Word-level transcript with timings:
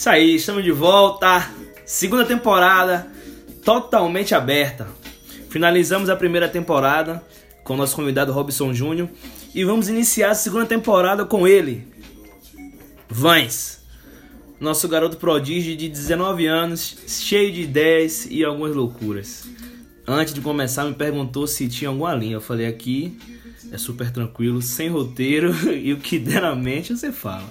Isso 0.00 0.08
aí, 0.10 0.34
estamos 0.34 0.62
de 0.62 0.72
volta. 0.72 1.50
Segunda 1.86 2.26
temporada 2.26 3.10
totalmente 3.64 4.34
aberta. 4.34 4.88
Finalizamos 5.48 6.10
a 6.10 6.16
primeira 6.16 6.48
temporada 6.48 7.24
com 7.64 7.76
nosso 7.76 7.96
convidado 7.96 8.32
Robson 8.32 8.74
Júnior 8.74 9.08
e 9.54 9.64
vamos 9.64 9.88
iniciar 9.88 10.30
a 10.30 10.34
segunda 10.34 10.66
temporada 10.66 11.24
com 11.24 11.48
ele, 11.48 11.86
Vans. 13.08 13.80
Nosso 14.60 14.86
garoto 14.86 15.16
prodígio 15.16 15.74
de 15.74 15.88
19 15.88 16.46
anos, 16.46 16.96
cheio 17.06 17.50
de 17.50 17.62
ideias 17.62 18.26
e 18.30 18.44
algumas 18.44 18.74
loucuras. 18.74 19.48
Antes 20.06 20.34
de 20.34 20.40
começar, 20.40 20.84
me 20.84 20.94
perguntou 20.94 21.46
se 21.46 21.68
tinha 21.68 21.88
alguma 21.88 22.14
linha. 22.14 22.34
Eu 22.34 22.40
falei 22.40 22.66
aqui 22.66 23.16
é 23.72 23.78
super 23.78 24.10
tranquilo, 24.10 24.60
sem 24.60 24.88
roteiro 24.88 25.54
e 25.72 25.92
o 25.92 25.98
que 25.98 26.18
der 26.18 26.42
na 26.42 26.54
mente 26.54 26.96
você 26.96 27.12
fala. 27.12 27.50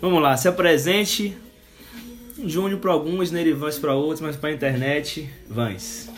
Vamos 0.00 0.22
lá, 0.22 0.36
se 0.36 0.48
apresente. 0.48 1.36
Júnior 2.44 2.78
para 2.78 2.92
alguns, 2.92 3.32
Neirivans 3.32 3.78
para 3.78 3.94
outros, 3.94 4.20
mas 4.20 4.36
para 4.36 4.52
internet, 4.52 5.28
Vans. 5.48 6.08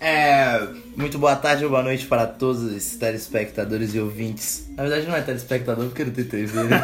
É. 0.00 0.66
Muito 0.96 1.18
boa 1.18 1.36
tarde 1.36 1.62
ou 1.64 1.70
boa 1.70 1.82
noite 1.82 2.06
para 2.06 2.26
todos 2.26 2.62
os 2.62 2.96
telespectadores 2.96 3.94
e 3.94 4.00
ouvintes. 4.00 4.66
Na 4.76 4.82
verdade, 4.84 5.06
não 5.06 5.14
é 5.14 5.20
telespectador 5.20 5.84
porque 5.86 6.04
não 6.04 6.12
tem 6.12 6.24
TV, 6.24 6.62
né? 6.64 6.82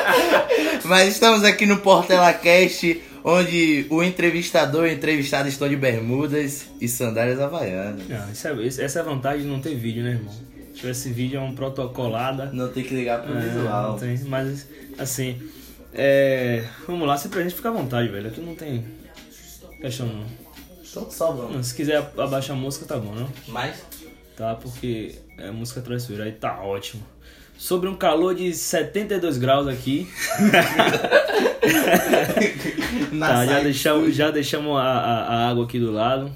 Mas 0.84 1.08
estamos 1.12 1.44
aqui 1.44 1.66
no 1.66 1.76
Portela 1.78 2.32
Cast, 2.32 3.02
onde 3.22 3.86
o 3.90 4.02
entrevistador 4.02 4.86
e 4.86 4.90
o 4.90 4.92
entrevistado 4.92 5.48
estão 5.50 5.68
de 5.68 5.76
bermudas 5.76 6.66
e 6.80 6.88
sandálias 6.88 7.38
havaianas. 7.38 8.08
Não, 8.08 8.30
isso 8.32 8.48
é- 8.80 8.84
essa 8.84 8.98
é 9.00 9.02
a 9.02 9.04
vantagem 9.04 9.42
de 9.42 9.48
não 9.48 9.60
ter 9.60 9.74
vídeo, 9.74 10.02
né, 10.02 10.12
irmão? 10.12 10.32
Se 10.72 10.80
tivesse 10.80 11.10
vídeo, 11.10 11.38
é 11.38 11.42
um 11.42 11.54
protocolada. 11.54 12.46
Não 12.54 12.68
tem 12.68 12.82
que 12.84 12.94
ligar 12.94 13.22
pro 13.22 13.36
É, 13.36 13.40
visual. 13.40 13.98
tem, 13.98 14.16
mas, 14.26 14.66
assim, 14.98 15.36
é, 15.92 16.64
vamos 16.86 17.06
lá, 17.06 17.18
se 17.18 17.28
pra 17.28 17.42
gente 17.42 17.54
ficar 17.54 17.68
à 17.68 17.72
vontade, 17.72 18.08
velho. 18.08 18.28
Aqui 18.28 18.40
não 18.40 18.54
tem 18.54 18.82
questão 19.80 20.06
não. 20.06 20.45
Então. 21.02 21.50
Não, 21.50 21.62
Se 21.62 21.74
quiser 21.74 21.98
abaixar 22.18 22.56
a 22.56 22.58
música, 22.58 22.84
tá 22.86 22.96
bom, 22.98 23.14
não? 23.14 23.28
Mas. 23.48 23.82
Tá, 24.36 24.54
porque 24.54 25.14
é 25.38 25.50
música 25.50 25.80
traiçoeira, 25.80 26.24
aí 26.24 26.32
tá 26.32 26.60
ótimo. 26.62 27.02
Sobre 27.58 27.88
um 27.88 27.96
calor 27.96 28.34
de 28.34 28.52
72 28.54 29.38
graus 29.38 29.66
aqui. 29.66 30.06
Tá, 33.18 33.46
já 33.46 33.60
deixamos, 33.60 34.14
já 34.14 34.30
deixamos 34.30 34.76
a, 34.76 34.82
a- 34.82 35.26
a 35.34 35.48
água 35.50 35.64
aqui 35.64 35.78
do 35.78 35.90
lado. 35.90 36.30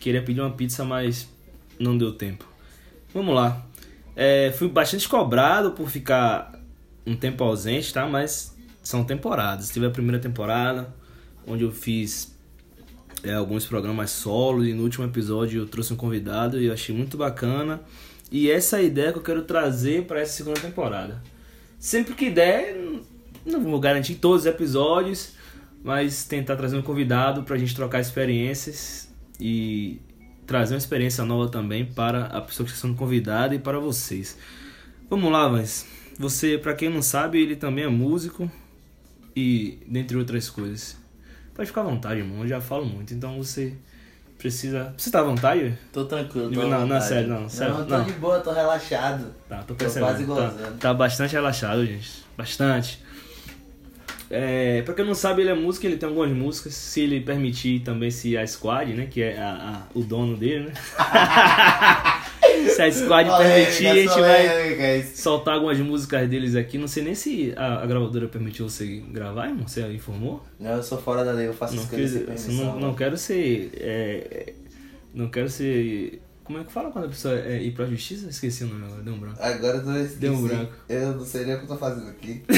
Queria 0.00 0.22
pedir 0.22 0.40
uma 0.40 0.50
pizza, 0.50 0.84
mas 0.84 1.28
não 1.78 1.96
deu 1.98 2.12
tempo. 2.12 2.46
Vamos 3.12 3.34
lá. 3.34 3.64
É, 4.16 4.52
fui 4.56 4.68
bastante 4.68 5.08
cobrado 5.08 5.72
por 5.72 5.88
ficar 5.90 6.52
um 7.06 7.16
tempo 7.16 7.42
ausente, 7.42 7.92
tá? 7.92 8.06
Mas 8.06 8.56
são 8.82 9.04
temporadas. 9.04 9.70
Tive 9.70 9.86
a 9.86 9.90
primeira 9.90 10.18
temporada, 10.20 10.94
onde 11.46 11.64
eu 11.64 11.72
fiz 11.72 12.33
é, 13.24 13.34
alguns 13.34 13.66
programas 13.66 14.10
solo. 14.10 14.64
E 14.64 14.72
no 14.72 14.82
último 14.82 15.04
episódio 15.04 15.62
eu 15.62 15.66
trouxe 15.66 15.92
um 15.92 15.96
convidado 15.96 16.60
e 16.60 16.66
eu 16.66 16.72
achei 16.72 16.94
muito 16.94 17.16
bacana. 17.16 17.80
E 18.30 18.50
essa 18.50 18.76
é 18.76 18.80
a 18.80 18.82
ideia 18.82 19.12
que 19.12 19.18
eu 19.18 19.22
quero 19.22 19.42
trazer 19.42 20.04
para 20.04 20.20
essa 20.20 20.32
segunda 20.32 20.60
temporada. 20.60 21.22
Sempre 21.78 22.14
que 22.14 22.30
der, 22.30 22.76
não 23.44 23.60
vou 23.62 23.78
garantir 23.78 24.16
todos 24.16 24.42
os 24.42 24.46
episódios, 24.46 25.32
mas 25.82 26.24
tentar 26.24 26.56
trazer 26.56 26.76
um 26.76 26.82
convidado 26.82 27.42
para 27.42 27.56
a 27.56 27.58
gente 27.58 27.74
trocar 27.74 28.00
experiências 28.00 29.12
e 29.38 30.00
trazer 30.46 30.74
uma 30.74 30.78
experiência 30.78 31.24
nova 31.24 31.50
também 31.50 31.84
para 31.84 32.26
a 32.26 32.40
pessoa 32.40 32.66
que 32.66 32.72
está 32.72 32.86
sendo 32.86 32.96
convidada 32.96 33.54
e 33.54 33.58
para 33.58 33.78
vocês. 33.78 34.38
Vamos 35.08 35.30
lá, 35.30 35.48
mas 35.48 35.86
você, 36.18 36.56
para 36.56 36.74
quem 36.74 36.88
não 36.88 37.02
sabe, 37.02 37.40
ele 37.40 37.56
também 37.56 37.84
é 37.84 37.88
músico 37.88 38.50
e 39.36 39.78
dentre 39.86 40.16
outras 40.16 40.48
coisas. 40.48 40.96
Pode 41.54 41.68
ficar 41.68 41.82
à 41.82 41.84
vontade, 41.84 42.20
irmão, 42.20 42.42
eu 42.42 42.48
já 42.48 42.60
falo 42.60 42.84
muito, 42.84 43.14
então 43.14 43.36
você 43.36 43.72
precisa. 44.38 44.92
Você 44.98 45.10
tá 45.10 45.20
à 45.20 45.22
vontade? 45.22 45.78
Tô 45.92 46.04
tranquilo, 46.04 46.50
tô 46.52 46.66
Não, 46.66 46.86
não, 46.86 47.00
sério, 47.00 47.28
não, 47.28 47.48
sério, 47.48 47.74
Não, 47.78 47.86
tô 47.86 47.98
não. 47.98 48.04
de 48.04 48.12
boa, 48.14 48.40
tô 48.40 48.52
relaxado. 48.52 49.26
Tá, 49.48 49.58
tô 49.58 49.66
Tô 49.68 49.74
percebendo. 49.76 50.08
quase 50.08 50.24
tá, 50.26 50.26
gozando. 50.34 50.78
tá 50.78 50.92
bastante 50.94 51.32
relaxado, 51.32 51.86
gente. 51.86 52.24
Bastante. 52.36 53.00
É, 54.30 54.82
pra 54.82 54.94
quem 54.94 55.04
não 55.04 55.14
sabe, 55.14 55.42
ele 55.42 55.50
é 55.50 55.54
músico, 55.54 55.86
ele 55.86 55.96
tem 55.96 56.08
algumas 56.08 56.30
músicas. 56.30 56.74
Se 56.74 57.00
ele 57.02 57.20
permitir 57.20 57.80
também, 57.80 58.10
se 58.10 58.36
a 58.36 58.44
Squad, 58.44 58.92
né? 58.92 59.06
Que 59.06 59.22
é 59.22 59.38
a- 59.38 59.52
a- 59.52 59.82
o 59.94 60.02
dono 60.02 60.36
dele, 60.36 60.70
né? 60.70 60.72
se 62.68 62.82
a 62.82 62.90
Squad 62.92 63.28
permitir, 63.36 63.86
a 63.86 63.94
gente 63.94 64.20
vai 64.20 65.02
soltar 65.14 65.54
algumas 65.54 65.78
músicas 65.78 66.28
deles 66.28 66.54
aqui. 66.54 66.78
Não 66.78 66.88
sei 66.88 67.02
nem 67.02 67.14
se 67.14 67.52
a, 67.56 67.82
a 67.82 67.86
gravadora 67.86 68.28
permitiu 68.28 68.68
você 68.68 69.02
gravar, 69.10 69.48
irmão. 69.48 69.66
Você 69.68 69.80
informou? 69.92 70.44
Não, 70.58 70.72
eu 70.76 70.82
sou 70.82 70.98
fora 70.98 71.24
da 71.24 71.32
lei, 71.32 71.46
eu 71.48 71.54
faço 71.54 71.74
Não, 71.76 71.82
as 71.82 71.88
coisas 71.88 72.10
sem 72.12 72.24
quer- 72.26 72.32
assim, 72.32 72.46
permissão. 72.48 72.72
não, 72.74 72.80
não 72.88 72.94
quero 72.94 73.16
ser. 73.16 73.70
é, 73.76 74.52
não 75.14 75.28
quero 75.28 75.48
ser. 75.48 76.20
Como 76.44 76.58
é 76.58 76.64
que 76.64 76.70
fala 76.72 76.90
quando 76.90 77.06
a 77.06 77.08
pessoa 77.08 77.34
é, 77.38 77.62
ir 77.62 77.70
pra 77.72 77.86
justiça? 77.86 78.28
Esqueci 78.28 78.64
o 78.64 78.66
nome 78.66 78.84
agora, 78.84 79.00
deu 79.02 79.14
um 79.14 79.18
branco. 79.18 79.38
Agora 79.40 79.76
eu 79.78 79.84
tô 79.84 79.92
esqueci. 79.92 80.16
Deu 80.16 80.32
um 80.34 80.42
branco. 80.46 80.72
Eu 80.88 81.12
não 81.14 81.24
sei 81.24 81.44
nem 81.46 81.54
o 81.54 81.58
que 81.58 81.64
eu 81.64 81.68
tô 81.68 81.76
fazendo 81.78 82.08
aqui. 82.10 82.42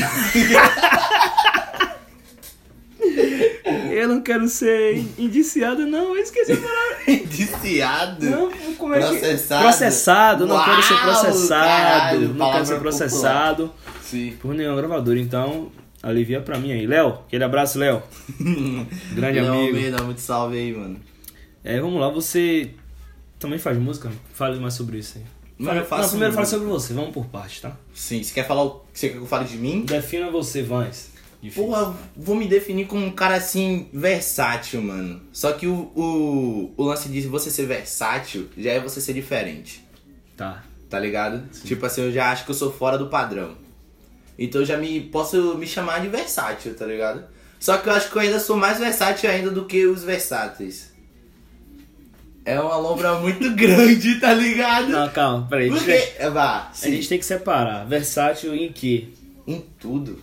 Eu 3.90 4.08
não 4.08 4.20
quero 4.20 4.46
ser 4.48 4.98
indiciado, 5.18 5.86
não. 5.86 6.14
Eu 6.16 6.22
esqueci 6.22 6.52
a 6.52 6.56
palavra. 6.56 6.85
Indiciado. 7.10 8.26
Não, 8.26 8.50
como 8.76 8.94
é 8.94 9.00
que... 9.00 9.06
Processado. 9.06 9.62
Processado, 9.62 10.46
não 10.46 10.64
quero 10.64 10.82
ser 10.82 10.94
Uau, 10.94 11.02
processado. 11.02 11.64
caralho, 11.64 12.34
não 12.34 12.52
quero 12.52 12.66
ser 12.66 12.80
processado 12.80 13.72
Sim. 14.02 14.36
por 14.40 14.54
nenhum 14.54 14.76
gravador. 14.76 15.16
Então, 15.16 15.70
alivia 16.02 16.40
pra 16.40 16.58
mim 16.58 16.72
aí. 16.72 16.86
Léo, 16.86 17.20
aquele 17.26 17.44
abraço, 17.44 17.78
Léo. 17.78 18.02
Grande 19.12 19.40
Não, 19.40 19.54
amigo. 19.54 19.76
Almeida, 19.76 20.02
muito 20.02 20.20
salve 20.20 20.58
aí, 20.58 20.72
mano. 20.72 21.00
É, 21.62 21.80
vamos 21.80 22.00
lá, 22.00 22.08
você 22.08 22.70
também 23.38 23.58
faz 23.58 23.76
música? 23.78 24.10
Fale 24.32 24.58
mais 24.58 24.74
sobre 24.74 24.98
isso 24.98 25.18
aí. 25.18 25.24
Mano, 25.58 25.80
eu 25.80 25.86
faço 25.86 26.02
não, 26.02 26.08
primeiro 26.10 26.34
fala 26.34 26.46
sobre 26.46 26.66
você, 26.66 26.92
vamos 26.92 27.10
por 27.12 27.26
parte, 27.26 27.62
tá? 27.62 27.72
Sim, 27.94 28.22
você 28.22 28.34
quer 28.34 28.46
falar 28.46 28.64
o. 28.64 28.84
Você 28.92 29.08
quer 29.08 29.14
que 29.14 29.22
eu 29.22 29.26
fale 29.26 29.46
de 29.46 29.56
mim? 29.56 29.84
Defina 29.86 30.30
você, 30.30 30.62
Vans. 30.62 31.15
Difícil. 31.46 31.64
Porra, 31.64 31.96
vou 32.16 32.34
me 32.34 32.46
definir 32.46 32.86
como 32.86 33.04
um 33.04 33.10
cara 33.10 33.36
assim, 33.36 33.88
versátil, 33.92 34.82
mano. 34.82 35.20
Só 35.32 35.52
que 35.52 35.66
o, 35.66 35.92
o, 35.94 36.74
o 36.76 36.82
lance 36.82 37.08
de 37.08 37.20
você 37.22 37.50
ser 37.50 37.66
versátil 37.66 38.48
já 38.56 38.72
é 38.72 38.80
você 38.80 39.00
ser 39.00 39.14
diferente. 39.14 39.84
Tá. 40.36 40.62
tá 40.90 40.98
ligado? 40.98 41.48
Tipo 41.64 41.86
assim, 41.86 42.02
eu 42.02 42.12
já 42.12 42.30
acho 42.30 42.44
que 42.44 42.50
eu 42.50 42.54
sou 42.54 42.72
fora 42.72 42.98
do 42.98 43.08
padrão. 43.08 43.56
Então 44.38 44.60
eu 44.60 44.66
já 44.66 44.76
me 44.76 45.00
posso 45.00 45.56
me 45.56 45.66
chamar 45.66 46.00
de 46.00 46.08
versátil, 46.08 46.74
tá 46.74 46.84
ligado? 46.84 47.24
Só 47.58 47.78
que 47.78 47.88
eu 47.88 47.92
acho 47.92 48.10
que 48.10 48.16
eu 48.16 48.22
ainda 48.22 48.38
sou 48.38 48.56
mais 48.56 48.78
versátil 48.78 49.30
ainda 49.30 49.50
do 49.50 49.64
que 49.64 49.86
os 49.86 50.04
versáteis. 50.04 50.92
É 52.44 52.60
uma 52.60 52.76
lombra 52.76 53.14
muito 53.20 53.50
grande, 53.54 54.20
tá 54.20 54.34
ligado? 54.34 54.88
Não, 54.88 55.08
calma, 55.08 55.46
peraí. 55.48 55.70
Porque, 55.70 55.90
é, 55.90 56.28
vá, 56.28 56.68
A 56.70 56.74
sim, 56.74 56.92
gente 56.92 57.08
tem 57.08 57.18
que 57.18 57.24
separar. 57.24 57.86
Versátil 57.86 58.54
em 58.54 58.70
quê? 58.70 59.08
em 59.46 59.64
tudo. 59.78 60.20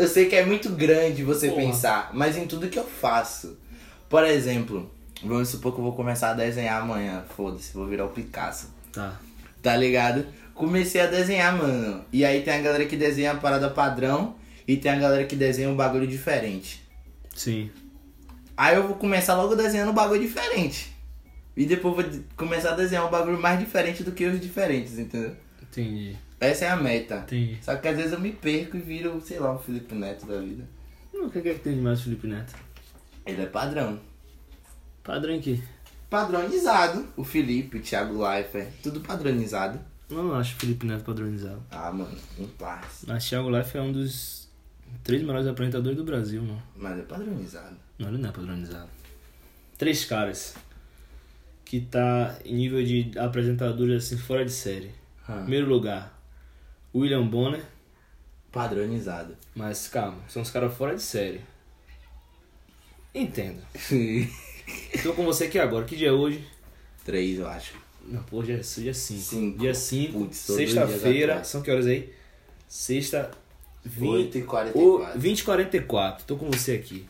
Eu 0.00 0.08
sei 0.08 0.30
que 0.30 0.34
é 0.34 0.46
muito 0.46 0.70
grande 0.70 1.22
você 1.22 1.48
Porra. 1.50 1.60
pensar, 1.60 2.10
mas 2.14 2.34
em 2.34 2.46
tudo 2.46 2.68
que 2.68 2.78
eu 2.78 2.84
faço. 2.84 3.58
Por 4.08 4.24
exemplo, 4.24 4.90
vamos 5.22 5.50
supor 5.50 5.74
que 5.74 5.78
eu 5.78 5.84
vou 5.84 5.92
começar 5.92 6.30
a 6.30 6.32
desenhar 6.32 6.80
amanhã. 6.80 7.22
Foda-se, 7.36 7.74
vou 7.74 7.86
virar 7.86 8.06
o 8.06 8.08
Picasso. 8.08 8.72
Tá. 8.90 9.20
tá 9.62 9.76
ligado? 9.76 10.26
Comecei 10.54 11.02
a 11.02 11.06
desenhar, 11.06 11.54
mano. 11.54 12.02
E 12.10 12.24
aí 12.24 12.42
tem 12.42 12.54
a 12.54 12.62
galera 12.62 12.86
que 12.86 12.96
desenha 12.96 13.32
a 13.32 13.34
parada 13.34 13.68
padrão 13.68 14.36
e 14.66 14.74
tem 14.78 14.90
a 14.90 14.96
galera 14.96 15.24
que 15.24 15.36
desenha 15.36 15.68
um 15.68 15.76
bagulho 15.76 16.06
diferente. 16.06 16.82
Sim. 17.34 17.70
Aí 18.56 18.76
eu 18.76 18.86
vou 18.86 18.96
começar 18.96 19.36
logo 19.36 19.54
desenhando 19.54 19.90
um 19.90 19.94
bagulho 19.94 20.22
diferente. 20.22 20.96
E 21.54 21.66
depois 21.66 21.94
vou 21.94 22.22
começar 22.38 22.70
a 22.70 22.74
desenhar 22.74 23.06
um 23.06 23.10
bagulho 23.10 23.38
mais 23.38 23.58
diferente 23.58 24.02
do 24.02 24.12
que 24.12 24.24
os 24.24 24.40
diferentes, 24.40 24.98
entendeu? 24.98 25.36
Entendi. 25.62 26.16
Essa 26.40 26.64
é 26.64 26.68
a 26.70 26.76
meta. 26.76 27.18
Entendi. 27.18 27.58
Só 27.62 27.76
que 27.76 27.86
às 27.86 27.96
vezes 27.96 28.12
eu 28.12 28.20
me 28.20 28.32
perco 28.32 28.76
e 28.76 28.80
viro, 28.80 29.20
sei 29.20 29.38
lá, 29.38 29.52
um 29.54 29.58
Felipe 29.58 29.94
Neto 29.94 30.26
da 30.26 30.40
vida. 30.40 30.66
O 31.12 31.28
que 31.30 31.38
é 31.38 31.42
que 31.42 31.54
tem 31.60 31.74
de 31.74 31.80
mais 31.82 32.00
Felipe 32.00 32.26
Neto? 32.26 32.54
Ele 33.26 33.42
é 33.42 33.46
padrão. 33.46 34.00
Padrão 35.04 35.34
em 35.34 35.40
quê? 35.40 35.60
Padronizado. 36.08 37.06
O 37.16 37.22
Felipe, 37.22 37.78
o 37.78 37.82
Thiago 37.82 38.22
Leifert, 38.26 38.68
tudo 38.82 39.00
padronizado. 39.00 39.78
Eu 40.08 40.22
não 40.24 40.34
acho 40.34 40.56
Felipe 40.56 40.86
Neto 40.86 41.04
padronizado. 41.04 41.62
Ah, 41.70 41.92
mano, 41.92 42.16
um 42.38 42.46
passe. 42.48 43.06
Mas 43.06 43.28
Thiago 43.28 43.50
Life 43.50 43.76
é 43.76 43.80
um 43.80 43.92
dos 43.92 44.48
três 45.04 45.22
melhores 45.22 45.46
apresentadores 45.46 45.96
do 45.96 46.04
Brasil, 46.04 46.42
não. 46.42 46.60
Mas 46.76 46.98
é 46.98 47.02
padronizado. 47.02 47.76
Não, 47.98 48.08
ele 48.08 48.18
não 48.18 48.28
é 48.30 48.32
padronizado. 48.32 48.88
Três 49.78 50.04
caras 50.04 50.54
que 51.64 51.80
tá 51.80 52.36
em 52.44 52.56
nível 52.56 52.82
de 52.82 53.16
apresentadores 53.18 54.04
assim 54.04 54.16
fora 54.18 54.44
de 54.44 54.50
série. 54.50 54.90
Ah, 55.28 55.42
Primeiro 55.42 55.68
lugar, 55.68 56.19
William 56.94 57.26
Bonner, 57.26 57.62
Padronizado. 58.50 59.36
mas 59.54 59.86
calma, 59.88 60.18
são 60.28 60.42
os 60.42 60.50
caras 60.50 60.74
fora 60.74 60.94
de 60.96 61.02
série. 61.02 61.40
Entendo. 63.14 63.60
Tô 65.02 65.12
com 65.14 65.24
você 65.24 65.44
aqui 65.44 65.58
agora. 65.58 65.84
Que 65.84 65.96
dia 65.96 66.08
é 66.08 66.12
hoje? 66.12 66.44
Três, 67.04 67.38
eu 67.38 67.48
acho. 67.48 67.74
Não, 68.06 68.22
pô, 68.22 68.42
dia 68.42 68.62
5. 68.62 68.94
Cinco. 68.94 69.58
Dia 69.58 69.74
5, 69.74 70.12
Putz, 70.18 70.46
tô 70.46 70.54
dois 70.54 70.70
dias 70.70 70.88
sexta-feira. 70.88 71.32
atrás. 71.34 71.48
São 71.48 71.62
que 71.62 71.70
horas 71.70 71.86
aí? 71.86 72.12
Sexta, 72.68 73.30
8 73.84 74.32
20, 74.32 74.34
e 74.38 74.42
44. 74.42 74.80
o 74.80 75.18
20 75.18 75.44
44 75.44 76.24
Tô 76.24 76.36
com 76.36 76.50
você 76.50 76.72
aqui. 76.72 77.04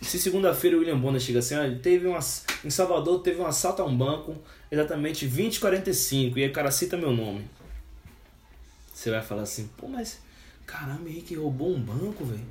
Se 0.00 0.18
segunda-feira 0.18 0.76
o 0.76 0.80
William 0.80 0.98
Bonner 0.98 1.20
chega 1.20 1.40
assim, 1.40 1.56
olha, 1.56 1.76
teve 1.78 2.06
um, 2.06 2.14
ass- 2.16 2.46
em 2.64 2.70
Salvador 2.70 3.20
teve 3.20 3.40
um 3.40 3.46
assalto 3.46 3.82
a 3.82 3.84
um 3.84 3.94
banco, 3.96 4.34
exatamente 4.70 5.26
20 5.26 5.56
e 5.56 5.60
45 5.60 6.38
e 6.38 6.44
aí 6.44 6.48
o 6.48 6.52
cara 6.52 6.70
cita 6.70 6.96
meu 6.96 7.12
nome. 7.12 7.44
Você 9.00 9.10
vai 9.10 9.22
falar 9.22 9.42
assim, 9.42 9.66
pô, 9.78 9.88
mas 9.88 10.18
caramba, 10.66 11.08
Henrique 11.08 11.34
roubou 11.34 11.74
um 11.74 11.80
banco, 11.80 12.22
velho. 12.22 12.44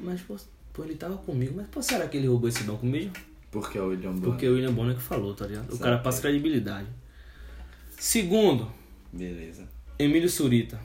Mas, 0.00 0.20
pô, 0.20 0.36
pô, 0.72 0.84
ele 0.84 0.94
tava 0.94 1.16
comigo, 1.16 1.54
mas 1.56 1.66
pô, 1.66 1.82
será 1.82 2.06
que 2.06 2.16
ele 2.16 2.28
roubou 2.28 2.48
esse 2.48 2.62
banco 2.62 2.86
mesmo? 2.86 3.10
Por 3.50 3.68
que 3.68 3.76
o 3.76 3.88
William 3.88 4.12
Bonner? 4.12 4.22
Porque 4.22 4.48
o 4.48 4.52
William 4.54 4.72
Bonner 4.72 4.94
que 4.94 5.02
falou, 5.02 5.34
tá 5.34 5.48
ligado? 5.48 5.66
O 5.66 5.72
Sabe. 5.72 5.82
cara 5.82 5.98
passa 5.98 6.20
credibilidade. 6.20 6.86
Segundo, 7.98 8.70
Beleza. 9.12 9.68
Emílio 9.98 10.30
Surita. 10.30 10.78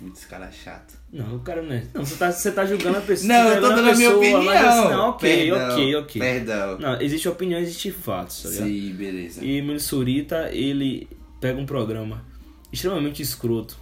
Putz, 0.00 0.24
cara 0.24 0.50
chato. 0.50 0.98
Não, 1.12 1.36
o 1.36 1.38
cara 1.38 1.62
não 1.62 1.72
é. 1.72 1.84
Não, 1.94 2.04
você 2.04 2.16
tá, 2.16 2.32
você 2.32 2.50
tá 2.50 2.66
julgando 2.66 2.98
a 2.98 3.02
pessoa. 3.06 3.28
Não, 3.28 3.48
eu 3.50 3.60
tô 3.60 3.68
dando 3.68 3.88
a 3.88 3.94
minha 3.94 4.16
opinião. 4.16 4.42
Mas, 4.42 4.64
assim, 4.64 4.88
não, 4.88 5.10
ok, 5.10 5.28
Perdão, 5.46 5.70
ok, 5.70 5.94
ok. 5.94 6.20
Perdão. 6.20 6.78
Não, 6.80 7.00
existe 7.00 7.28
opinião, 7.28 7.60
existe 7.60 7.92
fatos, 7.92 8.42
tá 8.42 8.48
ligado? 8.48 8.66
Sim, 8.66 8.94
beleza. 8.94 9.44
E 9.44 9.58
Emílio 9.58 9.78
Surita, 9.78 10.50
ele 10.50 11.08
pega 11.40 11.60
um 11.60 11.64
programa 11.64 12.33
extremamente 12.74 13.22
escroto, 13.22 13.78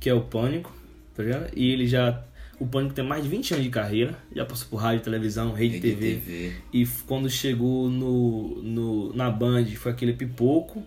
que 0.00 0.08
é 0.08 0.14
o 0.14 0.22
Pânico, 0.22 0.72
tá 1.14 1.22
ligado? 1.22 1.50
E 1.56 1.70
ele 1.70 1.86
já. 1.86 2.24
O 2.58 2.66
Pânico 2.66 2.94
tem 2.94 3.04
mais 3.04 3.24
de 3.24 3.28
20 3.28 3.54
anos 3.54 3.64
de 3.64 3.70
carreira, 3.70 4.16
já 4.34 4.44
passou 4.44 4.68
por 4.68 4.76
rádio, 4.76 5.02
televisão, 5.02 5.52
rede, 5.52 5.74
Rede 5.74 5.88
TV. 5.94 6.14
TV. 6.14 6.52
E 6.72 6.86
quando 7.06 7.28
chegou 7.28 7.90
no, 7.90 8.62
no, 8.62 9.12
na 9.14 9.30
Band 9.30 9.66
foi 9.76 9.92
aquele 9.92 10.12
pipoco. 10.12 10.82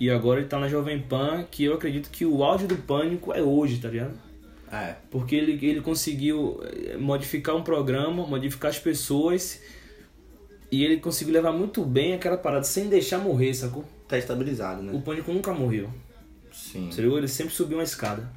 E 0.00 0.10
agora 0.10 0.40
ele 0.40 0.48
tá 0.48 0.58
na 0.58 0.66
Jovem 0.68 1.00
Pan, 1.00 1.44
que 1.48 1.62
eu 1.64 1.74
acredito 1.74 2.10
que 2.10 2.26
o 2.26 2.42
áudio 2.42 2.66
do 2.66 2.76
Pânico 2.76 3.32
é 3.32 3.40
hoje, 3.40 3.78
tá 3.78 3.88
ligado? 3.88 4.18
Ah, 4.68 4.82
é. 4.86 4.96
Porque 5.08 5.36
ele, 5.36 5.52
ele 5.64 5.80
conseguiu 5.80 6.60
eh, 6.64 6.96
modificar 6.96 7.54
um 7.54 7.62
programa, 7.62 8.26
modificar 8.26 8.72
as 8.72 8.78
pessoas. 8.78 9.62
E 10.70 10.84
ele 10.84 10.96
conseguiu 10.96 11.32
levar 11.32 11.52
muito 11.52 11.84
bem 11.84 12.12
aquela 12.12 12.36
parada 12.36 12.64
sem 12.64 12.88
deixar 12.88 13.18
morrer, 13.18 13.54
sacou? 13.54 13.84
Tá 14.08 14.18
estabilizado, 14.18 14.80
O 14.80 14.84
né? 14.84 15.02
Pânico 15.04 15.32
nunca 15.32 15.54
morreu. 15.54 15.88
Sim. 16.74 16.88
Você 16.90 17.02
viu? 17.02 17.16
Ele 17.16 17.28
sempre 17.28 17.54
subiu 17.54 17.78
uma 17.78 17.84
escada. 17.84 18.28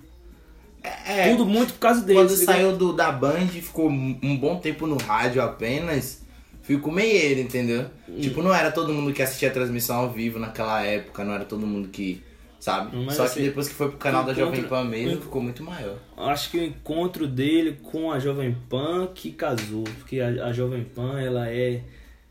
É, 0.84 1.32
Tudo 1.32 1.46
muito 1.46 1.74
por 1.74 1.80
causa 1.80 2.02
dele. 2.02 2.20
quando 2.20 2.30
ligou? 2.30 2.46
saiu 2.46 2.78
do, 2.78 2.94
da 2.94 3.12
Band, 3.12 3.48
ficou 3.48 3.90
um 3.90 4.38
bom 4.38 4.58
tempo 4.60 4.86
no 4.86 4.96
rádio 4.96 5.42
apenas, 5.42 6.24
ficou 6.62 6.94
meio 6.94 7.12
ele, 7.12 7.42
entendeu? 7.42 7.88
Hum. 8.08 8.20
Tipo, 8.22 8.44
não 8.44 8.54
era 8.54 8.72
todo 8.72 8.94
mundo 8.94 9.12
que 9.12 9.24
assistia 9.24 9.50
a 9.50 9.52
transmissão 9.52 9.98
ao 9.98 10.12
vivo 10.12 10.38
naquela 10.38 10.84
época, 10.84 11.24
não 11.24 11.34
era 11.34 11.46
todo 11.46 11.66
mundo 11.66 11.90
que, 11.90 12.24
sabe? 12.60 12.96
Mas 12.96 13.16
Só 13.16 13.24
assim, 13.24 13.40
que 13.40 13.48
depois 13.48 13.68
que 13.68 13.74
foi 13.74 13.90
pro 13.90 13.98
canal 13.98 14.24
da 14.24 14.36
Jovem 14.36 14.64
Pan 14.64 14.84
mesmo, 14.86 15.20
ficou 15.20 15.42
muito 15.42 15.64
maior. 15.64 15.98
Acho 16.16 16.52
que 16.52 16.60
o 16.60 16.64
encontro 16.64 17.28
dele 17.28 17.80
com 17.82 18.12
a 18.12 18.20
Jovem 18.20 18.56
Pan 18.70 19.10
que 19.14 19.32
casou, 19.32 19.84
porque 19.98 20.22
a, 20.22 20.46
a 20.46 20.54
Jovem 20.54 20.84
Pan 20.84 21.20
ela 21.20 21.50
é 21.50 21.82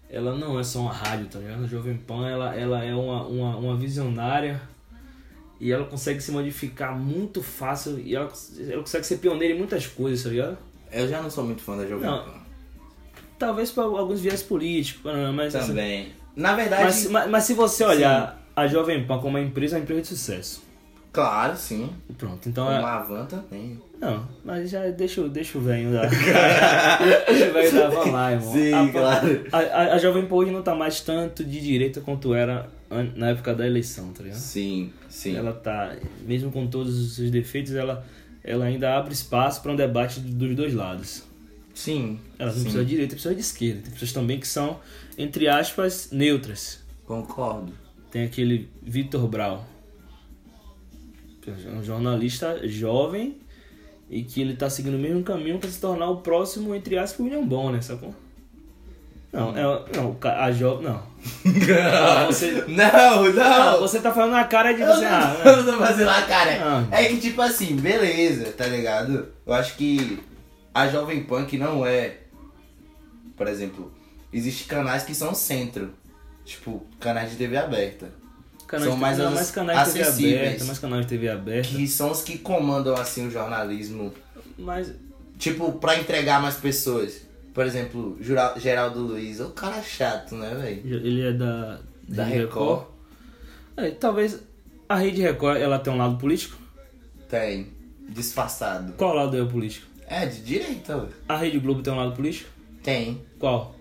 ela 0.09 0.37
não 0.37 0.59
é 0.59 0.63
só 0.63 0.83
uma 0.83 0.93
rádio, 0.93 1.27
tá 1.27 1.41
ligado? 1.41 1.65
A 1.65 1.67
Jovem 1.67 1.97
Pan 1.97 2.29
ela, 2.29 2.55
ela 2.55 2.85
é 2.85 2.95
uma, 2.95 3.27
uma, 3.27 3.57
uma 3.57 3.77
visionária 3.77 4.63
e 5.61 5.73
ela 5.73 5.85
consegue 5.85 6.21
se 6.21 6.31
modificar 6.31 6.97
muito 6.97 7.43
fácil 7.43 7.99
e 7.99 8.15
ela, 8.15 8.31
ela 8.69 8.81
consegue 8.83 9.07
ser 9.07 9.17
pioneira 9.19 9.55
em 9.55 9.59
muitas 9.59 9.87
coisas, 9.87 10.23
tá 10.25 10.31
ligado? 10.31 10.59
Eu 10.93 11.09
já 11.09 11.21
não 11.23 11.31
sou 11.31 11.45
muito 11.45 11.63
fã 11.63 11.77
da 11.77 11.87
Jovem 11.87 12.09
Pan. 12.09 12.25
Talvez 13.39 13.71
para 13.71 13.85
alguns 13.85 14.21
viés 14.21 14.43
políticos, 14.43 15.11
mas 15.35 15.55
assim, 15.55 15.69
Também. 15.69 16.09
Na 16.35 16.55
verdade, 16.55 16.85
mas, 16.85 17.07
mas, 17.09 17.31
mas 17.31 17.45
se 17.45 17.55
você 17.55 17.85
olhar 17.85 18.43
a 18.55 18.67
Jovem 18.67 19.05
Pan 19.07 19.17
como 19.17 19.31
uma 19.31 19.41
empresa, 19.41 19.77
é 19.77 19.79
uma 19.79 19.83
empresa 19.83 20.03
de 20.03 20.09
sucesso. 20.09 20.63
claro, 21.13 21.57
sim. 21.57 21.91
Pronto, 22.19 22.49
então 22.49 22.67
Como 22.67 23.19
é, 23.19 23.27
também. 23.27 23.81
Não, 23.99 24.29
mas 24.45 24.71
já 24.71 24.87
deixa, 24.91 25.23
o- 25.23 25.29
deixa 25.29 25.57
o 25.57 25.61
velho 25.63 25.91
da. 25.93 26.03
deixa 27.27 27.49
o 27.49 27.53
velho 27.53 27.73
da 27.73 27.89
van 27.89 28.11
lá, 28.11 28.33
irmão. 28.33 28.53
Sim, 28.53 28.73
a, 28.75 28.93
claro. 28.93 29.47
A, 29.53 29.59
a, 29.59 29.95
a 29.95 29.99
Jovem 29.99 30.27
Pan 30.27 30.35
hoje 30.35 30.51
não 30.51 30.63
tá 30.63 30.75
mais 30.75 31.01
tanto 31.01 31.43
de 31.43 31.61
direita 31.61 32.01
quanto 32.03 32.35
era 32.35 32.69
na 33.17 33.31
época 33.31 33.55
da 33.55 33.67
eleição, 33.67 34.13
tá 34.13 34.23
ligado? 34.23 34.39
Sim, 34.39 34.93
sim. 35.09 35.37
Ela 35.37 35.53
tá, 35.53 35.97
mesmo 36.27 36.51
com 36.51 36.67
todos 36.67 36.99
os 36.99 37.17
seus 37.17 37.31
defeitos, 37.31 37.75
ela, 37.75 38.07
ela 38.43 38.65
ainda 38.65 38.97
abre 38.97 39.13
espaço 39.13 39.63
para 39.63 39.73
um 39.73 39.77
debate 39.77 40.21
dos 40.21 40.55
dois 40.55 40.75
lados. 40.75 41.23
Sim. 41.75 42.19
Ela 42.39 42.53
não 42.53 42.61
precisa 42.61 42.85
de 42.85 42.91
direita, 42.91 43.15
precisa 43.15 43.35
de 43.35 43.41
esquerda. 43.41 43.83
Tem 43.83 43.93
pessoas 43.93 44.13
também 44.13 44.41
que 44.41 44.49
são, 44.49 44.81
entre 45.19 45.49
aspas, 45.49 46.11
neutras. 46.11 46.85
Concordo. 47.05 47.73
Tem 48.11 48.25
aquele 48.25 48.69
Vitor 48.83 49.27
Brau, 49.29 49.67
é 51.49 51.71
um 51.71 51.83
jornalista 51.83 52.67
jovem 52.67 53.37
e 54.11 54.23
que 54.23 54.41
ele 54.41 54.57
tá 54.57 54.69
seguindo 54.69 54.95
o 54.95 54.99
mesmo 54.99 55.23
caminho 55.23 55.59
para 55.59 55.71
se 55.71 55.81
tornar 55.81 56.11
o 56.11 56.19
próximo, 56.19 56.75
entre 56.75 56.99
aspas, 56.99 57.21
William 57.21 57.47
Bonner, 57.47 57.83
sacou? 57.83 58.15
Não, 59.33 59.51
é, 59.57 59.63
não, 59.97 60.17
a 60.23 60.53
jovem. 60.53 60.87
Não. 60.89 61.03
Ah, 61.93 62.27
você, 62.31 62.65
Não, 62.69 62.85
ah, 63.43 63.73
não! 63.73 63.81
você 63.81 64.01
tá 64.01 64.13
falando 64.13 64.33
na 64.33 64.45
cara 64.45 64.73
de 64.73 64.81
Eu 64.81 64.87
você. 64.89 65.05
não, 65.05 65.11
Ah, 65.11 65.37
eu 65.45 65.57
não 65.65 65.73
tô 65.73 65.79
fazendo 65.85 66.09
a 66.09 66.23
cara. 66.23 66.51
Ah. 66.63 66.85
É 66.91 67.05
que, 67.07 67.19
tipo 67.19 67.43
assim, 67.43 67.77
beleza, 67.77 68.53
tá 68.53 68.67
ligado? 68.67 69.29
Eu 69.45 69.53
acho 69.53 69.77
que 69.77 70.21
a 70.73 70.87
Jovem 70.89 71.25
Pan 71.25 71.45
que 71.45 71.59
não 71.59 71.85
é. 71.85 72.19
Por 73.37 73.49
exemplo, 73.49 73.93
existem 74.33 74.67
canais 74.67 75.03
que 75.03 75.15
são 75.15 75.35
centro. 75.35 75.93
Tipo, 76.45 76.87
canais 77.01 77.31
de 77.31 77.37
TV 77.37 77.57
aberta. 77.57 78.09
canais 78.69 78.87
São 78.87 78.95
de- 78.95 79.01
mais 79.01 79.19
não, 79.19 79.27
as- 79.29 79.35
mais 79.35 79.51
canais 79.51 79.79
de 79.89 79.93
TV 79.95 80.03
acessíveis. 80.05 80.41
aberta, 80.41 80.65
mais 80.65 80.79
canais 80.79 81.03
de 81.03 81.09
TV 81.09 81.29
aberta. 81.29 81.69
Que 81.69 81.89
são 81.89 82.11
os 82.13 82.23
que 82.23 82.39
comandam, 82.39 82.95
assim, 82.95 83.27
o 83.27 83.31
jornalismo. 83.31 84.15
Mas 84.59 84.93
Tipo, 85.39 85.73
pra 85.73 85.99
entregar 85.99 86.41
mais 86.41 86.55
pessoas. 86.55 87.26
Por 87.57 87.65
exemplo, 87.65 88.19
Geraldo 88.59 89.01
Luiz. 89.01 89.41
O 89.41 89.49
cara 89.49 89.81
chato, 89.83 90.35
né, 90.35 90.55
velho? 90.55 90.83
ele 91.07 91.23
é 91.27 91.33
da, 91.33 91.79
Da 92.07 92.25
Rede 92.25 92.41
Record. 92.43 92.83
É, 93.79 93.91
talvez 93.93 94.41
a 94.87 94.97
Rede 94.97 95.23
Record 95.23 95.57
ela 95.57 95.79
tem 95.79 95.91
um 95.91 95.97
lado 95.97 96.19
político. 96.19 96.59
Tem. 97.31 97.69
Disfarçado. 98.11 98.93
Qual 98.93 99.15
lado 99.15 99.35
é 99.39 99.41
o 99.41 99.47
político? 99.49 99.87
É, 100.07 100.27
de 100.27 100.43
direita, 100.43 100.99
ué. 100.99 101.07
A 101.27 101.39
Rede 101.39 101.59
Globo 101.59 101.81
tem 101.83 101.91
um 101.95 101.97
lado 101.97 102.15
político? 102.15 102.51
Tem. 102.83 103.23
Qual? 103.39 103.75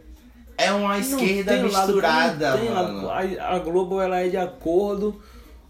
É 0.58 0.72
uma 0.72 0.98
esquerda 0.98 1.52
lado- 1.62 1.64
misturada, 1.66 2.58
tem 2.58 2.70
mano. 2.72 3.06
lado- 3.08 3.40
a, 3.42 3.56
a 3.56 3.60
Globo 3.60 4.00
ela 4.00 4.22
é 4.22 4.30
de 4.30 4.38
acordo 4.38 5.22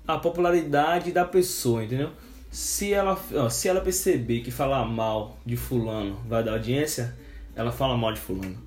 a 0.07 0.19
popularidade 0.19 1.11
da 1.11 1.25
pessoa, 1.25 1.83
entendeu? 1.83 2.11
Se 2.51 2.93
ela, 2.93 3.19
ó, 3.33 3.49
se 3.49 3.67
ela 3.67 3.81
perceber 3.81 4.41
que 4.41 4.51
falar 4.51 4.85
mal 4.85 5.39
de 5.43 5.57
fulano 5.57 6.19
vai 6.29 6.43
dar 6.43 6.51
audiência, 6.53 7.15
ela 7.55 7.71
fala 7.71 7.95
mal 7.97 8.13
de 8.13 8.19
fulano. 8.19 8.57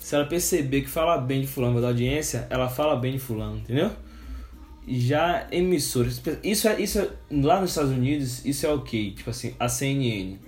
Se 0.00 0.14
ela 0.14 0.24
perceber 0.24 0.82
que 0.82 0.88
falar 0.88 1.18
bem 1.18 1.40
de 1.42 1.46
fulano 1.46 1.74
vai 1.74 1.82
dar 1.82 1.88
audiência, 1.88 2.46
ela 2.48 2.68
fala 2.68 2.96
bem 2.96 3.12
de 3.12 3.18
fulano, 3.18 3.58
entendeu? 3.58 3.90
Já 4.86 5.46
emissoras, 5.52 6.20
isso 6.42 6.66
é, 6.68 6.80
isso 6.80 6.98
é, 6.98 7.10
lá 7.30 7.60
nos 7.60 7.70
Estados 7.70 7.90
Unidos, 7.92 8.42
isso 8.46 8.64
é 8.64 8.70
ok, 8.72 9.10
tipo 9.10 9.28
assim, 9.28 9.54
a 9.60 9.68
CNN, 9.68 10.38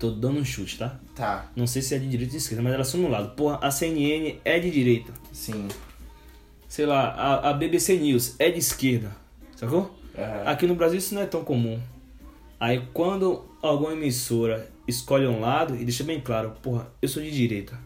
tô 0.00 0.10
dando 0.10 0.40
um 0.40 0.44
chute, 0.44 0.78
tá? 0.78 0.98
Tá, 1.14 1.48
Não 1.54 1.64
sei 1.64 1.80
se 1.80 1.94
é 1.94 1.98
de 1.98 2.08
direita 2.08 2.32
ou 2.32 2.36
de 2.38 2.42
esquerda, 2.42 2.60
mas 2.62 2.72
ela 2.72 2.82
assume 2.82 3.04
um 3.04 3.08
lado. 3.10 3.36
Porra, 3.36 3.60
a 3.62 3.70
CNN 3.70 4.40
é 4.44 4.58
de 4.58 4.70
direita. 4.70 5.12
sim. 5.32 5.68
Sei 6.66 6.86
lá, 6.86 7.10
a, 7.10 7.50
a 7.50 7.52
BBC 7.52 7.96
News 7.98 8.34
é 8.36 8.50
de 8.50 8.58
esquerda. 8.58 9.14
Sacou? 9.54 9.94
Aham. 10.18 10.42
Aqui 10.44 10.66
no 10.66 10.74
Brasil 10.74 10.98
isso 10.98 11.14
não 11.14 11.22
é 11.22 11.26
tão 11.26 11.44
comum. 11.44 11.80
Aí 12.58 12.82
quando 12.92 13.44
alguma 13.62 13.92
emissora 13.92 14.68
escolhe 14.86 15.26
um 15.26 15.40
lado 15.40 15.74
e 15.76 15.84
deixa 15.84 16.04
bem 16.04 16.20
claro, 16.20 16.52
porra, 16.62 16.86
eu 17.00 17.08
sou 17.08 17.22
de 17.22 17.30
direita. 17.30 17.78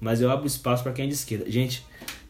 Mas 0.00 0.20
eu 0.20 0.30
abro 0.30 0.46
espaço 0.46 0.82
pra 0.82 0.92
quem 0.92 1.04
é 1.04 1.08
de 1.08 1.14
esquerda. 1.14 1.50
Gente, 1.50 1.84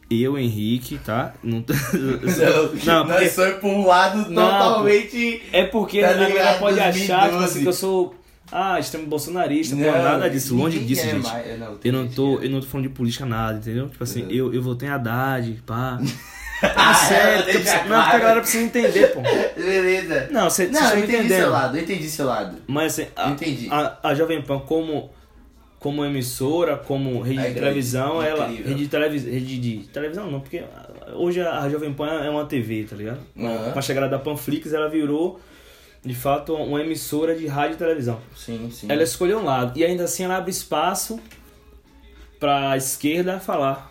eu, 0.09 0.37
Henrique, 0.37 0.97
tá? 0.97 1.33
Não, 1.41 1.59
Não, 1.63 2.69
porque- 2.69 2.85
nós 2.89 3.33
foi 3.35 3.53
pra 3.53 3.69
um 3.69 3.85
lado 3.85 4.29
Não, 4.29 4.43
totalmente. 4.45 5.41
é 5.53 5.65
porque 5.65 6.01
Tá 6.01 6.13
ligado? 6.13 6.59
pode 6.59 6.79
achar 6.79 6.93
tipo 7.29 7.37
2012. 7.37 7.43
assim, 7.45 7.61
que 7.61 7.67
eu 7.67 7.73
sou 7.73 8.15
ah, 8.51 8.77
extremo 8.77 9.07
bolsonarista, 9.07 9.73
pô, 9.77 9.81
Não, 9.81 9.91
nada 10.03 10.29
disso, 10.29 10.53
longe 10.57 10.79
disso, 10.79 11.03
é 11.03 11.11
gente. 11.11 11.23
mais- 11.23 11.57
não, 11.59 11.77
Eu 11.81 11.93
não, 11.93 12.07
tô, 12.09 12.39
eu 12.41 12.49
não 12.49 12.59
tô 12.59 12.67
falando 12.67 12.87
de 12.89 12.93
política 12.93 13.25
nada, 13.25 13.57
entendeu? 13.59 13.87
Tipo 13.87 14.03
assim, 14.03 14.23
Uhum. 14.23 14.31
eu, 14.31 14.53
eu 14.53 14.61
votei 14.61 14.89
em 14.89 14.91
Haddad, 14.91 15.63
pá. 15.65 15.97
Ah, 16.63 16.91
É 16.91 16.93
sério, 17.07 17.33
é, 17.33 17.41
porque 17.43 17.57
preciso- 17.59 17.89
não, 17.89 18.01
porque 18.01 18.15
a 18.15 18.19
galera 18.19 18.41
precisa 18.41 18.63
entender, 18.63 19.07
pô. 19.13 19.21
Beleza. 19.21 20.27
Não, 20.31 20.49
você 20.49 20.67
Não, 20.67 20.79
você 20.81 20.93
eu 20.95 20.99
entendi 20.99 21.13
entendendo. 21.17 21.37
seu 21.39 21.49
lado, 21.49 21.77
eu 21.77 21.83
entendi 21.83 22.09
seu 22.09 22.25
lado. 22.27 22.57
Mas 22.67 22.93
assim, 22.99 23.09
a, 23.15 23.29
Entendi. 23.31 23.67
A, 23.71 23.97
a 24.03 24.13
Jovem 24.15 24.41
Pan 24.41 24.59
como, 24.59 25.09
como 25.79 26.05
emissora, 26.05 26.77
como 26.77 27.19
rede 27.21 27.39
É 27.39 27.47
de 27.49 27.53
televisão, 27.55 28.21
ela. 28.21 28.47
Rede 28.47 28.75
de, 28.75 28.87
televis, 28.87 29.25
rede 29.25 29.57
de 29.59 29.77
televisão 29.87 30.29
não, 30.29 30.39
porque 30.39 30.63
hoje 31.13 31.41
a, 31.41 31.61
a 31.61 31.69
Jovem 31.69 31.93
Pan 31.93 32.07
é 32.23 32.29
uma 32.29 32.45
TV, 32.45 32.85
tá 32.89 32.95
ligado? 32.95 33.19
Aham. 33.39 33.71
Com 33.71 33.79
a 33.79 33.81
chegada 33.81 34.07
da 34.09 34.19
Panflix, 34.19 34.71
ela 34.73 34.87
virou, 34.89 35.39
de 36.05 36.13
fato, 36.13 36.53
uma 36.53 36.81
emissora 36.81 37.35
de 37.35 37.47
rádio 37.47 37.75
e 37.75 37.77
televisão. 37.77 38.19
Sim, 38.35 38.69
sim. 38.71 38.85
Ela 38.89 39.01
escolheu 39.03 39.39
um 39.39 39.43
lado. 39.45 39.77
E 39.79 39.83
ainda 39.83 40.03
assim 40.03 40.23
ela 40.25 40.37
abre 40.37 40.51
espaço 40.51 41.19
pra 42.39 42.75
esquerda 42.77 43.39
falar. 43.39 43.90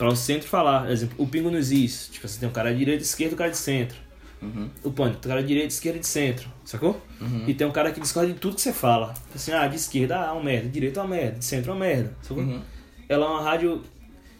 Pra 0.00 0.08
o 0.08 0.16
centro 0.16 0.48
falar. 0.48 0.84
Por 0.84 0.92
exemplo, 0.92 1.14
o 1.18 1.26
pingo 1.26 1.50
nos 1.50 1.70
is. 1.70 2.08
Tipo, 2.10 2.26
você 2.26 2.40
tem 2.40 2.48
um 2.48 2.52
cara 2.52 2.72
de 2.72 2.78
direita, 2.78 3.02
esquerda 3.02 3.32
e 3.32 3.34
um 3.34 3.36
cara 3.36 3.50
de 3.50 3.58
centro. 3.58 3.98
Uhum. 4.40 4.70
O 4.82 4.90
pânico, 4.90 5.20
tem 5.20 5.28
um 5.28 5.34
cara 5.34 5.42
de 5.42 5.48
direita, 5.48 5.68
esquerda 5.68 5.98
e 5.98 6.00
de 6.00 6.06
centro. 6.06 6.48
Sacou? 6.64 6.98
Uhum. 7.20 7.44
E 7.46 7.52
tem 7.52 7.66
um 7.66 7.70
cara 7.70 7.92
que 7.92 8.00
discorda 8.00 8.32
de 8.32 8.38
tudo 8.38 8.54
que 8.54 8.62
você 8.62 8.72
fala. 8.72 9.12
Assim, 9.34 9.52
ah, 9.52 9.68
de 9.68 9.76
esquerda 9.76 10.16
ah, 10.16 10.32
uma 10.32 10.42
merda, 10.42 10.68
de 10.68 10.72
direita 10.72 11.00
é 11.00 11.02
uma 11.02 11.14
merda, 11.14 11.38
de 11.38 11.44
centro 11.44 11.72
é 11.72 11.74
uma 11.74 11.84
merda. 11.84 12.14
Sacou? 12.22 12.42
Uhum. 12.42 12.62
Ela 13.10 13.26
é 13.26 13.28
uma 13.28 13.42
rádio, 13.42 13.82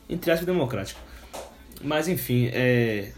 entre 0.09 0.31
aspas, 0.31 0.47
democrática. 0.47 0.99
Mas 1.83 2.09
enfim, 2.09 2.49
é. 2.55 3.13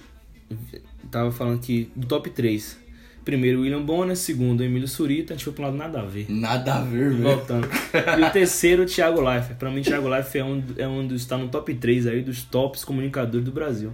Tava 1.12 1.30
falando 1.30 1.60
aqui 1.60 1.92
do 1.94 2.08
top 2.08 2.28
3. 2.28 2.76
Primeiro, 3.24 3.60
William 3.60 3.82
Bonner. 3.82 4.16
Segundo, 4.16 4.62
Emílio 4.64 4.88
Surita. 4.88 5.32
A 5.32 5.36
gente 5.36 5.44
foi 5.44 5.54
um 5.56 5.62
lado 5.66 5.76
nada 5.76 6.00
a 6.00 6.04
ver. 6.04 6.26
Nada 6.28 6.74
a 6.74 6.80
ver, 6.82 7.10
velho. 7.10 7.22
Voltando. 7.22 7.68
E 8.18 8.22
o 8.22 8.30
terceiro, 8.30 8.84
Thiago 8.86 9.20
Leifert. 9.20 9.56
Pra 9.58 9.70
mim, 9.70 9.82
Thiago 9.82 10.08
Leifert 10.08 10.36
é 10.36 10.44
um, 10.44 10.62
é 10.78 10.88
um 10.88 11.06
dos. 11.06 11.24
tá 11.24 11.36
no 11.38 11.48
top 11.48 11.72
3 11.74 12.06
aí 12.08 12.22
dos 12.22 12.42
tops 12.42 12.84
comunicadores 12.84 13.44
do 13.44 13.52
Brasil. 13.52 13.92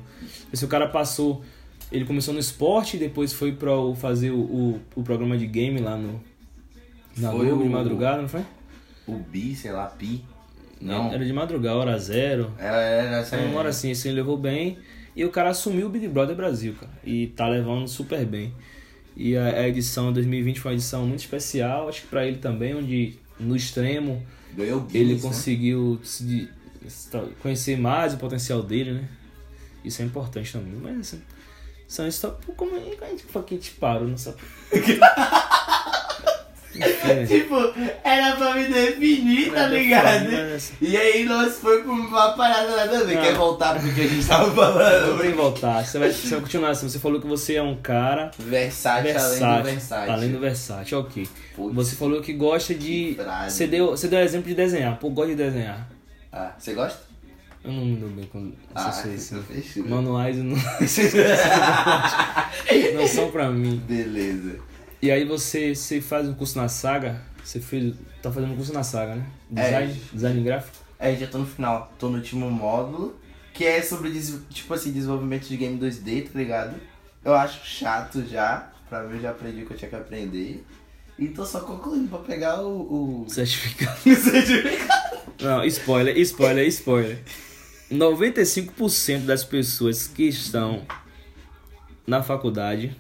Esse 0.53 0.65
o 0.65 0.69
cara 0.69 0.87
passou. 0.89 1.43
Ele 1.93 2.05
começou 2.05 2.33
no 2.35 2.41
esporte 2.41 2.97
e 2.97 3.01
depois 3.01 3.33
foi 3.33 3.53
pra 3.53 3.75
o- 3.75 3.95
fazer 3.95 4.31
o, 4.31 4.39
o, 4.41 4.81
o 4.95 5.03
programa 5.03 5.37
de 5.39 5.47
game 5.47 5.81
lá 5.81 5.97
no. 5.97 6.21
Na 7.17 7.31
Foi 7.33 7.47
Globo 7.47 7.63
de 7.63 7.69
o- 7.69 7.73
madrugada, 7.73 8.23
não 8.23 8.29
foi? 8.29 8.43
O 9.07 9.15
Bi, 9.19 9.55
sei 9.57 9.73
lá, 9.73 9.87
Pi. 9.87 10.23
Não. 10.81 11.13
Era 11.13 11.25
de 11.25 11.33
madrugada, 11.33 11.77
hora 11.77 11.99
zero. 11.99 12.53
Era, 12.59 12.77
era 12.77 13.17
essa. 13.19 13.37
Então, 13.37 13.49
uma 13.49 13.59
hora 13.61 13.69
assim, 13.71 13.91
assim, 13.91 14.09
ele 14.11 14.19
levou 14.19 14.37
bem. 14.37 14.79
E 15.17 15.25
o 15.25 15.31
cara 15.31 15.49
assumiu 15.51 15.87
o 15.87 15.91
Big 15.91 16.07
Brother 16.07 16.37
Brasil, 16.37 16.75
cara. 16.79 16.93
E 17.05 17.27
tá 17.29 17.49
levando 17.49 17.89
super 17.89 18.25
bem. 18.25 18.53
E 19.19 19.37
a, 19.37 19.47
a 19.49 19.69
edição 19.69 20.13
2020 20.13 20.61
foi 20.61 20.71
uma 20.71 20.75
edição 20.77 21.05
muito 21.05 21.21
especial, 21.21 21.89
acho 21.89 22.03
que 22.03 22.07
pra 22.07 22.25
ele 22.25 22.39
também, 22.39 22.75
onde 22.77 23.19
no 23.41 23.57
extremo 23.57 24.25
o 24.57 24.87
ele 24.95 25.05
Guinness, 25.07 25.23
né? 25.25 25.29
conseguiu 25.29 26.01
se- 26.05 26.49
conhecer 27.43 27.77
mais 27.77 28.15
o 28.15 28.17
potencial 28.17 28.63
dele, 28.63 28.93
né? 28.93 29.09
Isso 29.85 30.01
é 30.03 30.05
importante 30.05 30.53
também. 30.53 30.73
Mas 30.81 30.99
assim, 31.01 31.23
são 31.89 32.07
isso. 32.07 32.33
Como 32.57 32.77
é 32.77 32.81
que 32.81 33.05
a 33.05 33.09
gente, 33.09 33.25
que 33.25 33.39
a 33.39 33.57
gente 33.57 33.71
parou 33.73 34.07
nessa. 34.07 34.37
Tipo, 37.27 37.57
era 38.05 38.37
pra 38.37 38.55
me 38.55 38.67
definir, 38.69 39.53
tá 39.53 39.67
ligado? 39.67 40.29
Assim, 40.55 40.75
E 40.81 40.97
aí 40.97 41.25
nós 41.25 41.59
foi 41.59 41.83
pra 41.83 41.93
uma 41.93 42.33
parada 42.33 42.77
nada 42.77 42.99
a 42.99 43.05
ver. 43.05 43.17
Não. 43.17 43.23
Quer 43.23 43.35
voltar 43.35 43.79
pro 43.79 43.93
que 43.93 44.01
a 44.01 44.07
gente 44.07 44.27
tava 44.27 44.47
Não 44.47 44.55
falando? 44.55 45.19
tem 45.21 45.31
que 45.31 45.37
voltar. 45.37 45.85
Você 45.85 45.99
vai, 45.99 46.11
você 46.13 46.29
vai 46.31 46.41
continuar 46.41 46.71
assim. 46.71 46.89
Você 46.89 46.99
falou 46.99 47.21
que 47.21 47.27
você 47.27 47.55
é 47.57 47.63
um 47.63 47.77
cara 47.77 48.31
Versátil, 48.39 49.11
além 49.11 49.13
do 49.13 49.19
versátil. 49.29 49.65
versátil. 49.65 50.13
Além 50.13 50.33
do 50.33 50.39
versátil, 50.39 50.99
ok. 51.01 51.29
Putz. 51.57 51.75
Você 51.75 51.97
falou 51.97 52.21
que 52.21 52.33
gosta 52.33 52.75
de. 52.75 53.15
frase. 53.17 53.57
Você 53.57 53.67
deu, 53.67 53.91
você 53.91 54.09
deu 54.09 54.21
exemplo 54.21 54.49
de 54.49 54.55
desenhar. 54.55 54.97
Pô, 54.99 55.11
gosto 55.11 55.31
de 55.31 55.37
desenhar. 55.37 55.89
Ah, 56.33 56.53
você 56.59 56.75
gosta? 56.75 57.09
Eu 57.65 57.73
não 57.73 57.85
me 57.85 57.97
dou 57.97 58.09
bem 58.11 58.25
com 58.27 58.53
Ah, 58.75 58.89
essas 58.89 59.03
coisas 59.03 59.45
fechou. 59.47 59.87
Manuais 59.89 60.37
não, 60.37 60.57
não 62.95 63.07
são 63.09 63.31
pra 63.31 63.51
mim. 63.51 63.83
Beleza. 63.87 64.59
E 65.01 65.11
aí 65.11 65.25
você, 65.25 65.75
você 65.75 66.01
faz 66.01 66.29
um 66.29 66.35
curso 66.35 66.59
na 66.59 66.69
saga. 66.69 67.23
Você 67.45 67.61
fez. 67.61 67.95
Tá 68.21 68.31
fazendo 68.31 68.53
um 68.53 68.57
curso 68.57 68.73
na 68.73 68.83
saga, 68.83 69.15
né? 69.15 69.27
É. 69.57 69.65
Design, 69.65 70.01
design 70.13 70.43
gráfico. 70.43 70.77
É, 70.99 71.15
já 71.15 71.27
tô 71.27 71.39
no 71.39 71.47
final. 71.47 71.93
Tô 71.99 72.09
no 72.09 72.17
último 72.17 72.51
módulo, 72.51 73.19
que 73.55 73.65
é 73.65 73.81
sobre, 73.81 74.13
tipo 74.51 74.75
assim, 74.75 74.93
desenvolvimento 74.93 75.47
de 75.47 75.57
game 75.57 75.79
2D, 75.79 76.29
tá 76.31 76.39
ligado? 76.39 76.75
Eu 77.25 77.35
acho 77.35 77.65
chato 77.65 78.27
já, 78.27 78.71
pra 78.89 79.05
mim 79.05 79.17
eu 79.17 79.23
já 79.23 79.31
aprendi 79.31 79.63
o 79.63 79.67
que 79.67 79.73
eu 79.73 79.77
tinha 79.77 79.89
que 79.89 79.97
aprender. 79.97 80.65
E 81.19 81.29
tô 81.29 81.45
só 81.45 81.61
concluindo 81.61 82.09
pra 82.09 82.19
pegar 82.19 82.63
o... 82.63 83.25
o... 83.25 83.29
Certificado. 83.29 83.99
certificado. 84.03 85.19
Não, 85.41 85.65
spoiler, 85.65 86.17
spoiler, 86.19 86.67
spoiler. 86.69 87.19
95% 87.91 89.25
das 89.25 89.45
pessoas 89.45 90.07
que 90.07 90.25
estão 90.25 90.83
na 92.07 92.23
faculdade 92.23 92.97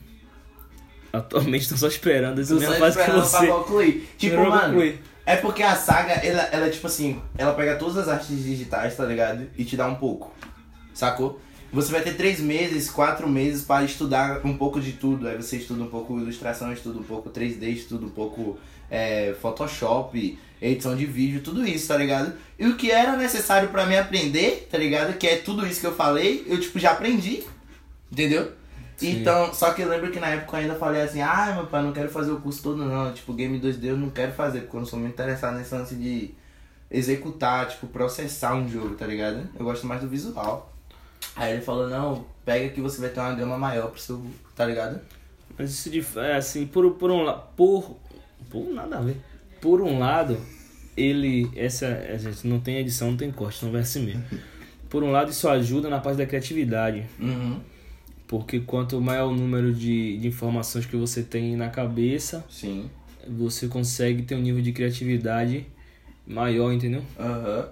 atualmente 1.12 1.62
estão 1.62 1.79
só 1.79 1.88
esperando 1.88 2.41
mesma 2.61 2.75
só 2.75 2.81
fase 2.81 2.97
que 2.97 3.03
esperando 3.03 3.31
pra 3.31 3.41
você. 3.41 3.47
concluir. 3.47 4.09
Tipo, 4.17 4.37
mano, 4.37 4.61
concluir. 4.75 5.00
é 5.25 5.37
porque 5.37 5.62
a 5.62 5.77
saga, 5.77 6.12
ela, 6.15 6.43
ela 6.53 6.67
é 6.67 6.71
tipo 6.71 6.87
assim, 6.87 7.21
ela 7.37 7.55
pega 7.55 7.77
todas 7.77 7.97
as 7.97 8.09
artes 8.09 8.29
digitais, 8.43 8.97
tá 8.97 9.05
ligado? 9.05 9.49
E 9.57 9.65
te 9.65 9.77
dá 9.77 9.87
um 9.87 9.97
pouco, 9.97 10.33
sacou? 10.95 11.41
Você 11.71 11.93
vai 11.93 12.00
ter 12.00 12.15
três 12.15 12.41
meses, 12.41 12.88
quatro 12.88 13.29
meses 13.29 13.62
para 13.62 13.85
estudar 13.85 14.41
um 14.45 14.57
pouco 14.57 14.81
de 14.81 14.93
tudo. 14.93 15.29
Aí 15.29 15.37
você 15.37 15.59
estuda 15.59 15.83
um 15.83 15.88
pouco 15.88 16.19
ilustração, 16.19 16.73
estuda 16.73 16.99
um 16.99 17.03
pouco 17.03 17.29
3D, 17.29 17.62
estuda 17.69 18.07
um 18.07 18.11
pouco 18.11 18.59
é, 18.91 19.35
Photoshop, 19.41 20.38
edição 20.62 20.97
de 20.97 21.05
vídeo, 21.05 21.43
tudo 21.43 21.67
isso, 21.67 21.88
tá 21.88 21.97
ligado? 21.97 22.33
E 22.59 22.67
o 22.67 22.77
que 22.77 22.91
era 22.91 23.17
necessário 23.17 23.69
pra 23.69 23.85
mim 23.85 23.97
aprender, 23.97 24.67
tá 24.71 24.79
ligado? 24.79 25.17
Que 25.19 25.27
é 25.27 25.37
tudo 25.37 25.67
isso 25.67 25.81
que 25.81 25.87
eu 25.87 25.95
falei, 25.95 26.45
eu 26.47 26.59
tipo 26.59 26.79
já 26.79 26.93
aprendi, 26.93 27.45
entendeu? 28.11 28.53
Sim. 28.99 29.21
Então, 29.21 29.55
só 29.55 29.73
que 29.73 29.81
eu 29.81 29.88
lembro 29.88 30.11
que 30.11 30.19
na 30.19 30.26
época 30.26 30.57
eu 30.57 30.62
ainda 30.62 30.75
falei 30.75 31.00
assim, 31.00 31.23
ah, 31.23 31.52
meu 31.55 31.67
pai, 31.67 31.83
não 31.83 31.93
quero 31.93 32.11
fazer 32.11 32.33
o 32.33 32.40
curso 32.40 32.62
todo 32.62 32.85
não, 32.85 33.12
tipo, 33.14 33.33
Game 33.33 33.59
2D 33.59 33.85
eu 33.85 33.97
não 33.97 34.11
quero 34.11 34.33
fazer, 34.33 34.62
porque 34.62 34.76
eu 34.76 34.81
não 34.81 34.87
sou 34.87 34.99
muito 34.99 35.12
interessado 35.12 35.57
nesse 35.57 35.73
lance 35.73 35.95
de 35.95 36.35
executar, 36.90 37.69
tipo, 37.69 37.87
processar 37.87 38.55
um 38.55 38.69
jogo, 38.69 38.97
tá 38.97 39.07
ligado? 39.07 39.49
Eu 39.57 39.64
gosto 39.64 39.87
mais 39.87 40.00
do 40.00 40.09
visual. 40.09 40.75
Aí 41.37 41.52
ele 41.52 41.62
falou, 41.62 41.88
não, 41.88 42.26
pega 42.45 42.71
que 42.71 42.81
você 42.81 43.00
vai 43.00 43.11
ter 43.11 43.21
uma 43.21 43.35
gama 43.35 43.57
maior 43.57 43.90
pro 43.90 44.00
seu, 44.00 44.21
tá 44.57 44.67
ligado? 44.67 45.00
Mas 45.57 45.71
isso 45.71 45.90
de, 45.90 46.05
é 46.17 46.37
assim, 46.37 46.67
por, 46.67 46.90
por 46.93 47.11
um 47.11 47.23
lado. 47.23 47.43
Por, 47.57 47.97
por 48.50 48.69
nada 48.73 48.99
a 48.99 49.00
ver. 49.00 49.17
Por 49.61 49.81
um 49.81 49.99
lado, 49.99 50.38
ele. 50.97 51.50
Essa. 51.57 51.87
A 52.12 52.17
gente 52.17 52.47
não 52.47 52.61
tem 52.61 52.78
edição, 52.78 53.11
não 53.11 53.17
tem 53.17 53.31
corte, 53.31 53.64
não 53.64 53.73
vai 53.73 53.83
assim 53.83 54.05
mesmo. 54.05 54.25
Por 54.88 55.02
um 55.02 55.11
lado, 55.11 55.31
isso 55.31 55.47
ajuda 55.47 55.90
na 55.90 56.00
parte 56.00 56.17
da 56.17 56.25
criatividade. 56.25 57.05
Uhum, 57.21 57.61
Porque 58.28 58.61
quanto 58.61 59.00
maior 59.00 59.28
o 59.28 59.35
número 59.35 59.73
de, 59.75 60.18
de 60.18 60.28
informações 60.28 60.87
que 60.87 60.97
você 60.97 61.23
tem 61.23 61.56
na 61.56 61.70
cabeça, 61.70 62.44
sim. 62.49 62.88
você 63.26 63.66
consegue 63.68 64.23
ter 64.23 64.35
um 64.37 64.40
nível 64.40 64.62
de 64.62 64.70
criatividade 64.73 65.66
maior, 66.26 66.70
entendeu? 66.73 67.02
Aham, 67.18 67.68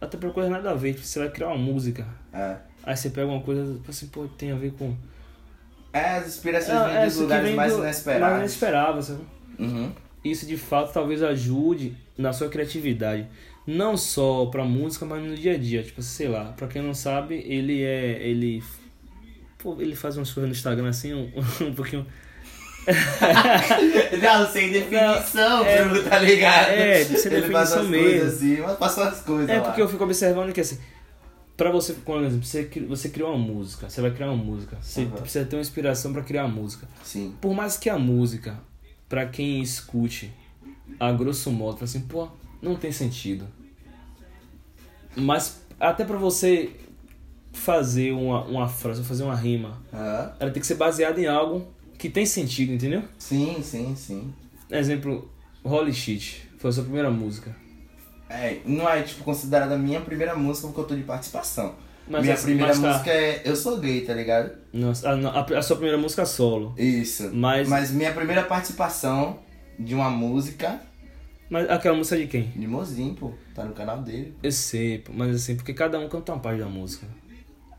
Até 0.00 0.16
pra 0.16 0.30
coisa 0.30 0.48
nada 0.48 0.70
a 0.70 0.74
ver. 0.74 0.94
Tipo, 0.94 1.04
você 1.04 1.18
vai 1.18 1.30
criar 1.30 1.48
uma 1.48 1.58
música. 1.58 2.06
é. 2.32 2.56
Aí 2.84 2.96
você 2.96 3.10
pega 3.10 3.26
uma 3.26 3.42
coisa, 3.42 3.78
assim, 3.86 4.06
pô, 4.06 4.26
tem 4.28 4.50
a 4.52 4.54
ver 4.54 4.72
com. 4.72 4.94
É, 5.92 6.18
as 6.18 6.28
inspirações 6.28 6.78
vêm 6.84 6.96
É, 6.96 7.04
dos 7.04 7.08
isso 7.14 7.16
que 7.16 7.22
lugares 7.24 7.54
mais 7.54 7.72
do- 7.76 7.82
inesperados. 7.82 8.28
Mais 8.28 8.38
inesperável, 8.40 9.02
sabe? 9.02 9.20
Uhum, 9.58 9.92
Isso 10.24 10.46
de 10.46 10.56
fato 10.56 10.92
talvez 10.92 11.22
ajude 11.22 11.96
na 12.16 12.32
sua 12.32 12.48
criatividade. 12.48 13.26
Não 13.66 13.96
só 13.96 14.46
pra 14.46 14.64
música, 14.64 15.04
mas 15.04 15.22
no 15.22 15.36
dia 15.36 15.54
a 15.54 15.58
dia. 15.58 15.82
Tipo, 15.82 16.00
sei 16.02 16.28
lá, 16.28 16.52
pra 16.52 16.66
quem 16.68 16.80
não 16.80 16.94
sabe, 16.94 17.34
ele 17.46 17.82
é. 17.82 18.22
Ele. 18.26 18.62
Pô, 19.58 19.76
ele 19.80 19.96
faz 19.96 20.16
umas 20.16 20.30
coisas 20.30 20.48
no 20.48 20.54
Instagram 20.56 20.88
assim, 20.88 21.12
um, 21.14 21.30
um 21.66 21.74
pouquinho. 21.74 22.06
não, 24.22 24.50
sem 24.50 24.70
definição, 24.72 25.58
Não, 25.58 25.64
é- 25.64 25.84
Bruno, 25.84 26.02
tá 26.08 26.18
ligado? 26.20 26.68
é, 26.70 27.04
sem 27.04 27.32
Ele 27.32 27.52
faz 27.52 27.70
definição 27.70 27.80
as 27.82 27.86
mesmo. 27.88 28.04
coisas 28.10 28.34
assim, 28.36 28.56
mas 28.60 28.78
passou 28.78 29.02
as 29.04 29.20
coisas 29.20 29.48
É 29.50 29.56
lá. 29.56 29.60
porque 29.62 29.82
eu 29.82 29.88
fico 29.88 30.04
observando 30.04 30.52
que 30.52 30.60
assim. 30.60 30.78
Pra 31.56 31.70
você, 31.72 31.92
por 31.92 32.22
exemplo, 32.22 32.46
você, 32.46 32.62
você 32.88 33.08
criou 33.08 33.34
uma 33.34 33.38
música, 33.52 33.90
você 33.90 34.00
vai 34.00 34.12
criar 34.12 34.28
uma 34.30 34.42
música, 34.42 34.78
você 34.80 35.02
Aham. 35.02 35.10
precisa 35.10 35.44
ter 35.44 35.56
uma 35.56 35.60
inspiração 35.62 36.12
pra 36.12 36.22
criar 36.22 36.44
a 36.44 36.48
música. 36.48 36.86
Sim. 37.02 37.34
Por 37.40 37.52
mais 37.52 37.76
que 37.76 37.90
a 37.90 37.98
música, 37.98 38.60
pra 39.08 39.26
quem 39.26 39.60
escute, 39.60 40.32
a 41.00 41.10
grosso 41.10 41.50
modo, 41.50 41.82
assim, 41.82 42.00
pô, 42.02 42.28
não 42.62 42.76
tem 42.76 42.92
sentido. 42.92 43.44
Mas 45.16 45.60
até 45.80 46.04
pra 46.04 46.16
você 46.16 46.70
fazer 47.52 48.12
uma, 48.12 48.44
uma 48.44 48.68
frase, 48.68 49.02
fazer 49.02 49.24
uma 49.24 49.34
rima, 49.34 49.82
Aham. 49.92 50.32
ela 50.40 50.50
tem 50.50 50.60
que 50.60 50.66
ser 50.66 50.74
baseada 50.76 51.20
em 51.20 51.26
algo 51.26 51.66
que 51.98 52.08
tem 52.08 52.24
sentido, 52.26 52.72
entendeu? 52.72 53.02
Sim, 53.18 53.60
sim, 53.62 53.94
sim. 53.96 54.32
Exemplo, 54.70 55.30
Holy 55.64 55.92
Shit, 55.92 56.48
foi 56.58 56.70
a 56.70 56.72
sua 56.72 56.84
primeira 56.84 57.10
música. 57.10 57.54
É, 58.30 58.58
não 58.66 58.88
é, 58.88 59.02
tipo, 59.02 59.24
considerada 59.24 59.74
a 59.74 59.78
minha 59.78 60.00
primeira 60.00 60.34
música 60.36 60.68
porque 60.68 60.80
eu 60.80 60.84
tô 60.84 60.94
de 60.94 61.02
participação. 61.02 61.74
Mas 62.06 62.22
minha 62.22 62.34
essa- 62.34 62.44
primeira 62.44 62.72
tá. 62.72 62.78
música 62.78 63.10
é 63.10 63.42
Eu 63.44 63.56
Sou 63.56 63.78
Gay, 63.78 64.02
tá 64.02 64.14
ligado? 64.14 64.50
Nossa, 64.72 65.10
a, 65.10 65.14
a- 65.40 65.58
a 65.58 65.62
sua 65.62 65.76
primeira 65.76 65.98
música 65.98 66.24
solo. 66.26 66.74
Isso. 66.78 67.30
Mas- 67.34 67.68
Mas 67.68 67.90
minha 67.90 68.12
primeira 68.12 68.42
participação 68.44 69.40
de 69.78 69.94
uma 69.94 70.08
música 70.10 70.80
Mas 71.50 71.68
aquela 71.70 71.96
música 71.96 72.16
de 72.18 72.26
quem? 72.26 72.44
de 72.54 72.66
Mozinho, 72.66 73.14
pô. 73.14 73.32
Tá 73.54 73.64
no 73.64 73.72
canal 73.74 74.02
dele. 74.02 74.34
Eu 74.42 74.52
sei, 74.52 74.98
pô, 74.98 75.12
mas 75.14 75.34
assim, 75.34 75.56
porque 75.56 75.72
cada 75.74 75.98
um 75.98 76.08
canta 76.08 76.32
uma 76.32 76.38
parte 76.40 76.60
da 76.60 76.66
música. 76.66 77.06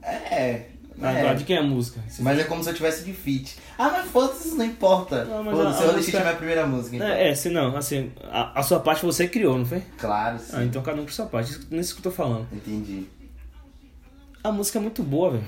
É. 0.03 0.65
Ah, 1.01 1.13
é. 1.13 1.33
De 1.33 1.45
quem 1.45 1.55
é 1.55 1.59
a 1.59 1.63
música? 1.63 2.01
Mas 2.19 2.39
é 2.39 2.43
como 2.43 2.61
se 2.61 2.69
eu 2.69 2.73
tivesse 2.73 3.05
de 3.05 3.13
feat. 3.13 3.55
Ah, 3.77 3.89
mas 3.89 4.11
foda-se, 4.11 4.49
isso 4.49 4.57
não 4.57 4.65
importa. 4.65 5.23
Não, 5.23 5.41
mas 5.43 5.55
Foda-se, 5.55 5.81
eu 5.83 5.93
deixei 5.93 5.95
música- 5.97 6.17
de 6.17 6.23
minha 6.25 6.35
primeira 6.35 6.67
música, 6.67 6.95
então. 6.97 7.07
É, 7.07 7.29
é, 7.29 7.35
se 7.35 7.49
não, 7.49 7.75
assim, 7.77 8.11
a, 8.29 8.59
a 8.59 8.63
sua 8.63 8.81
parte 8.81 9.05
você 9.05 9.25
criou, 9.27 9.57
não 9.57 9.65
foi? 9.65 9.81
Claro, 9.97 10.37
sim. 10.39 10.51
Ah, 10.53 10.63
então 10.65 10.81
cada 10.81 10.99
um 11.01 11.05
por 11.05 11.13
sua 11.13 11.25
parte, 11.27 11.51
isso, 11.51 11.67
nisso 11.71 11.93
que 11.95 11.99
eu 11.99 12.03
tô 12.03 12.11
falando. 12.11 12.47
Entendi. 12.51 13.05
A 14.43 14.51
música 14.51 14.77
é 14.77 14.81
muito 14.81 15.01
boa, 15.01 15.31
velho. 15.31 15.43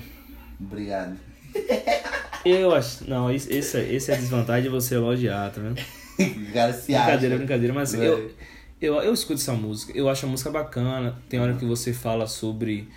Obrigado. 0.60 1.16
Eu 2.44 2.74
acho. 2.74 3.08
Não, 3.08 3.30
esse, 3.30 3.52
esse, 3.52 3.76
é- 3.78 3.92
esse 3.94 4.10
é 4.10 4.14
a 4.14 4.16
desvantagem 4.18 4.64
de 4.64 4.68
você 4.68 4.94
elogiar, 4.96 5.50
tá 5.50 5.60
vendo? 5.60 5.78
O 5.78 6.52
cara 6.52 6.72
se 6.72 6.94
acha. 6.94 7.04
Brincadeira, 7.04 7.36
brincadeira, 7.36 7.74
mas 7.74 7.92
Velho. 7.92 8.04
eu, 8.80 8.94
eu, 8.96 9.02
eu 9.02 9.14
escuto 9.14 9.34
essa 9.40 9.52
música, 9.52 9.92
eu 9.96 10.08
acho 10.08 10.26
a 10.26 10.28
música 10.28 10.50
bacana. 10.50 11.16
Tem 11.28 11.38
hora 11.40 11.54
que 11.54 11.64
você 11.64 11.92
fala 11.92 12.26
sobre 12.26 12.88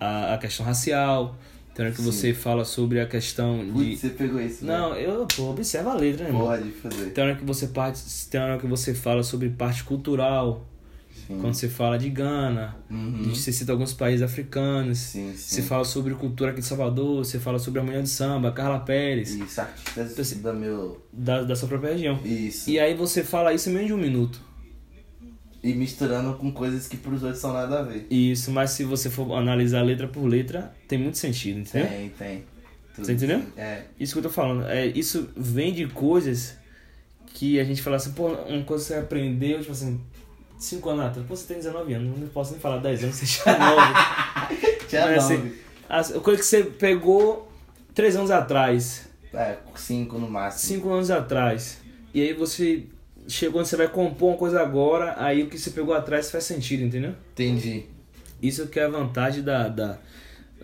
a, 0.00 0.34
a 0.34 0.38
questão 0.38 0.64
racial, 0.64 1.36
tem 1.74 1.84
hora 1.86 1.94
que 1.94 2.00
Sim. 2.02 2.10
você 2.10 2.32
fala 2.34 2.64
sobre 2.64 3.00
a 3.00 3.06
questão 3.06 3.64
de. 3.64 3.72
Putz, 3.72 4.00
você 4.00 4.08
pegou 4.10 4.40
isso, 4.40 4.64
Não, 4.64 4.94
eu, 4.94 5.26
pô, 5.34 5.50
observa 5.50 5.90
a 5.90 5.94
letra, 5.94 6.24
né, 6.24 6.30
irmão? 6.30 6.46
Pode 6.46 6.70
fazer. 6.70 7.10
Tem 7.10 7.24
hora 7.24 7.34
que 7.34 7.44
você 7.44 7.66
parte, 7.68 8.00
tem 8.30 8.40
hora 8.40 8.58
que 8.58 8.66
você 8.66 8.94
fala 8.94 9.22
sobre 9.24 9.48
parte 9.50 9.82
cultural, 9.82 10.64
Sim. 11.26 11.38
quando 11.40 11.54
você 11.54 11.68
fala 11.68 11.98
de 11.98 12.08
Gana, 12.10 12.76
Uhum. 12.90 13.24
você 13.34 13.50
cita 13.50 13.72
alguns 13.72 13.92
países 13.92 14.22
africanos, 14.22 14.98
Sim, 14.98 15.32
você 15.34 15.62
sim. 15.62 15.66
fala 15.66 15.84
sobre 15.84 16.14
cultura 16.14 16.50
aqui 16.52 16.60
de 16.60 16.66
Salvador, 16.66 17.24
você 17.24 17.38
fala 17.40 17.58
sobre 17.58 17.80
a 17.80 17.82
manhã 17.82 18.02
de 18.02 18.08
samba, 18.10 18.52
Carla 18.52 18.78
Pérez, 18.80 19.30
Isso, 19.34 19.60
artistas 19.60 20.32
Então, 20.32 20.52
da 20.52 20.58
meu... 20.58 21.02
da, 21.12 21.42
da 21.42 21.56
sua 21.56 21.66
própria 21.68 21.92
região. 21.92 22.20
Isso. 22.24 22.70
E 22.70 22.78
aí 22.78 22.94
você 22.94 23.24
fala 23.24 23.52
isso 23.52 23.68
em 23.68 23.72
menos 23.72 23.88
de 23.88 23.94
um 23.94 23.98
minuto. 23.98 24.40
E 25.64 25.72
misturando 25.72 26.34
com 26.34 26.52
coisas 26.52 26.86
que 26.86 26.96
pros 26.98 27.22
outros 27.22 27.40
são 27.40 27.52
nada 27.54 27.78
a 27.80 27.82
ver. 27.82 28.06
Isso, 28.10 28.50
mas 28.50 28.70
se 28.70 28.84
você 28.84 29.08
for 29.08 29.32
analisar 29.34 29.80
letra 29.82 30.06
por 30.06 30.26
letra, 30.26 30.74
tem 30.86 30.98
muito 30.98 31.16
sentido, 31.16 31.60
entendeu? 31.60 31.88
Tem, 31.88 32.08
tem. 32.10 32.44
Tudo 32.94 33.06
Você 33.06 33.12
entendeu? 33.14 33.42
É. 33.56 33.84
Isso 33.98 34.12
que 34.12 34.18
eu 34.18 34.22
tô 34.24 34.28
falando. 34.30 34.66
É, 34.68 34.86
isso 34.88 35.30
vem 35.34 35.72
de 35.72 35.86
coisas 35.86 36.56
que 37.28 37.58
a 37.58 37.64
gente 37.64 37.80
fala 37.82 37.96
assim, 37.96 38.12
pô, 38.12 38.28
uma 38.28 38.62
coisa 38.62 38.84
que 38.84 38.88
você 38.88 38.94
aprendeu, 38.94 39.58
tipo 39.60 39.72
assim, 39.72 39.98
5 40.58 40.90
anos 40.90 41.04
atrás. 41.06 41.26
Pô, 41.26 41.34
você 41.34 41.46
tem 41.46 41.56
19 41.56 41.94
anos, 41.94 42.18
não 42.20 42.28
posso 42.28 42.52
nem 42.52 42.60
falar 42.60 42.78
10 42.78 43.04
anos, 43.04 43.16
você 43.16 43.26
já 43.26 43.50
é 43.50 43.58
9. 43.58 44.86
Tinha 44.86 45.06
Mas, 45.08 45.22
nove. 45.22 45.34
assim, 45.34 45.52
as 45.88 46.12
coisa 46.22 46.38
que 46.40 46.46
você 46.46 46.62
pegou 46.62 47.50
3 47.94 48.16
anos 48.16 48.30
atrás, 48.30 49.08
É, 49.32 49.56
cinco 49.76 50.18
no 50.18 50.30
máximo. 50.30 50.74
5 50.76 50.90
anos 50.90 51.10
atrás, 51.10 51.78
e 52.12 52.20
aí 52.20 52.32
você 52.34 52.84
chegou 53.28 53.60
onde 53.60 53.68
você 53.68 53.76
vai 53.76 53.88
compor 53.88 54.30
uma 54.30 54.38
coisa 54.38 54.60
agora, 54.60 55.14
aí 55.18 55.42
o 55.42 55.48
que 55.48 55.58
você 55.58 55.70
pegou 55.70 55.94
atrás 55.94 56.30
faz 56.30 56.44
sentido, 56.44 56.82
entendeu? 56.82 57.14
Entendi. 57.32 57.84
Isso 58.42 58.66
que 58.68 58.78
é 58.78 58.84
a 58.84 58.88
vantagem 58.88 59.42
da, 59.42 59.68
da, 59.68 59.98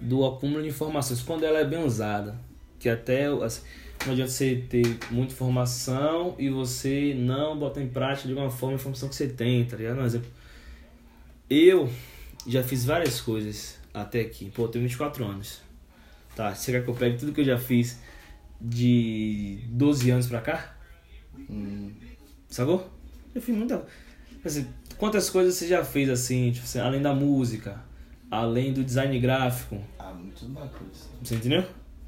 do 0.01 0.25
acúmulo 0.25 0.63
de 0.63 0.69
informações, 0.69 1.23
quando 1.23 1.45
ela 1.45 1.59
é 1.59 1.65
bem 1.65 1.83
usada. 1.83 2.37
Que 2.79 2.89
até 2.89 3.27
assim, 3.27 3.63
não 4.07 4.13
adianta 4.13 4.31
você 4.31 4.65
ter 4.69 4.99
muita 5.11 5.33
informação 5.33 6.35
e 6.39 6.49
você 6.49 7.15
não 7.15 7.59
botar 7.59 7.83
em 7.83 7.89
prática 7.89 8.27
de 8.27 8.33
alguma 8.33 8.51
forma 8.51 8.75
a 8.75 8.79
informação 8.79 9.09
que 9.09 9.15
você 9.15 9.29
tem, 9.29 9.65
tá 9.65 9.77
ligado? 9.77 9.99
Um 9.99 10.05
exemplo. 10.05 10.31
Eu 11.49 11.91
já 12.47 12.63
fiz 12.63 12.85
várias 12.85 13.21
coisas 13.21 13.79
até 13.93 14.21
aqui. 14.21 14.51
Pô, 14.51 14.63
eu 14.63 14.69
tenho 14.69 14.85
24 14.85 15.25
anos. 15.25 15.61
Tá, 16.35 16.55
você 16.55 16.73
quer 16.73 16.85
que 16.85 16.89
eu 16.89 16.95
pegue 16.95 17.19
tudo 17.19 17.33
que 17.33 17.41
eu 17.41 17.45
já 17.45 17.59
fiz 17.59 17.99
de 18.61 19.59
12 19.67 20.11
anos 20.11 20.27
pra 20.27 20.41
cá? 20.41 20.77
Hum, 21.51 21.91
Sacou? 22.51 22.91
Eu 23.35 23.41
fiz 23.41 23.55
muita. 23.55 23.85
Assim, 24.45 24.67
quantas 24.99 25.31
coisas 25.31 25.55
você 25.55 25.69
já 25.69 25.85
fez 25.85 26.11
assim, 26.11 26.51
tipo 26.51 26.65
assim, 26.65 26.81
além 26.81 27.01
da 27.01 27.15
música, 27.15 27.81
além 28.31 28.73
do 28.73 28.83
design 28.83 29.19
gráfico, 29.21 29.81
ah, 29.99 30.13
muito 30.13 30.45
bacana. 30.47 30.91
você 31.23 31.37
entendeu? 31.37 31.65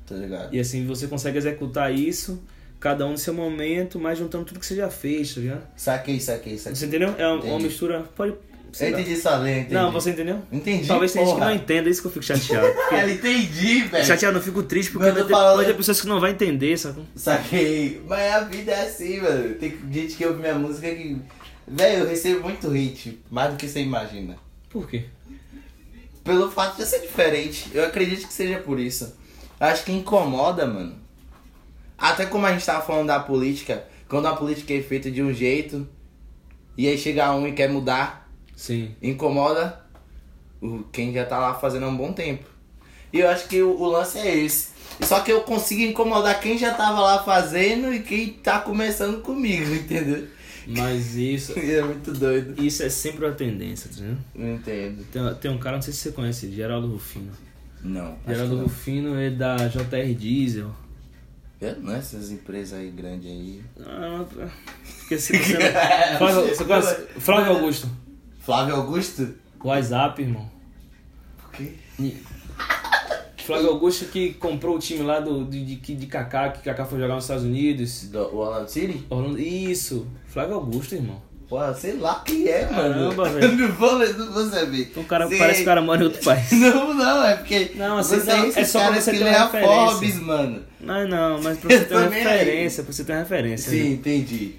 Tá 0.07 0.17
ligado? 0.17 0.55
E 0.55 0.59
assim 0.59 0.85
você 0.87 1.07
consegue 1.07 1.39
executar 1.39 1.95
isso, 1.95 2.43
cada 2.81 3.07
um 3.07 3.13
no 3.13 3.19
seu 3.19 3.33
momento, 3.33 4.01
mas 4.01 4.19
juntando 4.19 4.45
tudo 4.45 4.59
que 4.59 4.67
você 4.67 4.77
já 4.77 4.91
fez, 4.91 5.35
tá 5.35 5.41
ligado? 5.41 5.67
Saquei, 5.77 6.19
saquei, 6.19 6.59
saquei. 6.59 6.77
Você 6.77 6.87
entendeu? 6.87 7.15
É 7.17 7.27
uma, 7.27 7.45
uma 7.45 7.61
mistura. 7.61 8.03
Pode. 8.17 8.35
Sei 8.73 8.89
Eu 8.89 8.93
lá. 8.95 9.01
entendi 9.01 9.17
sua 9.21 9.37
lei, 9.37 9.59
entendi. 9.61 9.75
Não, 9.75 9.93
você 9.93 10.11
entendeu? 10.11 10.43
Entendi, 10.51 10.87
Talvez 10.89 11.13
tenha 11.13 11.25
gente 11.25 11.35
que 11.35 11.41
porra. 11.41 11.51
não 11.55 11.57
entenda, 11.63 11.89
é 11.89 11.93
isso 11.93 12.01
que 12.01 12.09
eu 12.09 12.13
fico 12.13 12.25
chateado. 12.25 12.67
Porque... 12.75 12.95
Ela 12.95 13.11
entendi, 13.13 13.83
velho. 13.83 14.05
chateado, 14.07 14.39
eu 14.39 14.43
fico 14.43 14.63
triste 14.63 14.91
porque 14.93 15.07
Mas 15.07 15.09
eu 15.09 15.15
vai 15.15 15.23
tô 15.23 15.29
ter, 15.29 15.33
falando- 15.35 15.57
vai 15.57 15.65
ter 15.67 15.75
pessoas 15.75 16.01
que 16.01 16.07
não 16.09 16.19
vão 16.21 16.29
entender, 16.29 16.77
sacou? 16.79 17.05
Saquei. 17.15 18.03
Mas 18.09 18.33
a 18.33 18.41
vida 18.41 18.73
é 18.73 18.83
assim, 18.87 19.21
mano. 19.21 19.55
Tem 19.55 19.79
gente 19.91 20.15
que 20.17 20.27
ouve 20.27 20.41
minha 20.41 20.55
música 20.55 20.89
que. 20.95 21.17
Velho, 21.69 22.01
eu 22.05 22.09
recebo 22.09 22.43
muito 22.43 22.67
hate. 22.69 23.21
Mais 23.31 23.51
do 23.53 23.57
que 23.57 23.69
você 23.69 23.81
imagina. 23.81 24.37
Por 24.69 24.89
quê? 24.89 25.05
Pelo 26.25 26.51
fato 26.51 26.77
de 26.77 26.87
ser 26.87 27.01
diferente. 27.01 27.71
Eu 27.75 27.85
acredito 27.85 28.27
que 28.27 28.33
seja 28.33 28.59
por 28.59 28.79
isso. 28.81 29.17
Eu 29.61 29.67
acho 29.67 29.85
que 29.85 29.93
incomoda, 29.93 30.67
mano. 30.67 30.97
Até 31.99 32.27
como 32.27 32.47
a 32.47 32.53
gente 32.53 32.65
tava 32.67 32.85
falando 32.85 33.07
da 33.09 33.21
política. 33.21 33.85
Quando 34.09 34.27
a 34.27 34.35
política 34.37 34.73
é 34.75 34.81
feita 34.83 35.11
de 35.11 35.23
um 35.23 35.33
jeito. 35.33 35.87
E 36.77 36.89
aí 36.89 36.97
chega 36.99 37.33
um 37.35 37.47
e 37.47 37.53
quer 37.53 37.69
mudar. 37.69 38.22
Sim. 38.63 38.95
Incomoda 39.03 39.81
o- 40.61 40.85
quem 40.93 41.13
já 41.13 41.25
tá 41.25 41.37
lá 41.37 41.55
fazendo 41.55 41.85
há 41.87 41.89
um 41.89 41.97
bom 41.97 42.13
tempo. 42.13 42.45
E 43.13 43.19
eu 43.19 43.29
acho 43.29 43.49
que 43.49 43.61
o, 43.61 43.71
o 43.77 43.87
lance 43.89 44.19
é 44.19 44.37
esse. 44.37 44.69
Só 45.01 45.19
que 45.19 45.33
eu 45.33 45.41
consigo 45.41 45.83
incomodar 45.83 46.39
quem 46.41 46.57
já 46.57 46.73
tava 46.73 47.01
lá 47.01 47.25
fazendo 47.25 47.93
e 47.93 48.01
quem 48.05 48.35
tá 48.35 48.61
começando 48.61 49.21
comigo, 49.21 49.67
entendeu? 49.75 50.29
Mas 50.69 51.17
isso. 51.17 51.55
É 51.59 51.83
muito 51.83 52.13
doido. 52.13 52.63
Isso 52.63 52.85
é 52.85 52.89
sempre 52.89 53.25
uma 53.27 53.35
tendência, 53.35 53.91
tá 53.91 53.97
entendendo? 53.97 54.25
Não 54.33 54.55
entendo. 54.55 55.05
Tem, 55.11 55.35
tem 55.41 55.51
um 55.51 55.59
cara, 55.59 55.77
não 55.79 55.83
sei 55.83 55.93
se 55.93 55.99
você 55.99 56.13
conhece, 56.13 56.53
Geraldo 56.53 56.87
Rufino. 56.87 57.33
Não. 57.83 58.17
Geraldo 58.29 58.55
não. 58.59 58.63
Rufino 58.63 59.19
é 59.21 59.29
da 59.29 59.57
JR 59.57 60.15
Diesel. 60.17 60.71
É, 61.61 61.75
não 61.75 61.95
é 61.95 61.99
essas 61.99 62.31
empresas 62.31 62.79
aí 62.79 62.91
grandes 62.91 63.29
aí. 63.29 63.63
Ah, 63.81 64.25
se 65.09 65.17
você? 65.19 65.49
Flávio 67.19 67.53
Augusto. 67.57 67.89
Flávio 68.45 68.75
Augusto? 68.77 69.35
WhatsApp, 69.63 70.21
irmão. 70.23 70.51
Por 71.41 71.53
quê? 71.53 71.73
Flávio 73.45 73.71
Augusto 73.71 74.05
que 74.07 74.35
comprou 74.35 74.77
o 74.77 74.79
time 74.79 75.03
lá 75.03 75.19
do, 75.21 75.45
de, 75.45 75.65
de, 75.65 75.95
de 75.95 76.07
Kaká, 76.07 76.51
que 76.51 76.63
Kaká 76.63 76.85
foi 76.85 76.99
jogar 77.01 77.15
nos 77.15 77.25
Estados 77.25 77.45
Unidos. 77.45 78.09
Do 78.09 78.19
o 78.35 78.37
Orlando 78.39 78.69
City? 78.71 79.05
Orlando- 79.11 79.39
Isso, 79.39 80.07
Flávio 80.29 80.55
Augusto, 80.55 80.95
irmão. 80.95 81.21
Pô, 81.49 81.59
sei 81.75 81.95
lá 81.99 82.23
quem 82.25 82.49
é, 82.49 82.65
mano. 82.71 83.11
Caramba, 83.15 83.29
velho. 83.29 83.53
não 83.59 83.73
vou, 83.73 83.99
não 83.99 84.33
vou 84.33 84.47
saber. 84.49 84.83
Então 84.91 85.03
o 85.03 85.07
cara 85.07 85.29
Sei. 85.29 85.39
parece 85.39 85.57
que 85.59 85.63
o 85.63 85.67
cara 85.67 85.83
mora 85.83 86.01
em 86.01 86.05
outro 86.05 86.23
país. 86.25 86.51
Não, 86.53 86.95
não, 86.95 87.25
é 87.27 87.37
porque. 87.37 87.73
Não, 87.75 87.99
assim, 87.99 88.21
você 88.21 88.33
não, 88.33 88.47
é 88.47 88.65
só 88.65 88.81
pra 88.89 89.01
você 89.01 89.11
que 89.13 89.19
ter 89.19 89.25
uma 89.25 89.39
referência. 89.45 89.69
Forbes, 89.91 90.21
mano. 90.21 90.63
Não, 90.81 91.09
não, 91.09 91.43
mas 91.43 91.59
pra 91.59 91.69
você 91.77 91.85
ter 91.85 91.95
uma 91.95 92.05
Eu 92.07 92.11
referência, 92.11 92.83
pra 92.85 92.93
você 92.93 93.05
ter 93.05 93.13
uma 93.13 93.19
referência. 93.19 93.71
né? 93.73 93.79
Sim, 93.79 93.93
entendi. 93.93 94.55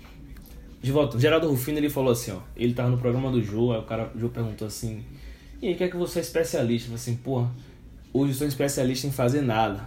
De 0.83 0.91
volta, 0.91 1.15
o 1.15 1.19
Geraldo 1.19 1.49
Rufino 1.49 1.77
ele 1.77 1.89
falou 1.89 2.11
assim, 2.11 2.31
ó. 2.31 2.39
Ele 2.57 2.73
tava 2.73 2.89
no 2.89 2.97
programa 2.97 3.31
do 3.31 3.41
Jô, 3.41 3.71
aí 3.71 3.79
o 3.79 3.83
cara 3.83 4.11
o 4.13 4.19
Jô 4.19 4.27
perguntou 4.27 4.67
assim. 4.67 5.01
E 5.61 5.69
aí, 5.69 5.75
quer 5.75 5.89
que 5.89 5.95
você 5.95 6.19
é 6.19 6.21
especialista? 6.21 6.87
Eu 6.87 6.97
falei 6.97 7.01
assim, 7.01 7.15
porra, 7.15 7.49
hoje 8.11 8.33
eu 8.33 8.37
sou 8.37 8.45
especialista 8.45 9.07
em 9.07 9.11
fazer 9.11 9.41
nada. 9.41 9.79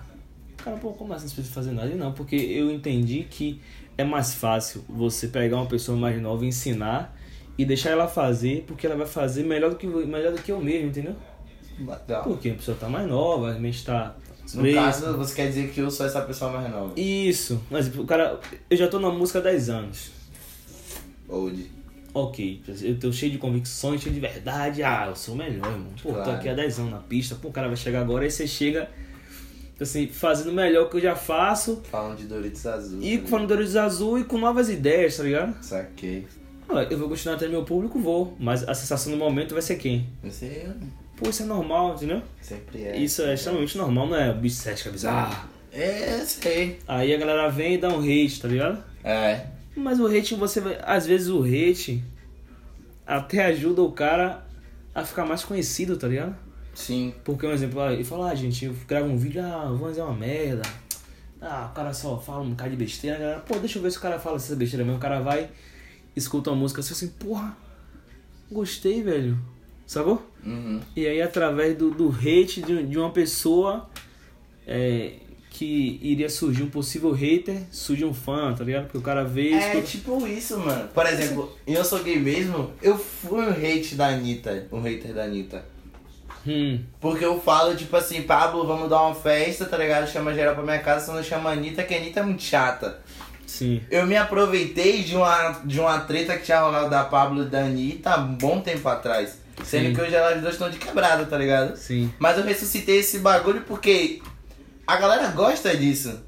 O 0.58 0.64
cara, 0.64 0.78
pô, 0.78 0.92
como 0.92 1.12
assim 1.12 1.26
especialista 1.26 1.52
em 1.52 1.64
fazer 1.64 1.76
nada? 1.76 1.88
Ele, 1.88 1.98
não, 1.98 2.12
porque 2.12 2.34
eu 2.34 2.70
entendi 2.70 3.26
que 3.28 3.60
é 3.98 4.04
mais 4.04 4.32
fácil 4.32 4.82
você 4.88 5.28
pegar 5.28 5.56
uma 5.56 5.66
pessoa 5.66 5.98
mais 5.98 6.18
nova 6.18 6.42
e 6.46 6.48
ensinar 6.48 7.14
e 7.58 7.66
deixar 7.66 7.90
ela 7.90 8.08
fazer, 8.08 8.64
porque 8.66 8.86
ela 8.86 8.96
vai 8.96 9.06
fazer 9.06 9.44
melhor 9.44 9.68
do 9.68 9.76
que, 9.76 9.86
melhor 9.86 10.32
do 10.32 10.40
que 10.40 10.50
eu 10.50 10.62
mesmo, 10.62 10.88
entendeu? 10.88 11.14
Legal. 11.78 12.22
Porque 12.22 12.48
a 12.48 12.54
pessoa 12.54 12.74
tá 12.74 12.88
mais 12.88 13.06
nova, 13.06 13.52
a 13.52 13.58
mente 13.58 13.84
tá. 13.84 14.16
No 14.54 14.62
fresca. 14.62 14.80
caso, 14.80 15.16
você 15.18 15.34
quer 15.34 15.48
dizer 15.48 15.70
que 15.72 15.80
eu 15.80 15.90
sou 15.90 16.06
essa 16.06 16.22
pessoa 16.22 16.50
mais 16.52 16.70
nova. 16.70 16.98
Isso, 16.98 17.60
mas 17.70 17.94
o 17.94 18.06
cara. 18.06 18.40
Eu 18.70 18.76
já 18.78 18.88
tô 18.88 18.98
na 18.98 19.10
música 19.10 19.40
há 19.40 19.42
10 19.42 19.68
anos. 19.68 20.15
Old. 21.28 21.70
Ok, 22.14 22.62
eu 22.82 22.98
tô 22.98 23.12
cheio 23.12 23.32
de 23.32 23.36
convicções, 23.38 24.00
cheio 24.00 24.14
de 24.14 24.20
verdade. 24.20 24.82
Ah, 24.82 25.06
eu 25.08 25.14
sou 25.16 25.34
o 25.34 25.38
melhor, 25.38 25.66
irmão. 25.70 25.88
Pô, 26.02 26.08
tô 26.08 26.14
Claro. 26.14 26.30
aqui 26.32 26.48
há 26.48 26.54
10 26.54 26.78
anos 26.78 26.92
na 26.92 26.98
pista. 26.98 27.34
Pô, 27.34 27.48
o 27.48 27.52
cara 27.52 27.66
vai 27.68 27.76
chegar 27.76 28.00
agora. 28.00 28.24
Aí 28.24 28.30
você 28.30 28.46
chega, 28.46 28.88
assim, 29.78 30.06
fazendo 30.06 30.50
melhor 30.50 30.88
que 30.88 30.96
eu 30.96 31.00
já 31.02 31.14
faço. 31.14 31.82
Falam 31.90 32.14
de 32.16 32.24
Doritos 32.24 32.66
Azul. 32.66 33.02
E 33.02 33.18
com 33.18 33.26
falando 33.26 33.48
Doritos 33.48 33.76
Azul 33.76 34.18
e 34.18 34.24
com 34.24 34.38
novas 34.38 34.70
ideias, 34.70 35.14
tá 35.16 35.24
ligado? 35.24 35.62
Saquei. 35.62 36.26
Ah, 36.68 36.86
Eu 36.90 36.98
vou 36.98 37.08
continuar 37.08 37.34
até 37.36 37.46
meu 37.48 37.64
público, 37.64 37.98
vou. 38.00 38.34
Mas 38.40 38.66
a 38.66 38.72
sensação 38.74 39.12
do 39.12 39.18
momento 39.18 39.52
vai 39.52 39.62
ser 39.62 39.76
quem? 39.76 40.08
Não 40.22 40.30
sei, 40.30 40.62
eu 40.66 40.72
Pô, 41.16 41.28
isso 41.30 41.42
é 41.42 41.46
normal, 41.46 41.94
entendeu? 41.94 42.22
sempre 42.42 42.82
é. 42.84 42.96
Isso 42.96 43.22
é 43.22 43.34
extremamente 43.34 43.76
normal, 43.78 44.06
não 44.06 44.16
é 44.16 44.32
bicho 44.34 44.56
sete 44.56 44.84
cabeça. 44.84 45.10
Ah. 45.10 45.46
É, 45.72 46.18
sei. 46.24 46.78
Aí 46.88 47.14
a 47.14 47.18
galera 47.18 47.48
vem 47.48 47.74
e 47.74 47.78
dá 47.78 47.88
um 47.90 48.00
hate, 48.00 48.40
tá 48.40 48.48
ligado? 48.48 48.82
É. 49.04 49.46
Mas 49.76 50.00
o 50.00 50.06
hate, 50.06 50.34
você 50.34 50.60
vai. 50.60 50.78
Às 50.82 51.06
vezes 51.06 51.28
o 51.28 51.42
hate 51.42 52.02
até 53.06 53.44
ajuda 53.44 53.82
o 53.82 53.92
cara 53.92 54.44
a 54.94 55.04
ficar 55.04 55.26
mais 55.26 55.44
conhecido, 55.44 55.96
tá 55.96 56.08
ligado? 56.08 56.34
Sim. 56.74 57.14
Porque, 57.22 57.46
um 57.46 57.52
exemplo, 57.52 57.80
ele 57.90 58.02
fala, 58.02 58.30
ah, 58.30 58.34
gente, 58.34 58.64
eu 58.64 58.74
gravo 58.88 59.08
um 59.08 59.16
vídeo, 59.16 59.42
ah, 59.42 59.66
vou 59.68 59.88
fazer 59.88 60.00
uma 60.00 60.14
merda. 60.14 60.62
Ah, 61.40 61.68
o 61.70 61.74
cara 61.74 61.92
só 61.92 62.18
fala 62.18 62.42
um 62.42 62.50
bocado 62.50 62.70
de 62.70 62.76
besteira, 62.76 63.18
galera, 63.18 63.40
pô, 63.40 63.58
deixa 63.58 63.78
eu 63.78 63.82
ver 63.82 63.90
se 63.90 63.98
o 63.98 64.00
cara 64.00 64.18
fala 64.18 64.36
essa 64.36 64.56
besteira 64.56 64.84
mesmo. 64.84 64.98
O 64.98 65.00
cara 65.00 65.20
vai, 65.20 65.50
escuta 66.16 66.50
uma 66.50 66.56
música 66.56 66.80
assim, 66.80 67.08
porra, 67.08 67.56
gostei, 68.50 69.02
velho. 69.02 69.38
Sacou? 69.86 70.26
Uhum. 70.44 70.80
E 70.96 71.06
aí, 71.06 71.20
através 71.22 71.76
do, 71.76 71.90
do 71.90 72.08
hate 72.10 72.62
de, 72.62 72.82
de 72.86 72.98
uma 72.98 73.10
pessoa 73.10 73.88
é, 74.66 75.12
que 75.56 75.98
iria 76.02 76.28
surgir 76.28 76.62
um 76.62 76.68
possível 76.68 77.12
hater, 77.12 77.62
surge 77.70 78.04
um 78.04 78.12
fã, 78.12 78.52
tá 78.54 78.62
ligado? 78.62 78.84
Porque 78.84 78.98
o 78.98 79.02
cara 79.02 79.24
vê. 79.24 79.52
É 79.52 79.58
escuta- 79.68 79.86
tipo 79.86 80.26
isso, 80.26 80.58
mano. 80.58 80.88
Por 80.92 81.06
exemplo, 81.06 81.56
em 81.66 81.72
eu 81.72 81.84
sou 81.84 82.00
gay 82.02 82.18
mesmo, 82.18 82.72
eu 82.82 82.98
fui 82.98 83.40
um 83.40 83.50
hate 83.50 83.94
da 83.94 84.08
Anitta, 84.08 84.66
um 84.70 84.80
hater 84.82 85.14
da 85.14 85.24
Anitta. 85.24 85.64
Hum, 86.46 86.78
Porque 87.00 87.24
eu 87.24 87.40
falo, 87.40 87.74
tipo 87.74 87.96
assim, 87.96 88.22
Pablo, 88.22 88.66
vamos 88.66 88.88
dar 88.88 89.02
uma 89.02 89.14
festa, 89.14 89.64
tá 89.64 89.76
ligado? 89.76 90.08
Chama 90.10 90.32
geral 90.34 90.54
pra 90.54 90.62
minha 90.62 90.78
casa, 90.78 91.06
só 91.06 91.12
não 91.12 91.22
chama 91.22 91.50
a 91.50 91.52
Anitta, 91.54 91.82
que 91.82 91.94
a 91.94 91.96
Anitta 91.96 92.20
é 92.20 92.22
muito 92.22 92.42
chata. 92.42 93.00
sim. 93.46 93.80
Eu 93.90 94.06
me 94.06 94.16
aproveitei 94.16 95.02
de 95.02 95.16
uma, 95.16 95.52
de 95.64 95.80
uma 95.80 95.98
treta 96.00 96.36
que 96.36 96.44
tinha 96.44 96.60
rolado 96.60 96.90
da 96.90 97.02
Pablo 97.04 97.42
e 97.44 97.46
da 97.46 97.60
Anitta 97.64 98.10
há 98.10 98.18
um 98.20 98.34
bom 98.34 98.60
tempo 98.60 98.86
atrás. 98.88 99.38
Sendo 99.64 99.86
Sim. 99.88 99.94
que 99.94 100.00
hoje 100.02 100.14
elas 100.14 100.38
duas 100.42 100.52
estão 100.52 100.68
de 100.68 100.76
quebrada, 100.76 101.24
tá 101.24 101.38
ligado? 101.38 101.76
Sim, 101.78 102.12
Mas 102.18 102.36
eu 102.36 102.44
ressuscitei 102.44 102.98
esse 102.98 103.20
bagulho 103.20 103.62
porque 103.66 104.20
a 104.86 104.96
galera 104.96 105.28
gosta 105.30 105.76
disso. 105.76 106.18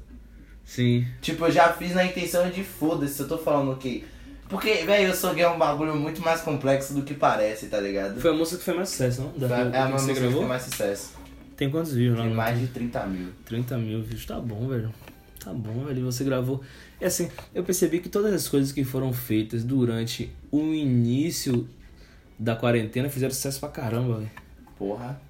sim. 0.65 1.05
Tipo, 1.21 1.45
eu 1.45 1.51
já 1.51 1.71
fiz 1.73 1.93
na 1.93 2.05
intenção 2.05 2.49
de 2.49 2.63
foda-se, 2.63 3.19
eu 3.19 3.27
tô 3.27 3.37
falando 3.37 3.77
que. 3.77 4.05
Porque, 4.47 4.73
velho, 4.83 5.09
eu 5.09 5.15
sou 5.15 5.33
gay 5.35 5.43
é 5.43 5.49
um 5.49 5.59
bagulho 5.59 5.95
muito 5.95 6.21
mais 6.21 6.41
complexo 6.41 6.93
do 6.95 7.03
que 7.03 7.13
parece, 7.13 7.67
tá 7.67 7.79
ligado? 7.79 8.19
Foi 8.19 8.31
a 8.31 8.33
música 8.33 8.57
que 8.57 8.63
foi 8.63 8.73
mais 8.73 8.89
sucesso, 8.89 9.21
não? 9.21 9.31
Da, 9.37 9.47
Foi- 9.47 9.69
que 9.69 9.75
é 9.75 9.79
a 9.79 9.85
você 9.85 9.91
música 9.93 10.13
que 10.15 10.19
gravou? 10.21 10.39
tem 10.39 10.47
mais 10.49 10.61
sucesso. 10.63 11.13
Tem 11.55 11.69
quantos 11.69 11.93
views 11.93 12.17
lá? 12.17 12.23
Tem 12.25 12.33
mais 12.33 12.59
de 12.59 12.67
30 12.67 13.05
mil. 13.05 13.27
30 13.45 13.77
mil 13.77 14.01
views, 14.01 14.25
tá 14.25 14.39
bom, 14.39 14.67
velho. 14.67 14.91
Tá 15.43 15.53
bom, 15.53 15.85
velho. 15.85 16.03
Você 16.05 16.23
gravou. 16.23 16.61
É 16.99 17.05
assim, 17.05 17.29
eu 17.53 17.63
percebi 17.63 17.99
que 17.99 18.09
todas 18.09 18.33
as 18.33 18.47
coisas 18.47 18.71
que 18.71 18.83
foram 18.83 19.13
feitas 19.13 19.63
durante 19.63 20.31
o 20.51 20.73
início 20.73 21.67
da 22.39 22.55
quarentena 22.55 23.07
fizeram 23.09 23.33
sucesso 23.33 23.59
pra 23.59 23.69
caramba, 23.69 24.17
velho. 24.17 24.31
Porra. 24.77 25.21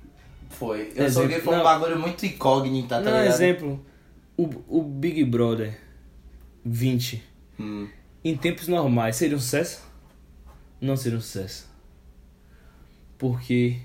Foi. 0.49 0.91
Eu 0.95 1.05
Exemplo, 1.05 1.11
sou 1.13 1.27
gay 1.27 1.39
foi 1.39 1.55
um 1.55 1.63
bagulho 1.63 1.99
muito 1.99 2.25
incógnito, 2.25 2.87
tá 2.89 2.99
Não, 2.99 3.11
ligado? 3.11 3.27
exemplo, 3.27 3.85
o, 4.35 4.49
o 4.67 4.81
Big 4.83 5.23
Brother 5.23 5.77
20, 6.65 7.23
Hum. 7.59 7.87
em 8.23 8.35
tempos 8.35 8.67
normais, 8.67 9.15
seria 9.15 9.37
um 9.37 9.39
sucesso? 9.39 9.81
Não 10.81 10.95
seria 10.97 11.17
um 11.17 11.21
sucesso. 11.21 11.69
Porque 13.17 13.77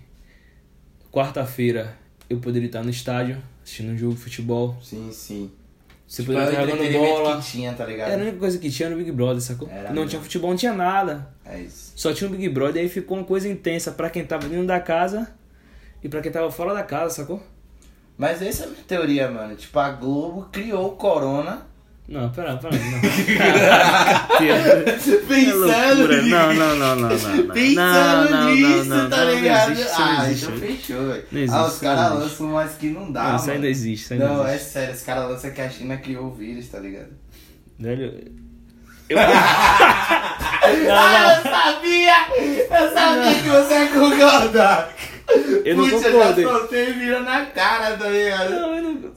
quarta-feira 1.13 1.97
eu 2.29 2.39
poderia 2.39 2.67
estar 2.67 2.83
no 2.83 2.91
estádio 2.91 3.43
assistindo 3.63 3.91
um 3.93 3.99
jogo 3.99 4.15
de 4.15 4.21
futebol. 4.21 4.77
Sim, 4.83 5.11
sim. 5.13 5.51
Você 6.07 6.23
Tipo, 6.23 6.35
poderia 6.35 6.61
estar 6.63 6.77
jogando 6.77 6.93
bola. 6.93 7.37
que 7.41 7.47
tinha, 7.51 7.73
tá 7.73 7.87
ligado? 7.87 8.11
Era 8.11 8.21
a 8.21 8.25
única 8.25 8.39
coisa 8.39 8.59
que 8.59 8.71
tinha 8.71 8.91
no 8.91 8.97
Big 8.97 9.11
Brother, 9.11 9.41
sacou? 9.41 9.69
Era 9.69 9.89
não 9.89 9.95
mesmo. 9.97 10.09
tinha 10.11 10.23
futebol, 10.23 10.51
não 10.51 10.57
tinha 10.57 10.73
nada. 10.73 11.35
É 11.45 11.61
isso. 11.61 11.93
Só 11.97 12.13
tinha 12.13 12.29
o 12.29 12.31
Big 12.33 12.49
Brother 12.51 12.77
e 12.83 12.85
aí 12.85 12.89
ficou 12.89 13.17
uma 13.17 13.25
coisa 13.25 13.49
intensa 13.49 13.91
pra 13.91 14.11
quem 14.11 14.25
tava 14.25 14.49
dentro 14.49 14.67
da 14.67 14.79
casa 14.81 15.35
e 16.05 16.09
pra 16.09 16.21
quem 16.21 16.31
tava 16.31 16.51
fora 16.51 16.75
da 16.75 16.83
casa, 16.83 17.15
sacou? 17.15 17.43
Mas 18.19 18.43
essa 18.43 18.65
é 18.65 18.67
a 18.67 18.69
minha 18.69 18.85
teoria, 18.85 19.31
mano. 19.31 19.57
Tipo, 19.57 19.79
a 19.79 19.91
Globo 19.91 20.49
criou 20.53 20.89
o 20.89 20.93
Corona. 20.97 21.67
Não, 22.07 22.31
pera, 22.31 22.59
pera, 22.59 22.77
não. 22.77 23.01
Caraca, 23.39 24.93
que 25.01 25.51
loucura. 25.53 26.23
Não, 26.23 26.55
não, 26.55 26.77
não, 26.77 26.97
não, 26.97 27.09
não. 27.09 27.09
não. 27.09 27.55
Pensando 27.55 28.31
não, 28.31 28.31
não, 28.31 28.55
nisso, 28.55 28.85
não, 28.85 28.97
não, 28.99 29.11
tá 29.11 29.25
não, 29.25 29.35
ligado? 29.35 29.67
Não 29.69 29.73
existe, 29.73 29.95
ah, 29.97 30.27
existe. 30.27 30.45
então 30.45 30.59
fechou, 30.59 31.07
velho. 31.07 31.25
Não 31.33 31.41
existe, 31.41 31.57
Ah, 31.57 31.67
os 31.67 31.79
caras 31.79 32.13
lançam 32.19 32.47
umas 32.51 32.75
que 32.75 32.91
não 32.91 33.11
dá, 33.11 33.23
Não, 33.31 33.37
isso 33.37 33.51
ainda 33.51 33.67
existe, 33.67 34.05
isso 34.05 34.13
ainda 34.13 34.29
Não, 34.29 34.47
é 34.47 34.55
existe. 34.55 34.73
sério, 34.73 34.95
os 34.95 35.03
caras 35.03 35.31
lançam 35.31 35.51
que 35.51 35.61
a 35.63 35.71
China 35.71 35.97
criou 35.97 36.27
o 36.27 36.35
vírus, 36.35 36.69
tá 36.69 36.79
ligado? 36.79 37.09
Velho, 37.79 38.31
eu... 39.09 39.19
Ah, 40.67 41.37
eu 41.37 41.51
sabia! 41.51 42.15
Eu 42.71 42.93
sabia 42.93 43.43
que 43.43 43.49
você 43.49 43.75
ia 43.75 43.89
concordar! 43.89 44.91
Eu 45.65 45.77
não 45.77 45.89
Putz, 45.89 46.03
concordei. 46.05 46.45
eu 46.45 46.51
já 46.51 46.59
soltei 46.59 46.93
virou 46.93 47.23
na 47.23 47.47
cara, 47.47 47.97
tá 47.97 48.09
ligado? 48.09 48.51
Não, 48.51 48.75
eu 48.75 48.83
não... 48.83 49.13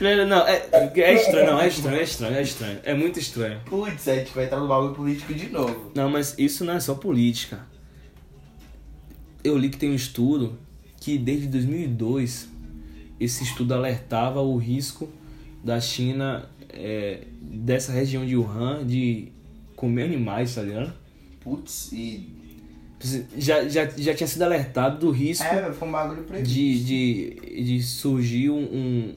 Velho, 0.00 0.26
não, 0.26 0.46
é, 0.46 0.68
é 0.94 1.14
estranho, 1.14 1.50
não, 1.50 1.60
é 1.60 1.68
estranho, 1.68 1.96
é 1.98 2.02
estranho, 2.02 2.36
é 2.36 2.42
estranho. 2.42 2.78
É 2.84 2.94
muito 2.94 3.18
estranho. 3.18 3.60
Putz, 3.66 4.06
a 4.06 4.14
gente 4.14 4.32
vai 4.32 4.44
entrar 4.44 4.60
no 4.60 4.68
bagulho 4.68 4.94
político 4.94 5.34
de 5.34 5.48
novo. 5.48 5.90
Não, 5.94 6.08
mas 6.08 6.34
isso 6.38 6.64
não 6.64 6.74
é 6.74 6.80
só 6.80 6.94
política. 6.94 7.66
Eu 9.42 9.58
li 9.58 9.68
que 9.68 9.76
tem 9.76 9.90
um 9.90 9.94
estudo 9.94 10.58
que 11.00 11.18
desde 11.18 11.48
2002 11.48 12.48
esse 13.18 13.42
estudo 13.42 13.74
alertava 13.74 14.40
o 14.40 14.56
risco 14.56 15.08
da 15.64 15.80
China 15.80 16.48
é, 16.70 17.24
dessa 17.40 17.90
região 17.90 18.24
de 18.24 18.36
Wuhan 18.36 18.86
de 18.86 19.32
comer 19.74 20.04
animais, 20.04 20.54
tá 20.54 20.62
ligado? 20.62 20.92
Putz, 21.40 21.90
e. 21.92 22.37
Já, 23.36 23.68
já, 23.68 23.86
já 23.86 24.14
tinha 24.14 24.26
sido 24.26 24.42
alertado 24.42 24.98
do 24.98 25.10
risco 25.12 25.44
É, 25.44 25.68
um 25.70 26.42
de, 26.42 26.84
de, 26.84 27.64
de 27.64 27.82
surgir 27.82 28.50
um, 28.50 28.58
um- 28.64 29.14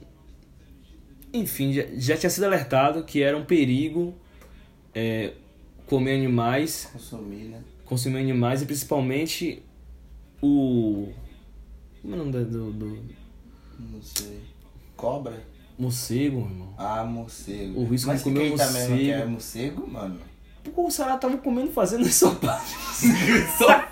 Enfim, 1.34 1.74
já, 1.74 1.84
já 1.94 2.18
tinha 2.18 2.30
sido 2.30 2.44
alertado 2.44 3.04
que 3.04 3.24
era 3.24 3.36
um 3.38 3.44
perigo 3.46 4.14
é, 4.94 5.34
comer 5.88 6.16
animais 6.16 6.90
Consumir, 6.94 7.46
né? 7.46 7.64
consumir 7.86 8.20
animais 8.20 8.62
e 8.62 8.66
principalmente 8.66 9.64
o. 10.42 11.10
Como 12.02 12.16
é 12.16 12.18
o 12.20 12.26
nome 12.26 12.46
do, 12.46 12.72
do, 12.72 13.00
Não 13.80 14.02
sei. 14.02 14.40
Cobra? 14.96 15.42
morcego, 15.80 16.42
irmão? 16.42 16.74
Ah, 16.78 17.04
morcego. 17.04 17.80
O 17.80 17.86
risco 17.86 18.08
Mas 18.10 18.20
de 18.20 18.24
comer 18.26 18.46
é 18.46 18.50
morcego. 18.50 19.30
morcego, 19.32 19.88
mano? 19.92 20.20
Pô, 20.76 20.88
o 20.88 20.92
Sará 20.92 21.18
tava 21.18 21.38
comendo 21.38 21.72
fazendo 21.72 22.02
ensopado. 22.08 22.62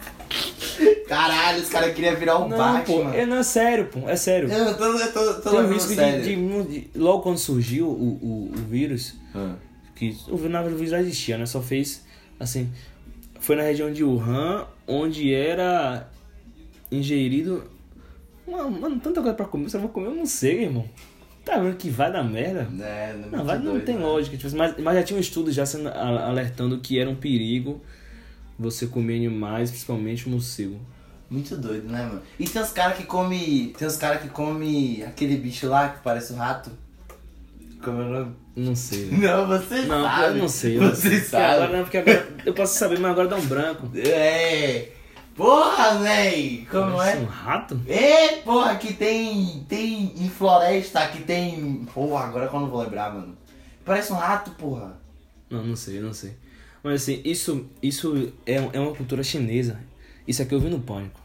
Caralho, 1.08 1.62
os 1.62 1.70
caras 1.70 1.94
queriam 1.96 2.16
virar 2.16 2.38
o 2.38 2.48
Não, 2.48 2.58
Batman. 2.58 2.84
pô, 2.86 3.02
é, 3.10 3.26
não, 3.26 3.38
é 3.38 3.44
sério, 3.44 3.88
pô, 3.88 4.08
é 4.08 4.16
sério. 4.16 4.50
Eu 4.52 4.78
tô, 4.78 4.86
eu 4.86 5.12
tô, 5.14 5.34
tô 5.42 5.50
Tem 5.50 5.60
um 5.62 5.74
risco 5.74 5.90
de, 5.96 6.22
de, 6.22 6.36
de- 6.82 6.90
Logo 6.98 7.24
quando 7.24 7.38
surgiu 7.40 7.88
o, 7.88 7.92
o, 8.22 8.52
o 8.54 8.62
vírus, 8.70 9.16
Ah. 9.34 9.56
que 9.96 10.16
o 10.28 10.38
na 10.48 10.62
verdade, 10.62 10.76
o 10.76 10.78
vírus 10.78 10.92
já 10.92 11.00
existia, 11.02 11.38
né? 11.38 11.46
Só 11.46 11.62
fez 11.62 12.06
assim. 12.40 12.72
Foi 13.40 13.56
na 13.56 13.64
região 13.64 13.92
de 13.92 14.04
Wuhan, 14.04 14.68
onde 14.88 15.34
era 15.34 16.08
ingerido. 16.92 17.64
Mano, 18.48 18.72
mano, 18.80 19.00
tanta 19.00 19.22
coisa 19.22 19.36
pra 19.36 19.46
comer, 19.46 19.70
você 19.70 19.78
vai 19.80 19.88
comer 19.88 20.10
um 20.10 20.16
morcego, 20.18 20.62
irmão. 20.62 20.86
Tá 21.50 21.58
vendo 21.60 21.76
que 21.78 21.90
vai 21.90 22.12
dar 22.12 22.24
merda? 22.24 22.68
É, 22.84 23.16
não, 23.20 23.38
Não, 23.40 23.46
vai, 23.46 23.58
não 23.58 23.72
doido, 23.72 23.86
tem 23.86 23.96
né? 23.96 24.02
lógica. 24.06 24.36
tipo 24.38 24.48
assim, 24.48 24.58
mas, 24.58 24.76
mas 24.78 24.96
já 24.96 25.04
tinha 25.04 25.18
um 25.18 25.22
estudo 25.22 25.52
já 25.52 25.66
sendo 25.66 25.90
alertando 25.90 26.80
que 26.80 27.00
era 27.00 27.10
um 27.10 27.16
perigo 27.16 27.82
você 28.58 28.86
comer 28.88 29.16
animais, 29.16 29.70
principalmente 29.72 30.28
o 30.28 30.30
morcego. 30.30 30.80
Muito 31.30 31.56
doido, 31.58 31.88
né, 31.90 32.04
mano? 32.06 32.22
E 32.40 32.46
tem 32.46 32.62
uns 32.62 32.72
caras 32.72 32.98
que 32.98 33.04
come. 33.04 33.74
Tem 33.78 33.88
uns 33.88 33.98
caras 33.98 34.22
que 34.22 34.30
come 34.30 35.04
aquele 35.04 35.38
bicho 35.38 35.68
lá 35.68 35.90
que 35.90 36.00
parece 36.04 36.34
um 36.34 36.38
rato. 36.38 36.72
Como 37.84 38.02
é 38.02 38.06
o 38.06 38.10
nome? 38.10 38.36
Não 38.56 38.76
sei. 38.76 39.06
Não, 39.14 39.48
você 39.48 39.84
Não, 39.84 40.04
sabe. 40.04 40.24
eu 40.24 40.36
não 40.36 40.48
sei. 40.50 40.78
eu 40.78 40.82
não 40.82 40.90
Você 40.90 41.02
sei. 41.02 41.12
Porque 41.20 41.26
sabe. 41.30 41.46
Agora 41.64 41.78
não, 41.78 41.84
porque 41.84 41.98
agora 42.00 42.28
eu 42.46 42.54
posso 42.54 42.78
saber, 42.78 43.00
mas 43.00 43.12
agora 43.12 43.28
dá 43.28 43.38
um 43.38 43.46
branco. 43.46 43.90
É. 43.96 44.90
Porra, 45.40 46.00
véi. 46.00 46.68
Como 46.70 46.98
Parece 46.98 47.18
é? 47.18 47.22
um 47.22 47.26
rato? 47.26 47.82
É, 47.88 48.36
porra, 48.42 48.76
que 48.76 48.94
tem. 48.94 49.66
Tem 49.70 50.12
em 50.18 50.30
floresta, 50.30 51.08
que 51.08 51.24
tem. 51.24 51.86
Porra, 51.94 52.26
agora 52.26 52.50
que 52.50 52.54
eu 52.54 52.60
não 52.60 52.68
vou 52.70 52.82
lembrar, 52.82 53.14
mano. 53.14 53.38
Parece 53.86 54.12
um 54.12 54.18
rato, 54.18 54.52
porra. 54.52 55.00
Não, 55.50 55.64
não 55.64 55.78
sei, 55.78 56.02
não 56.02 56.12
sei. 56.12 56.34
Mas 56.84 57.04
assim, 57.04 57.22
isso, 57.24 57.66
isso 57.82 58.34
é, 58.46 58.56
é 58.56 58.80
uma 58.82 58.94
cultura 58.94 59.24
chinesa. 59.24 59.80
Isso 60.28 60.42
aqui 60.42 60.54
eu 60.54 60.60
vi 60.60 60.68
no 60.68 60.82
Pânico. 60.82 61.22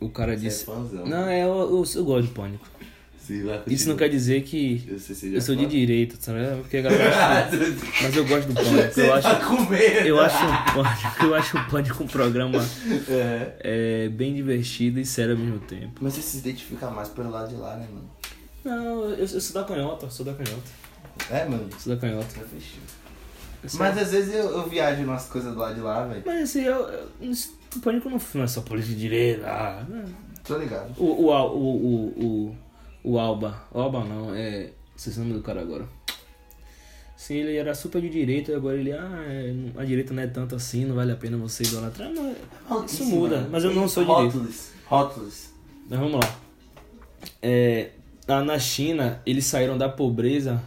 O 0.00 0.08
cara 0.08 0.32
Você 0.32 0.46
é 0.46 0.48
disse. 0.48 0.64
fãzão. 0.64 1.04
Não, 1.04 1.28
é, 1.28 1.44
eu, 1.44 1.48
eu, 1.48 1.84
eu 1.94 2.04
gosto 2.04 2.28
de 2.28 2.32
Pânico. 2.32 2.66
Sim, 3.26 3.44
Isso 3.66 3.88
não 3.88 3.96
quer 3.96 4.08
dizer 4.08 4.42
que 4.42 4.82
Eu 4.88 4.98
se 4.98 5.34
eu 5.34 5.40
sou 5.40 5.54
de 5.54 5.66
direita, 5.66 6.16
sabe? 6.18 6.38
Porque 6.62 6.78
a 6.78 6.82
galera 6.82 7.44
acha 7.44 7.56
Mas 8.02 8.16
eu 8.16 8.26
gosto 8.26 8.48
do 8.48 8.54
Pânico. 8.54 9.00
Eu 9.00 9.14
acho, 9.14 9.28
tá 9.28 9.70
medo. 9.70 10.06
eu 10.08 10.20
acho 10.20 10.36
o 10.36 10.74
Pânico, 10.74 11.24
eu 11.24 11.34
acho 11.34 11.58
o 11.58 11.70
Pânico 11.70 12.04
um 12.04 12.06
programa 12.06 12.58
É. 13.08 13.52
é, 13.60 14.08
bem 14.08 14.34
divertido 14.34 14.98
e 14.98 15.04
sério 15.04 15.32
ao 15.34 15.38
mesmo 15.38 15.60
tempo. 15.60 16.00
Mas 16.00 16.14
você 16.14 16.22
se 16.22 16.38
identifica 16.38 16.90
mais 16.90 17.08
pelo 17.08 17.30
lado 17.30 17.48
de 17.50 17.56
lá, 17.56 17.76
né, 17.76 17.86
mano? 17.92 18.10
Não, 18.64 19.04
eu, 19.10 19.16
eu 19.26 19.40
sou 19.40 19.54
da 19.62 19.64
canhota, 19.68 20.10
sou 20.10 20.24
da 20.26 20.32
canhota. 20.34 20.62
É, 21.30 21.44
mano. 21.44 21.68
Sou 21.78 21.94
da 21.94 22.00
canhota. 22.00 22.26
Sou- 23.66 23.78
Mas 23.78 23.98
às 23.98 24.10
vezes 24.10 24.34
eu, 24.34 24.50
eu 24.50 24.68
viajo 24.68 25.02
umas 25.02 25.26
coisas 25.26 25.52
do 25.52 25.58
lado 25.58 25.74
de 25.74 25.80
lá, 25.82 26.06
velho. 26.06 26.22
Mas 26.24 26.42
assim, 26.44 26.62
eu, 26.62 26.88
eu, 27.20 27.32
o 27.76 27.80
Pânico 27.80 28.08
não, 28.10 28.18
não 28.34 28.42
é 28.42 28.46
só 28.46 28.62
política 28.62 28.94
de 28.94 29.00
direita. 29.00 29.46
Ah, 29.46 29.84
não. 29.88 30.04
Tô 30.42 30.56
ligado. 30.56 30.92
O, 30.98 31.04
o, 31.04 31.30
o, 31.30 31.76
o, 31.76 32.24
o, 32.48 32.56
o 33.02 33.18
Alba. 33.18 33.62
O 33.72 33.80
Alba 33.80 34.04
não, 34.04 34.34
é. 34.34 34.70
Vocês 34.96 35.16
o 35.16 35.20
nome 35.20 35.34
do 35.34 35.42
cara 35.42 35.60
agora. 35.60 35.86
Sim, 37.16 37.34
ele 37.34 37.56
era 37.56 37.74
super 37.74 38.00
de 38.00 38.08
direita, 38.08 38.56
agora 38.56 38.78
ele, 38.78 38.92
ah, 38.92 39.24
é, 39.28 39.54
a 39.76 39.84
direita 39.84 40.14
não 40.14 40.22
é 40.22 40.26
tanto 40.26 40.54
assim, 40.54 40.86
não 40.86 40.94
vale 40.94 41.12
a 41.12 41.16
pena 41.16 41.36
você 41.36 41.62
idolatrar. 41.62 42.10
Não, 42.10 42.26
é- 42.30 42.84
isso 42.86 43.04
muda, 43.04 43.46
mas 43.50 43.62
eu 43.62 43.74
não 43.74 43.86
sou 43.86 44.04
de 44.04 44.10
direita. 44.10 44.50
Rótulos. 44.86 45.50
Mas 45.88 45.98
vamos 45.98 46.14
lá. 46.14 46.38
É, 47.42 47.90
na, 48.26 48.42
na 48.42 48.58
China, 48.58 49.20
eles 49.26 49.44
saíram 49.44 49.76
da 49.76 49.88
pobreza 49.88 50.62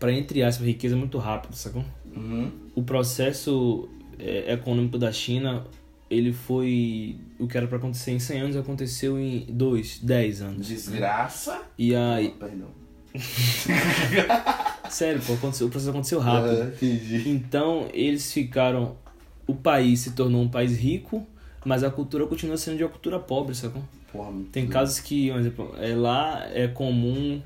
para, 0.00 0.12
entre 0.12 0.42
aspas, 0.42 0.66
riqueza 0.66 0.96
muito 0.96 1.18
rápido, 1.18 1.54
sacou? 1.54 1.84
Uhum. 2.16 2.50
O 2.74 2.82
processo 2.82 3.88
é, 4.18 4.52
econômico 4.52 4.96
da 4.96 5.12
China, 5.12 5.66
ele 6.08 6.32
foi. 6.32 7.18
O 7.42 7.48
que 7.48 7.56
era 7.56 7.66
para 7.66 7.76
acontecer 7.76 8.12
em 8.12 8.20
100 8.20 8.40
anos 8.40 8.56
aconteceu 8.56 9.18
em 9.18 9.44
2, 9.48 9.98
10 9.98 10.42
anos. 10.42 10.66
Desgraça. 10.68 11.60
E 11.76 11.92
aí. 11.92 12.32
Ah, 12.36 12.38
perdão. 12.38 12.68
Sério, 14.88 15.20
pô, 15.20 15.32
aconteceu, 15.34 15.66
o 15.66 15.70
processo 15.70 15.90
aconteceu 15.90 16.20
rápido. 16.20 16.62
Ah, 16.62 16.66
entendi. 16.66 17.28
Então, 17.28 17.88
eles 17.92 18.32
ficaram. 18.32 18.96
O 19.44 19.56
país 19.56 20.00
se 20.00 20.12
tornou 20.12 20.40
um 20.40 20.48
país 20.48 20.78
rico, 20.78 21.26
mas 21.64 21.82
a 21.82 21.90
cultura 21.90 22.28
continua 22.28 22.56
sendo 22.56 22.76
de 22.76 22.84
uma 22.84 22.90
cultura 22.90 23.18
pobre, 23.18 23.56
sacou? 23.56 23.82
Porra, 24.12 24.30
Tem 24.52 24.68
casos 24.68 25.00
que, 25.00 25.28
por 25.30 25.40
exemplo, 25.40 25.74
é, 25.78 25.96
lá 25.96 26.46
é 26.52 26.68
comum 26.68 27.42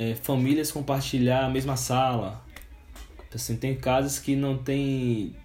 é, 0.00 0.16
famílias 0.16 0.72
compartilhar 0.72 1.44
a 1.44 1.48
mesma 1.48 1.76
sala. 1.76 2.44
Assim, 3.32 3.56
tem 3.56 3.76
casas 3.76 4.18
que 4.18 4.34
não 4.34 4.58
tem 4.58 5.36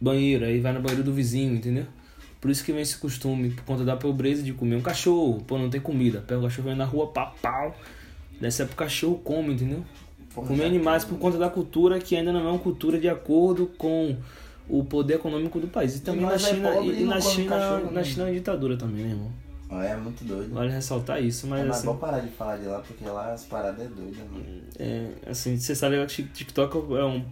banheiro, 0.00 0.44
aí 0.44 0.58
vai 0.58 0.72
no 0.72 0.80
banheiro 0.80 1.04
do 1.04 1.12
vizinho, 1.12 1.54
entendeu? 1.54 1.86
Por 2.46 2.50
isso 2.52 2.64
que 2.64 2.70
vem 2.70 2.80
esse 2.80 2.96
costume, 2.96 3.50
por 3.50 3.64
conta 3.64 3.84
da 3.84 3.96
pobreza 3.96 4.40
de 4.40 4.52
comer 4.52 4.76
um 4.76 4.80
cachorro. 4.80 5.42
Pô, 5.44 5.58
não 5.58 5.68
tem 5.68 5.80
comida. 5.80 6.20
Pega 6.20 6.38
o 6.38 6.44
cachorro 6.44 6.68
vem 6.68 6.76
na 6.76 6.84
rua, 6.84 7.08
pá, 7.08 7.34
pau. 7.42 7.74
Dessa 8.40 8.62
época 8.62 8.84
o 8.84 8.86
cachorro 8.86 9.18
come, 9.18 9.54
entendeu? 9.54 9.84
Porra, 10.32 10.46
Comer 10.46 10.62
já 10.62 10.68
animais 10.68 11.04
por 11.04 11.18
conta 11.18 11.38
da 11.38 11.50
cultura 11.50 11.98
que 11.98 12.14
ainda 12.14 12.32
não 12.32 12.38
é 12.38 12.50
uma 12.52 12.58
cultura 12.60 13.00
de 13.00 13.08
acordo 13.08 13.66
com 13.76 14.16
o 14.68 14.84
poder 14.84 15.14
econômico 15.14 15.58
do 15.58 15.66
país. 15.66 15.96
E 15.96 16.02
também 16.02 16.20
na 16.20 16.30
nós 16.30 16.44
é 16.44 16.54
China, 16.54 16.70
pobre 16.70 16.90
e, 16.92 17.02
e 17.02 17.04
na 17.04 17.20
China, 17.20 17.50
cachorro, 17.50 17.84
na 17.86 17.90
né? 17.90 18.04
China 18.04 18.22
é 18.22 18.26
uma 18.26 18.34
ditadura 18.34 18.76
também, 18.76 19.04
né, 19.06 19.10
irmão? 19.10 19.82
É 19.82 19.96
muito 19.96 20.24
doido. 20.24 20.54
Vale 20.54 20.70
ressaltar 20.70 21.20
isso, 21.20 21.48
mas 21.48 21.62
é, 21.62 21.64
mas 21.64 21.78
assim, 21.78 21.86
vamos 21.86 22.00
parar 22.00 22.20
de 22.20 22.28
falar 22.28 22.58
de 22.58 22.66
lá, 22.66 22.78
porque 22.78 23.04
lá 23.06 23.32
as 23.32 23.44
paradas 23.44 23.84
é 23.84 23.88
doida, 23.88 24.22
mano. 24.30 24.44
é, 24.78 25.08
assim, 25.28 25.58
você 25.58 25.74
sabe 25.74 25.96
que 26.06 26.22
o 26.22 26.26
TikTok 26.28 26.76
é 26.94 27.04
um 27.04 27.24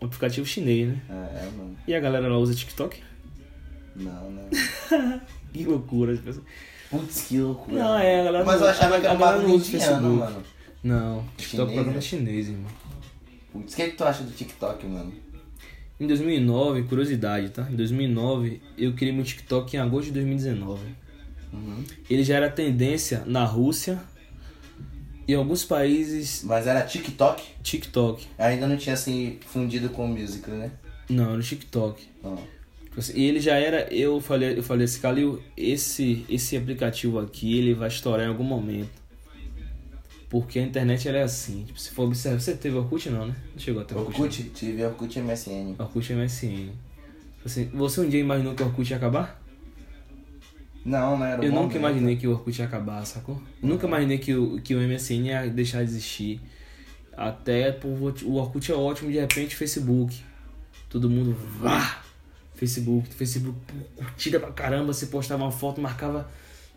um 0.00 0.06
aplicativo 0.06 0.46
chinês, 0.46 0.88
né? 0.88 1.00
É, 1.08 1.12
é, 1.12 1.50
mano. 1.56 1.76
E 1.86 1.94
a 1.94 2.00
galera 2.00 2.28
lá 2.28 2.38
usa 2.38 2.54
TikTok? 2.54 3.02
Não, 3.98 4.30
né? 4.30 4.48
Que 5.52 5.64
loucura. 5.64 6.12
as 6.12 6.20
pessoas- 6.20 6.44
Putz, 6.90 7.22
que 7.28 7.38
loucura. 7.38 7.78
Não, 7.82 7.98
é, 7.98 8.20
a 8.20 8.24
galera 8.24 8.44
Mas 8.44 8.60
não- 8.60 8.66
eu 8.66 8.70
achava 8.72 9.00
que 9.00 9.06
era 9.06 9.14
um 9.14 9.18
bagulho 9.18 9.54
indiano, 9.54 10.14
mano. 10.16 10.42
Não, 10.82 11.24
TikTok 11.36 11.70
é 11.70 11.74
programa 11.74 11.94
né? 11.96 12.00
chinês, 12.00 12.48
irmão. 12.48 12.70
Putz, 13.52 13.72
o 13.72 13.76
que, 13.76 13.88
que 13.88 13.96
tu 13.96 14.04
acha 14.04 14.22
do 14.22 14.30
TikTok, 14.30 14.86
mano? 14.86 15.12
Em 16.00 16.06
2009, 16.06 16.84
curiosidade, 16.84 17.50
tá? 17.50 17.66
Em 17.70 17.74
2009, 17.76 18.62
eu 18.76 18.92
criei 18.94 19.12
meu 19.12 19.24
TikTok 19.24 19.76
em 19.76 19.80
agosto 19.80 20.06
de 20.06 20.12
2019. 20.12 20.80
Uhum. 21.52 21.82
Ele 22.08 22.22
já 22.22 22.36
era 22.36 22.48
tendência 22.48 23.22
na 23.26 23.44
Rússia 23.44 23.98
e 25.26 25.32
em 25.32 25.34
alguns 25.36 25.64
países 25.64 26.42
Mas 26.44 26.66
era 26.66 26.82
TikTok? 26.82 27.42
TikTok. 27.62 28.26
Ainda 28.38 28.66
não 28.68 28.76
tinha 28.76 28.94
assim 28.94 29.38
fundido 29.46 29.88
com 29.88 30.04
o 30.04 30.08
music, 30.08 30.48
né? 30.50 30.70
Não, 31.08 31.36
no 31.36 31.42
TikTok. 31.42 32.06
Ó. 32.22 32.36
E 33.14 33.24
ele 33.24 33.40
já 33.40 33.54
era, 33.56 33.92
eu 33.94 34.20
falei, 34.20 34.58
eu 34.58 34.62
falei 34.62 34.84
assim, 34.84 35.00
Calil, 35.00 35.42
esse 35.56 36.24
esse 36.28 36.56
aplicativo 36.56 37.18
aqui, 37.18 37.58
ele 37.58 37.74
vai 37.74 37.88
estourar 37.88 38.26
em 38.26 38.28
algum 38.28 38.44
momento. 38.44 38.90
Porque 40.28 40.58
a 40.58 40.62
internet 40.62 41.08
ela 41.08 41.18
é 41.18 41.22
assim, 41.22 41.64
tipo, 41.64 41.78
se 41.80 41.90
for 41.90 42.04
observar, 42.04 42.38
você 42.38 42.54
teve 42.54 42.76
Orkut 42.76 43.08
não, 43.08 43.26
né? 43.28 43.36
Não 43.52 43.58
chegou 43.58 43.80
até 43.80 43.94
Orkut. 43.94 44.20
Orkut? 44.20 44.42
Tive 44.50 44.84
Orkut 44.84 45.18
MSN. 45.20 45.74
não. 45.78 45.86
Orkut 45.86 46.12
MSN. 46.12 46.70
Assim, 47.44 47.70
você 47.72 48.00
um 48.00 48.08
dia 48.08 48.20
imaginou 48.20 48.54
que 48.54 48.62
o 48.62 48.66
Orkut 48.66 48.90
ia 48.90 48.96
acabar? 48.96 49.40
Não, 50.84 51.16
não 51.16 51.24
era 51.24 51.40
o 51.40 51.44
Eu 51.44 51.50
nunca 51.50 51.60
momento. 51.62 51.76
imaginei 51.76 52.16
que 52.16 52.26
o 52.26 52.32
Orkut 52.32 52.58
ia 52.58 52.66
acabar, 52.66 53.04
sacou? 53.06 53.40
Nunca 53.62 53.86
imaginei 53.86 54.18
que 54.18 54.34
o, 54.34 54.60
que 54.60 54.74
o 54.74 54.80
MSN 54.80 55.26
ia 55.26 55.48
deixar 55.48 55.78
de 55.84 55.90
existir. 55.90 56.40
Até 57.16 57.72
por, 57.72 57.88
o 58.24 58.34
Orkut 58.34 58.70
é 58.70 58.74
ótimo, 58.74 59.10
de 59.10 59.18
repente 59.18 59.56
Facebook. 59.56 60.20
Todo 60.90 61.08
mundo. 61.08 61.34
Vá! 61.58 62.02
Facebook, 62.58 63.14
Facebook, 63.14 63.56
curtida 63.94 64.40
pra 64.40 64.50
caramba. 64.50 64.92
Você 64.92 65.06
postava 65.06 65.44
uma 65.44 65.52
foto, 65.52 65.80
marcava 65.80 66.28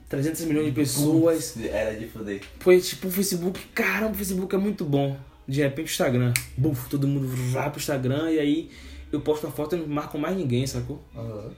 300 0.08 0.42
milhões 0.42 0.68
de 0.68 0.72
pessoas. 0.74 1.58
Era 1.58 1.98
de 1.98 2.08
foder. 2.08 2.42
Foi 2.60 2.80
tipo 2.80 3.08
o 3.08 3.12
Facebook, 3.12 3.60
caramba, 3.74 4.12
o 4.12 4.16
Facebook 4.16 4.54
é 4.54 4.58
muito 4.60 4.86
bom. 4.86 5.18
De 5.48 5.62
repente 5.62 5.88
o 5.88 5.92
Instagram, 5.92 6.34
buf, 6.56 6.88
todo 6.88 7.08
mundo 7.08 7.28
vai 7.52 7.70
pro 7.72 7.80
Instagram 7.80 8.30
e 8.32 8.40
aí 8.40 8.72
eu 9.12 9.22
posto 9.22 9.48
uma 9.48 9.54
foto 9.54 9.76
e 9.76 9.80
não 9.80 9.88
marco 9.88 10.20
mais 10.20 10.38
ninguém, 10.38 10.68
sacou? 10.68 11.04
Aham. 11.16 11.52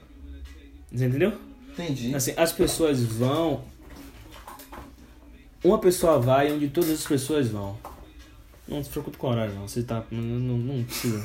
Você 0.90 1.04
entendeu? 1.04 1.32
Entendi. 1.72 2.14
Assim, 2.14 2.32
as 2.36 2.52
pessoas 2.52 3.02
vão. 3.02 3.64
Uma 5.62 5.78
pessoa 5.78 6.18
vai 6.18 6.52
onde 6.52 6.68
todas 6.68 6.90
as 6.90 7.04
pessoas 7.04 7.48
vão. 7.48 7.76
Não 8.66 8.82
se 8.82 8.88
preocupe 8.88 9.18
com 9.18 9.26
o 9.26 9.30
horário, 9.30 9.54
não. 9.54 9.68
Você 9.68 9.82
tá. 9.82 10.02
Não, 10.10 10.22
não, 10.22 10.56
não 10.58 10.84
precisa. 10.84 11.22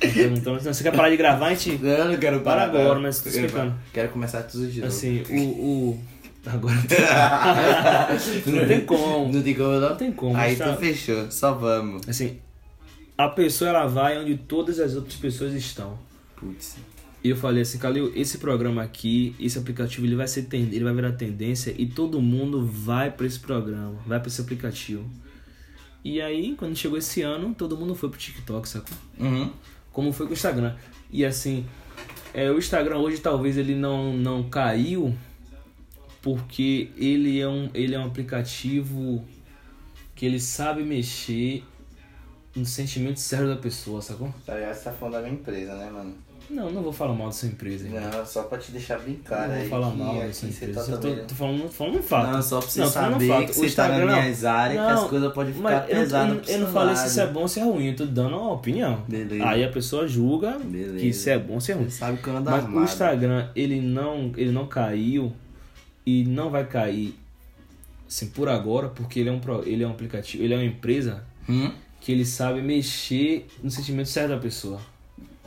Perguntando. 0.00 0.62
Não, 0.62 0.74
Você 0.74 0.82
quer 0.82 0.94
parar 0.94 1.10
de 1.10 1.16
gravar, 1.16 1.46
a 1.48 1.54
gente. 1.54 1.84
Eu 1.84 2.04
não 2.06 2.16
quero 2.16 2.40
Para 2.40 2.52
parar 2.52 2.64
agora, 2.64 3.00
mas 3.00 3.20
tô 3.20 3.28
explicando. 3.28 3.74
Quero 3.92 4.10
começar 4.10 4.42
tudo 4.42 4.66
de 4.66 4.80
novo. 4.80 4.92
Assim, 4.92 5.22
o. 5.30 5.40
o... 5.42 6.00
Agora. 6.46 6.76
não 8.46 8.68
tem 8.68 8.80
como. 8.82 9.32
Não 9.32 9.42
tem 9.42 9.54
como 9.54 9.72
não? 9.72 9.80
Não 9.80 9.96
tem 9.96 10.12
como. 10.12 10.36
Aí 10.36 10.54
tá- 10.54 10.72
tu 10.72 10.78
fechou, 10.80 11.30
só 11.30 11.52
vamos. 11.52 12.08
Assim, 12.08 12.38
a 13.18 13.28
pessoa 13.28 13.70
ela 13.70 13.86
vai 13.86 14.18
onde 14.18 14.36
todas 14.36 14.78
as 14.78 14.94
outras 14.94 15.16
pessoas 15.16 15.54
estão. 15.54 15.98
Putz. 16.36 16.76
E 17.24 17.30
eu 17.30 17.36
falei 17.36 17.62
assim, 17.62 17.78
Calil, 17.78 18.12
esse 18.14 18.38
programa 18.38 18.82
aqui, 18.82 19.34
esse 19.40 19.58
aplicativo, 19.58 20.06
ele 20.06 20.14
vai 20.14 20.28
ser 20.28 20.46
ele 20.52 20.84
vai 20.84 20.94
virar 20.94 21.10
tendência 21.12 21.74
e 21.76 21.84
todo 21.86 22.22
mundo 22.22 22.64
vai 22.64 23.10
para 23.10 23.26
esse 23.26 23.40
programa, 23.40 23.96
vai 24.06 24.20
para 24.20 24.28
esse 24.28 24.40
aplicativo. 24.40 25.04
E 26.04 26.20
aí, 26.20 26.54
quando 26.56 26.76
chegou 26.76 26.96
esse 26.96 27.22
ano, 27.22 27.52
todo 27.52 27.76
mundo 27.76 27.96
foi 27.96 28.08
pro 28.08 28.16
TikTok, 28.16 28.68
sacou? 28.68 28.96
Uhum. 29.18 29.50
Como 29.96 30.12
foi 30.12 30.26
com 30.26 30.32
o 30.32 30.34
Instagram. 30.34 30.76
E 31.10 31.24
assim, 31.24 31.64
é, 32.34 32.50
o 32.50 32.58
Instagram 32.58 32.98
hoje 32.98 33.16
talvez 33.16 33.56
ele 33.56 33.74
não, 33.74 34.12
não 34.12 34.42
caiu 34.42 35.16
porque 36.20 36.90
ele 36.98 37.40
é, 37.40 37.48
um, 37.48 37.70
ele 37.72 37.94
é 37.94 37.98
um 37.98 38.04
aplicativo 38.04 39.24
que 40.14 40.26
ele 40.26 40.38
sabe 40.38 40.82
mexer 40.82 41.64
no 42.56 42.64
sentimento 42.64 43.20
sério 43.20 43.48
da 43.48 43.56
pessoa, 43.56 44.00
sacou? 44.02 44.32
Tá 44.44 44.54
ligado? 44.54 44.74
Você 44.74 44.84
tá 44.84 44.92
falando 44.92 45.14
da 45.14 45.20
minha 45.22 45.34
empresa, 45.34 45.74
né, 45.76 45.90
mano? 45.90 46.14
Não, 46.48 46.70
não 46.70 46.80
vou 46.80 46.92
falar 46.92 47.12
mal 47.12 47.26
da 47.26 47.32
sua 47.32 47.48
empresa. 47.48 47.86
irmão. 47.88 48.00
Não, 48.08 48.24
só 48.24 48.44
pra 48.44 48.56
te 48.56 48.70
deixar 48.70 49.00
claro 49.24 49.50
não 49.50 49.58
vou 49.58 49.68
falar 49.68 49.90
que 49.90 49.96
mal 49.98 50.14
dessa 50.14 50.46
você 50.46 50.64
empresa. 50.66 50.84
tá 50.86 50.92
Eu 51.08 51.16
tô, 51.16 51.24
tô 51.24 51.34
falando, 51.34 51.68
falando 51.68 51.98
um 51.98 52.02
fato. 52.04 52.30
Não, 52.32 52.42
só 52.42 52.60
pra 52.60 52.68
você 52.70 52.80
Não, 52.80 52.86
saber 52.88 53.28
fato. 53.28 53.44
que 53.46 53.50
O 53.50 53.54
você 53.54 53.60
tá 53.62 53.66
Instagram- 53.66 54.06
nas 54.06 54.20
minhas 54.22 54.44
áreas, 54.44 54.80
que 54.86 54.92
Não, 54.94 55.02
as 55.04 55.10
coisas 55.10 55.32
podem 55.32 55.52
ficar 55.52 55.62
Mas 55.64 55.88
eu, 55.90 55.94
não- 55.96 56.02
pesadas 56.02 56.48
eu, 56.48 56.54
eu 56.54 56.60
não 56.60 56.72
falei 56.72 56.96
se 56.96 57.06
isso 57.08 57.20
é 57.20 57.26
bom 57.26 57.40
ou 57.40 57.48
se 57.48 57.58
é 57.60 57.64
ruim, 57.64 57.86
eu 57.88 57.96
tô 57.96 58.06
dando 58.06 58.36
uma 58.38 58.52
opinião. 58.52 59.02
Beleza. 59.08 59.44
Aí 59.48 59.64
a 59.64 59.68
pessoa 59.72 60.06
julga 60.06 60.56
Beleza. 60.60 60.98
que 60.98 61.12
se 61.12 61.30
é 61.30 61.36
bom 61.38 61.54
ou 61.54 61.60
se 61.60 61.72
é 61.72 61.74
ruim. 61.74 61.90
Você 61.90 61.98
sabe 61.98 62.18
que 62.22 62.28
eu 62.28 62.36
ando 62.36 62.48
Mas 62.48 62.62
o 62.62 62.66
armado. 62.66 62.84
Instagram, 62.84 63.48
ele 63.56 63.80
não, 63.80 64.32
ele 64.36 64.52
não 64.52 64.68
caiu 64.68 65.32
e 66.06 66.24
não 66.24 66.48
vai 66.48 66.64
cair 66.64 67.18
assim, 68.08 68.28
por 68.28 68.48
agora, 68.48 68.88
porque 68.88 69.18
ele 69.18 69.30
é 69.30 69.32
um, 69.32 69.40
ele 69.64 69.82
é 69.82 69.86
um 69.86 69.90
aplicativo, 69.90 70.44
ele 70.44 70.54
é 70.54 70.56
uma 70.56 70.64
empresa 70.64 71.24
Hum? 71.48 71.72
Que 72.06 72.12
ele 72.12 72.24
sabe 72.24 72.62
mexer 72.62 73.48
no 73.60 73.68
sentimento 73.68 74.08
sério 74.08 74.28
da 74.30 74.38
pessoa. 74.40 74.80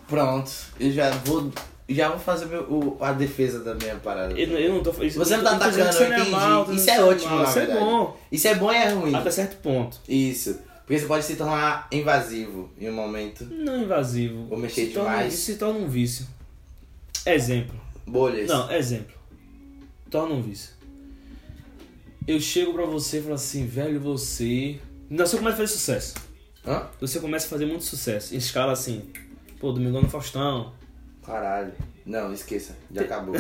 Pronto, 0.10 0.52
eu 0.78 0.92
já 0.92 1.10
vou. 1.10 1.50
Já 1.88 2.10
vou 2.10 2.20
fazer 2.20 2.48
meu, 2.48 2.64
o- 2.64 2.98
a 3.00 3.14
defesa 3.14 3.62
da 3.64 3.74
minha 3.76 3.96
parada. 3.96 4.38
Eu, 4.38 4.48
eu 4.60 4.74
não 4.76 4.84
tô 4.84 4.92
isso- 5.02 5.18
Você 5.18 5.38
não 5.38 5.44
tá 5.46 5.56
atacando, 5.56 5.90
que 5.90 6.04
eu 6.04 6.06
é 6.12 6.16
entendi. 6.20 6.30
mal, 6.32 6.64
Isso 6.64 6.72
dizendo 6.74 6.92
é 6.92 6.96
que 6.96 7.02
não 7.02 7.08
ótimo, 7.10 7.30
mal. 7.32 7.44
na 7.44 7.50
Isso 7.50 7.60
é 7.60 7.66
bom. 7.80 8.18
Isso 8.32 8.48
é 8.50 8.56
bom 8.56 8.72
e 8.72 8.76
é 8.76 8.90
ruim. 8.90 9.16
Até 9.16 9.32
certo 9.32 9.58
ponto. 9.62 9.98
Isso. 10.08 10.60
Porque 10.86 11.00
você 11.00 11.06
pode 11.08 11.24
se 11.26 11.36
tornar 11.38 11.88
invasivo 11.92 12.70
em 12.78 12.90
um 12.90 12.94
momento. 12.94 13.46
Não 13.46 13.82
invasivo. 13.84 14.46
Ou 14.52 14.58
mexer 14.58 14.88
se 14.88 14.92
torna, 14.92 15.10
demais. 15.12 15.34
Isso 15.34 15.44
se 15.46 15.56
torna 15.56 15.80
um 15.80 15.88
vício. 15.88 16.28
Exemplo. 17.26 17.80
Bolhas. 18.06 18.50
Não, 18.50 18.70
exemplo. 18.72 19.16
Torna 20.12 20.36
um 20.36 20.42
vício. 20.42 20.72
Eu 22.28 22.40
chego 22.42 22.74
pra 22.74 22.86
você 22.86 23.20
e 23.20 23.22
falo 23.22 23.36
assim, 23.36 23.66
velho, 23.66 24.00
você. 24.02 24.78
Não, 25.10 25.26
você 25.26 25.38
começa 25.38 25.56
a 25.56 25.58
fazer 25.60 25.74
sucesso. 25.74 26.14
Hã? 26.66 26.84
Você 27.00 27.20
começa 27.20 27.46
a 27.48 27.50
fazer 27.50 27.66
muito 27.66 27.84
sucesso. 27.84 28.34
Em 28.36 28.38
escala 28.38 28.74
assim, 28.74 29.04
pô, 29.60 29.72
Domingão 29.72 30.02
no 30.02 30.10
Faustão. 30.10 30.74
Caralho. 31.26 31.72
Não, 32.06 32.34
esqueça. 32.34 32.76
Já 32.92 33.02
acabou. 33.02 33.36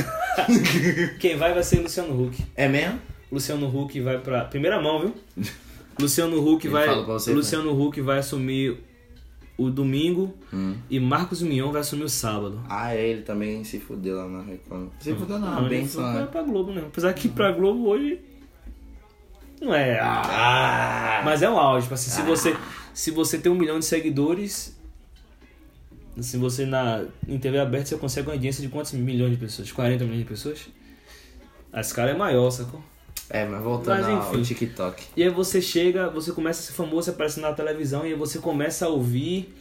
Quem 1.19 1.35
vai 1.37 1.53
vai 1.53 1.63
ser 1.63 1.79
Luciano 1.79 2.21
Huck. 2.23 2.43
é 2.55 2.67
mesmo? 2.67 2.99
Luciano 3.31 3.67
Huck 3.67 3.99
vai 4.01 4.17
pra. 4.19 4.45
Primeira 4.45 4.81
mão, 4.81 4.99
viu? 5.01 5.15
Luciano 5.99 6.37
Huck 6.47 6.67
vai. 6.67 6.85
fala 6.87 7.03
pra 7.03 7.13
você, 7.13 7.33
Luciano 7.33 7.71
Huck 7.79 7.99
vai 8.01 8.19
assumir 8.19 8.77
o 9.57 9.69
domingo 9.69 10.33
Hum. 10.53 10.75
e 10.89 10.99
Marcos 10.99 11.41
Mion 11.41 11.71
vai 11.71 11.81
assumir 11.81 12.03
o 12.03 12.09
sábado. 12.09 12.61
Ah, 12.69 12.95
é, 12.95 13.07
ele 13.09 13.23
também 13.23 13.63
se 13.65 13.79
fudeu 13.79 14.15
lá 14.17 14.27
na 14.27 14.41
Record. 14.43 14.87
Se 14.99 15.13
fudeu 15.13 15.37
não, 15.37 15.61
Não, 15.63 15.67
bem 15.69 15.79
ele 15.79 15.87
só. 15.89 16.01
foi 16.01 16.11
né? 16.13 16.17
pra, 16.19 16.27
pra 16.27 16.43
Globo, 16.43 16.71
né? 16.71 16.83
Apesar 16.87 17.13
que 17.13 17.27
pra 17.27 17.51
Globo 17.51 17.87
hoje. 17.89 18.21
Não 19.61 19.73
é. 19.75 19.99
Ah, 19.99 21.21
mas 21.25 21.41
é 21.41 21.49
um 21.49 21.57
auge. 21.59 21.93
Assim, 21.93 22.09
se, 22.09 22.21
você, 22.21 22.55
se 22.93 23.11
você 23.11 23.37
tem 23.37 23.51
um 23.51 23.55
milhão 23.55 23.79
de 23.79 23.85
seguidores. 23.85 24.77
Se 26.19 26.35
você 26.35 26.65
na, 26.65 27.05
em 27.27 27.39
TV 27.39 27.59
aberta 27.59 27.87
você 27.87 27.97
consegue 27.97 28.27
uma 28.27 28.33
audiência 28.33 28.61
de 28.61 28.67
quantos 28.67 28.91
milhões 28.91 29.31
de 29.31 29.37
pessoas? 29.37 29.71
40 29.71 30.03
milhões 30.03 30.19
de 30.23 30.27
pessoas? 30.27 30.67
A 31.71 31.79
escala 31.79 32.09
é 32.09 32.13
maior, 32.13 32.49
sacou? 32.49 32.83
É, 33.29 33.45
mas 33.45 33.61
voltando 33.63 34.01
Mas, 34.01 34.25
ao. 34.25 34.41
TikTok. 34.41 35.05
E 35.15 35.23
aí 35.23 35.29
você 35.29 35.61
chega, 35.61 36.09
você 36.09 36.31
começa 36.31 36.61
a 36.61 36.63
ser 36.63 36.73
famoso, 36.73 37.03
você 37.03 37.09
aparece 37.11 37.39
na 37.39 37.53
televisão 37.53 38.05
e 38.05 38.09
aí 38.09 38.15
você 38.15 38.39
começa 38.39 38.87
a 38.87 38.89
ouvir 38.89 39.53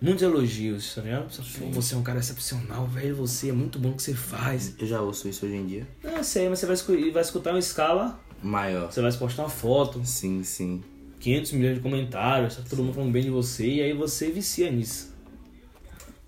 muitos 0.00 0.22
elogios, 0.22 0.94
tá 0.94 1.02
ligado? 1.02 1.30
Você, 1.74 1.94
é 1.94 1.96
um 1.98 2.02
cara 2.02 2.20
excepcional, 2.20 2.86
velho, 2.86 3.16
você 3.16 3.50
é 3.50 3.52
muito 3.52 3.78
bom 3.78 3.90
o 3.90 3.94
que 3.94 4.02
você 4.02 4.14
faz. 4.14 4.74
Eu 4.78 4.86
já 4.86 5.00
ouço 5.00 5.28
isso 5.28 5.44
hoje 5.44 5.56
em 5.56 5.66
dia. 5.66 5.86
Não, 6.02 6.22
sei, 6.22 6.48
mas 6.48 6.60
você 6.60 6.66
vai, 6.66 7.10
vai 7.10 7.22
escutar 7.22 7.50
uma 7.50 7.58
escala, 7.58 8.18
Maior. 8.40 8.90
você 8.90 9.02
vai 9.02 9.12
postar 9.12 9.42
uma 9.42 9.50
foto, 9.50 10.00
Sim, 10.04 10.42
sim. 10.44 10.82
500 11.20 11.52
milhões 11.52 11.76
de 11.76 11.80
comentários, 11.82 12.56
tá 12.56 12.62
todo 12.68 12.82
mundo 12.82 12.94
falando 12.94 13.12
bem 13.12 13.22
de 13.22 13.30
você, 13.30 13.66
e 13.66 13.82
aí 13.82 13.92
você 13.92 14.30
vicia 14.30 14.70
nisso. 14.70 15.14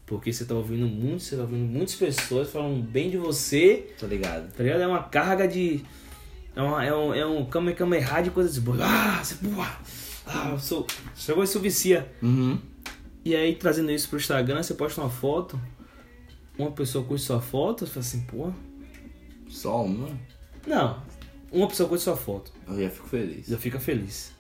Porque 0.07 0.33
você 0.33 0.45
tá 0.45 0.55
ouvindo 0.55 0.87
muito, 0.87 1.23
você 1.23 1.37
tá 1.37 1.43
ouvindo 1.43 1.65
muitas 1.65 1.95
pessoas 1.95 2.51
falando 2.51 2.83
bem 2.83 3.11
de 3.11 3.17
você, 3.17 3.95
Tô 3.99 4.07
ligado. 4.07 4.53
tá 4.53 4.63
ligado? 4.63 4.83
É 4.83 4.87
uma 4.87 5.03
carga 5.03 5.49
de. 5.49 5.83
É, 6.55 6.61
uma, 6.61 6.85
é 6.85 6.95
um, 6.95 7.15
é 7.15 7.27
um 7.27 7.47
kame 7.47 7.73
kame 7.75 7.99
de 8.23 8.31
coisas 8.31 8.59
boas. 8.59 8.81
Ah, 8.83 9.23
você 9.25 9.35
boa! 9.37 9.67
Ah, 10.27 10.51
eu 10.53 10.59
sou. 10.59 10.87
Chegou 11.17 11.43
isso 11.43 11.59
vicia. 11.59 12.13
Uhum. 12.23 12.59
E 13.25 13.35
aí, 13.35 13.55
trazendo 13.55 13.91
isso 13.91 14.09
pro 14.09 14.19
Instagram, 14.19 14.63
você 14.63 14.75
posta 14.75 15.01
uma 15.01 15.09
foto. 15.09 15.59
uma 16.59 16.71
pessoa 16.73 17.05
curte 17.05 17.25
sua 17.25 17.41
foto, 17.41 17.87
você 17.87 17.93
fala 17.93 18.01
assim, 18.05 18.21
pô. 18.23 18.53
Só 19.49 19.85
uma? 19.85 20.09
Não, 20.67 21.03
uma 21.51 21.69
pessoa 21.69 21.89
curte 21.89 22.05
sua 22.05 22.17
foto, 22.17 22.53
Eu 22.69 22.83
já 22.83 22.91
fico 22.91 23.09
feliz. 23.09 23.47
já 23.47 23.57
fica 23.59 23.81
feliz. 23.81 24.32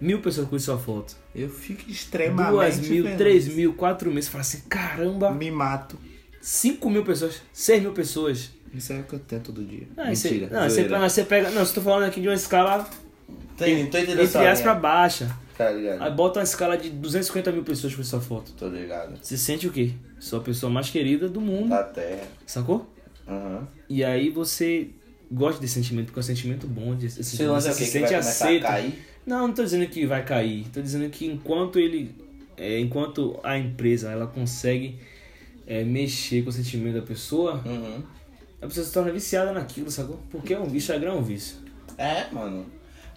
Mil 0.00 0.20
pessoas 0.20 0.46
curtem 0.48 0.64
sua 0.64 0.78
foto. 0.78 1.16
Eu 1.34 1.48
fico 1.48 1.90
extremamente 1.90 2.50
Duas 2.52 2.78
mil, 2.88 3.02
feliz. 3.04 3.18
três 3.18 3.48
mil, 3.48 3.74
quatro 3.74 4.10
mil. 4.10 4.22
Você 4.22 4.30
fala 4.30 4.42
assim, 4.42 4.60
caramba, 4.68 5.30
Me 5.32 5.50
mato. 5.50 5.98
cinco 6.40 6.88
mil 6.88 7.04
pessoas, 7.04 7.42
seis 7.52 7.82
mil 7.82 7.92
pessoas. 7.92 8.50
Isso 8.72 8.92
é 8.92 9.00
o 9.00 9.02
que 9.04 9.14
eu 9.14 9.18
tenho 9.18 9.42
todo 9.42 9.64
dia. 9.64 9.88
Ah, 9.96 10.14
você, 10.14 10.30
Mentira. 10.30 10.50
não, 10.52 10.68
você, 10.68 10.74
zoeira. 10.82 10.98
não, 10.98 11.08
você 11.08 11.24
pega. 11.24 11.50
Não, 11.50 11.64
você 11.64 11.74
tô 11.74 11.80
falando 11.80 12.04
aqui 12.04 12.20
de 12.20 12.28
uma 12.28 12.34
escala 12.34 12.88
Tem, 13.56 13.76
tô 13.76 13.98
entendendo 13.98 14.20
entre 14.22 14.38
aspas 14.46 14.60
pra 14.60 14.74
baixa. 14.74 15.36
Tá 15.56 15.70
ligado? 15.70 16.02
Aí 16.02 16.10
bota 16.12 16.38
uma 16.38 16.44
escala 16.44 16.76
de 16.78 16.88
250 16.90 17.50
mil 17.50 17.64
pessoas 17.64 17.92
com 17.94 18.04
sua 18.04 18.20
foto. 18.20 18.52
Tô 18.52 18.68
ligado. 18.68 19.18
Você 19.20 19.36
sente 19.36 19.66
o 19.66 19.72
quê? 19.72 19.92
Sou 20.20 20.38
a 20.38 20.42
pessoa 20.42 20.70
mais 20.70 20.88
querida 20.90 21.28
do 21.28 21.40
mundo, 21.40 21.70
Da 21.70 21.82
terra. 21.82 22.22
sacou? 22.46 22.88
Aham. 23.26 23.66
E 23.88 24.04
aí 24.04 24.30
você 24.30 24.90
gosta 25.32 25.60
desse 25.60 25.74
sentimento, 25.74 26.06
porque 26.06 26.20
é 26.20 26.22
um 26.22 26.24
sentimento 26.24 26.66
bom. 26.68 26.94
De, 26.94 27.06
esse 27.06 27.42
é 27.42 27.50
o 27.50 27.54
você 27.54 27.68
quê? 27.70 27.74
se 27.74 27.86
sente 27.86 28.14
aceito. 28.14 28.66
Não, 29.28 29.48
não 29.48 29.54
tô 29.54 29.62
dizendo 29.62 29.86
que 29.88 30.06
vai 30.06 30.24
cair. 30.24 30.66
Tô 30.72 30.80
dizendo 30.80 31.08
que 31.10 31.26
enquanto 31.26 31.78
ele. 31.78 32.14
é, 32.56 32.80
enquanto 32.80 33.38
a 33.42 33.58
empresa 33.58 34.10
ela 34.10 34.26
consegue 34.26 34.96
é, 35.66 35.84
mexer 35.84 36.42
com 36.42 36.48
o 36.50 36.52
sentimento 36.52 36.94
da 36.94 37.02
pessoa, 37.02 37.62
Uhum. 37.64 38.02
a 38.62 38.66
pessoa 38.66 38.86
se 38.86 38.92
torna 38.92 39.12
viciada 39.12 39.52
naquilo, 39.52 39.90
sacou? 39.90 40.18
Porque 40.30 40.54
é 40.54 40.58
um 40.58 40.74
Instagram 40.74 41.12
é 41.12 41.14
um 41.14 41.22
vício. 41.22 41.56
É, 41.98 42.26
mano. 42.32 42.64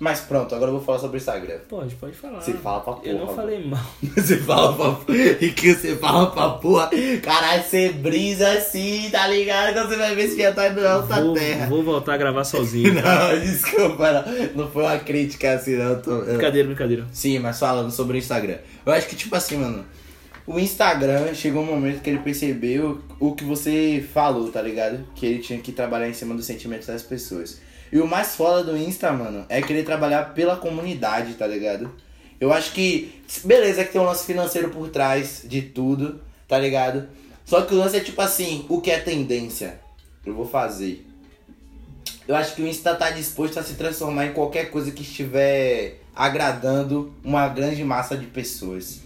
Mas 0.02 0.20
pronto, 0.22 0.56
agora 0.56 0.72
eu 0.72 0.78
vou 0.78 0.84
falar 0.84 0.98
sobre 0.98 1.18
o 1.18 1.20
Instagram. 1.20 1.60
Pode, 1.70 1.94
pode 1.94 2.14
falar. 2.18 2.42
Você 2.42 2.54
fala 2.54 2.80
pra 2.82 2.94
porra. 2.94 3.08
Eu 3.08 3.20
não 3.20 3.36
falei 3.36 3.64
mal. 3.64 3.86
Você 4.18 4.38
fala 4.38 4.96
pra 4.96 5.16
E 5.16 5.52
que 5.52 5.76
você 5.76 5.96
fala 5.96 6.32
pra 6.32 6.50
porra. 6.50 6.90
Caralho, 7.22 7.62
você 7.64 7.90
brisa 7.90 8.50
assim, 8.52 9.10
tá 9.12 9.28
ligado? 9.28 9.74
Quando 9.74 9.90
você 9.90 9.98
vai 9.98 10.16
ver 10.16 10.28
se 10.30 10.42
já 10.42 10.52
tá 10.52 10.70
indo 10.70 10.82
na 10.82 10.98
outra 10.98 11.22
Vou, 11.22 11.34
terra. 11.36 11.68
vou 11.68 11.84
voltar 11.84 12.16
a 12.16 12.18
gravar 12.18 12.44
sozinho. 12.44 12.92
Não, 13.00 13.40
desculpa, 13.42 14.12
não. 14.56 14.64
Não 14.64 14.72
foi 14.72 14.84
uma 14.86 14.98
crítica 14.98 15.54
assim, 15.54 15.76
não. 15.78 15.92
eu 15.92 16.02
Tô, 16.02 16.12
eu- 16.12 16.26
Brincadeira, 16.34 16.68
brincadeira. 16.68 17.06
Sim, 17.12 17.38
mas 17.38 17.60
falando 17.60 17.92
sobre 17.92 18.18
o 18.18 18.20
Instagram. 18.20 18.58
Eu 18.84 18.94
acho 18.94 19.08
que, 19.08 19.16
tipo 19.16 19.36
assim, 19.36 19.58
mano. 19.58 19.86
O 20.48 20.60
Instagram 20.60 21.32
chegou 21.36 21.62
um 21.62 21.66
momento 21.68 22.02
que 22.02 22.10
ele 22.10 22.18
percebeu 22.20 23.00
o 23.20 23.36
que 23.36 23.44
você 23.44 24.04
falou, 24.12 24.52
tá 24.52 24.64
ligado? 24.64 25.06
Que 25.14 25.28
ele 25.28 25.40
tinha 25.40 25.60
que 25.60 25.72
trabalhar 25.72 26.10
em 26.10 26.14
cima 26.14 26.34
dos 26.34 26.48
sentimentos 26.48 26.88
das 26.88 27.04
pessoas. 27.04 27.62
E 27.92 28.00
o 28.00 28.08
mais 28.08 28.36
foda 28.36 28.64
do 28.64 28.78
Insta, 28.78 29.12
mano, 29.12 29.46
é 29.50 29.62
querer 29.62 29.84
trabalhar 29.84 30.34
pela 30.34 30.56
comunidade, 30.56 31.34
tá 31.34 31.46
ligado? 31.46 31.92
Eu 32.40 32.52
acho 32.54 32.72
que. 32.72 33.22
Beleza 33.44 33.84
que 33.84 33.92
tem 33.92 34.02
um 34.02 34.06
lance 34.06 34.26
financeiro 34.26 34.70
por 34.70 34.90
trás 34.90 35.44
de 35.46 35.62
tudo, 35.62 36.22
tá 36.48 36.58
ligado? 36.58 37.08
Só 37.46 37.62
que 37.62 37.74
o 37.74 37.78
lance 37.78 37.98
é 37.98 38.00
tipo 38.00 38.22
assim, 38.22 38.66
o 38.70 38.80
que 38.80 38.92
é 38.92 39.00
tendência? 39.00 39.80
Eu 40.26 40.34
vou 40.34 40.48
fazer. 40.48 41.06
Eu 42.28 42.36
acho 42.36 42.56
que 42.56 42.62
o 42.62 42.68
Insta 42.68 42.96
tá 42.96 43.10
disposto 43.10 43.60
a 43.60 43.64
se 43.64 43.74
transformar 43.74 44.28
em 44.28 44.34
qualquer 44.34 44.72
coisa 44.72 44.92
que 44.92 45.02
estiver 45.02 46.00
agradando 46.16 47.14
uma 47.24 47.48
grande 47.48 47.84
massa 47.84 48.16
de 48.16 48.26
pessoas. 48.26 49.02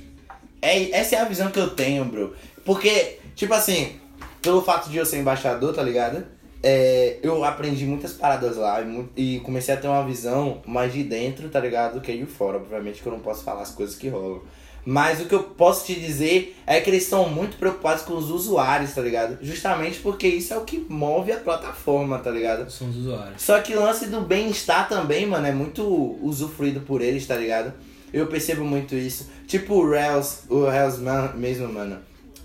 É, 0.61 0.91
essa 0.91 1.15
é 1.15 1.19
a 1.19 1.25
visão 1.25 1.49
que 1.51 1.59
eu 1.59 1.71
tenho, 1.71 2.05
bro. 2.05 2.35
Porque, 2.63 3.19
tipo 3.35 3.53
assim, 3.53 3.99
pelo 4.41 4.61
fato 4.61 4.89
de 4.89 4.97
eu 4.97 5.05
ser 5.05 5.17
embaixador, 5.17 5.73
tá 5.73 5.81
ligado? 5.81 6.25
É, 6.67 7.19
eu 7.21 7.43
aprendi 7.43 7.85
muitas 7.85 8.11
paradas 8.13 8.57
lá 8.57 8.81
e, 8.81 9.35
e 9.35 9.39
comecei 9.41 9.71
a 9.71 9.77
ter 9.77 9.87
uma 9.87 10.03
visão 10.03 10.63
mais 10.65 10.91
de 10.91 11.03
dentro, 11.03 11.47
tá 11.47 11.59
ligado? 11.59 11.93
Do 11.95 12.01
que 12.01 12.11
de 12.17 12.25
fora. 12.25 12.57
Obviamente 12.57 13.03
que 13.03 13.07
eu 13.07 13.13
não 13.13 13.19
posso 13.19 13.43
falar 13.43 13.61
as 13.61 13.69
coisas 13.69 13.95
que 13.95 14.09
rolam. 14.09 14.41
Mas 14.83 15.21
o 15.21 15.25
que 15.25 15.33
eu 15.35 15.43
posso 15.43 15.85
te 15.85 15.93
dizer 15.99 16.55
é 16.65 16.79
que 16.81 16.89
eles 16.89 17.03
estão 17.03 17.29
muito 17.29 17.57
preocupados 17.57 18.01
com 18.03 18.13
os 18.13 18.31
usuários, 18.31 18.93
tá 18.95 19.01
ligado? 19.01 19.37
Justamente 19.43 19.99
porque 19.99 20.27
isso 20.27 20.53
é 20.55 20.57
o 20.57 20.61
que 20.63 20.83
move 20.89 21.31
a 21.31 21.37
plataforma, 21.37 22.17
tá 22.17 22.31
ligado? 22.31 22.67
São 22.71 22.89
os 22.89 22.97
usuários. 22.97 23.41
Só 23.43 23.59
que 23.61 23.75
o 23.75 23.79
lance 23.81 24.07
do 24.07 24.21
bem-estar 24.21 24.87
também, 24.89 25.25
mano, 25.27 25.45
é 25.45 25.51
muito 25.51 25.83
usufruído 26.21 26.81
por 26.81 27.01
eles, 27.01 27.25
tá 27.27 27.35
ligado? 27.35 27.73
Eu 28.13 28.25
percebo 28.27 28.63
muito 28.63 28.95
isso. 28.95 29.29
Tipo 29.47 29.75
o 29.75 29.89
Rails, 29.89 30.43
o 30.49 30.65
Rails 30.65 30.97
mesmo, 31.35 31.71
mano. 31.71 31.97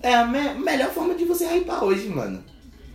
É 0.02 0.14
a 0.14 0.26
me- 0.26 0.54
melhor 0.54 0.90
forma 0.90 1.14
de 1.14 1.24
você 1.26 1.46
hypar 1.46 1.84
hoje, 1.84 2.08
mano. 2.08 2.42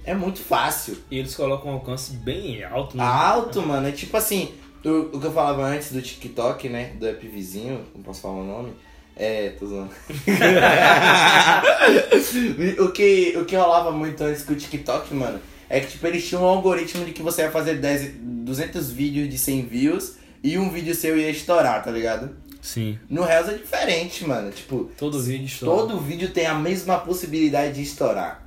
É 0.06 0.14
muito 0.14 0.40
fácil. 0.40 0.98
E 1.10 1.18
eles 1.18 1.36
colocam 1.36 1.72
um 1.72 1.76
alcance 1.76 2.14
bem 2.14 2.64
alto. 2.64 2.96
né? 2.96 3.04
Alto, 3.04 3.62
mano. 3.62 3.88
É 3.88 3.92
tipo 3.92 4.16
assim, 4.16 4.52
o, 4.84 5.16
o 5.16 5.20
que 5.20 5.26
eu 5.28 5.32
falava 5.34 5.64
antes 5.66 5.92
do 5.92 6.02
TikTok, 6.02 6.70
né? 6.70 6.94
Do 7.00 7.08
app 7.08 7.28
vizinho, 7.28 7.84
não 7.96 8.04
posso 8.04 8.22
falar 8.22 8.36
o 8.36 8.44
nome. 8.46 8.74
É, 9.18 9.50
tô 9.58 9.66
zoando. 9.66 9.92
o, 12.80 12.92
que, 12.92 13.34
o 13.38 13.46
que 13.46 13.56
rolava 13.56 13.92
muito 13.92 14.24
antes 14.24 14.44
com 14.44 14.54
o 14.54 14.56
TikTok, 14.56 15.14
mano, 15.14 15.40
é 15.70 15.80
que 15.80 15.88
tipo, 15.92 16.06
eles 16.06 16.28
tinham 16.28 16.44
um 16.44 16.48
algoritmo 16.48 17.06
de 17.06 17.12
que 17.14 17.22
você 17.22 17.44
ia 17.44 17.52
fazer 17.52 17.76
10, 17.80 18.16
200 18.20 18.92
vídeos 18.92 19.30
de 19.30 19.38
100 19.38 19.66
views 19.66 20.16
e 20.44 20.58
um 20.58 20.70
vídeo 20.70 20.94
seu 20.94 21.18
ia 21.18 21.30
estourar, 21.30 21.84
tá 21.84 21.92
ligado? 21.92 22.36
Sim. 22.62 23.00
No 23.10 23.24
Reels 23.24 23.50
é 23.50 23.54
diferente, 23.54 24.26
mano. 24.28 24.52
Tipo, 24.52 24.92
Todo 24.98 25.22
vídeo 25.22 25.46
estoura. 25.46 25.82
todo 25.82 26.00
vídeo 26.00 26.32
tem 26.32 26.48
a 26.48 26.56
mesma 26.56 26.98
possibilidade 27.00 27.76
de 27.76 27.84
estourar. 27.84 28.45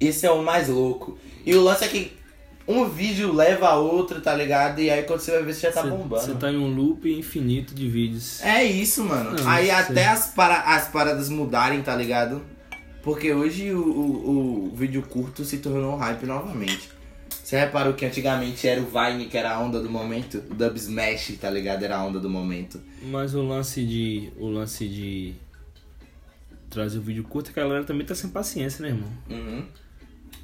Esse 0.00 0.26
é 0.26 0.30
o 0.30 0.42
mais 0.42 0.68
louco. 0.68 1.18
E 1.44 1.54
o 1.54 1.62
lance 1.62 1.84
é 1.84 1.88
que 1.88 2.12
um 2.66 2.88
vídeo 2.88 3.32
leva 3.32 3.68
a 3.68 3.76
outro, 3.76 4.20
tá 4.20 4.34
ligado? 4.34 4.80
E 4.80 4.90
aí 4.90 5.02
quando 5.04 5.20
você 5.20 5.30
vai 5.32 5.42
ver, 5.42 5.54
você 5.54 5.60
já 5.68 5.72
tá 5.72 5.82
Você- 5.82 5.88
bombando. 5.90 6.22
Você 6.22 6.34
tá 6.34 6.52
em 6.52 6.56
um 6.58 6.72
loop 6.74 7.10
infinito 7.10 7.74
de 7.74 7.88
vídeos. 7.88 8.42
É 8.42 8.62
isso, 8.62 9.04
mano. 9.04 9.32
Não, 9.32 9.48
aí 9.48 9.70
até 9.70 10.06
as, 10.06 10.28
para, 10.28 10.60
as 10.60 10.88
paradas 10.88 11.28
mudarem, 11.28 11.80
tá 11.82 11.96
ligado? 11.96 12.42
Porque 13.02 13.32
hoje 13.32 13.72
o, 13.72 13.80
o, 13.80 14.70
o 14.72 14.76
vídeo 14.76 15.02
curto 15.02 15.44
se 15.44 15.58
tornou 15.58 15.94
um 15.94 15.96
hype 15.96 16.26
novamente. 16.26 16.90
Você 17.42 17.58
reparou 17.58 17.94
que 17.94 18.04
antigamente 18.04 18.68
era 18.68 18.78
o 18.78 18.84
Vine 18.84 19.24
que 19.24 19.38
era 19.38 19.54
a 19.54 19.58
onda 19.58 19.80
do 19.80 19.88
momento? 19.88 20.44
O 20.50 20.54
Dub 20.54 20.76
Smash, 20.76 21.38
tá 21.40 21.48
ligado? 21.48 21.82
Era 21.82 21.96
a 21.96 22.04
onda 22.04 22.20
do 22.20 22.28
momento. 22.28 22.78
Mas 23.04 23.34
o 23.34 23.40
lance 23.40 23.82
de. 23.86 24.30
O 24.36 24.48
lance 24.48 24.86
de. 24.86 25.32
Trazer 26.68 26.98
o 26.98 27.00
vídeo 27.00 27.24
curto 27.24 27.48
é 27.50 27.54
que 27.54 27.58
a 27.60 27.62
galera 27.62 27.84
também 27.84 28.06
tá 28.06 28.14
sem 28.14 28.28
paciência, 28.28 28.82
né, 28.82 28.88
irmão? 28.88 29.08
Uhum. 29.30 29.64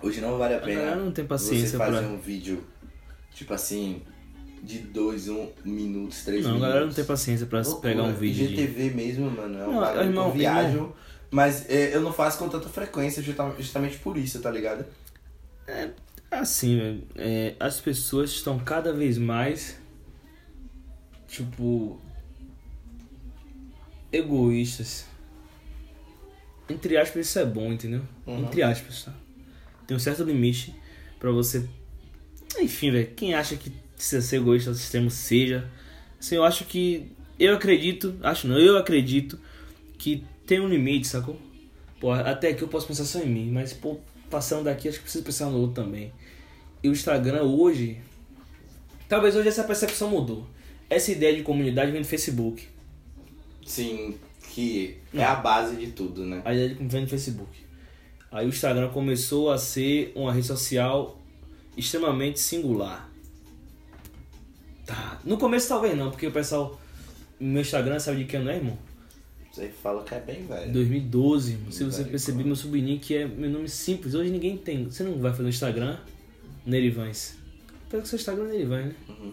Hoje 0.02 0.20
não 0.20 0.36
vale 0.38 0.54
a 0.54 0.58
pena. 0.60 0.80
galera 0.80 0.96
não 0.96 1.12
tem 1.12 1.24
paciência 1.24 1.68
você 1.68 1.76
pra. 1.76 1.86
fazer 1.86 2.06
um 2.06 2.18
vídeo, 2.18 2.64
tipo 3.34 3.52
assim, 3.54 4.02
de 4.62 4.78
dois, 4.78 5.28
um 5.28 5.48
minutos, 5.64 6.24
três 6.24 6.42
Não, 6.44 6.50
a 6.50 6.54
minutos. 6.54 6.68
galera 6.72 6.86
não 6.86 6.92
tem 6.94 7.04
paciência 7.04 7.46
pra 7.46 7.60
Loucura. 7.62 7.80
pegar 7.88 8.02
um 8.02 8.14
vídeo 8.14 8.46
de. 8.48 8.54
IGTV 8.54 8.90
mesmo, 8.90 9.30
mano. 9.30 9.58
É 9.58 9.66
um 9.66 9.72
Não, 9.80 10.02
irmão, 10.02 10.26
eu 10.28 10.32
viajo. 10.32 10.92
Mas 11.30 11.68
é, 11.68 11.94
eu 11.94 12.00
não 12.00 12.12
faço 12.12 12.38
com 12.38 12.48
tanta 12.48 12.68
frequência 12.68 13.22
justa- 13.22 13.54
justamente 13.58 13.98
por 13.98 14.16
isso, 14.16 14.40
tá 14.40 14.50
ligado? 14.50 14.84
Assim, 16.30 16.78
velho, 16.78 17.02
é, 17.16 17.54
as 17.58 17.80
pessoas 17.80 18.30
estão 18.30 18.58
cada 18.58 18.92
vez 18.92 19.18
mais. 19.18 19.78
Tipo. 21.26 21.98
egoístas. 24.12 25.06
Entre 26.68 26.96
aspas, 26.96 27.26
isso 27.26 27.38
é 27.38 27.44
bom, 27.44 27.72
entendeu? 27.72 28.02
Uhum. 28.26 28.44
Entre 28.44 28.62
aspas, 28.62 29.04
tá? 29.04 29.12
Tem 29.86 29.96
um 29.96 30.00
certo 30.00 30.24
limite 30.24 30.74
pra 31.18 31.30
você. 31.30 31.68
Enfim, 32.60 32.90
velho, 32.90 33.10
quem 33.14 33.34
acha 33.34 33.56
que 33.56 33.70
precisa 33.94 34.22
ser 34.22 34.36
egoísta 34.36 34.70
ao 34.70 34.76
sistema 34.76 35.10
seja. 35.10 35.70
Assim, 36.18 36.36
eu 36.36 36.44
acho 36.44 36.64
que. 36.64 37.10
Eu 37.38 37.54
acredito, 37.54 38.16
acho 38.22 38.46
não, 38.46 38.58
eu 38.58 38.76
acredito 38.76 39.38
que 39.98 40.24
tem 40.46 40.60
um 40.60 40.68
limite, 40.68 41.06
sacou? 41.06 41.36
Pô, 41.98 42.12
até 42.12 42.48
aqui 42.48 42.62
eu 42.62 42.68
posso 42.68 42.86
pensar 42.86 43.04
só 43.04 43.18
em 43.18 43.28
mim, 43.28 43.50
mas, 43.50 43.72
pô, 43.72 43.98
passando 44.30 44.64
daqui, 44.64 44.88
acho 44.88 44.98
que 44.98 45.04
preciso 45.04 45.24
pensar 45.24 45.46
no 45.46 45.58
outro 45.58 45.82
também. 45.82 46.12
E 46.82 46.88
o 46.88 46.92
Instagram 46.92 47.42
hoje. 47.42 48.00
Talvez 49.08 49.34
hoje 49.34 49.48
essa 49.48 49.64
percepção 49.64 50.10
mudou. 50.10 50.46
Essa 50.88 51.12
ideia 51.12 51.34
de 51.34 51.42
comunidade 51.42 51.90
vem 51.90 52.02
do 52.02 52.06
Facebook. 52.06 52.68
Sim, 53.64 54.14
que 54.50 54.98
é 55.12 55.24
a 55.24 55.34
base 55.34 55.76
de 55.76 55.88
tudo, 55.88 56.24
né? 56.24 56.42
A 56.44 56.52
ideia 56.52 56.74
de 56.74 56.84
vem 56.84 57.04
do 57.04 57.10
Facebook. 57.10 57.63
Aí 58.34 58.44
o 58.46 58.48
Instagram 58.48 58.88
começou 58.88 59.52
a 59.52 59.56
ser 59.56 60.10
uma 60.16 60.32
rede 60.32 60.48
social 60.48 61.16
extremamente 61.76 62.40
singular. 62.40 63.08
Tá. 64.84 65.20
No 65.24 65.38
começo 65.38 65.68
talvez 65.68 65.96
não, 65.96 66.10
porque 66.10 66.26
o 66.26 66.32
pessoal. 66.32 66.80
Meu 67.38 67.62
Instagram 67.62 68.00
sabe 68.00 68.18
de 68.18 68.24
que 68.24 68.36
ano 68.36 68.50
é, 68.50 68.56
irmão? 68.56 68.76
Você 69.52 69.68
fala 69.68 70.02
que 70.02 70.16
é 70.16 70.18
bem 70.18 70.44
velho. 70.46 70.72
2012, 70.72 71.52
irmão. 71.52 71.70
Se 71.70 71.84
você 71.84 71.98
Velho, 71.98 72.10
perceber, 72.10 72.38
claro. 72.38 72.46
meu 72.48 72.56
sobrinho 72.56 72.98
que 72.98 73.14
é 73.14 73.24
meu 73.24 73.48
nome 73.48 73.68
simples. 73.68 74.14
Hoje 74.14 74.30
ninguém 74.30 74.56
tem. 74.56 74.86
Você 74.86 75.04
não 75.04 75.16
vai 75.18 75.30
fazer 75.30 75.44
um 75.44 75.48
Instagram 75.48 75.96
Nerivans. 76.66 77.36
Pega 77.88 78.02
que 78.02 78.08
seu 78.08 78.16
Instagram 78.16 78.46
é 78.46 78.48
Nerivans, 78.48 78.86
né? 78.86 78.94
Uhum. 79.10 79.32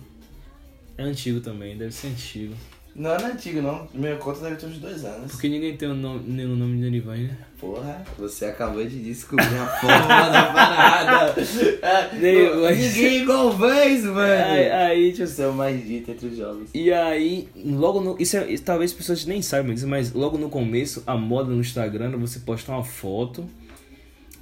É 0.99 1.03
antigo 1.03 1.41
também, 1.41 1.75
deve 1.75 1.91
ser 1.91 2.09
antigo. 2.09 2.53
Não, 2.93 3.17
não 3.17 3.27
é 3.27 3.31
antigo, 3.31 3.61
não. 3.61 3.87
Minha 3.93 4.17
conta 4.17 4.41
deve 4.41 4.57
ter 4.57 4.65
uns 4.65 4.77
dois 4.77 5.05
anos. 5.05 5.31
Porque 5.31 5.47
ninguém 5.47 5.77
tem 5.77 5.87
o 5.89 5.93
nome, 5.93 6.23
nem 6.27 6.45
o 6.45 6.55
nome 6.57 6.75
de 6.75 6.81
Nerivans, 6.89 7.19
né? 7.21 7.37
Porra, 7.57 8.03
você 8.17 8.45
acabou 8.45 8.83
de 8.83 8.99
descobrir 8.99 9.45
a 9.55 9.67
forma 9.79 10.29
da 10.29 10.43
parada. 10.51 11.35
É, 11.81 12.73
Ninguém 12.75 13.21
igual 13.21 13.51
vez, 13.51 14.03
mano. 14.03 14.19
Aí, 14.21 14.71
aí, 14.71 15.11
tipo, 15.13 15.25
Você 15.27 15.41
é 15.43 15.47
o 15.47 15.53
mais 15.53 15.81
dito 15.85 16.11
entre 16.11 16.27
os 16.27 16.35
jovens. 16.37 16.69
E 16.73 16.91
aí, 16.91 17.47
logo 17.55 18.01
no. 18.01 18.15
Isso, 18.19 18.35
é, 18.37 18.57
talvez 18.57 18.91
as 18.91 18.97
pessoas 18.97 19.25
nem 19.25 19.41
saibam 19.41 19.73
disso, 19.73 19.87
mas 19.87 20.11
logo 20.11 20.37
no 20.37 20.49
começo, 20.49 21.01
a 21.07 21.15
moda 21.15 21.49
no 21.49 21.61
Instagram 21.61 22.09
era 22.09 22.17
você 22.17 22.39
postar 22.39 22.73
uma 22.73 22.83
foto 22.83 23.47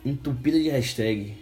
entupida 0.05 0.59
de 0.59 0.69
hashtag. 0.69 1.33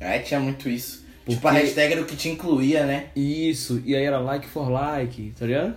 É, 0.00 0.18
tinha 0.20 0.40
muito 0.40 0.68
isso. 0.68 1.04
Porque- 1.24 1.34
Tipo, 1.36 1.48
a 1.48 1.52
hashtag 1.52 1.92
era 1.92 2.02
o 2.02 2.06
que 2.06 2.16
te 2.16 2.28
incluía, 2.30 2.86
né? 2.86 3.06
Isso, 3.14 3.82
e 3.84 3.94
aí 3.94 4.02
era 4.04 4.18
like 4.18 4.46
for 4.48 4.70
like, 4.70 5.32
tá 5.38 5.44
ligado? 5.46 5.74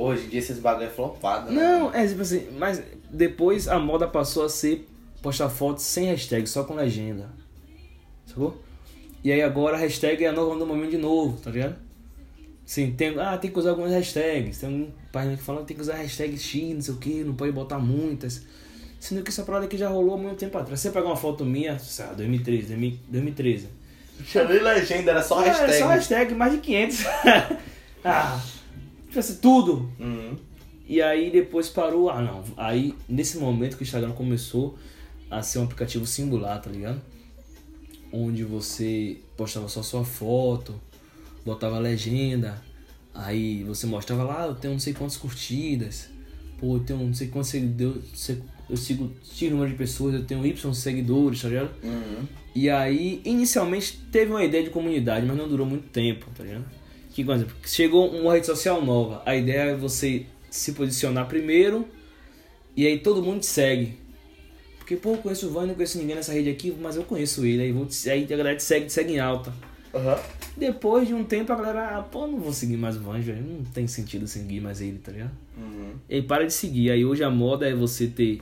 Pô, 0.00 0.06
hoje 0.06 0.24
em 0.24 0.28
dia 0.30 0.38
esses 0.38 0.58
bagulho 0.58 0.86
é 0.86 0.88
flopado, 0.88 1.52
né? 1.52 1.60
Não, 1.60 1.94
é 1.94 2.06
tipo 2.06 2.22
assim, 2.22 2.48
mas 2.56 2.82
depois 3.10 3.68
a 3.68 3.78
moda 3.78 4.08
passou 4.08 4.46
a 4.46 4.48
ser 4.48 4.88
postar 5.20 5.50
fotos 5.50 5.84
sem 5.84 6.06
hashtag, 6.06 6.46
só 6.46 6.64
com 6.64 6.72
legenda. 6.72 7.28
Sacou? 8.24 8.58
E 9.22 9.30
aí 9.30 9.42
agora 9.42 9.76
a 9.76 9.78
hashtag 9.78 10.24
é 10.24 10.28
a 10.28 10.32
nova 10.32 10.58
do 10.58 10.64
momento 10.64 10.92
de 10.92 10.96
novo, 10.96 11.38
tá 11.42 11.50
ligado? 11.50 11.76
Sim, 12.64 12.92
tem, 12.92 13.14
ah, 13.20 13.36
tem 13.36 13.50
que 13.50 13.58
usar 13.58 13.70
algumas 13.70 13.92
hashtags. 13.92 14.60
Tem 14.60 14.70
um 14.70 14.90
página 15.12 15.36
que 15.36 15.42
fala 15.42 15.60
que 15.60 15.66
tem 15.66 15.76
que 15.76 15.82
usar 15.82 15.96
hashtag 15.96 16.38
X, 16.38 16.74
não 16.74 16.80
sei 16.80 16.94
o 16.94 16.96
que, 16.96 17.22
não 17.22 17.34
pode 17.34 17.52
botar 17.52 17.78
muitas. 17.78 18.46
Sendo 18.98 19.22
que 19.22 19.28
essa 19.28 19.42
parada 19.42 19.66
aqui 19.66 19.76
já 19.76 19.90
rolou 19.90 20.14
há 20.14 20.16
muito 20.16 20.38
tempo 20.38 20.56
atrás. 20.56 20.80
Você 20.80 20.88
pegar 20.88 21.08
uma 21.08 21.16
foto 21.16 21.44
minha, 21.44 21.78
sei 21.78 22.06
lá, 22.06 22.14
2013, 22.14 22.68
2000 22.68 22.98
2013. 23.06 23.68
Tinha 24.24 24.44
nem 24.44 24.62
legenda, 24.62 25.10
era 25.10 25.22
só 25.22 25.40
hashtag. 25.40 25.72
É 25.72 25.78
só 25.78 25.88
hashtag, 25.88 26.34
mais 26.34 26.52
de 26.52 26.58
500. 26.60 27.04
ah, 28.02 28.40
assim, 29.18 29.36
tudo. 29.36 29.90
Uhum. 29.98 30.36
E 30.86 31.00
aí 31.00 31.30
depois 31.30 31.68
parou, 31.68 32.10
ah 32.10 32.20
não. 32.20 32.42
Aí 32.56 32.94
nesse 33.08 33.38
momento 33.38 33.76
que 33.76 33.82
o 33.82 33.84
Instagram 33.84 34.12
começou 34.12 34.76
a 35.30 35.42
ser 35.42 35.58
um 35.60 35.64
aplicativo 35.64 36.06
singular, 36.06 36.60
tá 36.60 36.70
ligado? 36.70 37.00
Onde 38.12 38.42
você 38.42 39.18
postava 39.36 39.68
só 39.68 39.82
sua 39.82 40.04
foto, 40.04 40.74
botava 41.44 41.78
legenda, 41.78 42.60
aí 43.14 43.62
você 43.64 43.86
mostrava 43.86 44.24
lá, 44.24 44.42
"Ah, 44.44 44.46
eu 44.48 44.54
tenho 44.56 44.72
não 44.72 44.80
sei 44.80 44.92
quantas 44.92 45.16
curtidas, 45.16 46.10
pô, 46.58 46.76
eu 46.76 46.80
tenho 46.80 46.98
não 46.98 47.14
sei 47.14 47.28
quantos 47.28 47.50
seguidores, 47.50 48.02
se- 48.14 48.42
eu 48.68 48.76
sigo 48.76 49.12
X 49.22 49.50
número 49.50 49.70
de 49.70 49.76
pessoas, 49.76 50.14
eu 50.14 50.24
tenho 50.24 50.44
Y 50.44 50.74
seguidores, 50.74 51.40
tá 51.42 51.48
ligado? 51.48 51.70
Uhum. 51.84 52.26
E 52.54 52.68
aí, 52.68 53.20
inicialmente 53.24 54.00
teve 54.10 54.32
uma 54.32 54.42
ideia 54.44 54.64
de 54.64 54.70
comunidade, 54.70 55.24
mas 55.24 55.36
não 55.36 55.48
durou 55.48 55.64
muito 55.66 55.88
tempo, 55.90 56.26
tá 56.36 56.42
ligado? 56.42 56.64
Que, 57.10 57.24
por 57.24 57.34
exemplo, 57.34 57.56
chegou 57.64 58.08
uma 58.08 58.34
rede 58.34 58.46
social 58.46 58.84
nova. 58.84 59.22
A 59.26 59.34
ideia 59.36 59.70
é 59.70 59.76
você 59.76 60.26
se 60.50 60.72
posicionar 60.72 61.26
primeiro 61.26 61.86
e 62.76 62.86
aí 62.86 62.98
todo 62.98 63.22
mundo 63.22 63.40
te 63.40 63.46
segue. 63.46 63.98
Porque, 64.78 64.96
pô, 64.96 65.12
eu 65.12 65.18
conheço 65.18 65.46
o 65.46 65.50
Van, 65.50 65.66
não 65.66 65.74
conheço 65.74 65.98
ninguém 65.98 66.16
nessa 66.16 66.32
rede 66.32 66.50
aqui, 66.50 66.74
mas 66.80 66.96
eu 66.96 67.04
conheço 67.04 67.44
ele. 67.44 67.62
Aí, 67.62 67.72
vou 67.72 67.86
te, 67.86 68.10
aí 68.10 68.24
a 68.24 68.36
galera 68.36 68.56
te 68.56 68.62
segue, 68.62 68.86
te 68.86 68.92
segue 68.92 69.12
em 69.14 69.20
alta. 69.20 69.52
Uhum. 69.92 70.16
Depois 70.56 71.06
de 71.06 71.14
um 71.14 71.24
tempo 71.24 71.52
a 71.52 71.56
galera, 71.56 71.98
ah, 71.98 72.02
pô, 72.02 72.26
não 72.26 72.38
vou 72.38 72.52
seguir 72.52 72.76
mais 72.76 72.96
o 72.96 73.00
Van, 73.00 73.20
velho. 73.20 73.42
Não 73.42 73.64
tem 73.64 73.86
sentido 73.86 74.26
seguir 74.26 74.60
mais 74.60 74.80
ele, 74.80 74.98
tá 74.98 75.12
ligado? 75.12 75.32
Uhum. 75.56 75.94
E 76.08 76.16
aí 76.16 76.22
para 76.22 76.46
de 76.46 76.52
seguir. 76.52 76.90
Aí 76.90 77.04
hoje 77.04 77.22
a 77.22 77.30
moda 77.30 77.68
é 77.68 77.74
você 77.74 78.06
ter 78.06 78.40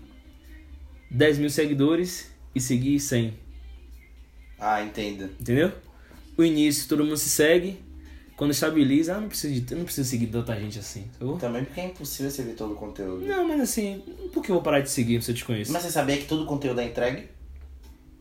10 1.10 1.38
mil 1.38 1.50
seguidores 1.50 2.30
e 2.54 2.60
seguir 2.60 3.00
100. 3.00 3.34
Ah, 4.58 4.82
entendo. 4.82 5.24
Entendeu? 5.40 5.72
O 6.36 6.44
início, 6.44 6.88
todo 6.88 7.04
mundo 7.04 7.16
se 7.16 7.28
segue. 7.28 7.78
Quando 8.38 8.52
estabiliza, 8.52 9.16
ah, 9.16 9.20
não 9.20 9.28
preciso, 9.28 9.60
de, 9.60 9.72
eu 9.72 9.78
não 9.78 9.84
preciso 9.84 10.08
seguir 10.08 10.28
tanta 10.28 10.54
gente 10.58 10.78
assim. 10.78 11.04
Sacou? 11.18 11.36
Também 11.36 11.64
porque 11.64 11.80
é 11.80 11.86
impossível 11.86 12.30
você 12.30 12.42
ver 12.44 12.52
todo 12.54 12.72
o 12.72 12.76
conteúdo. 12.76 13.26
Não, 13.26 13.46
mas 13.46 13.60
assim, 13.60 14.00
por 14.32 14.42
que 14.42 14.50
eu 14.50 14.54
vou 14.54 14.62
parar 14.62 14.78
de 14.80 14.88
seguir 14.90 15.20
se 15.22 15.30
eu 15.30 15.34
te 15.34 15.44
conheço? 15.44 15.72
Mas 15.72 15.82
você 15.82 15.90
sabia 15.90 16.16
que 16.16 16.24
todo 16.24 16.44
o 16.44 16.46
conteúdo 16.46 16.80
é 16.80 16.84
entregue? 16.86 17.24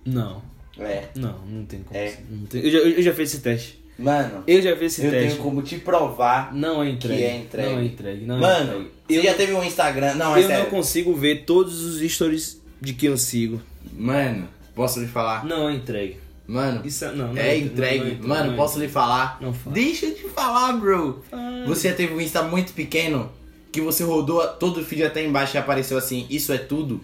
Não, 0.06 0.42
É. 0.80 1.04
não, 1.16 1.38
não 1.46 1.66
tem 1.66 1.82
como. 1.84 1.98
É. 2.00 2.18
Não 2.30 2.46
tem- 2.48 2.62
eu, 2.64 2.72
já, 2.72 2.78
eu 2.80 3.02
já 3.04 3.14
fiz 3.14 3.32
esse 3.34 3.42
teste. 3.44 3.80
Mano, 4.00 4.44
Eu 4.46 4.62
já 4.62 4.76
fiz 4.78 4.94
esse 4.94 5.06
eu 5.06 5.12
teste. 5.12 5.30
tenho 5.32 5.42
como 5.44 5.62
te 5.64 5.78
provar. 5.80 6.54
Não 6.54 6.84
é 6.84 6.90
entregue. 6.90 7.18
Que 7.20 7.24
é 7.28 7.38
entregue. 7.38 7.70
Não 7.74 7.80
é 7.80 7.86
entregue. 7.86 8.26
Não 8.26 8.38
é 8.38 8.40
Mano, 8.40 8.64
entregue. 8.82 8.92
você 9.08 9.18
Eu, 9.20 9.24
já 9.24 9.34
teve 9.34 9.54
um 9.54 9.64
Instagram? 9.64 10.14
Não, 10.16 10.36
é 10.36 10.40
eu 10.44 10.48
sério. 10.48 10.64
não 10.66 10.70
consigo 10.72 11.14
ver 11.16 11.46
todos 11.46 11.84
os 11.84 12.12
stories 12.12 12.62
de 12.80 12.94
quem 12.94 13.10
eu 13.10 13.18
sigo. 13.18 13.60
Mano, 13.94 14.48
posso 14.76 15.00
lhe 15.00 15.08
falar? 15.08 15.44
Não 15.46 15.68
é 15.70 15.74
entregue. 15.74 16.18
Mano, 16.48 16.82
Isso 16.86 17.04
é, 17.04 17.12
não, 17.12 17.34
não 17.34 17.38
é 17.42 17.58
não, 17.58 17.66
entregue. 17.66 18.00
não 18.00 18.08
é 18.08 18.28
Mano, 18.28 18.46
não 18.48 18.54
é 18.54 18.56
posso 18.56 18.80
lhe 18.80 18.88
falar? 18.88 19.38
Não 19.42 19.54
fala. 19.54 19.74
Deixa 19.74 20.06
eu 20.06 20.16
te 20.16 20.24
falar, 20.30 20.74
bro. 20.74 21.22
Você 21.66 21.92
teve 21.92 22.14
um 22.14 22.22
Insta 22.22 22.42
muito 22.44 22.72
pequeno 22.74 23.30
que 23.72 23.82
você 23.82 24.04
rodou 24.04 24.48
todo 24.48 24.80
o 24.80 24.84
feed 24.86 25.04
até 25.04 25.24
embaixo 25.26 25.58
e 25.58 25.60
apareceu 25.60 25.98
assim, 25.98 26.26
isso 26.30 26.54
é 26.54 26.58
tudo? 26.58 27.02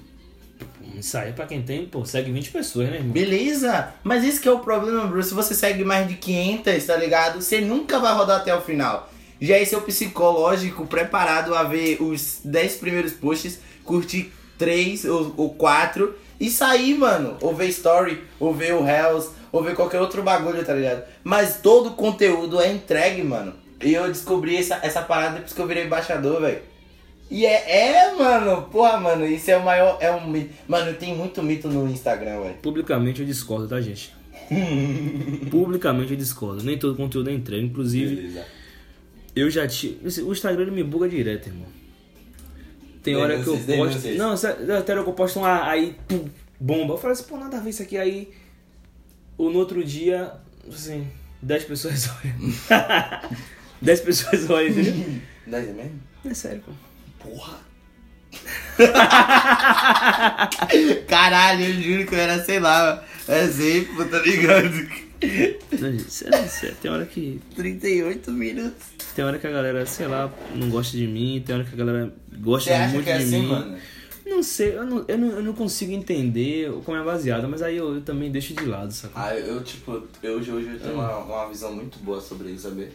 Isso 0.97 1.17
aí 1.17 1.29
é 1.29 1.31
pra 1.33 1.45
quem 1.45 1.61
tem, 1.61 1.85
pô, 1.85 2.05
segue 2.05 2.31
20 2.31 2.51
pessoas, 2.51 2.89
né, 2.89 2.97
irmão? 2.97 3.11
Beleza, 3.11 3.93
mas 4.03 4.23
esse 4.23 4.39
que 4.39 4.47
é 4.47 4.51
o 4.51 4.59
problema, 4.59 5.05
bro. 5.07 5.21
Se 5.21 5.33
você 5.33 5.53
segue 5.53 5.83
mais 5.83 6.07
de 6.07 6.15
500, 6.15 6.85
tá 6.85 6.95
ligado? 6.95 7.41
Você 7.41 7.59
nunca 7.59 7.99
vai 7.99 8.13
rodar 8.13 8.39
até 8.39 8.55
o 8.55 8.61
final. 8.61 9.11
Já 9.41 9.57
é 9.57 9.65
seu 9.65 9.81
psicológico 9.81 10.85
preparado 10.85 11.53
a 11.53 11.63
ver 11.63 12.01
os 12.01 12.39
10 12.45 12.75
primeiros 12.75 13.11
posts, 13.11 13.59
curtir 13.83 14.31
3 14.57 15.03
ou, 15.05 15.33
ou 15.35 15.53
4 15.55 16.15
e 16.43 16.49
sair, 16.49 16.93
mano. 16.95 17.37
Ou 17.39 17.55
ver 17.55 17.69
story, 17.69 18.21
ou 18.37 18.53
ver 18.53 18.73
o 18.73 18.85
Hells, 18.85 19.29
ou 19.49 19.63
ver 19.63 19.75
qualquer 19.75 20.01
outro 20.01 20.21
bagulho, 20.21 20.63
tá 20.65 20.73
ligado? 20.73 21.03
Mas 21.23 21.61
todo 21.61 21.91
o 21.91 21.93
conteúdo 21.93 22.59
é 22.59 22.69
entregue, 22.69 23.23
mano. 23.23 23.53
E 23.81 23.93
eu 23.93 24.09
descobri 24.09 24.57
essa, 24.57 24.77
essa 24.83 25.01
parada 25.01 25.35
depois 25.35 25.53
que 25.53 25.61
eu 25.61 25.67
virei 25.67 25.85
embaixador, 25.85 26.41
velho. 26.41 26.61
E 27.31 27.45
é, 27.45 27.95
é, 27.95 28.15
mano, 28.15 28.63
porra, 28.63 28.99
mano, 28.99 29.25
isso 29.25 29.49
é 29.51 29.57
o 29.57 29.63
maior. 29.63 29.97
É 30.01 30.11
um 30.11 30.29
mito. 30.29 30.53
Mano, 30.67 30.93
tem 30.95 31.15
muito 31.15 31.41
mito 31.41 31.69
no 31.69 31.89
Instagram, 31.89 32.41
velho. 32.41 32.55
Publicamente 32.61 33.21
eu 33.21 33.25
discordo, 33.25 33.69
tá, 33.69 33.79
gente? 33.79 34.13
Publicamente 35.49 36.11
eu 36.11 36.17
discordo. 36.17 36.61
Nem 36.61 36.77
todo 36.77 36.97
conteúdo 36.97 37.29
é 37.29 37.33
entregue. 37.33 37.65
Inclusive, 37.67 38.37
eu 39.33 39.49
já 39.49 39.65
tive. 39.65 39.97
O 40.23 40.33
Instagram 40.33 40.63
ele 40.63 40.71
me 40.71 40.83
buga 40.83 41.07
direto, 41.07 41.47
irmão. 41.47 41.82
Tem 43.03 43.15
hora 43.15 43.41
que 43.41 43.47
eu 43.47 43.57
posto. 43.57 44.07
Não, 44.17 44.35
tem 44.81 44.95
hora 44.95 45.03
que 45.03 45.09
eu 45.09 45.13
posto 45.13 45.39
um 45.39 45.45
ah, 45.45 45.69
aí, 45.69 45.95
pum, 46.07 46.27
bomba. 46.59 46.93
Eu 46.93 46.97
falo 46.97 47.11
assim, 47.11 47.25
pô, 47.25 47.37
nada 47.37 47.57
a 47.57 47.59
ver 47.59 47.71
isso 47.71 47.83
aqui. 47.83 47.97
Aí, 47.97 48.31
ou 49.37 49.51
no 49.51 49.59
outro 49.59 49.83
dia, 49.83 50.31
assim, 50.73 51.05
10 51.41 51.65
pessoas 51.65 52.09
olham. 52.23 52.53
10 53.81 53.99
pessoas 54.01 54.49
olham, 54.49 54.69
entendeu? 54.69 54.93
10 55.45 55.67
é 55.67 55.73
mesmo? 55.73 55.99
É 56.25 56.33
sério, 56.33 56.63
pô. 56.65 56.71
Porra. 57.29 57.59
Caralho, 61.07 61.65
eu 61.65 61.73
juro 61.73 62.07
que 62.07 62.15
eu 62.15 62.19
era, 62.19 62.43
sei 62.43 62.59
lá, 62.59 63.03
exemplo, 63.27 64.05
tá 64.05 64.17
ligado? 64.19 64.89
Sério, 66.09 66.49
sério. 66.49 66.75
Tem 66.81 66.91
hora 66.91 67.05
que. 67.05 67.39
38 67.55 68.31
minutos. 68.31 68.87
Tem 69.15 69.23
hora 69.23 69.37
que 69.39 69.47
a 69.47 69.51
galera, 69.51 69.85
sei 69.85 70.07
lá, 70.07 70.31
não 70.55 70.69
gosta 70.69 70.95
de 70.97 71.07
mim, 71.07 71.41
tem 71.45 71.55
hora 71.55 71.63
que 71.63 71.73
a 71.73 71.77
galera 71.77 72.13
gosta 72.39 72.69
Você 72.69 72.75
acha 72.75 72.93
muito 72.93 73.03
que 73.05 73.09
é 73.11 73.17
de 73.17 73.23
assim, 73.23 73.39
mim. 73.41 73.47
mano? 73.47 73.77
Não 74.25 74.41
sei, 74.41 74.75
eu 74.77 74.85
não, 74.85 75.05
eu, 75.07 75.17
não, 75.17 75.27
eu 75.31 75.43
não 75.43 75.53
consigo 75.53 75.91
entender 75.91 76.71
como 76.85 76.97
é 76.97 77.03
baseado, 77.03 77.47
mas 77.49 77.61
aí 77.61 77.75
eu, 77.75 77.95
eu 77.95 78.01
também 78.01 78.31
deixo 78.31 78.53
de 78.53 78.65
lado, 78.65 78.91
sacou? 78.93 79.21
Ah, 79.21 79.35
eu, 79.35 79.61
tipo, 79.63 80.01
eu, 80.23 80.37
hoje, 80.37 80.49
hoje 80.51 80.69
eu 80.73 80.79
tenho 80.79 80.93
uma, 80.95 81.17
uma 81.17 81.49
visão 81.49 81.73
muito 81.75 81.99
boa 81.99 82.21
sobre 82.21 82.51
isso, 82.51 82.63
sabe? 82.69 82.87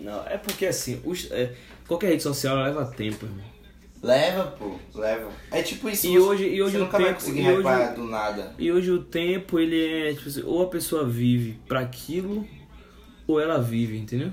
Não, 0.00 0.26
é 0.26 0.38
porque 0.38 0.64
assim, 0.66 0.98
os- 1.04 1.30
é, 1.30 1.52
qualquer 1.86 2.08
rede 2.08 2.22
social 2.22 2.56
leva 2.56 2.86
tempo, 2.86 3.26
irmão. 3.26 3.44
Leva, 4.06 4.44
pô, 4.58 4.76
leva. 4.94 5.30
É 5.50 5.62
tipo 5.62 5.88
isso. 5.90 6.06
E 6.06 6.10
você- 6.10 6.18
hoje- 6.18 6.48
e 6.48 6.62
hoje 6.62 6.76
o 6.76 6.80
nunca 6.80 6.98
vai 6.98 7.08
tempo- 7.08 7.20
conseguir 7.20 7.40
e 7.42 7.50
hoje- 7.50 7.94
do 7.94 8.04
nada. 8.04 8.54
E 8.58 8.70
hoje 8.72 8.90
o 8.90 9.02
tempo, 9.02 9.58
ele 9.58 10.08
é, 10.08 10.14
tipo 10.14 10.28
assim, 10.28 10.42
ou 10.44 10.62
a 10.62 10.66
pessoa 10.68 11.04
vive 11.06 11.58
pra 11.66 11.80
aquilo, 11.80 12.46
ou 13.26 13.40
ela 13.40 13.60
vive, 13.60 13.96
entendeu? 13.98 14.30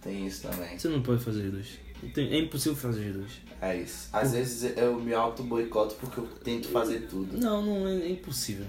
Tem 0.00 0.26
isso 0.26 0.42
também. 0.48 0.76
Você 0.78 0.88
não 0.88 1.00
pode 1.02 1.22
fazer 1.22 1.46
os 1.46 1.52
dois. 1.52 1.84
É 2.16 2.38
impossível 2.38 2.76
fazer 2.76 3.08
os 3.10 3.16
dois. 3.16 3.30
É 3.62 3.76
isso. 3.76 4.08
Às 4.12 4.32
vezes 4.32 4.76
eu 4.76 4.98
me 5.00 5.14
auto-boicoto 5.14 5.94
porque 5.94 6.18
eu 6.20 6.26
tento 6.42 6.68
fazer 6.68 7.06
tudo. 7.08 7.38
Não, 7.38 7.62
não 7.62 7.88
é, 7.88 7.96
é 8.02 8.10
impossível. 8.10 8.66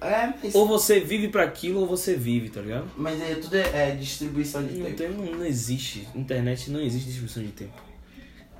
É, 0.00 0.32
mas. 0.42 0.54
Ou 0.54 0.66
você 0.66 0.98
vive 1.00 1.28
pra 1.28 1.44
aquilo, 1.44 1.80
ou 1.80 1.86
você 1.86 2.14
vive, 2.16 2.50
tá 2.50 2.60
ligado? 2.60 2.86
Mas 2.96 3.20
é, 3.22 3.36
tudo 3.36 3.54
é, 3.56 3.90
é 3.90 3.90
distribuição 3.94 4.62
de 4.66 4.74
Não, 4.74 4.84
tempo. 4.86 4.96
tem, 4.96 5.08
não, 5.10 5.38
não 5.38 5.46
existe. 5.46 6.08
Internet 6.14 6.70
não 6.70 6.80
existe 6.80 7.06
distribuição 7.06 7.42
de 7.42 7.50
tempo. 7.50 7.72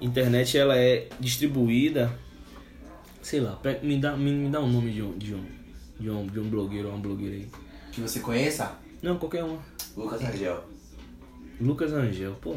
Internet 0.00 0.56
ela 0.58 0.76
é 0.76 1.08
distribuída. 1.18 2.12
Sei 3.22 3.40
lá, 3.40 3.58
me 3.82 3.98
dá, 3.98 4.16
me, 4.16 4.30
me 4.30 4.50
dá 4.50 4.60
um 4.60 4.70
nome 4.70 4.92
de 4.92 5.02
um, 5.02 5.16
de 5.16 5.34
um, 5.34 5.44
de 5.98 6.10
um, 6.10 6.26
de 6.26 6.40
um 6.40 6.48
blogueiro 6.48 6.88
ou 6.88 6.94
uma 6.94 7.00
blogueira 7.00 7.36
aí. 7.36 7.48
Que 7.90 8.00
você 8.00 8.20
conheça? 8.20 8.76
Não, 9.02 9.16
qualquer 9.18 9.44
uma. 9.44 9.58
Lucas 9.96 10.22
Angel. 10.22 10.64
Lucas 11.60 11.92
Angel, 11.92 12.34
pô. 12.40 12.56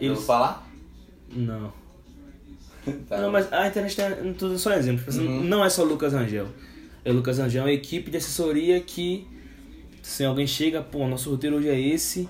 Eu 0.00 0.14
vou 0.14 0.22
falar? 0.24 0.68
não. 1.32 1.72
Tá. 3.06 3.20
Não, 3.20 3.30
mas 3.30 3.52
a 3.52 3.68
internet 3.68 3.94
tem 3.94 4.32
tudo 4.32 4.58
só 4.58 4.72
exemplo. 4.72 5.00
Tipo 5.00 5.10
assim, 5.10 5.26
Uhum. 5.28 5.44
Não 5.44 5.62
é 5.62 5.68
só 5.68 5.84
Lucas 5.84 6.14
Angel. 6.14 6.48
É 7.04 7.12
Lucas 7.12 7.38
Angel, 7.38 7.60
é 7.62 7.64
uma 7.66 7.72
equipe 7.72 8.10
de 8.10 8.16
assessoria 8.16 8.80
que 8.80 9.28
se 10.02 10.24
alguém 10.24 10.46
chega, 10.46 10.82
pô, 10.82 11.06
nosso 11.06 11.30
roteiro 11.30 11.56
hoje 11.56 11.68
é 11.68 11.78
esse, 11.78 12.26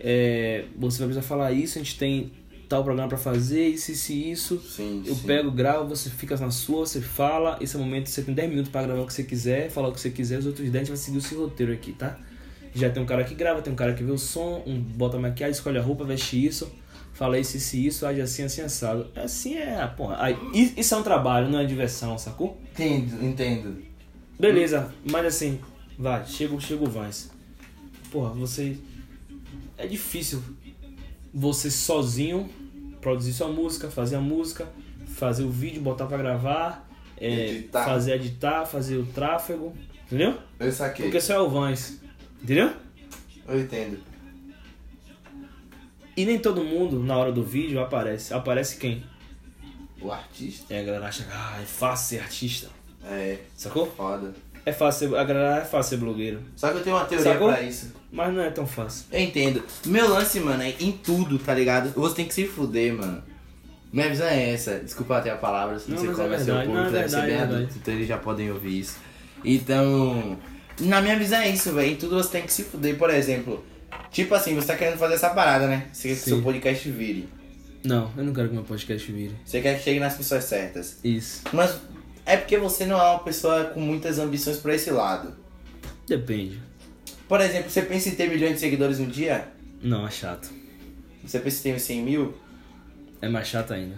é, 0.00 0.64
você 0.76 0.98
vai 0.98 1.08
precisar 1.08 1.22
falar 1.22 1.52
isso, 1.52 1.78
a 1.78 1.82
gente 1.82 1.96
tem 1.96 2.32
tal 2.74 2.82
programa 2.82 3.08
pra 3.08 3.18
fazer, 3.18 3.68
isso, 3.68 3.92
isso 3.92 4.12
e 4.12 4.32
isso. 4.32 4.60
Sim, 4.60 5.04
Eu 5.06 5.14
sim. 5.14 5.26
pego, 5.26 5.48
gravo, 5.48 5.88
você 5.88 6.10
fica 6.10 6.36
na 6.36 6.50
sua, 6.50 6.84
você 6.84 7.00
fala, 7.00 7.56
esse 7.60 7.76
é 7.76 7.78
o 7.78 7.82
momento, 7.82 8.08
você 8.08 8.20
tem 8.20 8.34
10 8.34 8.50
minutos 8.50 8.72
pra 8.72 8.82
gravar 8.82 9.02
o 9.02 9.06
que 9.06 9.12
você 9.12 9.22
quiser, 9.22 9.70
falar 9.70 9.88
o 9.88 9.92
que 9.92 10.00
você 10.00 10.10
quiser, 10.10 10.40
os 10.40 10.46
outros 10.46 10.68
10 10.68 10.74
a 10.74 10.78
gente 10.78 10.88
vai 10.88 10.96
seguir 10.96 11.18
o 11.18 11.20
seu 11.20 11.38
roteiro 11.38 11.72
aqui, 11.72 11.92
tá? 11.92 12.18
Já 12.74 12.90
tem 12.90 13.00
um 13.00 13.06
cara 13.06 13.22
que 13.22 13.32
grava, 13.36 13.62
tem 13.62 13.72
um 13.72 13.76
cara 13.76 13.94
que 13.94 14.02
vê 14.02 14.10
o 14.10 14.18
som, 14.18 14.60
um 14.66 14.76
bota 14.76 15.16
a 15.16 15.20
maquiagem, 15.20 15.52
escolhe 15.52 15.78
a 15.78 15.82
roupa, 15.82 16.02
veste 16.04 16.44
isso, 16.44 16.68
fala 17.12 17.38
isso, 17.38 17.56
isso 17.56 17.76
e 17.76 17.86
isso, 17.86 18.06
age 18.06 18.20
assim, 18.20 18.42
assim, 18.42 18.62
assado. 18.62 19.06
Assim 19.14 19.54
é, 19.54 19.86
porra. 19.86 20.16
Aí, 20.18 20.36
isso 20.76 20.96
é 20.96 20.98
um 20.98 21.02
trabalho, 21.04 21.48
não 21.48 21.60
é 21.60 21.64
diversão, 21.64 22.18
sacou? 22.18 22.60
Entendo, 22.72 23.24
entendo. 23.24 23.76
Beleza, 24.36 24.92
mas 25.08 25.26
assim, 25.26 25.60
vai, 25.96 26.26
chega, 26.26 26.58
chega 26.58 26.82
o 26.82 26.90
Vance. 26.90 27.30
Porra, 28.10 28.30
você. 28.30 28.76
É 29.78 29.86
difícil 29.86 30.42
você 31.32 31.70
sozinho 31.70 32.48
produzir 33.04 33.34
sua 33.34 33.48
música, 33.48 33.90
fazer 33.90 34.16
a 34.16 34.20
música, 34.20 34.66
fazer 35.14 35.44
o 35.44 35.50
vídeo, 35.50 35.82
botar 35.82 36.06
pra 36.06 36.16
gravar, 36.16 36.88
é, 37.18 37.50
Editar. 37.50 37.84
fazer 37.84 38.14
editar, 38.14 38.64
fazer 38.64 38.96
o 38.96 39.04
tráfego, 39.04 39.76
entendeu? 40.06 40.38
Eu 40.58 40.72
saquei. 40.72 41.04
Porque 41.04 41.20
só 41.20 41.34
é 41.34 41.38
o 41.38 41.50
Vance, 41.50 42.00
entendeu? 42.42 42.72
Eu 43.46 43.60
entendo. 43.60 43.98
E 46.16 46.24
nem 46.24 46.38
todo 46.38 46.64
mundo, 46.64 46.98
na 47.02 47.14
hora 47.14 47.30
do 47.30 47.44
vídeo, 47.44 47.78
aparece. 47.78 48.32
Aparece 48.32 48.78
quem? 48.78 49.04
O 50.00 50.10
artista? 50.10 50.72
É, 50.72 50.80
a 50.80 50.82
galera 50.82 51.06
acha 51.06 51.24
que 51.24 51.30
ah, 51.30 51.58
é 51.60 51.66
fácil 51.66 52.16
ser 52.16 52.22
artista. 52.24 52.70
É, 53.04 53.38
Sacou? 53.54 53.86
foda. 53.86 54.34
É 54.66 54.72
fácil 54.72 55.10
ser, 55.10 55.16
a 55.16 55.24
galera 55.24 55.58
é 55.62 55.64
fácil 55.64 55.90
ser 55.90 56.04
blogueiro. 56.04 56.40
Só 56.56 56.70
que 56.70 56.78
eu 56.78 56.82
tenho 56.82 56.96
uma 56.96 57.04
teoria 57.04 57.32
Sacou? 57.32 57.48
pra 57.48 57.60
isso. 57.62 57.92
Mas 58.10 58.32
não 58.32 58.42
é 58.42 58.50
tão 58.50 58.66
fácil. 58.66 59.06
Eu 59.12 59.20
entendo. 59.20 59.62
Meu 59.86 60.08
lance, 60.08 60.40
mano, 60.40 60.62
é 60.62 60.74
em 60.80 60.92
tudo, 60.92 61.38
tá 61.38 61.52
ligado? 61.54 61.90
Você 61.94 62.14
tem 62.16 62.26
que 62.26 62.32
se 62.34 62.46
fuder, 62.46 62.94
mano. 62.94 63.22
Minha 63.92 64.08
visão 64.08 64.26
é 64.26 64.50
essa. 64.52 64.78
Desculpa 64.78 65.18
até 65.18 65.30
a 65.30 65.36
palavra, 65.36 65.78
se 65.78 65.90
Não, 65.90 65.98
você 65.98 66.06
mas 66.08 66.18
é 66.18 66.22
conversa 66.22 66.44
o 66.44 66.56
público, 66.56 66.74
não, 66.74 66.86
é 66.86 66.90
deve 66.90 67.08
ser 67.08 67.22
bem 67.22 67.30
é 67.30 67.36
adulto, 67.36 67.52
verdade. 67.56 67.78
então 67.80 67.94
eles 67.94 68.08
já 68.08 68.16
podem 68.18 68.50
ouvir 68.50 68.80
isso. 68.80 68.96
Então, 69.44 70.38
na 70.80 71.00
minha 71.00 71.16
visão 71.18 71.38
é 71.38 71.48
isso, 71.50 71.72
velho. 71.72 71.92
Em 71.92 71.96
tudo 71.96 72.16
você 72.16 72.30
tem 72.30 72.42
que 72.42 72.52
se 72.52 72.64
fuder, 72.64 72.96
por 72.96 73.10
exemplo. 73.10 73.64
Tipo 74.10 74.34
assim, 74.34 74.54
você 74.54 74.66
tá 74.68 74.76
querendo 74.76 74.98
fazer 74.98 75.14
essa 75.14 75.30
parada, 75.30 75.66
né? 75.66 75.86
Você 75.92 76.08
quer 76.08 76.14
que 76.14 76.20
Sim. 76.20 76.30
seu 76.30 76.42
podcast 76.42 76.90
vire. 76.90 77.28
Não, 77.84 78.10
eu 78.16 78.24
não 78.24 78.32
quero 78.32 78.48
que 78.48 78.54
meu 78.54 78.64
podcast 78.64 79.12
vire. 79.12 79.36
Você 79.44 79.60
quer 79.60 79.76
que 79.76 79.84
chegue 79.84 80.00
nas 80.00 80.16
pessoas 80.16 80.44
certas. 80.44 80.98
Isso. 81.04 81.42
Mas 81.52 81.78
é 82.26 82.36
porque 82.36 82.56
você 82.58 82.84
não 82.86 82.98
é 83.00 83.10
uma 83.10 83.18
pessoa 83.20 83.64
com 83.66 83.80
muitas 83.80 84.18
ambições 84.18 84.56
pra 84.58 84.74
esse 84.74 84.90
lado. 84.90 85.32
Depende. 86.06 86.60
Por 87.28 87.40
exemplo, 87.40 87.70
você 87.70 87.82
pensa 87.82 88.08
em 88.08 88.14
ter 88.14 88.28
milhões 88.28 88.54
de 88.54 88.60
seguidores 88.60 89.00
um 89.00 89.06
dia? 89.06 89.48
Não, 89.82 90.06
é 90.06 90.10
chato. 90.10 90.50
Você 91.24 91.38
pensa 91.38 91.60
em 91.60 91.62
ter 91.72 91.76
uns 91.76 91.82
100 91.82 92.02
mil? 92.02 92.34
É 93.22 93.28
mais 93.28 93.48
chato 93.48 93.72
ainda. 93.72 93.96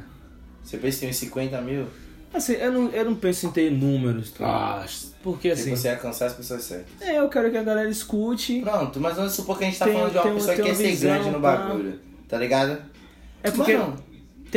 Você 0.62 0.77
pensa 0.79 0.99
em 0.99 1.01
ter 1.01 1.11
uns 1.11 1.16
50 1.16 1.61
mil? 1.61 1.87
Assim, 2.33 2.53
eu 2.55 2.70
não, 2.72 2.89
eu 2.91 3.05
não 3.05 3.14
penso 3.14 3.47
em 3.47 3.51
ter 3.51 3.70
números. 3.70 4.31
tá? 4.33 4.85
Porque 5.22 5.55
Se 5.57 5.62
assim. 5.62 5.70
você 5.77 5.89
alcançar 5.89 6.27
as 6.27 6.35
pessoas 6.35 6.62
certas. 6.62 7.01
É, 7.01 7.18
eu 7.18 7.29
quero 7.29 7.51
que 7.51 7.57
a 7.57 7.62
galera 7.62 7.89
escute. 7.89 8.61
Pronto, 8.61 9.01
mas 9.01 9.16
vamos 9.16 9.33
supor 9.33 9.59
que 9.59 9.64
a 9.64 9.66
gente 9.68 9.79
tá 9.79 9.87
Tem- 9.87 9.95
falando 9.95 10.12
de 10.12 10.18
uma 10.18 10.22
tem 10.24 10.35
pessoa 10.35 10.55
que 10.55 10.62
tem 10.62 10.70
quer 10.72 10.79
uma 10.83 10.97
ser 10.97 10.97
grande 11.07 11.31
no 11.31 11.41
pá. 11.41 11.57
bagulho. 11.57 12.01
Tá 12.29 12.39
ligado? 12.39 12.79
É 13.43 13.51
porque 13.51 13.77
Mano, 13.77 13.97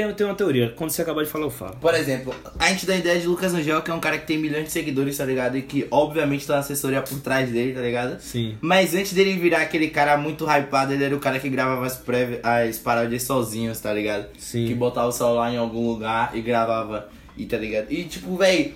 tem, 0.06 0.14
tem 0.14 0.26
uma 0.26 0.36
teoria. 0.36 0.74
Quando 0.76 0.92
você 0.92 1.02
acabar 1.02 1.24
de 1.24 1.30
falar, 1.30 1.46
eu 1.46 1.50
falo. 1.50 1.76
por 1.82 1.94
exemplo, 1.94 2.34
a 2.58 2.68
gente 2.70 2.86
dá 2.86 2.94
a 2.94 2.98
ideia 2.98 3.20
de 3.20 3.28
Lucas 3.28 3.54
Angel, 3.54 3.82
que 3.82 3.92
é 3.92 3.94
um 3.94 4.00
cara 4.00 4.18
que 4.18 4.26
tem 4.28 4.38
milhões 4.38 4.66
de 4.66 4.72
seguidores, 4.72 5.18
tá 5.18 5.26
ligado? 5.26 5.58
E 5.58 5.62
que 5.62 5.88
obviamente 5.92 6.46
tem 6.46 6.56
uma 6.56 6.62
assessoria 6.62 7.02
por 7.02 7.20
trás 7.20 7.50
dele, 7.52 7.74
tá 7.74 7.82
ligado? 7.82 8.20
Sim. 8.22 8.58
Mas 8.62 8.94
antes 8.96 9.14
dele 9.14 9.34
virar 9.38 9.62
aquele 9.62 9.90
cara 9.90 10.18
muito 10.18 10.46
hypado, 10.50 10.94
ele 10.94 11.04
era 11.04 11.16
o 11.16 11.20
cara 11.20 11.40
que 11.40 11.50
gravava 11.50 11.86
as, 11.86 11.96
prévi- 11.98 12.40
as 12.44 12.78
paródias 12.78 13.24
sozinhos, 13.24 13.80
tá 13.80 13.94
ligado? 13.94 14.28
Sim. 14.38 14.66
Que 14.68 14.74
botava 14.74 15.08
o 15.08 15.12
celular 15.12 15.52
em 15.54 15.58
algum 15.58 15.88
lugar 15.88 16.32
e 16.34 16.42
gravava, 16.42 17.10
e 17.38 17.46
tá 17.46 17.58
ligado? 17.58 17.88
E 17.92 18.04
tipo, 18.06 18.36
véi, 18.38 18.76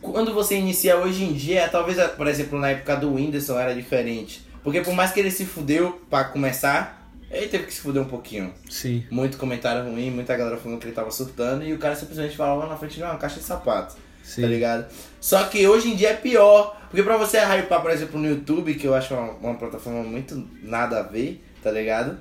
quando 0.00 0.34
você 0.34 0.56
inicia 0.56 0.96
hoje 0.98 1.24
em 1.24 1.32
dia, 1.32 1.68
talvez, 1.68 1.98
por 2.12 2.26
exemplo, 2.26 2.58
na 2.58 2.70
época 2.70 2.96
do 2.96 3.14
Whindersson 3.14 3.58
era 3.58 3.74
diferente. 3.74 4.42
Porque 4.62 4.80
por 4.80 4.94
mais 4.94 5.12
que 5.12 5.20
ele 5.20 5.30
se 5.30 5.44
fudeu 5.44 6.00
pra 6.08 6.24
começar, 6.24 7.03
ele 7.34 7.48
teve 7.48 7.64
que 7.64 7.74
se 7.74 7.80
fuder 7.80 8.02
um 8.02 8.06
pouquinho. 8.06 8.52
Sim. 8.70 9.04
Muito 9.10 9.36
comentário 9.36 9.90
ruim, 9.90 10.10
muita 10.10 10.36
galera 10.36 10.56
falando 10.56 10.78
que 10.78 10.86
ele 10.86 10.94
tava 10.94 11.10
surtando, 11.10 11.64
e 11.64 11.72
o 11.72 11.78
cara 11.78 11.94
simplesmente 11.96 12.36
falava 12.36 12.66
na 12.66 12.76
frente 12.76 12.96
de 12.96 13.02
uma 13.02 13.16
caixa 13.16 13.40
de 13.40 13.46
sapato. 13.46 13.96
Sim. 14.22 14.42
Tá 14.42 14.48
ligado? 14.48 14.86
Só 15.20 15.44
que 15.44 15.66
hoje 15.66 15.90
em 15.90 15.96
dia 15.96 16.10
é 16.10 16.14
pior. 16.14 16.80
Porque 16.88 17.02
pra 17.02 17.16
você 17.16 17.38
hypar, 17.38 17.82
por 17.82 17.90
exemplo, 17.90 18.20
no 18.20 18.28
YouTube, 18.28 18.74
que 18.74 18.86
eu 18.86 18.94
acho 18.94 19.12
uma, 19.12 19.32
uma 19.32 19.54
plataforma 19.54 20.02
muito 20.02 20.48
nada 20.62 21.00
a 21.00 21.02
ver, 21.02 21.44
tá 21.62 21.70
ligado? 21.70 22.16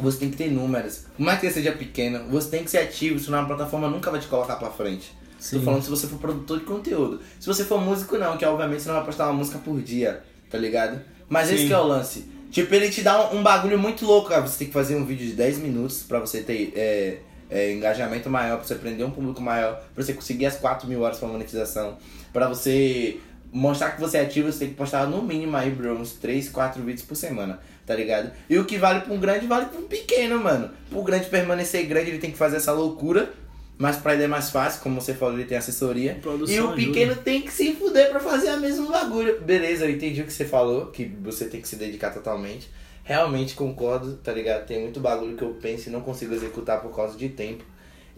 Você 0.00 0.18
tem 0.18 0.30
que 0.30 0.36
ter 0.36 0.50
números. 0.50 1.04
Por 1.16 1.22
mais 1.22 1.40
que 1.40 1.50
seja 1.50 1.72
pequeno, 1.72 2.28
você 2.28 2.50
tem 2.50 2.64
que 2.64 2.70
ser 2.70 2.78
ativo, 2.78 3.18
senão 3.18 3.40
a 3.40 3.44
plataforma 3.44 3.88
nunca 3.88 4.10
vai 4.10 4.18
te 4.18 4.26
colocar 4.26 4.56
pra 4.56 4.70
frente. 4.70 5.14
Sim. 5.38 5.58
Tô 5.58 5.64
falando 5.64 5.82
se 5.82 5.90
você 5.90 6.06
for 6.06 6.18
produtor 6.18 6.58
de 6.58 6.64
conteúdo. 6.64 7.20
Se 7.38 7.46
você 7.46 7.64
for 7.64 7.80
músico, 7.80 8.16
não, 8.18 8.36
que 8.36 8.44
obviamente 8.44 8.82
você 8.82 8.88
não 8.88 8.96
vai 8.96 9.04
postar 9.04 9.26
uma 9.26 9.34
música 9.34 9.58
por 9.58 9.80
dia, 9.80 10.22
tá 10.50 10.58
ligado? 10.58 11.00
Mas 11.28 11.50
esse 11.50 11.62
Sim. 11.62 11.68
que 11.68 11.74
é 11.74 11.78
o 11.78 11.86
lance. 11.86 12.30
Tipo, 12.56 12.74
ele 12.74 12.88
te 12.88 13.02
dá 13.02 13.20
um, 13.20 13.40
um 13.40 13.42
bagulho 13.42 13.78
muito 13.78 14.06
louco, 14.06 14.30
cara. 14.30 14.40
Você 14.40 14.60
tem 14.60 14.68
que 14.68 14.72
fazer 14.72 14.96
um 14.96 15.04
vídeo 15.04 15.26
de 15.26 15.34
10 15.34 15.58
minutos 15.58 16.02
pra 16.02 16.18
você 16.18 16.40
ter 16.40 16.72
é, 16.74 17.18
é, 17.50 17.70
engajamento 17.70 18.30
maior, 18.30 18.56
pra 18.56 18.66
você 18.66 18.76
prender 18.76 19.04
um 19.04 19.10
público 19.10 19.42
maior, 19.42 19.78
pra 19.94 20.02
você 20.02 20.14
conseguir 20.14 20.46
as 20.46 20.56
4 20.56 20.88
mil 20.88 21.02
horas 21.02 21.18
pra 21.18 21.28
monetização, 21.28 21.98
pra 22.32 22.48
você 22.48 23.20
mostrar 23.52 23.90
que 23.90 24.00
você 24.00 24.16
é 24.16 24.20
ativo, 24.22 24.50
você 24.50 24.60
tem 24.60 24.68
que 24.70 24.74
postar 24.74 25.06
no 25.06 25.22
mínimo 25.22 25.54
aí, 25.54 25.70
bro, 25.70 25.98
uns 25.98 26.12
3, 26.12 26.48
4 26.48 26.82
vídeos 26.82 27.04
por 27.04 27.14
semana, 27.14 27.60
tá 27.84 27.94
ligado? 27.94 28.32
E 28.48 28.58
o 28.58 28.64
que 28.64 28.78
vale 28.78 29.02
pra 29.02 29.12
um 29.12 29.20
grande, 29.20 29.46
vale 29.46 29.66
pra 29.66 29.78
um 29.78 29.86
pequeno, 29.86 30.42
mano. 30.42 30.70
Pro 30.88 31.02
grande 31.02 31.28
permanecer 31.28 31.84
grande, 31.84 32.08
ele 32.08 32.18
tem 32.20 32.30
que 32.30 32.38
fazer 32.38 32.56
essa 32.56 32.72
loucura. 32.72 33.34
Mas 33.78 33.96
pra 33.96 34.14
ele 34.14 34.22
é 34.22 34.26
mais 34.26 34.50
fácil, 34.50 34.80
como 34.80 35.00
você 35.00 35.12
falou, 35.12 35.34
ele 35.34 35.44
tem 35.44 35.58
assessoria. 35.58 36.18
Produção 36.22 36.54
e 36.54 36.60
o 36.60 36.68
ajuda. 36.68 36.76
pequeno 36.76 37.16
tem 37.16 37.42
que 37.42 37.52
se 37.52 37.74
fuder 37.74 38.10
pra 38.10 38.20
fazer 38.20 38.48
a 38.48 38.56
mesma 38.56 38.90
bagulho. 38.90 39.40
Beleza, 39.42 39.84
eu 39.84 39.90
entendi 39.90 40.22
o 40.22 40.24
que 40.24 40.32
você 40.32 40.46
falou, 40.46 40.86
que 40.86 41.04
você 41.04 41.44
tem 41.46 41.60
que 41.60 41.68
se 41.68 41.76
dedicar 41.76 42.10
totalmente. 42.10 42.70
Realmente 43.04 43.54
concordo, 43.54 44.14
tá 44.16 44.32
ligado? 44.32 44.66
Tem 44.66 44.80
muito 44.80 44.98
bagulho 44.98 45.36
que 45.36 45.42
eu 45.42 45.54
penso 45.60 45.88
e 45.88 45.92
não 45.92 46.00
consigo 46.00 46.34
executar 46.34 46.80
por 46.80 46.94
causa 46.94 47.18
de 47.18 47.28
tempo. 47.28 47.64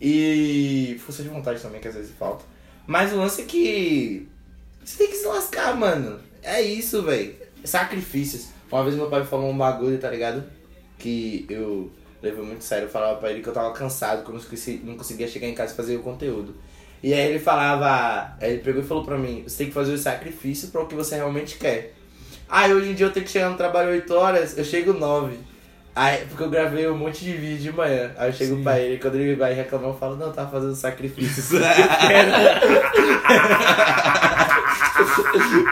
E 0.01 0.97
força 1.05 1.25
de 1.25 1.29
vontade 1.29 1.61
também, 1.61 1.81
que 1.81 1.89
às 1.89 1.95
vezes 1.95 2.13
falta. 2.17 2.45
Mas 2.87 3.13
o 3.13 3.17
lance 3.17 3.43
é 3.43 3.45
que. 3.45 4.29
Você 4.85 4.97
tem 4.97 5.09
que 5.09 5.17
se 5.17 5.27
lascar, 5.27 5.77
mano. 5.77 6.21
É 6.43 6.63
isso, 6.63 7.03
velho. 7.03 7.35
Sacrifícios. 7.65 8.49
Uma 8.71 8.85
vez 8.85 8.95
meu 8.95 9.11
pai 9.11 9.25
falou 9.25 9.51
um 9.51 9.59
bagulho, 9.59 9.99
tá 9.99 10.09
ligado? 10.09 10.45
Que 10.99 11.45
eu 11.51 11.91
levei 12.23 12.45
muito 12.45 12.65
sério. 12.65 12.87
Eu 12.87 12.91
falava 12.91 13.17
pra 13.19 13.31
ele 13.31 13.43
que 13.43 13.49
eu 13.49 13.53
tava 13.53 13.73
cansado, 13.73 14.23
que 14.25 14.31
eu 14.31 14.35
não 14.35 14.41
consegui- 14.43 14.83
não 14.85 14.97
conseguia 14.97 15.29
chegar 15.29 15.47
em 15.47 15.55
casa 15.55 15.73
e 15.73 15.77
fazer 15.77 15.97
o 15.97 16.03
conteúdo. 16.03 16.55
E 17.03 17.13
aí 17.15 17.29
ele 17.31 17.39
falava. 17.39 18.33
Aí 18.41 18.53
ele 18.55 18.63
pegou 18.63 18.83
e 18.83 18.87
falou 18.87 19.05
pra 19.05 19.17
mim: 19.17 19.45
você 19.47 19.59
tem 19.59 19.67
que 19.69 19.73
fazer 19.75 19.93
o 19.93 19.99
sacrifício 19.99 20.69
pra 20.69 20.83
o 20.83 20.87
que 20.87 20.95
você 20.95 21.15
realmente 21.17 21.57
quer. 21.59 21.95
Aí 22.49 22.73
hoje 22.75 22.91
em 22.91 22.95
dia 22.95 23.07
eu 23.07 23.13
tenho 23.13 23.25
que 23.27 23.33
chegar 23.33 23.51
no 23.51 23.57
trabalho 23.57 23.91
8 23.91 24.13
horas, 24.15 24.57
eu 24.59 24.65
chego 24.65 24.93
9. 24.93 25.37
Aí, 25.95 26.25
porque 26.27 26.43
eu 26.45 26.49
gravei 26.51 26.87
um 26.89 26.97
monte 26.97 27.25
de 27.25 27.33
vídeo 27.33 27.59
de 27.59 27.73
manhã. 27.77 28.13
Aí 28.17 28.29
eu 28.29 28.33
chego 28.33 28.57
Sim. 28.57 28.63
pra 28.63 28.79
ele, 28.79 28.99
quando 28.99 29.17
ele 29.17 29.35
vai 29.35 29.53
reclamar, 29.53 29.89
eu 29.91 29.95
falo, 29.99 30.15
não, 30.17 30.31
tá 30.33 30.47
fazendo 30.47 30.75
sacrifícios. 30.77 31.49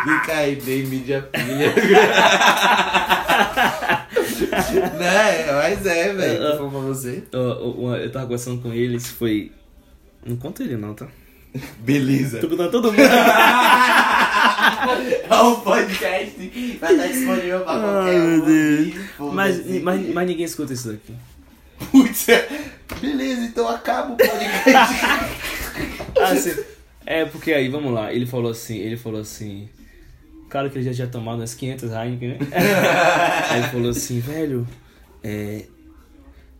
Fica 0.04 0.32
aí, 0.32 0.56
dei 0.56 0.84
mídia 0.84 1.22
pilha. 1.32 1.72
né? 4.98 5.52
Mas 5.52 5.86
é, 5.86 6.12
velho. 6.12 6.56
Falando 6.56 6.70
pra 6.70 6.80
você. 6.80 7.22
Eu, 7.32 7.40
eu, 7.40 7.94
eu 7.96 8.12
tava 8.12 8.26
conversando 8.26 8.62
com 8.62 8.72
ele, 8.72 8.96
isso 8.96 9.14
foi. 9.14 9.52
Não 10.24 10.36
conta 10.36 10.62
ele 10.62 10.76
não, 10.76 10.94
tá? 10.94 11.06
Beleza. 11.78 12.38
Tô 12.38 12.48
contando 12.48 12.70
todo 12.70 12.92
mundo. 12.92 13.02
É 15.28 15.42
um 15.42 15.60
podcast 15.60 16.76
vai 16.80 16.94
estar 16.94 17.06
disponível 17.06 17.60
pra 17.60 17.80
qualquer 17.80 18.10
Ai, 18.10 18.18
meu 18.18 18.42
um. 18.42 18.46
Deus. 18.46 18.94
Foda-se. 19.16 19.34
Mas, 19.34 19.82
mas, 19.82 20.14
mas 20.14 20.26
ninguém 20.28 20.44
escuta 20.44 20.72
isso 20.72 20.88
daqui. 20.88 21.14
Putz, 21.90 22.26
beleza, 23.00 23.42
então 23.42 23.68
acaba 23.68 24.12
o 24.12 24.16
podcast. 24.16 24.94
Assim, 26.22 26.64
é 27.04 27.24
porque 27.26 27.52
aí, 27.52 27.68
vamos 27.68 27.92
lá, 27.92 28.12
ele 28.12 28.24
falou 28.24 28.50
assim, 28.50 28.78
ele 28.78 28.96
falou 28.96 29.20
assim. 29.20 29.68
Claro 30.48 30.70
que 30.70 30.78
ele 30.78 30.84
já 30.84 30.94
tinha 30.94 31.06
tomado 31.08 31.38
umas 31.40 31.54
500 31.54 31.90
Heineken, 31.92 32.28
né? 32.30 32.38
aí 33.50 33.58
ele 33.60 33.68
falou 33.68 33.90
assim, 33.90 34.20
velho, 34.20 34.66
é. 35.22 35.66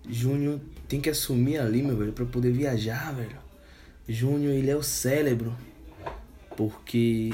Júnior 0.09 0.61
tem 0.89 1.01
que 1.01 1.11
assumir 1.11 1.59
ali, 1.59 1.83
meu 1.83 1.97
velho, 1.97 2.13
pra 2.13 2.25
poder 2.25 2.53
viajar, 2.53 3.13
velho. 3.15 3.37
Júnior, 4.09 4.53
ele 4.55 4.71
é 4.71 4.77
o 4.77 4.83
cérebro. 4.83 5.55
Porque 6.57 7.31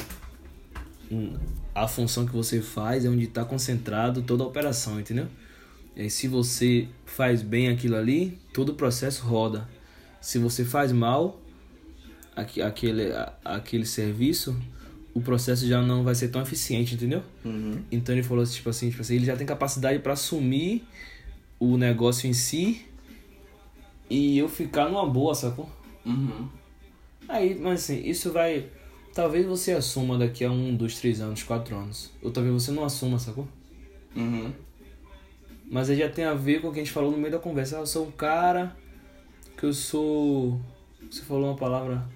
hum, 1.11 1.37
a 1.75 1.87
função 1.87 2.27
que 2.27 2.33
você 2.33 2.61
faz 2.61 3.05
é 3.05 3.09
onde 3.09 3.27
tá 3.27 3.45
concentrado 3.45 4.23
toda 4.23 4.43
a 4.43 4.47
operação, 4.47 4.99
entendeu? 4.99 5.29
E 5.95 6.09
se 6.09 6.27
você 6.27 6.89
faz 7.05 7.43
bem 7.43 7.69
aquilo 7.69 7.97
ali, 7.97 8.39
todo 8.53 8.71
o 8.71 8.75
processo 8.75 9.25
roda. 9.25 9.69
Se 10.21 10.39
você 10.39 10.65
faz 10.65 10.91
mal 10.93 11.41
aque- 12.35 12.63
aquele, 12.63 13.13
aquele 13.45 13.85
serviço, 13.85 14.57
o 15.15 15.21
processo 15.21 15.67
já 15.67 15.83
não 15.83 16.03
vai 16.03 16.15
ser 16.15 16.29
tão 16.29 16.41
eficiente, 16.43 16.95
entendeu? 16.95 17.23
Uhum. 17.45 17.83
Então 17.91 18.15
ele 18.15 18.23
falou 18.23 18.43
assim, 18.43 18.55
tipo 18.55 18.71
assim, 18.71 18.91
tipo 18.91 19.03
assim, 19.03 19.17
ele 19.17 19.27
já 19.27 19.37
tem 19.37 19.47
capacidade 19.47 19.99
para 19.99 20.15
assumir 20.15 20.85
o 21.59 21.77
negócio 21.77 22.29
em 22.29 22.33
si 22.33 22.87
e 24.09 24.39
eu 24.39 24.49
ficar 24.49 24.89
numa 24.89 25.07
boa, 25.07 25.35
sacou? 25.35 25.69
Uhum. 26.05 26.49
Aí, 27.29 27.59
mas 27.59 27.85
assim, 27.85 28.03
isso 28.05 28.33
vai. 28.33 28.67
Talvez 29.15 29.47
você 29.47 29.73
assuma 29.73 30.19
daqui 30.19 30.45
a 30.45 30.51
um, 30.51 30.75
dois, 30.75 30.99
três 30.99 31.21
anos, 31.21 31.43
quatro 31.43 31.77
anos. 31.77 32.11
Ou 32.23 32.31
talvez 32.31 32.55
você 32.55 32.71
não 32.73 32.85
assuma, 32.85 33.19
sacou? 33.19 33.47
Uhum. 34.17 34.53
Mas 35.71 35.89
aí 35.89 35.97
já 35.97 36.09
tem 36.09 36.25
a 36.25 36.35
ver 36.35 36.61
com 36.61 36.69
o 36.69 36.73
que 36.73 36.81
a 36.81 36.85
gente 36.85 36.93
falou 36.93 37.11
no 37.11 37.19
meio 37.19 37.31
da 37.31 37.39
conversa. 37.39 37.77
Ah, 37.77 37.81
eu 37.81 37.87
sou 37.87 38.07
um 38.07 38.11
cara 38.11 38.77
que 39.57 39.65
eu 39.65 39.73
sou. 39.73 40.61
Você 41.11 41.23
falou 41.23 41.51
uma 41.51 41.57
palavra 41.57 42.07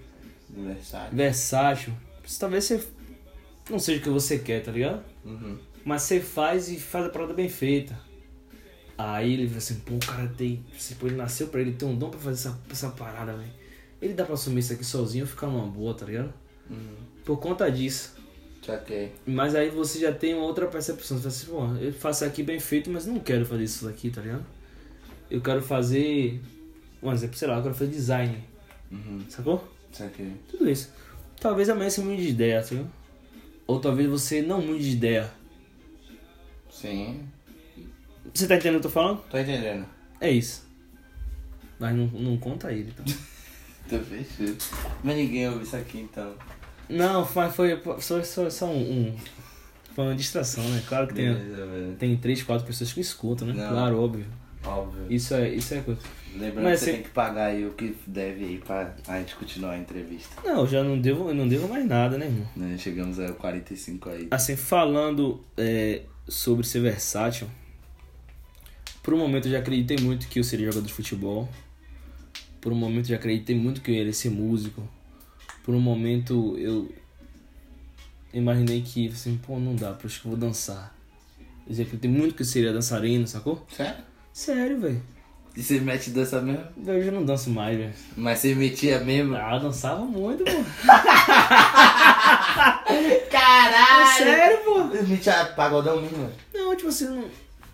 Versátil. 0.49 1.17
versátil. 1.17 1.93
Talvez 2.39 2.65
você 2.65 2.83
não 3.71 3.79
seja 3.79 4.01
o 4.01 4.03
que 4.03 4.09
você 4.09 4.39
quer, 4.39 4.63
tá 4.63 4.73
ligado? 4.73 5.03
Uhum. 5.25 5.59
Mas 5.85 6.03
você 6.03 6.21
faz 6.21 6.69
e 6.69 6.79
faz 6.79 7.07
a 7.07 7.09
parada 7.09 7.33
bem 7.33 7.49
feita. 7.49 7.99
Aí 8.99 9.35
ele 9.35 9.47
vê 9.47 9.59
assim, 9.59 9.77
pô, 9.81 9.95
o 9.95 9.99
cara 9.99 10.27
tem. 10.37 10.65
Tipo, 10.77 11.07
ele 11.07 11.17
nasceu 11.17 11.49
pra 11.49 11.61
ele 11.61 11.73
ter 11.73 11.85
um 11.85 11.97
dom 11.97 12.11
pra 12.11 12.19
fazer 12.19 12.49
essa, 12.49 12.59
essa 12.71 12.89
parada, 12.91 13.35
velho. 13.37 13.53
Ele 14.01 14.15
dá 14.15 14.25
pra 14.25 14.35
assumir 14.35 14.61
isso 14.61 14.73
aqui 14.73 14.85
sozinho 14.85 15.25
e 15.25 15.29
ficar 15.29 15.47
numa 15.47 15.67
boa, 15.67 15.95
tá 15.95 16.07
ligado? 16.07 16.33
Uhum. 16.71 16.97
Por 17.25 17.39
conta 17.39 17.71
disso. 17.71 18.17
Saquei. 18.65 19.13
Mas 19.25 19.55
aí 19.55 19.71
você 19.71 20.01
já 20.01 20.13
tem 20.13 20.35
uma 20.35 20.45
outra 20.45 20.67
percepção. 20.67 21.19
Você 21.19 21.47
fala 21.47 21.69
assim, 21.69 21.79
pô, 21.79 21.85
eu 21.85 21.93
faço 21.93 22.25
aqui 22.25 22.43
bem 22.43 22.59
feito, 22.59 22.91
mas 22.91 23.07
não 23.07 23.21
quero 23.21 23.47
fazer 23.47 23.63
isso 23.63 23.85
daqui, 23.85 24.11
tá 24.11 24.21
ligado? 24.21 24.45
Eu 25.31 25.41
quero 25.41 25.63
fazer. 25.63 26.41
Um 27.03 27.13
exemplo, 27.13 27.37
sei 27.37 27.47
lá, 27.49 27.59
eu 27.59 27.63
quero 27.63 27.75
fazer 27.75 27.91
design. 27.91 28.43
Uhum. 28.91 29.25
Sacou? 29.29 29.69
Saquei. 29.93 30.33
Tudo 30.49 30.69
isso. 30.69 30.93
Talvez 31.41 31.69
amanhã 31.69 31.91
você 31.91 32.01
mude 32.01 32.23
de 32.23 32.29
ideia, 32.31 32.63
tá 32.63 32.69
ligado? 32.71 32.91
Ou 33.67 33.81
talvez 33.81 34.09
você 34.09 34.43
não 34.43 34.61
mude 34.63 34.83
de 34.91 34.97
ideia. 34.97 35.31
Sim. 36.71 37.25
Você 38.33 38.47
tá 38.47 38.57
entendendo 38.57 38.77
o 38.77 38.81
que 38.81 38.87
eu 38.87 38.91
tô 38.91 38.95
falando? 38.95 39.21
Tô 39.31 39.39
entendendo. 39.39 39.87
É 40.21 40.31
isso. 40.31 40.67
Mas 41.79 41.95
não, 41.95 42.07
não 42.07 42.37
conta 42.37 42.73
ele, 42.73 42.93
tá? 42.97 43.03
Tô 43.89 43.99
fechado. 44.01 44.57
Mas 45.05 45.17
ninguém 45.17 45.49
ouve 45.49 45.65
isso 45.65 45.77
aqui 45.77 45.99
então. 46.01 46.35
Não, 46.89 47.29
mas 47.35 47.55
foi 47.55 47.81
só, 48.01 48.23
só, 48.23 48.49
só 48.51 48.67
um, 48.67 49.09
um- 49.09 49.17
Foi 49.95 50.05
uma 50.05 50.15
distração, 50.15 50.63
né? 50.71 50.83
Claro 50.89 51.09
que 51.09 51.15
tem, 51.15 51.33
velho. 51.35 51.97
tem 51.99 52.17
três, 52.17 52.43
quatro 52.43 52.67
pessoas 52.67 52.93
que 52.93 53.01
escutam, 53.01 53.49
né? 53.49 53.55
Não. 53.55 53.69
Claro, 53.71 54.01
óbvio. 54.03 54.27
Óbvio. 54.65 55.07
Isso 55.11 55.35
é, 55.35 55.49
isso 55.49 55.75
é 55.75 55.81
coisa. 55.81 56.01
Lembrando 56.39 56.65
Mas 56.65 56.81
que 56.81 56.85
você 56.85 56.93
tem 56.93 57.03
que 57.03 57.09
pagar 57.11 57.47
aí 57.47 57.67
o 57.67 57.73
que 57.73 57.97
deve 58.07 58.45
aí 58.45 58.59
pra 58.59 58.95
a 59.09 59.19
gente 59.19 59.35
continuar 59.37 59.73
a 59.73 59.79
entrevista. 59.79 60.37
Não, 60.45 60.61
eu 60.61 60.67
já 60.67 60.85
não 60.85 61.01
devo, 61.01 61.33
não 61.33 61.49
devo 61.49 61.67
mais 61.67 61.87
nada, 61.87 62.19
né, 62.19 62.27
irmão? 62.27 62.47
Né? 62.55 62.77
Chegamos 62.79 63.19
a 63.19 63.33
45 63.33 64.11
aí. 64.11 64.29
Assim, 64.31 64.55
falando 64.55 65.43
é, 65.57 66.03
sobre 66.29 66.67
ser 66.67 66.81
versátil, 66.81 67.49
por 69.03 69.15
um 69.15 69.19
momento 69.19 69.47
eu 69.47 69.53
já 69.53 69.59
acreditei 69.61 69.97
muito 69.99 70.29
que 70.29 70.39
eu 70.39 70.45
seria 70.45 70.67
jogador 70.67 70.87
de 70.87 70.93
futebol. 70.93 71.49
Por 72.61 72.73
um 72.73 72.77
momento 72.77 73.07
eu 73.07 73.11
já 73.11 73.17
acreditei 73.17 73.57
muito 73.57 73.81
que 73.81 73.91
eu 73.91 73.95
ia 73.95 74.13
ser 74.13 74.31
músico. 74.31 74.87
Por 75.65 75.75
um 75.75 75.81
momento 75.81 76.57
eu 76.59 76.93
imaginei 78.33 78.83
que, 78.83 79.09
assim, 79.09 79.39
pô, 79.39 79.59
não 79.59 79.75
dá, 79.75 79.97
acho 80.05 80.21
que 80.21 80.27
eu 80.27 80.31
vou 80.33 80.39
dançar. 80.39 80.95
Eu 81.67 81.75
já 81.75 81.83
acreditei 81.83 82.11
muito 82.11 82.35
que 82.35 82.43
eu 82.43 82.47
seria 82.47 82.73
dançarino, 82.73 83.27
sacou? 83.27 83.67
Sério? 83.75 84.05
Sério, 84.33 84.81
velho. 84.81 85.16
E 85.57 85.63
você 85.63 85.81
mete 85.81 86.11
dança 86.11 86.41
mesmo? 86.43 86.65
Eu 86.87 87.03
já 87.03 87.11
não 87.11 87.25
danço 87.25 87.49
mais, 87.51 87.77
velho. 87.79 87.93
Mas 88.17 88.39
você 88.41 88.55
metia 88.55 89.01
mesmo? 89.01 89.35
Ah, 89.37 89.55
eu 89.55 89.61
dançava 89.61 90.05
muito, 90.05 90.45
pô. 90.45 90.51
Caralho! 93.31 94.25
Sério, 94.25 94.59
pô. 94.65 94.85
Metia 95.09 95.45
pagodão 95.57 96.01
mesmo? 96.01 96.31
Não, 96.55 96.75
tipo 96.77 96.89
assim, 96.89 97.07
não, 97.09 97.25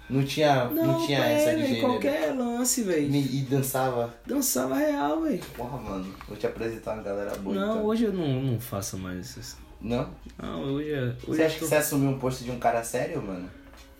Não 0.08 0.24
tinha, 0.24 0.64
não, 0.66 0.86
não, 0.86 1.06
tinha 1.06 1.18
é, 1.24 1.34
essa 1.34 1.54
de 1.56 1.66
gênero. 1.66 1.86
qualquer 1.88 2.34
lance, 2.36 2.82
velho. 2.82 3.12
E 3.14 3.40
dançava. 3.48 4.14
Dançava 4.26 4.76
real, 4.76 5.22
velho. 5.22 5.40
Porra, 5.56 5.78
mano. 5.78 6.14
Vou 6.28 6.36
te 6.36 6.46
apresentar 6.46 6.94
uma 6.94 7.02
galera 7.02 7.34
boa. 7.36 7.54
Não, 7.56 7.72
então. 7.72 7.84
hoje 7.86 8.04
eu 8.04 8.12
não, 8.12 8.42
não 8.42 8.60
faço 8.60 8.96
mais 8.98 9.36
isso. 9.36 9.56
Não? 9.80 10.08
Não, 10.40 10.62
hoje 10.74 10.92
é. 10.92 11.00
Hoje 11.02 11.16
Você 11.26 11.42
acha 11.42 11.54
que 11.54 11.60
tô- 11.60 11.66
você 11.66 11.74
assumiu 11.76 12.10
um 12.10 12.18
posto 12.18 12.44
de 12.44 12.50
um 12.52 12.58
cara 12.58 12.84
sério, 12.84 13.20
mano? 13.22 13.48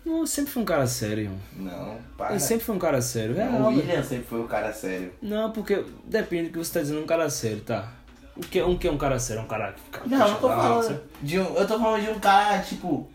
Não, 0.05 0.21
eu 0.21 0.27
sempre 0.27 0.51
fui 0.51 0.63
um 0.63 0.67
cara 0.67 0.87
sério. 0.87 1.31
Não, 1.55 1.99
para. 2.17 2.35
Eu 2.35 2.41
sempre 2.41 2.65
fui 2.65 2.75
um 2.75 2.79
cara 2.79 3.01
sério, 3.01 3.35
real. 3.35 3.53
o. 3.53 3.67
William 3.69 4.03
sempre 4.03 4.25
foi 4.25 4.41
o 4.41 4.49
cara 4.49 4.73
sério. 4.73 5.13
Não, 5.23 5.53
porque 5.53 5.85
depende 6.05 6.49
do 6.49 6.53
que 6.53 6.59
você 6.59 6.73
tá 6.73 6.81
dizendo 6.81 7.01
um 7.01 7.07
cara 7.07 7.31
sério, 7.31 7.61
tá? 7.61 7.93
O 8.37 8.41
que, 8.41 8.63
um 8.63 8.77
que 8.77 8.89
é 8.89 8.91
um 8.91 8.99
cara 8.99 9.19
sério? 9.19 9.41
É 9.41 9.45
um 9.45 9.49
cara 9.49 9.73
que 9.73 9.81
fica. 9.81 10.03
Não, 10.07 10.29
eu 10.29 10.35
tô 10.37 10.49
falando 10.49 11.03
de 11.23 11.39
um, 11.39 11.55
eu 11.55 11.67
tô 11.67 11.79
falando 11.79 12.03
de 12.03 12.11
um 12.11 12.19
cara, 12.19 12.63
tipo... 12.63 13.11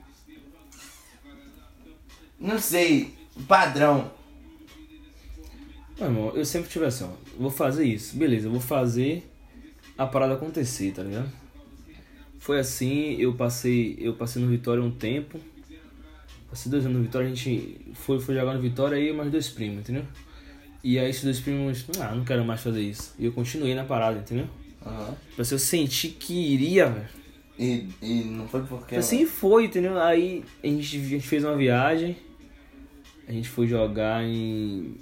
Não 2.39 2.59
sei, 2.59 3.13
padrão. 3.47 4.11
Não, 5.99 6.07
irmão, 6.07 6.31
eu 6.35 6.45
sempre 6.45 6.69
tive 6.69 6.85
assim, 6.85 7.03
ó. 7.03 7.09
Vou 7.38 7.49
fazer 7.49 7.83
isso. 7.83 8.15
Beleza, 8.15 8.47
eu 8.47 8.51
vou 8.51 8.61
fazer 8.61 9.27
a 9.97 10.05
parada 10.05 10.35
acontecer, 10.35 10.93
tá 10.93 11.01
ligado? 11.01 11.31
Foi 12.39 12.59
assim, 12.59 13.15
eu 13.19 13.33
passei, 13.33 13.97
eu 13.99 14.13
passei 14.13 14.41
no 14.41 14.47
Vitória 14.47 14.81
um 14.81 14.91
tempo. 14.91 15.39
Passei 16.49 16.71
dois 16.71 16.85
anos 16.85 16.97
no 16.97 17.03
Vitória, 17.03 17.27
a 17.27 17.33
gente 17.33 17.77
foi, 17.93 18.19
foi 18.19 18.35
jogar 18.35 18.53
no 18.53 18.61
Vitória 18.61 18.97
aí 18.97 19.11
mais 19.13 19.29
dois 19.31 19.49
primos, 19.49 19.79
entendeu? 19.79 20.03
E 20.83 20.97
aí 20.97 21.09
esses 21.09 21.23
dois 21.23 21.39
primos, 21.39 21.85
ah, 21.99 22.15
não 22.15 22.23
quero 22.23 22.45
mais 22.45 22.61
fazer 22.61 22.81
isso. 22.81 23.13
E 23.19 23.25
eu 23.25 23.31
continuei 23.33 23.75
na 23.75 23.83
parada, 23.83 24.19
entendeu? 24.19 24.47
Aham. 24.85 25.15
Tipo 25.29 25.41
assim, 25.41 25.55
eu 25.55 25.59
senti 25.59 26.07
que 26.09 26.33
iria, 26.33 26.89
velho. 26.89 27.07
E, 27.59 27.87
e 28.01 28.23
não 28.25 28.47
foi 28.47 28.61
porque... 28.63 28.95
Assim 28.95 29.25
foi, 29.25 29.65
entendeu? 29.65 29.99
Aí 29.99 30.45
a 30.63 30.67
gente, 30.67 30.97
a 30.97 30.99
gente 31.01 31.27
fez 31.27 31.43
uma 31.43 31.57
viagem. 31.57 32.15
A 33.27 33.31
gente 33.33 33.49
foi 33.49 33.67
jogar 33.67 34.23
em. 34.23 34.95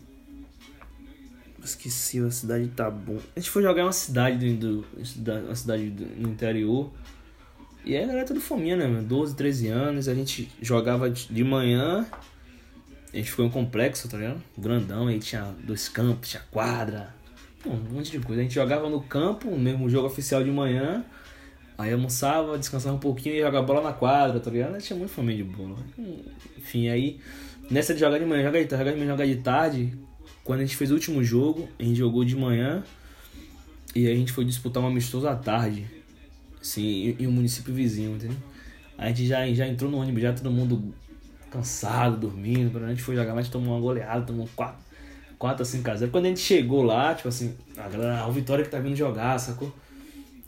Esqueci 1.63 2.19
a 2.19 2.29
cidade 2.31 2.63
de 2.65 2.69
Itabum. 2.69 3.17
A 3.35 3.39
gente 3.39 3.49
foi 3.49 3.61
jogar 3.63 3.81
em 3.81 3.85
uma 3.85 3.91
cidade 3.91 4.53
do, 4.55 4.81
do, 4.81 4.85
uma 5.45 5.55
cidade 5.55 5.89
do- 5.89 6.21
no 6.21 6.29
interior. 6.29 6.91
E 7.85 7.95
aí 7.95 8.03
a 8.03 8.07
galera 8.07 8.25
tudo 8.25 8.41
fominha, 8.41 8.75
né, 8.75 8.87
mano? 8.87 9.03
12, 9.03 9.35
13 9.35 9.67
anos. 9.67 10.07
A 10.07 10.15
gente 10.15 10.51
jogava 10.61 11.09
de 11.09 11.43
manhã. 11.43 12.05
A 13.13 13.17
gente 13.17 13.29
ficou 13.29 13.45
em 13.45 13.47
um 13.47 13.51
complexo, 13.51 14.09
tá 14.09 14.17
ligado? 14.17 14.41
Grandão, 14.57 15.07
aí 15.07 15.19
tinha 15.19 15.55
dois 15.63 15.87
campos, 15.87 16.29
tinha 16.29 16.41
quadra. 16.51 17.13
Um 17.65 17.75
monte 17.93 18.11
de 18.11 18.19
coisa. 18.19 18.41
A 18.41 18.43
gente 18.43 18.55
jogava 18.55 18.89
no 18.89 19.01
campo, 19.01 19.55
mesmo 19.55 19.89
jogo 19.89 20.07
oficial 20.07 20.43
de 20.43 20.49
manhã. 20.49 21.05
Aí 21.77 21.93
almoçava, 21.93 22.57
descansava 22.57 22.95
um 22.95 22.99
pouquinho 22.99 23.35
e 23.35 23.41
jogava 23.41 23.65
bola 23.65 23.81
na 23.81 23.93
quadra, 23.93 24.39
tá 24.39 24.49
ligado? 24.49 24.77
Tinha 24.81 24.97
muito 24.97 25.11
família 25.11 25.43
de 25.43 25.49
bola. 25.49 25.77
Enfim, 26.57 26.87
aí 26.89 27.19
nessa 27.69 27.93
de 27.93 27.99
jogar 27.99 28.17
de 28.17 28.25
manhã, 28.25 28.43
jogar 28.43 28.59
de 28.59 28.65
tarde, 28.65 28.83
jogar 28.83 28.91
de 28.91 28.99
manhã, 28.99 29.11
jogar 29.11 29.25
de 29.25 29.35
tarde, 29.37 29.93
quando 30.43 30.59
a 30.59 30.63
gente 30.63 30.75
fez 30.75 30.91
o 30.91 30.93
último 30.93 31.23
jogo, 31.23 31.67
a 31.77 31.83
gente 31.83 31.97
jogou 31.97 32.23
de 32.23 32.35
manhã 32.35 32.83
e 33.93 34.07
a 34.07 34.15
gente 34.15 34.31
foi 34.31 34.45
disputar 34.45 34.81
um 34.81 34.87
amistoso 34.87 35.27
à 35.27 35.35
tarde, 35.35 35.85
assim, 36.65 37.15
em, 37.19 37.23
em 37.23 37.27
um 37.27 37.31
município 37.31 37.73
vizinho, 37.73 38.15
entendeu? 38.15 38.37
A 38.97 39.07
gente 39.07 39.27
já, 39.27 39.47
já 39.53 39.67
entrou 39.67 39.89
no 39.91 39.97
ônibus, 39.97 40.21
já 40.21 40.33
todo 40.33 40.49
mundo 40.49 40.93
cansado, 41.51 42.17
dormindo, 42.17 42.83
a 42.83 42.89
gente 42.89 43.01
foi 43.01 43.15
jogar, 43.15 43.33
mas 43.33 43.47
tomou 43.47 43.73
uma 43.73 43.81
goleada, 43.81 44.25
tomou 44.25 44.49
4, 44.55 44.77
4 45.37 45.61
a 45.61 45.65
5 45.65 45.91
a 45.91 45.95
0. 45.95 46.11
Quando 46.11 46.25
a 46.25 46.27
gente 46.29 46.41
chegou 46.41 46.81
lá, 46.81 47.13
tipo 47.13 47.29
assim, 47.29 47.55
a 47.77 47.87
galera, 47.87 48.27
o 48.27 48.31
Vitória 48.31 48.63
que 48.63 48.69
tá 48.69 48.79
vindo 48.79 48.95
jogar, 48.95 49.37
sacou? 49.39 49.73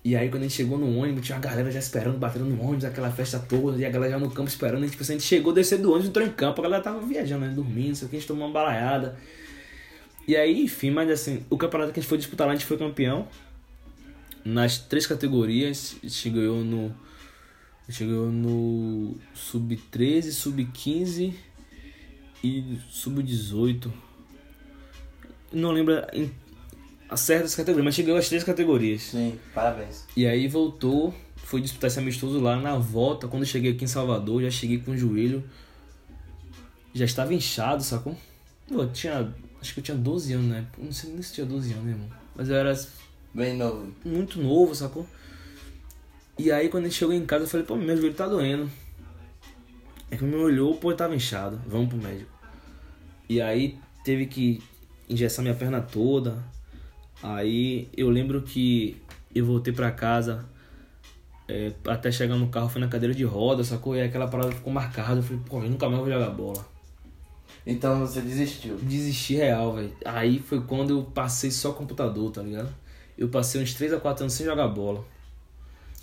E 0.04 0.16
aí 0.16 0.30
quando 0.30 0.44
a 0.44 0.46
gente 0.46 0.56
chegou 0.56 0.78
no 0.78 0.98
ônibus, 0.98 1.26
tinha 1.26 1.38
uma 1.38 1.42
galera 1.42 1.70
já 1.70 1.80
esperando, 1.80 2.18
batendo 2.18 2.46
no 2.46 2.62
ônibus, 2.62 2.86
aquela 2.86 3.12
festa 3.12 3.40
toda, 3.40 3.78
e 3.78 3.86
a 3.86 3.90
galera 3.90 4.14
já 4.14 4.20
no 4.20 4.32
campo 4.32 4.50
esperando. 4.50 4.86
E, 4.86 4.90
tipo, 4.90 5.04
assim, 5.04 5.14
a 5.14 5.16
gente 5.18 5.28
chegou, 5.28 5.54
desceu 5.54 5.78
do 5.78 5.90
ônibus, 5.92 6.10
entrou 6.10 6.26
em 6.26 6.32
campo, 6.32 6.62
a 6.62 6.64
galera 6.64 6.84
tava 6.84 7.06
viajando, 7.06 7.46
né, 7.46 7.54
dormindo, 7.54 7.96
sei 7.96 8.08
o 8.08 8.10
que, 8.10 8.16
a 8.16 8.20
gente 8.20 8.28
tomou 8.28 8.48
uma 8.48 8.54
balaiada. 8.54 9.18
E 10.28 10.36
aí, 10.36 10.64
enfim, 10.64 10.92
mas 10.92 11.10
assim, 11.10 11.46
o 11.50 11.58
campeonato 11.58 11.94
que 11.94 12.00
a 12.00 12.02
gente 12.02 12.10
foi 12.10 12.18
disputar 12.18 12.48
lá, 12.48 12.54
a 12.54 12.56
gente 12.56 12.66
foi 12.66 12.78
campeão. 12.78 13.28
Nas 14.48 14.78
três 14.78 15.06
categorias, 15.06 15.98
a 16.02 16.08
gente 16.08 16.30
ganhou 16.30 16.64
no. 16.64 16.96
A 17.88 17.92
gente 17.92 18.06
ganhou 18.06 18.32
no 18.32 19.18
Sub-13, 19.34 20.32
Sub-15 20.32 21.34
e 22.42 22.78
Sub-18. 22.90 23.92
Não 25.52 25.72
lembro 25.72 25.96
em- 26.14 26.32
a 27.10 27.18
certa 27.18 27.44
das 27.44 27.56
categorias, 27.56 27.86
mas 27.86 28.06
ganhou 28.06 28.18
as 28.18 28.30
três 28.30 28.44
categorias. 28.44 29.02
Sim, 29.02 29.38
parabéns. 29.54 30.06
E 30.16 30.26
aí 30.26 30.48
voltou, 30.48 31.14
foi 31.38 31.60
disputar 31.62 31.90
esse 31.90 32.00
amistoso 32.00 32.40
lá 32.40 32.56
na 32.58 32.78
volta. 32.78 33.28
Quando 33.28 33.44
eu 33.44 33.48
cheguei 33.48 33.72
aqui 33.74 33.84
em 33.84 33.88
Salvador, 33.88 34.42
já 34.44 34.52
cheguei 34.52 34.80
com 34.80 34.92
o 34.92 34.98
joelho. 34.98 35.44
Já 36.94 37.04
estava 37.04 37.34
inchado, 37.34 37.84
sacou? 37.84 38.16
Pô, 38.68 38.86
tinha. 38.88 39.34
Acho 39.62 39.74
que 39.74 39.80
eu 39.82 39.84
tinha 39.84 39.98
12 39.98 40.32
anos, 40.34 40.48
né? 40.48 40.68
Não 40.78 40.92
sei 40.92 41.12
nem 41.12 41.22
se 41.22 41.34
tinha 41.34 41.46
12 41.46 41.72
anos, 41.74 41.86
né, 41.86 41.92
irmão? 41.92 42.10
Mas 42.36 42.48
eu 42.50 42.56
era 42.56 42.74
Bem 43.38 43.56
novo. 43.56 43.94
muito 44.04 44.42
novo, 44.42 44.74
sacou? 44.74 45.06
E 46.40 46.52
aí 46.52 46.70
quando 46.70 46.86
a 46.86 46.88
gente 46.88 46.98
chegou 46.98 47.14
em 47.14 47.24
casa, 47.24 47.44
eu 47.44 47.48
falei, 47.48 47.68
pô, 47.68 47.76
meu 47.76 47.96
joelho 47.96 48.16
tá 48.16 48.28
doendo. 48.28 48.68
Aí 50.10 50.18
quando 50.18 50.32
me 50.32 50.38
olhou, 50.38 50.74
pô, 50.76 50.92
tava 50.92 51.16
inchado. 51.16 51.62
Vamos 51.68 51.90
pro 51.90 52.00
médico. 52.00 52.32
E 53.30 53.40
aí 53.40 53.78
teve 54.04 54.26
que 54.26 54.60
engessar 55.08 55.44
minha 55.44 55.54
perna 55.54 55.80
toda. 55.80 56.44
Aí 57.22 57.88
eu 57.96 58.10
lembro 58.10 58.42
que 58.42 59.00
eu 59.36 59.46
voltei 59.46 59.72
pra 59.72 59.92
casa. 59.92 60.44
é, 61.48 61.74
até 61.88 62.12
chegar 62.12 62.38
no 62.38 62.50
carro, 62.50 62.70
fui 62.70 62.82
na 62.82 62.88
cadeira 62.88 63.14
de 63.14 63.24
roda, 63.24 63.64
sacou? 63.64 63.96
E 63.96 64.02
aquela 64.02 64.28
parada 64.28 64.52
ficou 64.52 64.74
marcada. 64.74 65.20
Eu 65.20 65.24
falei, 65.24 65.44
pô, 65.48 65.62
eu 65.62 65.70
nunca 65.70 65.88
mais 65.88 66.02
vou 66.02 66.12
jogar 66.12 66.32
bola. 66.32 66.66
Então 67.68 68.00
você 68.00 68.20
desistiu. 68.20 68.78
Desisti 68.78 69.36
real, 69.36 69.76
velho. 69.76 69.94
Aí 70.04 70.40
foi 70.40 70.60
quando 70.62 70.90
eu 70.90 71.04
passei 71.04 71.52
só 71.52 71.72
computador, 71.72 72.32
tá 72.32 72.42
ligado? 72.42 72.87
Eu 73.18 73.30
passei 73.30 73.62
uns 73.62 73.74
3 73.74 73.94
a 73.94 74.00
4 74.00 74.24
anos 74.24 74.34
sem 74.34 74.46
jogar 74.46 74.68
bola. 74.68 75.04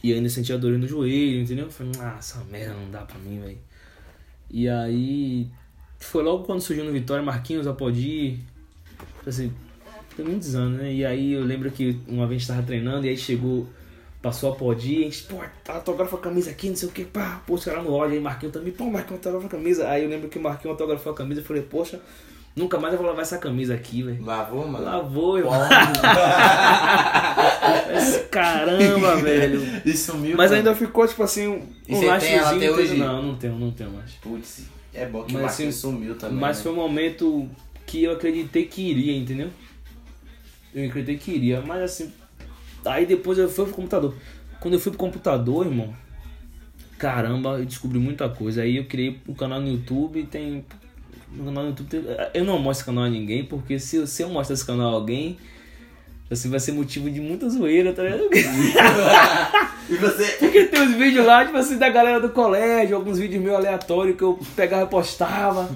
E 0.02 0.12
ainda 0.12 0.28
sentia 0.28 0.58
dor 0.58 0.78
no 0.78 0.86
joelho, 0.86 1.42
entendeu? 1.42 1.66
Eu 1.66 1.70
falei, 1.70 1.92
ah, 2.00 2.16
essa 2.18 2.42
merda 2.44 2.74
não 2.74 2.90
dá 2.90 3.02
pra 3.02 3.18
mim, 3.18 3.40
velho. 3.40 3.58
E 4.50 4.68
aí 4.68 5.50
Foi 5.98 6.22
logo 6.22 6.44
quando 6.44 6.60
surgiu 6.60 6.84
no 6.84 6.92
Vitória, 6.92 7.22
Marquinhos, 7.22 7.66
Apodi. 7.66 8.40
Assim, 9.26 9.52
tem 10.16 10.24
muitos 10.24 10.54
anos, 10.54 10.78
né? 10.78 10.92
E 10.92 11.04
aí 11.04 11.32
eu 11.32 11.42
lembro 11.42 11.70
que 11.70 11.98
uma 12.06 12.26
vez 12.26 12.36
a 12.36 12.38
gente 12.40 12.48
tava 12.48 12.62
treinando 12.62 13.06
e 13.06 13.08
aí 13.08 13.16
chegou, 13.16 13.66
passou 14.20 14.50
a 14.50 14.54
Apodi, 14.54 14.98
a 14.98 15.04
gente, 15.04 15.22
pô, 15.24 15.36
tá 15.64 15.74
autografa 15.74 16.16
a 16.16 16.20
camisa 16.20 16.50
aqui, 16.50 16.68
não 16.68 16.76
sei 16.76 16.88
o 16.88 16.92
que, 16.92 17.04
pá, 17.04 17.42
pô, 17.46 17.54
os 17.54 17.64
caras 17.64 17.82
no 17.82 17.92
ódio, 17.92 18.14
aí 18.14 18.20
Marquinhos 18.20 18.52
também, 18.52 18.72
pô, 18.72 18.84
Marquinhos 18.84 19.26
autografa 19.26 19.46
a 19.46 19.50
camisa. 19.50 19.88
Aí 19.88 20.04
eu 20.04 20.10
lembro 20.10 20.28
que 20.28 20.38
Marquinhos 20.38 20.72
autografou 20.72 21.12
a 21.12 21.16
camisa 21.16 21.40
e 21.40 21.44
falei, 21.44 21.62
poxa, 21.62 22.00
nunca 22.56 22.78
mais 22.78 22.92
eu 22.92 22.98
vou 22.98 23.06
lavar 23.06 23.22
essa 23.22 23.38
camisa 23.38 23.74
aqui, 23.74 24.02
velho. 24.02 24.24
Lavou, 24.24 24.68
mano? 24.68 24.84
Lavou, 24.84 25.38
irmão. 25.38 25.54
Esse 27.96 28.20
Caramba, 28.30 29.16
velho. 29.22 29.60
E 29.84 29.92
sumiu. 29.92 30.36
Mas 30.36 30.52
ainda 30.52 30.74
ficou, 30.74 31.06
tipo 31.06 31.22
assim, 31.22 31.48
um 31.48 31.62
E 31.88 31.94
você 31.94 32.18
tem 32.18 32.34
ela 32.34 32.50
até 32.50 32.70
lastrezinho, 32.70 32.74
hoje? 32.74 32.96
Não, 32.96 33.22
não 33.22 33.34
tenho, 33.36 33.58
não 33.58 33.70
tenho 33.70 33.90
mais. 33.90 34.12
Putz, 34.14 34.66
é 34.92 35.06
bom 35.06 35.24
que 35.24 35.32
Mas, 35.32 35.42
o 35.42 35.46
assim, 35.46 35.72
sumiu 35.72 36.14
também. 36.16 36.38
Mas 36.38 36.58
né? 36.58 36.62
foi 36.62 36.72
um 36.72 36.76
momento 36.76 37.48
que 37.86 38.04
eu 38.04 38.12
acreditei 38.12 38.64
que 38.64 38.82
iria, 38.82 39.16
entendeu? 39.16 39.50
Eu 40.74 40.86
acreditei 40.86 41.16
que 41.16 41.30
iria, 41.32 41.60
mas 41.60 41.82
assim. 41.82 42.12
Aí 42.84 43.06
depois 43.06 43.38
eu 43.38 43.48
fui 43.48 43.64
pro 43.64 43.74
computador. 43.74 44.14
Quando 44.60 44.74
eu 44.74 44.80
fui 44.80 44.90
pro 44.90 44.98
computador, 44.98 45.66
irmão, 45.66 45.94
caramba, 46.98 47.58
eu 47.58 47.64
descobri 47.64 47.98
muita 47.98 48.28
coisa. 48.28 48.62
Aí 48.62 48.76
eu 48.76 48.84
criei 48.84 49.20
um 49.28 49.34
canal 49.34 49.60
no 49.60 49.68
YouTube, 49.68 50.22
tem. 50.24 50.64
No 51.36 51.44
canal 51.46 51.64
no 51.64 51.70
YouTube 51.70 52.06
Eu 52.32 52.44
não 52.44 52.58
mostro 52.58 52.72
esse 52.82 52.84
canal 52.84 53.04
a 53.04 53.08
ninguém, 53.10 53.44
porque 53.44 53.78
se, 53.78 53.96
eu- 53.96 54.06
se 54.06 54.22
eu 54.22 54.28
mostrar 54.28 54.54
esse 54.54 54.64
canal 54.66 54.90
a 54.90 54.92
alguém, 54.94 55.36
assim 56.30 56.48
vai 56.50 56.60
ser 56.60 56.72
motivo 56.72 57.10
de 57.10 57.20
muita 57.20 57.48
zoeira, 57.48 57.92
tá 57.92 58.02
ligado? 58.02 58.28
E 59.86 59.96
você. 59.96 60.24
Porque 60.38 60.64
tem 60.64 60.80
uns 60.82 60.94
vídeos 60.94 61.26
lá, 61.26 61.44
tipo 61.44 61.58
assim, 61.58 61.76
da 61.76 61.90
galera 61.90 62.18
do 62.18 62.30
colégio, 62.30 62.96
alguns 62.96 63.18
vídeos 63.18 63.42
meio 63.42 63.54
aleatórios 63.54 64.16
que 64.16 64.22
eu 64.22 64.38
pegava 64.56 64.84
e 64.84 64.86
postava. 64.86 65.68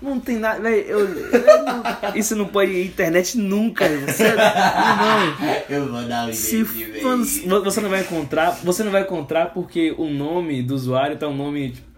Não 0.00 0.20
tem 0.20 0.36
nada, 0.36 0.60
velho. 0.60 0.76
Eu, 0.86 1.00
eu 1.00 1.64
não- 1.64 1.82
isso 2.14 2.36
não 2.36 2.46
pode 2.46 2.70
ir 2.70 2.86
internet 2.86 3.36
nunca. 3.38 3.88
Você, 3.88 4.22
irmão, 4.24 4.44
Eu 5.68 5.88
vou 5.90 6.02
dar 6.04 6.28
um 6.28 6.32
se 6.32 6.62
você 7.48 7.80
não 7.80 7.88
vai 7.90 8.02
encontrar, 8.02 8.50
você 8.62 8.84
não 8.84 8.92
vai 8.92 9.02
encontrar 9.02 9.46
porque 9.46 9.92
o 9.98 10.06
nome 10.08 10.62
do 10.62 10.74
usuário 10.74 11.16
tá 11.16 11.26
um 11.26 11.36
nome 11.36 11.70
tipo, 11.70 11.89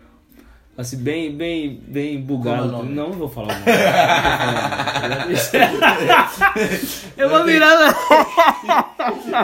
assim 0.76 0.96
bem, 0.96 1.34
bem, 1.34 1.80
bem 1.86 2.20
bugado. 2.20 2.68
É? 2.68 2.70
Não, 2.70 2.84
não 2.84 3.12
vou 3.12 3.28
falar. 3.28 3.60
Eu 7.16 7.28
vou 7.28 7.44
virar 7.44 7.78
na... 7.78 7.94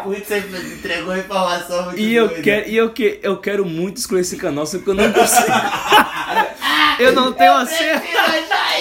Putz, 0.01 0.27
você 0.27 0.39
entregou 0.39 1.13
a 1.13 1.19
informação 1.19 1.85
muito 1.87 1.99
E 1.99 2.15
eu 2.15 2.29
doida. 2.29 2.43
quero, 2.43 2.69
e 2.69 2.77
eu, 2.77 2.91
que, 2.91 3.19
eu 3.23 3.37
quero 3.39 3.65
muito 3.65 3.99
excluir 3.99 4.21
esse 4.21 4.37
canal, 4.37 4.67
só 4.67 4.79
que 4.79 4.89
eu 4.89 4.95
não 4.95 5.13
consigo. 5.13 5.49
eu 7.01 7.13
não 7.13 7.33
tenho 7.33 7.53
a 7.53 7.67
senha. 7.67 8.03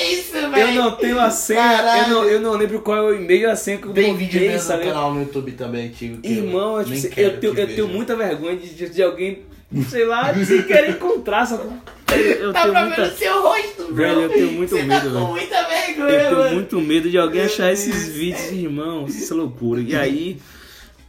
isso. 0.09 0.37
Eu 0.37 0.73
não 0.73 0.91
tenho 0.91 1.19
a 1.19 1.29
senha. 1.29 2.03
Eu 2.03 2.09
não, 2.09 2.23
eu 2.25 2.39
não 2.39 2.53
lembro 2.53 2.81
qual 2.81 2.97
é 2.97 3.01
o 3.01 3.13
e-mail 3.13 3.41
e 3.41 3.45
a 3.45 3.55
senha 3.55 3.77
que 3.77 3.87
eu 3.87 3.93
Tem 3.93 4.15
vídeo 4.15 4.41
mesmo 4.41 4.77
no 4.77 4.83
canal 4.83 5.13
no 5.13 5.21
YouTube 5.21 5.51
também 5.53 5.87
antigo. 5.87 6.19
Irmão, 6.23 6.79
eu, 6.79 6.87
eu, 6.87 7.39
tenho, 7.39 7.55
que 7.55 7.61
eu 7.61 7.67
tenho 7.67 7.87
muita 7.87 8.15
vergonha 8.15 8.57
de, 8.57 8.89
de 8.89 9.03
alguém, 9.03 9.43
sei 9.89 10.05
lá, 10.05 10.31
de 10.31 10.63
querer 10.63 10.91
encontrar. 10.91 11.45
Sabe? 11.45 11.63
Eu, 12.09 12.53
Tá 12.53 12.61
tenho 12.61 12.73
pra 12.73 12.85
muita. 12.85 13.01
ver 13.03 13.11
o 13.13 13.17
seu 13.17 13.41
rosto, 13.41 13.83
bro. 13.85 13.95
Velho, 13.95 14.21
eu 14.21 14.29
tenho 14.29 14.51
muito 14.53 14.69
Você 14.69 14.83
medo, 14.83 14.93
tá 14.93 14.99
velho. 15.09 15.25
com 15.25 15.31
muita 15.31 15.67
vergonha, 15.67 16.09
Eu 16.13 16.27
tenho 16.29 16.37
mano. 16.37 16.55
muito 16.55 16.81
medo 16.81 17.09
de 17.09 17.17
alguém 17.17 17.41
achar 17.43 17.71
esses 17.71 18.07
vídeos, 18.09 18.51
irmão. 18.51 19.05
Isso 19.07 19.33
é 19.33 19.35
loucura. 19.37 19.81
E 19.81 19.95
aí. 19.95 20.39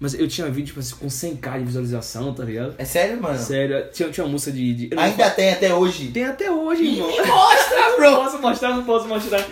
Mas 0.00 0.14
eu 0.14 0.28
tinha 0.28 0.46
vídeo, 0.48 0.68
tipo 0.68 0.78
assim, 0.78 0.94
com 0.94 1.08
100k 1.08 1.58
de 1.58 1.64
visualização, 1.64 2.32
tá 2.32 2.44
ligado? 2.44 2.72
É 2.78 2.84
sério, 2.84 3.20
mano? 3.20 3.36
Sério, 3.36 3.84
tinha, 3.92 4.08
tinha 4.10 4.24
uma 4.24 4.30
música 4.30 4.52
de. 4.52 4.72
de- 4.72 4.88
eu 4.92 4.96
não 4.96 5.02
Ainda 5.02 5.28
tem 5.30 5.50
até 5.52 5.74
hoje. 5.74 6.06
Tem 6.12 6.24
até 6.24 6.48
hoje, 6.52 6.84
irmão. 6.84 7.10
Me 7.10 7.26
mostra, 7.26 7.76
bro. 7.98 8.14
Posso 8.16 8.38
mostrar, 8.40 8.68
não 8.76 8.84
posso 8.84 9.08
mostrar. 9.08 9.44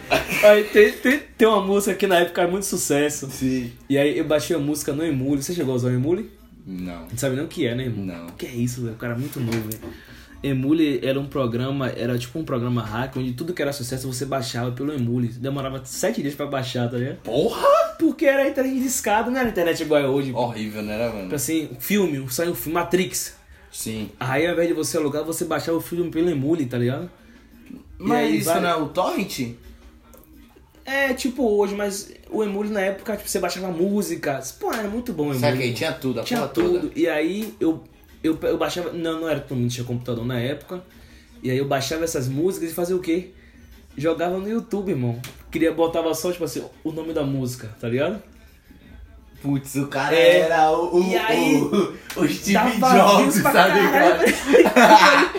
Aí 0.45 0.63
tem, 0.65 0.93
tem, 0.93 1.21
tem 1.37 1.49
uma 1.49 1.61
música 1.61 1.97
que 1.97 2.07
na 2.07 2.21
época 2.21 2.43
era 2.43 2.51
muito 2.51 2.65
sucesso. 2.65 3.29
Sim. 3.29 3.73
E 3.91 3.99
aí 3.99 4.17
eu 4.19 4.25
baixei 4.25 4.55
a 4.55 4.59
música 4.61 4.93
no 4.93 5.05
Emule. 5.05 5.43
Você 5.43 5.53
chegou 5.53 5.73
a 5.73 5.77
usar 5.77 5.89
o 5.89 5.93
Emule? 5.95 6.31
Não. 6.67 7.03
Não 7.03 7.17
sabe 7.17 7.37
nem 7.37 7.45
o 7.45 7.49
que 7.49 7.67
é, 7.67 7.75
né, 7.75 7.85
irmão? 7.85 8.05
Não. 8.05 8.27
O 8.27 8.33
que 8.33 8.45
é 8.47 8.51
isso, 8.55 8.83
velho? 8.83 8.95
O 8.95 8.99
cara 8.99 9.15
é 9.15 9.19
muito 9.19 9.39
novo, 9.39 9.53
velho. 9.61 9.81
Emule 10.43 11.01
era 11.05 11.19
um 11.19 11.27
programa, 11.27 11.89
era 11.89 12.19
tipo 12.19 12.39
um 12.39 12.45
programa 12.45 12.83
hack, 12.83 13.17
onde 13.17 13.33
tudo 13.33 13.55
que 13.55 13.63
era 13.63 13.73
sucesso 13.73 14.07
você 14.13 14.27
baixava 14.27 14.71
pelo 14.73 14.93
Emule. 14.93 15.29
Demorava 15.29 15.81
sete 15.85 16.21
dias 16.23 16.35
pra 16.35 16.47
baixar, 16.47 16.91
tá 16.91 16.99
ligado? 16.99 17.17
Porra! 17.23 17.67
Porque 17.99 18.27
era 18.27 18.47
internet 18.49 18.79
de 18.79 18.87
escada, 18.87 19.31
não 19.31 19.41
era 19.41 19.49
internet 19.49 19.81
igual 19.81 20.01
é 20.01 20.07
hoje. 20.07 20.33
Horrível, 20.33 20.83
né, 20.83 21.09
mano? 21.09 21.23
Tipo 21.23 21.35
assim, 21.35 21.71
filme, 21.81 22.25
saiu 22.31 22.53
um 22.53 22.55
filme, 22.55 22.75
Matrix. 22.75 23.35
Sim. 23.73 24.11
Aí 24.21 24.47
ao 24.47 24.53
invés 24.53 24.69
de 24.69 24.75
você 24.75 24.97
alugar, 24.99 25.25
você 25.25 25.45
baixava 25.47 25.79
o 25.79 25.81
filme 25.81 26.11
pelo 26.11 26.29
Emule, 26.31 26.67
tá 26.67 26.77
ligado? 26.79 27.11
Mas 27.99 28.19
aí 28.19 28.37
isso 28.39 28.49
vai- 28.51 28.61
não 28.61 28.69
é 28.69 28.77
o 28.77 28.89
torrent? 28.89 29.55
É, 30.85 31.13
tipo 31.15 31.43
hoje, 31.43 31.75
mas 31.75 32.13
o 32.39 32.45
Emule 32.45 32.71
na 32.71 32.81
época, 32.81 33.17
tipo, 33.17 33.29
você 33.29 33.39
baixava 33.39 33.69
música. 33.69 34.41
Pô, 34.61 34.73
era 34.73 34.89
muito 34.89 35.13
bom 35.13 35.25
o 35.25 35.27
Emule. 35.35 35.41
Saquei, 35.41 35.73
tinha 35.73 35.93
tudo, 35.93 36.21
a 36.21 36.23
Tinha 36.25 36.47
tudo. 36.47 36.81
toda. 36.81 36.93
E 36.95 37.09
aí 37.09 37.55
eu, 37.61 37.83
eu, 38.23 38.39
eu 38.43 38.59
baixava. 38.59 38.93
Não, 38.93 39.21
não 39.21 39.29
era 39.29 39.41
todo 39.41 39.57
mundo 39.59 39.71
tinha 39.71 39.85
computador 39.87 40.25
na 40.25 40.39
época. 40.39 40.83
E 41.43 41.51
aí 41.51 41.59
eu 41.59 41.67
baixava 41.67 42.05
essas 42.05 42.29
músicas 42.29 42.71
e 42.71 42.75
fazia 42.75 42.97
o 42.97 43.01
quê? 43.01 43.31
Jogava 43.97 44.39
no 44.39 44.49
YouTube, 44.49 44.91
irmão. 44.91 45.21
Queria, 45.51 45.73
botava 45.73 46.13
só, 46.15 46.31
tipo 46.33 46.45
assim, 46.45 46.63
o 46.85 46.93
nome 46.93 47.13
da 47.13 47.23
música, 47.23 47.75
tá 47.81 47.89
ligado? 47.89 48.23
Putz, 49.43 49.75
o 49.77 49.87
cara 49.87 50.15
É. 50.17 50.41
era 50.41 50.71
o, 50.73 50.97
o, 50.99 51.09
E 51.09 51.17
aí, 51.17 51.55
o, 51.57 51.95
o 52.21 52.29
Steve 52.29 52.79
Jobs, 52.81 53.35
sabe? 53.35 53.81
cara? 53.93 54.19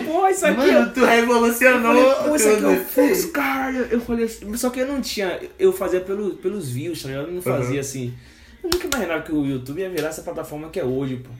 Pô, 0.06 0.26
isso 0.28 0.46
aqui 0.46 0.56
Mano, 0.72 0.90
tu 0.92 1.04
revolucionou. 1.04 1.94
Eu 1.94 2.14
falei, 2.14 2.28
pô, 2.30 2.36
isso 2.36 2.48
aqui 2.48 2.64
é 2.64 2.68
o 2.68 2.76
tudo. 2.76 2.84
Flux, 2.86 3.24
cara. 3.26 3.76
Eu 3.90 4.00
falei 4.00 4.24
assim, 4.24 4.56
só 4.56 4.70
que 4.70 4.80
eu 4.80 4.86
não 4.86 5.00
tinha. 5.00 5.38
Eu 5.58 5.72
fazia 5.72 6.00
pelo, 6.00 6.30
pelos 6.36 6.70
views, 6.70 7.02
tá 7.02 7.08
ligado? 7.08 7.26
Eu 7.28 7.34
não 7.34 7.42
fazia 7.42 7.74
Uhum. 7.74 7.80
assim. 7.80 8.14
Eu 8.62 8.70
nunca 8.72 8.86
imaginava 8.96 9.22
que 9.22 9.32
o 9.32 9.44
YouTube 9.44 9.80
ia 9.80 9.90
virar 9.90 10.08
essa 10.08 10.22
plataforma 10.22 10.68
que 10.70 10.80
é 10.80 10.84
hoje, 10.84 11.16
pô. 11.16 11.30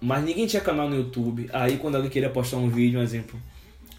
Mas 0.00 0.24
ninguém 0.24 0.46
tinha 0.46 0.60
canal 0.62 0.88
no 0.88 0.96
YouTube. 0.96 1.48
Aí 1.52 1.76
quando 1.78 1.94
alguém 1.96 2.10
queria 2.10 2.28
postar 2.30 2.56
um 2.58 2.68
vídeo, 2.68 2.98
um 3.00 3.02
exemplo. 3.02 3.38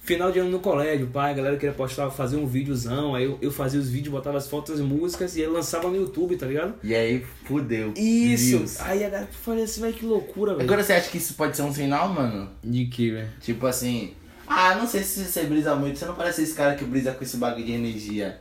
Final 0.08 0.32
de 0.32 0.40
ano 0.40 0.50
no 0.50 0.62
colégio, 0.62 1.08
pai, 1.08 1.32
a 1.32 1.34
galera 1.34 1.58
queria 1.58 1.76
postar, 1.76 2.10
fazer 2.10 2.38
um 2.38 2.48
videozão. 2.48 3.14
Aí 3.14 3.26
eu, 3.26 3.38
eu 3.42 3.52
fazia 3.52 3.78
os 3.78 3.90
vídeos, 3.90 4.14
botava 4.14 4.38
as 4.38 4.48
fotos, 4.48 4.76
as 4.76 4.80
músicas 4.80 5.36
e 5.36 5.42
aí 5.42 5.48
lançava 5.48 5.90
no 5.90 5.98
YouTube, 5.98 6.38
tá 6.38 6.46
ligado? 6.46 6.76
E 6.82 6.96
aí, 6.96 7.26
fudeu. 7.44 7.92
Isso! 7.94 8.58
Views. 8.58 8.80
Aí 8.80 9.04
a 9.04 9.10
galera 9.10 9.30
falei 9.30 9.66
assim, 9.66 9.82
velho, 9.82 9.94
que 9.94 10.06
loucura, 10.06 10.54
velho. 10.54 10.64
Agora 10.64 10.82
você 10.82 10.94
acha 10.94 11.10
que 11.10 11.18
isso 11.18 11.34
pode 11.34 11.58
ser 11.58 11.64
um 11.64 11.74
sinal, 11.74 12.08
mano? 12.08 12.50
De 12.64 12.86
que, 12.86 13.12
velho? 13.12 13.28
Tipo 13.42 13.68
assim. 13.68 14.14
Ah, 14.48 14.76
não 14.76 14.88
sei 14.88 15.04
se 15.04 15.26
você 15.26 15.44
brisa 15.44 15.76
muito. 15.76 16.00
Você 16.00 16.06
não 16.06 16.16
parece 16.16 16.42
esse 16.42 16.54
cara 16.54 16.76
que 16.76 16.86
brisa 16.86 17.12
com 17.12 17.26
esse 17.26 17.36
bagulho 17.36 17.66
de 17.66 17.74
energia. 17.74 18.40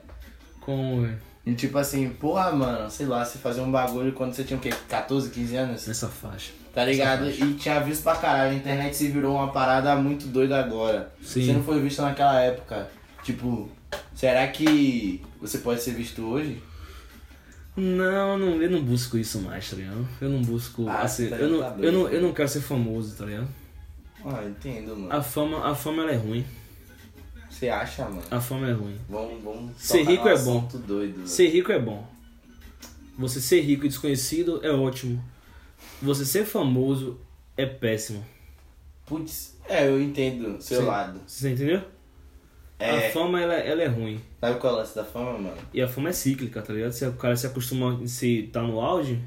Como, 0.60 1.02
velho? 1.02 1.18
E 1.46 1.54
tipo 1.54 1.78
assim, 1.78 2.08
porra, 2.10 2.50
mano, 2.50 2.90
sei 2.90 3.06
lá, 3.06 3.24
você 3.24 3.38
fazia 3.38 3.62
um 3.62 3.70
bagulho 3.70 4.12
quando 4.12 4.32
você 4.34 4.42
tinha 4.42 4.58
o 4.58 4.60
quê? 4.60 4.70
14, 4.88 5.30
15 5.30 5.56
anos? 5.56 5.86
Nessa 5.86 6.08
faixa. 6.08 6.50
Tá 6.74 6.84
ligado? 6.84 7.26
Faixa. 7.26 7.44
E 7.44 7.54
tinha 7.54 7.78
visto 7.80 8.02
pra 8.02 8.16
caralho. 8.16 8.50
A 8.50 8.54
internet 8.54 8.96
se 8.96 9.06
virou 9.08 9.36
uma 9.36 9.52
parada 9.52 9.94
muito 9.94 10.26
doida 10.26 10.58
agora. 10.58 11.12
Sim. 11.22 11.46
Você 11.46 11.52
não 11.52 11.62
foi 11.62 11.80
visto 11.80 12.02
naquela 12.02 12.40
época. 12.40 12.90
Tipo, 13.22 13.70
será 14.12 14.46
que 14.48 15.22
você 15.40 15.58
pode 15.58 15.80
ser 15.82 15.92
visto 15.92 16.20
hoje? 16.22 16.60
Não, 17.76 18.38
não, 18.38 18.60
eu 18.62 18.70
não 18.70 18.82
busco 18.82 19.16
isso 19.18 19.38
mais, 19.40 19.70
tá 19.70 19.76
ligado? 19.76 20.08
Eu 20.20 20.30
não 20.30 20.42
busco. 20.42 20.88
Ah, 20.88 21.02
assim, 21.02 21.28
tá- 21.28 21.36
eu, 21.36 21.48
não, 21.50 21.60
tá 21.60 21.76
eu, 21.78 21.92
não, 21.92 22.08
eu 22.08 22.22
não 22.22 22.32
quero 22.32 22.48
ser 22.48 22.60
famoso, 22.60 23.14
tá 23.16 23.24
ligado? 23.26 23.48
Ah, 24.24 24.42
entendo, 24.44 24.96
mano. 24.96 25.12
A 25.12 25.22
fama, 25.22 25.70
a 25.70 25.74
fama 25.74 26.02
ela 26.02 26.12
é 26.12 26.16
ruim. 26.16 26.44
Você 27.56 27.70
acha, 27.70 28.04
mano? 28.04 28.22
A 28.30 28.38
fama 28.38 28.68
é 28.68 28.72
ruim. 28.72 28.98
Vamos, 29.08 29.42
vamos. 29.42 29.72
Ser 29.78 30.02
rico 30.02 30.28
é 30.28 30.38
bom. 30.38 30.68
Doido. 30.86 31.26
Ser 31.26 31.48
rico 31.48 31.72
é 31.72 31.78
bom. 31.78 32.06
Você 33.18 33.40
ser 33.40 33.62
rico 33.62 33.86
e 33.86 33.88
desconhecido 33.88 34.60
é 34.62 34.70
ótimo. 34.70 35.24
Você 36.02 36.26
ser 36.26 36.44
famoso 36.44 37.18
é 37.56 37.64
péssimo. 37.64 38.22
Putz, 39.06 39.56
é, 39.66 39.86
eu 39.88 39.98
entendo 40.02 40.60
seu 40.60 40.80
Sim. 40.82 40.86
lado. 40.86 41.20
Você 41.26 41.50
entendeu? 41.52 41.82
É, 42.78 43.08
A 43.08 43.12
fama 43.12 43.40
ela, 43.40 43.54
ela 43.54 43.82
é 43.82 43.86
ruim. 43.86 44.20
sabe 44.38 44.60
qual 44.60 44.74
é 44.74 44.76
o 44.76 44.78
lance 44.80 44.94
da 44.94 45.04
fama, 45.04 45.38
mano? 45.38 45.56
E 45.72 45.80
a 45.80 45.88
fama 45.88 46.10
é 46.10 46.12
cíclica, 46.12 46.60
tá 46.60 46.74
ligado? 46.74 46.92
Se 46.92 47.06
o 47.06 47.12
cara 47.14 47.34
se 47.36 47.46
acostuma 47.46 47.98
a 48.02 48.06
se 48.06 48.50
tá 48.52 48.60
no 48.60 48.80
auge, 48.82 49.18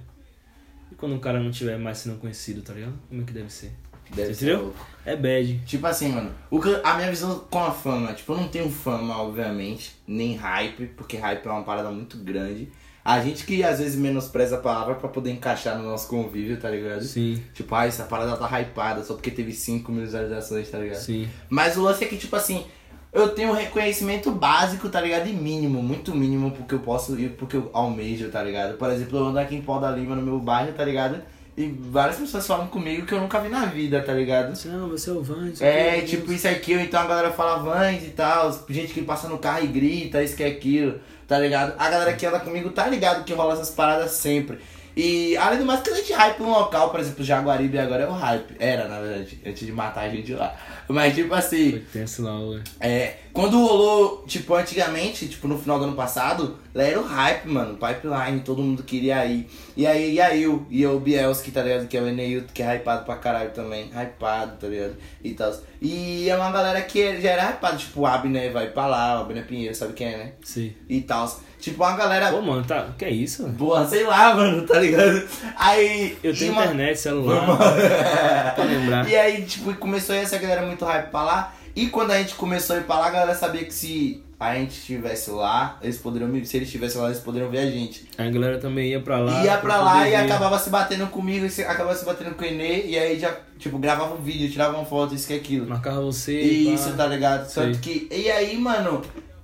e 0.91 0.95
quando 0.95 1.15
o 1.15 1.19
cara 1.19 1.39
não 1.39 1.49
tiver 1.49 1.79
mais 1.79 1.97
sendo 1.97 2.19
conhecido, 2.19 2.61
tá 2.61 2.73
ligado? 2.73 2.93
Como 3.09 3.23
é 3.23 3.25
que 3.25 3.33
deve 3.33 3.51
ser? 3.51 3.71
Deve 4.13 4.33
Você 4.33 4.45
entendeu? 4.45 4.73
É 5.05 5.15
bad. 5.15 5.61
Tipo 5.65 5.87
assim, 5.87 6.09
mano, 6.09 6.31
o 6.51 6.59
que, 6.59 6.69
a 6.83 6.93
minha 6.95 7.09
visão 7.09 7.43
com 7.49 7.59
a 7.63 7.71
fama, 7.71 8.13
tipo, 8.13 8.33
eu 8.33 8.37
não 8.37 8.47
tenho 8.47 8.69
fama, 8.69 9.21
obviamente, 9.21 9.95
nem 10.07 10.35
hype, 10.35 10.87
porque 10.97 11.17
hype 11.17 11.45
é 11.45 11.49
uma 11.49 11.63
parada 11.63 11.89
muito 11.89 12.17
grande. 12.17 12.69
A 13.03 13.21
gente 13.21 13.45
que 13.45 13.63
às 13.63 13.79
vezes 13.79 13.95
menospreza 13.95 14.57
a 14.57 14.59
palavra 14.59 14.95
pra 14.95 15.09
poder 15.09 15.31
encaixar 15.31 15.77
no 15.77 15.83
nosso 15.83 16.07
convívio, 16.07 16.59
tá 16.59 16.69
ligado? 16.69 17.03
Sim, 17.03 17.41
Tipo, 17.53 17.73
ah, 17.73 17.85
essa 17.85 18.03
parada 18.03 18.35
tá 18.35 18.59
hypada 18.59 19.03
só 19.03 19.13
porque 19.13 19.31
teve 19.31 19.51
5 19.51 19.91
mil 19.91 20.03
visualizações, 20.03 20.69
tá 20.69 20.77
ligado? 20.77 20.99
sim. 20.99 21.27
Mas 21.49 21.77
o 21.77 21.81
lance 21.81 22.03
é 22.03 22.07
que, 22.07 22.17
tipo 22.17 22.35
assim, 22.35 22.65
eu 23.11 23.29
tenho 23.29 23.49
um 23.49 23.53
reconhecimento 23.53 24.29
básico, 24.31 24.89
tá 24.89 25.01
ligado? 25.01 25.27
E 25.27 25.33
mínimo, 25.33 25.81
muito 25.81 26.13
mínimo, 26.13 26.51
porque 26.51 26.75
eu 26.75 26.79
posso 26.79 27.19
ir, 27.19 27.29
porque 27.31 27.57
eu 27.57 27.69
almejo, 27.73 28.29
tá 28.29 28.43
ligado? 28.43 28.77
Por 28.77 28.91
exemplo, 28.91 29.17
eu 29.17 29.25
ando 29.27 29.39
aqui 29.39 29.55
em 29.55 29.61
Pau 29.61 29.79
da 29.79 29.89
Lima, 29.89 30.15
no 30.15 30.21
meu 30.21 30.39
bairro, 30.39 30.73
tá 30.73 30.83
ligado? 30.83 31.19
E 31.59 31.67
várias 31.67 32.15
pessoas 32.15 32.47
falam 32.47 32.67
comigo 32.67 33.05
que 33.05 33.13
eu 33.13 33.19
nunca 33.19 33.37
vi 33.41 33.49
na 33.49 33.65
vida, 33.65 34.01
tá 34.01 34.13
ligado? 34.13 34.53
Não, 34.69 34.87
você 34.87 35.09
é 35.09 35.13
o 35.13 35.21
Van. 35.21 35.49
isso 35.49 35.61
É, 35.61 35.97
aqui, 35.97 36.05
tipo 36.05 36.31
isso 36.31 36.47
aqui, 36.47 36.73
ou 36.73 36.79
então 36.79 37.01
a 37.01 37.05
galera 37.05 37.31
fala 37.31 37.57
Vans 37.57 38.01
e 38.01 38.11
tal, 38.11 38.65
gente 38.69 38.93
que 38.93 39.01
passa 39.01 39.27
no 39.27 39.37
carro 39.37 39.65
e 39.65 39.67
grita, 39.67 40.23
isso 40.23 40.37
que 40.37 40.43
é 40.43 40.47
aquilo, 40.47 41.01
tá 41.27 41.37
ligado? 41.37 41.75
A 41.77 41.89
galera 41.89 42.13
que 42.13 42.25
anda 42.25 42.39
comigo 42.39 42.69
tá 42.69 42.87
ligado 42.87 43.25
que 43.25 43.33
rola 43.33 43.55
essas 43.55 43.71
paradas 43.71 44.11
sempre. 44.11 44.57
E 44.99 45.37
além 45.37 45.59
do 45.59 45.65
mais 45.65 45.79
que 45.79 45.89
a 45.89 45.95
gente 45.95 46.11
hype 46.11 46.41
um 46.41 46.49
local, 46.49 46.89
por 46.89 46.99
exemplo, 46.99 47.23
Jaguaribe 47.23 47.79
agora 47.79 48.03
é 48.03 48.07
o 48.07 48.11
hype. 48.11 48.55
Era, 48.59 48.85
na 48.89 48.99
verdade, 48.99 49.39
antes 49.45 49.65
de 49.65 49.71
matar 49.71 50.01
a 50.01 50.09
gente 50.09 50.33
lá. 50.33 50.53
Mas 50.89 51.15
tipo 51.15 51.33
assim, 51.33 51.71
Foi 51.71 51.79
tenso 51.93 52.23
lá, 52.23 52.37
ué. 52.39 52.61
é, 52.81 53.15
quando 53.31 53.57
rolou, 53.63 54.25
tipo, 54.27 54.55
antigamente, 54.55 55.27
tipo, 55.29 55.47
no 55.47 55.57
final 55.57 55.77
do 55.77 55.85
ano 55.85 55.95
passado, 55.95 56.57
lá 56.73 56.83
era 56.83 56.99
o 56.99 57.03
hype, 57.03 57.47
mano, 57.47 57.77
pipeline, 57.77 58.41
todo 58.41 58.61
mundo 58.61 58.83
queria 58.83 59.25
ir. 59.25 59.47
E 59.77 59.87
aí, 59.87 60.15
e 60.15 60.19
aí, 60.19 60.43
eu, 60.43 60.65
e 60.69 60.85
o 60.85 60.99
Bielski, 60.99 61.51
tá 61.51 61.61
ligado? 61.61 61.87
Que 61.87 61.95
é 61.95 62.01
o 62.01 62.07
Eneilton, 62.07 62.51
que 62.53 62.61
é 62.61 62.75
hypado 62.75 63.05
pra 63.05 63.15
caralho 63.15 63.51
também, 63.51 63.89
hypado, 63.93 64.57
tá 64.57 64.67
ligado? 64.67 64.97
E 65.23 65.31
tal. 65.33 65.53
E 65.81 66.27
é 66.29 66.35
uma 66.35 66.51
galera 66.51 66.81
que 66.81 67.21
já 67.21 67.29
era 67.29 67.51
hypado, 67.51 67.77
tipo, 67.77 68.01
o 68.01 68.05
Abner 68.07 68.51
vai 68.51 68.67
pra 68.71 68.87
lá, 68.87 69.19
o 69.19 69.21
Abner 69.21 69.45
Pinheiro, 69.45 69.75
sabe 69.75 69.93
quem 69.93 70.07
é, 70.07 70.17
né? 70.17 70.31
Sim. 70.43 70.73
E 70.89 70.99
tal. 71.01 71.39
Tipo, 71.59 71.83
uma 71.83 71.95
galera. 71.97 72.31
Pô, 72.31 72.41
mano, 72.41 72.63
tá. 72.63 72.87
Que 72.97 73.05
é 73.05 73.09
isso? 73.11 73.43
mano? 73.43 73.55
Porra, 73.55 73.85
sei 73.85 74.03
lá, 74.05 74.33
mano, 74.33 74.65
tá 74.65 74.79
ligado? 74.79 75.27
Aí. 75.57 76.17
Eu 76.23 76.33
tenho 76.35 76.53
uma- 76.53 76.63
internet, 76.63 76.97
celular. 76.99 77.45
pra 78.55 78.63
lembrar. 78.63 79.09
E 79.09 79.15
aí, 79.15 79.43
tipo, 79.43 79.73
começou 79.75 80.15
essa 80.15 80.37
galera 80.37 80.61
muito 80.65 80.85
hype 80.85 81.09
pra 81.11 81.23
lá. 81.23 81.53
E 81.75 81.87
quando 81.87 82.11
a 82.11 82.17
gente 82.17 82.35
começou 82.35 82.75
a 82.75 82.79
ir 82.79 82.83
pra 82.83 82.97
lá, 82.99 83.07
a 83.07 83.11
galera 83.11 83.35
sabia 83.35 83.63
que 83.63 83.73
se 83.73 84.23
a 84.39 84.55
gente 84.55 84.71
estivesse 84.71 85.29
lá, 85.31 85.77
eles 85.81 85.97
poderiam 85.97 86.29
se 86.45 86.55
eles 86.57 86.67
estivessem 86.69 86.99
lá, 87.01 87.07
eles 87.09 87.19
poderiam 87.19 87.49
ver 87.49 87.59
a 87.59 87.69
gente. 87.69 88.05
A 88.17 88.23
galera 88.29 88.57
também 88.57 88.89
ia 88.91 89.01
pra 89.01 89.19
lá. 89.19 89.43
ia 89.43 89.57
pra 89.57 89.77
lá 89.77 89.93
poder 89.97 90.07
e 90.07 90.09
ver. 90.11 90.15
acabava 90.15 90.57
se 90.57 90.69
batendo 90.69 91.07
comigo, 91.07 91.45
e 91.45 91.49
se- 91.49 91.63
acabava 91.63 91.95
se 91.95 92.05
batendo 92.05 92.33
com 92.35 92.43
o 92.43 92.47
Enê, 92.47 92.85
e 92.85 92.97
aí 92.97 93.19
já, 93.19 93.33
tipo, 93.57 93.77
gravava 93.77 94.13
um 94.15 94.21
vídeo, 94.21 94.49
tirava 94.49 94.77
uma 94.77 94.85
foto, 94.85 95.13
isso 95.13 95.27
que 95.27 95.33
aquilo. 95.33 95.67
Marcava 95.67 95.99
você. 96.01 96.39
Isso, 96.39 96.91
pá. 96.91 96.97
tá 96.97 97.07
ligado? 97.07 97.53
Tanto 97.53 97.79
que. 97.79 98.07
E 98.11 98.31
aí, 98.31 98.57
mano. 98.57 99.01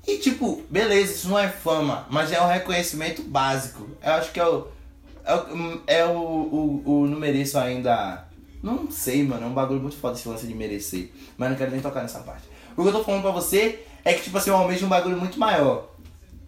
E 0.08 0.20
tipo, 0.20 0.62
beleza, 0.70 1.14
isso 1.14 1.30
não 1.30 1.40
é 1.40 1.50
fama, 1.50 2.06
mas 2.10 2.32
é 2.32 2.40
um 2.40 2.48
reconhecimento 2.48 3.24
básico. 3.24 3.90
Eu 4.04 4.14
acho 4.14 4.32
que 4.32 4.40
é 4.40 4.48
o. 4.48 4.68
É 5.24 5.36
o. 5.36 5.82
É 5.88 6.06
o, 6.06 6.12
o, 6.12 6.84
o 6.86 7.08
não 7.08 7.20
mereço 7.20 7.58
ainda. 7.58 8.28
Não 8.62 8.92
sei, 8.92 9.24
mano. 9.24 9.46
É 9.46 9.48
um 9.48 9.54
bagulho 9.54 9.82
muito 9.82 9.98
foda 9.98 10.16
esse 10.16 10.28
lance 10.28 10.46
de 10.46 10.54
merecer. 10.54 11.12
Mas 11.38 11.50
não 11.50 11.58
quero 11.58 11.72
nem 11.72 11.82
tocar 11.82 12.02
nessa 12.02 12.20
parte. 12.20 12.44
O 12.78 12.84
que 12.84 12.90
eu 12.90 12.94
tô 12.94 13.04
falando 13.04 13.24
pra 13.24 13.32
você 13.32 13.84
é 14.04 14.14
que, 14.14 14.24
tipo 14.24 14.38
assim, 14.38 14.52
eu 14.52 14.56
almejo 14.56 14.86
um 14.86 14.90
bagulho 14.90 15.18
muito 15.18 15.40
maior. 15.40 15.92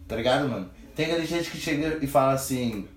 Tá 0.07 0.15
ligado, 0.15 0.47
mano? 0.47 0.69
Tem 0.95 1.05
aquele 1.05 1.25
gente 1.25 1.49
que 1.49 1.57
chega 1.57 1.97
e 2.01 2.07
fala 2.07 2.33
assim. 2.33 2.87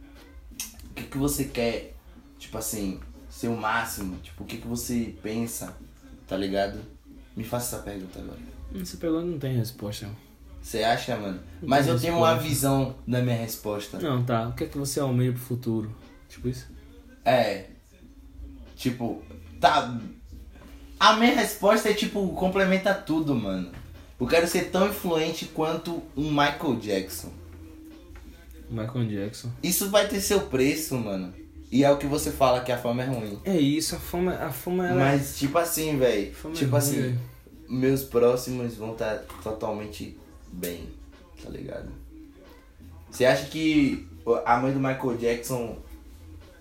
O 0.91 0.95
que, 0.95 1.05
que 1.05 1.17
você 1.17 1.45
quer? 1.45 1.95
Tipo 2.39 2.59
assim, 2.59 3.01
ser 3.31 3.49
o 3.49 3.57
máximo. 3.57 4.19
Tipo, 4.19 4.45
o 4.45 4.47
que, 4.47 4.59
que 4.59 4.67
você 4.67 5.15
pensa? 5.23 5.75
Tá 6.27 6.37
ligado? 6.37 6.79
Me 7.35 7.45
faça 7.45 7.77
essa 7.77 7.85
pergunta 7.85 8.19
agora. 8.19 8.39
Essa 8.79 8.97
pergunta 8.99 9.25
não 9.25 9.39
tem 9.39 9.57
resposta. 9.57 10.11
Você 10.71 10.85
acha, 10.85 11.17
mano? 11.17 11.41
Mas 11.61 11.89
eu 11.89 11.99
tenho 11.99 12.17
uma 12.17 12.37
visão 12.37 12.95
da 13.05 13.21
minha 13.21 13.35
resposta. 13.35 13.99
Não, 13.99 14.23
tá. 14.25 14.47
O 14.47 14.53
que 14.53 14.63
é 14.63 14.67
que 14.69 14.79
você 14.79 15.01
almeja 15.01 15.33
pro 15.33 15.41
futuro? 15.41 15.97
Tipo 16.29 16.47
isso? 16.47 16.69
É. 17.25 17.65
Tipo, 18.77 19.21
tá. 19.61 19.99
A 21.01 21.15
minha 21.15 21.35
resposta 21.35 21.91
é 21.91 21.93
tipo, 21.93 22.25
complementa 22.35 22.95
tudo, 22.95 23.35
mano. 23.35 23.73
Eu 24.21 24.29
quero 24.29 24.47
ser 24.47 24.71
tão 24.71 24.87
influente 24.87 25.47
quanto 25.47 26.05
um 26.17 26.31
Michael 26.31 26.77
Jackson. 26.77 27.33
Michael 28.71 29.09
Jackson. 29.09 29.51
Isso 29.61 29.91
vai 29.91 30.07
ter 30.07 30.21
seu 30.21 30.43
preço, 30.43 30.97
mano. 30.97 31.35
E 31.73 31.83
é 31.83 31.91
o 31.91 31.97
que 31.97 32.07
você 32.07 32.31
fala 32.31 32.61
que 32.61 32.71
a 32.71 32.79
fama 32.79 33.03
é 33.03 33.07
ruim. 33.07 33.41
É 33.45 33.59
isso, 33.59 33.97
a 33.97 33.99
fama, 33.99 34.35
a 34.35 34.53
fama 34.53 34.87
ela 34.87 35.01
Mas, 35.01 35.37
tipo 35.37 35.59
assim, 35.59 35.99
velho. 35.99 36.29
É 36.29 36.51
Tipo 36.53 36.71
ruim, 36.71 36.79
assim, 36.79 37.19
meus 37.69 38.05
próximos 38.05 38.77
vão 38.77 38.93
estar 38.93 39.25
totalmente 39.43 40.20
bem, 40.53 40.89
tá 41.43 41.49
ligado? 41.51 41.89
Você 43.11 43.25
acha 43.25 43.47
que 43.47 44.07
a 44.45 44.57
mãe 44.57 44.73
do 44.73 44.79
Michael 44.79 45.17
Jackson 45.17 45.77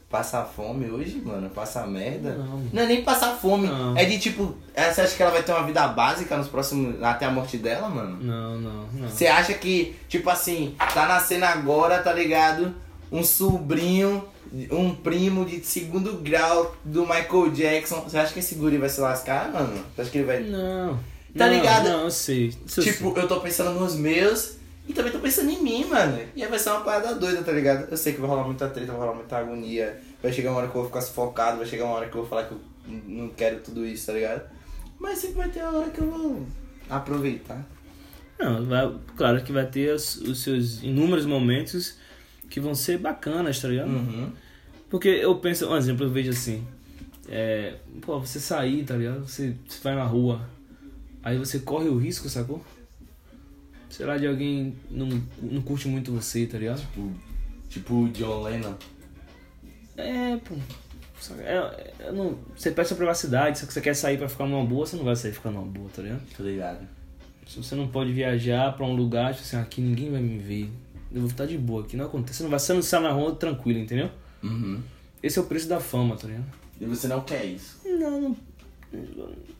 passa 0.10 0.44
fome 0.44 0.90
hoje, 0.90 1.22
mano? 1.24 1.50
Passa 1.50 1.86
merda? 1.86 2.34
Não. 2.34 2.60
Não 2.74 2.84
é 2.84 2.86
nem 2.88 3.04
passar 3.04 3.36
fome. 3.36 3.68
Não. 3.68 3.96
É 3.96 4.06
de 4.06 4.18
tipo, 4.18 4.56
é, 4.74 4.92
você 4.92 5.02
acha 5.02 5.16
que 5.16 5.22
ela 5.22 5.32
vai 5.32 5.44
ter 5.44 5.52
uma 5.52 5.66
vida 5.66 5.88
básica 5.90 6.36
nos 6.36 6.48
próximos. 6.48 7.02
até 7.04 7.26
a 7.26 7.32
morte 7.32 7.58
dela, 7.58 7.88
mano? 7.88 8.18
Não, 8.22 8.60
não, 8.60 8.88
não. 8.92 9.08
Você 9.08 9.28
acha 9.28 9.54
que, 9.54 9.96
tipo 10.08 10.30
assim, 10.30 10.76
tá 10.94 11.08
nascendo 11.08 11.46
agora, 11.46 12.00
tá 12.02 12.12
ligado? 12.12 12.74
Um 13.12 13.24
sobrinho, 13.24 14.24
um 14.72 14.96
primo 14.96 15.46
de 15.46 15.64
segundo 15.64 16.14
grau 16.18 16.76
do 16.84 17.02
Michael 17.02 17.52
Jackson. 17.52 18.02
Você 18.02 18.18
acha 18.18 18.34
que 18.34 18.40
esse 18.40 18.56
guri 18.56 18.78
vai 18.78 18.90
se 18.90 19.00
lascar, 19.00 19.52
mano? 19.52 19.84
Você 19.96 20.02
acha 20.02 20.12
que 20.12 20.18
ele 20.18 20.26
vai. 20.26 20.40
Não. 20.42 21.00
Tá 21.38 21.48
Não, 21.48 21.54
ligado? 21.54 21.90
Não, 21.90 22.04
eu 22.04 22.12
sei. 22.12 22.50
Tipo, 22.50 23.18
eu 23.18 23.28
tô 23.28 23.40
pensando 23.40 23.80
nos 23.80 23.96
meus 23.96 24.58
e 24.88 24.94
também 24.94 25.12
tô 25.12 25.20
pensando 25.20 25.50
em 25.52 25.62
mim, 25.62 25.86
mano. 25.86 26.20
E 26.36 26.44
aí 26.44 26.50
vai 26.50 26.58
ser 26.58 26.72
uma 26.72 26.82
parada 26.82 27.14
doida, 27.16 27.44
tá 27.44 27.52
ligado? 27.52 27.88
Eu 27.92 27.98
sei 27.98 28.14
que 28.14 28.20
vai 28.20 28.30
rolar 28.30 28.44
muita 28.44 28.68
treta, 28.70 28.92
vai 28.92 29.02
rolar 29.02 29.16
muita 29.16 29.38
agonia. 29.38 30.00
Vai 30.22 30.34
chegar 30.34 30.50
uma 30.50 30.58
hora 30.58 30.68
que 30.68 30.76
eu 30.76 30.82
vou 30.82 30.90
ficar 30.90 31.02
sufocado, 31.02 31.58
vai 31.58 31.66
chegar 31.66 31.86
uma 31.86 31.96
hora 31.96 32.10
que 32.10 32.16
eu 32.16 32.22
vou 32.22 32.30
falar 32.30 32.46
que 32.46 32.54
eu 32.54 32.60
não 33.08 33.30
quero 33.30 33.60
tudo 33.60 33.86
isso, 33.86 34.08
tá 34.08 34.14
ligado? 34.14 34.50
Mas 35.00 35.20
sempre 35.20 35.38
vai 35.38 35.50
ter 35.50 35.62
uma 35.62 35.80
hora 35.80 35.90
que 35.92 36.00
eu 36.02 36.10
vou 36.10 36.46
aproveitar. 36.90 37.66
Não, 38.40 38.66
vai, 38.66 38.96
claro 39.16 39.44
que 39.44 39.52
vai 39.52 39.66
ter 39.68 39.94
os, 39.94 40.16
os 40.16 40.42
seus 40.42 40.82
inúmeros 40.82 41.26
momentos 41.26 41.98
que 42.50 42.60
vão 42.60 42.74
ser 42.74 42.98
bacanas, 42.98 43.60
tá 43.60 43.68
ligado? 43.68 43.90
Uhum. 43.90 44.32
Porque 44.90 45.08
eu 45.08 45.36
penso, 45.36 45.70
um 45.70 45.78
exemplo, 45.78 46.06
eu 46.06 46.10
vejo 46.10 46.32
assim. 46.32 46.66
É, 47.28 47.76
pô, 48.02 48.20
você 48.20 48.40
sair, 48.40 48.84
tá 48.84 48.96
ligado? 48.96 49.28
Você, 49.28 49.56
você 49.68 49.80
vai 49.84 49.96
na 49.96 50.04
rua, 50.04 50.42
aí 51.24 51.38
você 51.38 51.60
corre 51.60 51.88
o 51.90 51.98
risco, 51.98 52.30
sacou? 52.30 52.64
Sei 53.90 54.06
lá, 54.06 54.18
de 54.18 54.28
alguém 54.28 54.76
não, 54.90 55.22
não 55.42 55.62
curte 55.62 55.88
muito 55.88 56.12
você, 56.12 56.46
tá 56.46 56.58
ligado? 56.58 56.80
Tipo, 56.82 57.12
tipo 57.70 57.96
o 58.04 58.10
John 58.10 58.44
Lennon. 58.44 58.76
É, 59.98 60.38
pô. 60.38 60.56
É- 61.40 61.94
é- 62.08 62.12
não, 62.12 62.38
você 62.56 62.72
pede 62.72 62.88
sua 62.88 62.96
privacidade, 62.98 63.60
só 63.60 63.66
que 63.66 63.74
você 63.74 63.82
quer 63.82 63.94
sair 63.94 64.18
pra 64.18 64.30
ficar 64.30 64.46
numa 64.48 64.64
boa, 64.66 64.86
você 64.86 64.96
não 64.96 65.04
vai 65.04 65.16
sair 65.16 65.34
ficar 65.34 65.52
numa 65.52 65.66
boa, 65.66 65.90
tá 65.94 66.02
ligado? 66.02 66.22
Tá 66.38 66.44
ligado? 66.44 66.88
Se 67.46 67.58
você 67.58 67.76
não 67.76 67.88
pode 67.88 68.14
viajar 68.14 68.72
pra 68.76 68.86
um 68.86 68.96
lugar, 68.96 69.34
tipo 69.34 69.44
assim, 69.46 69.58
aqui 69.58 69.82
ninguém 69.82 70.12
vai 70.12 70.22
me 70.22 70.38
ver. 70.38 70.70
Eu 71.12 71.22
vou 71.22 71.30
estar 71.30 71.46
de 71.48 71.58
boa 71.58 71.84
aqui, 71.84 71.98
não 71.98 72.06
acontece. 72.06 72.38
Você 72.38 72.44
não 72.44 72.50
vai 72.52 72.60
você 72.60 72.74
não 72.74 72.82
sai 72.84 73.02
na 73.02 73.12
rua 73.12 73.36
tranquilo, 73.36 73.80
entendeu? 73.80 74.10
Uhum. 74.44 74.80
Esse 75.22 75.40
é 75.40 75.42
o 75.42 75.46
preço 75.46 75.68
da 75.68 75.80
fama, 75.80 76.16
tá 76.16 76.28
ligado? 76.28 76.46
E 76.80 76.86
você 76.86 77.08
não 77.08 77.22
quer 77.22 77.44
isso. 77.46 77.82
Não, 77.84 78.22
não. 78.22 78.38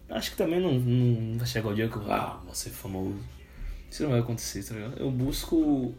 Acho 0.10 0.32
que 0.32 0.38
também 0.38 0.60
não, 0.60 0.74
não 0.74 1.38
vai 1.38 1.48
chegar 1.48 1.70
o 1.70 1.76
dia 1.76 1.88
que 1.88 1.96
eu 1.96 2.12
ah, 2.12 2.42
vou 2.44 2.54
ser 2.54 2.72
famoso. 2.72 3.20
Isso 3.90 4.04
não 4.04 4.12
vai 4.12 4.20
acontecer, 4.20 4.64
tá 4.64 4.74
ligado? 4.74 5.00
Eu 5.00 5.12
busco. 5.12 5.94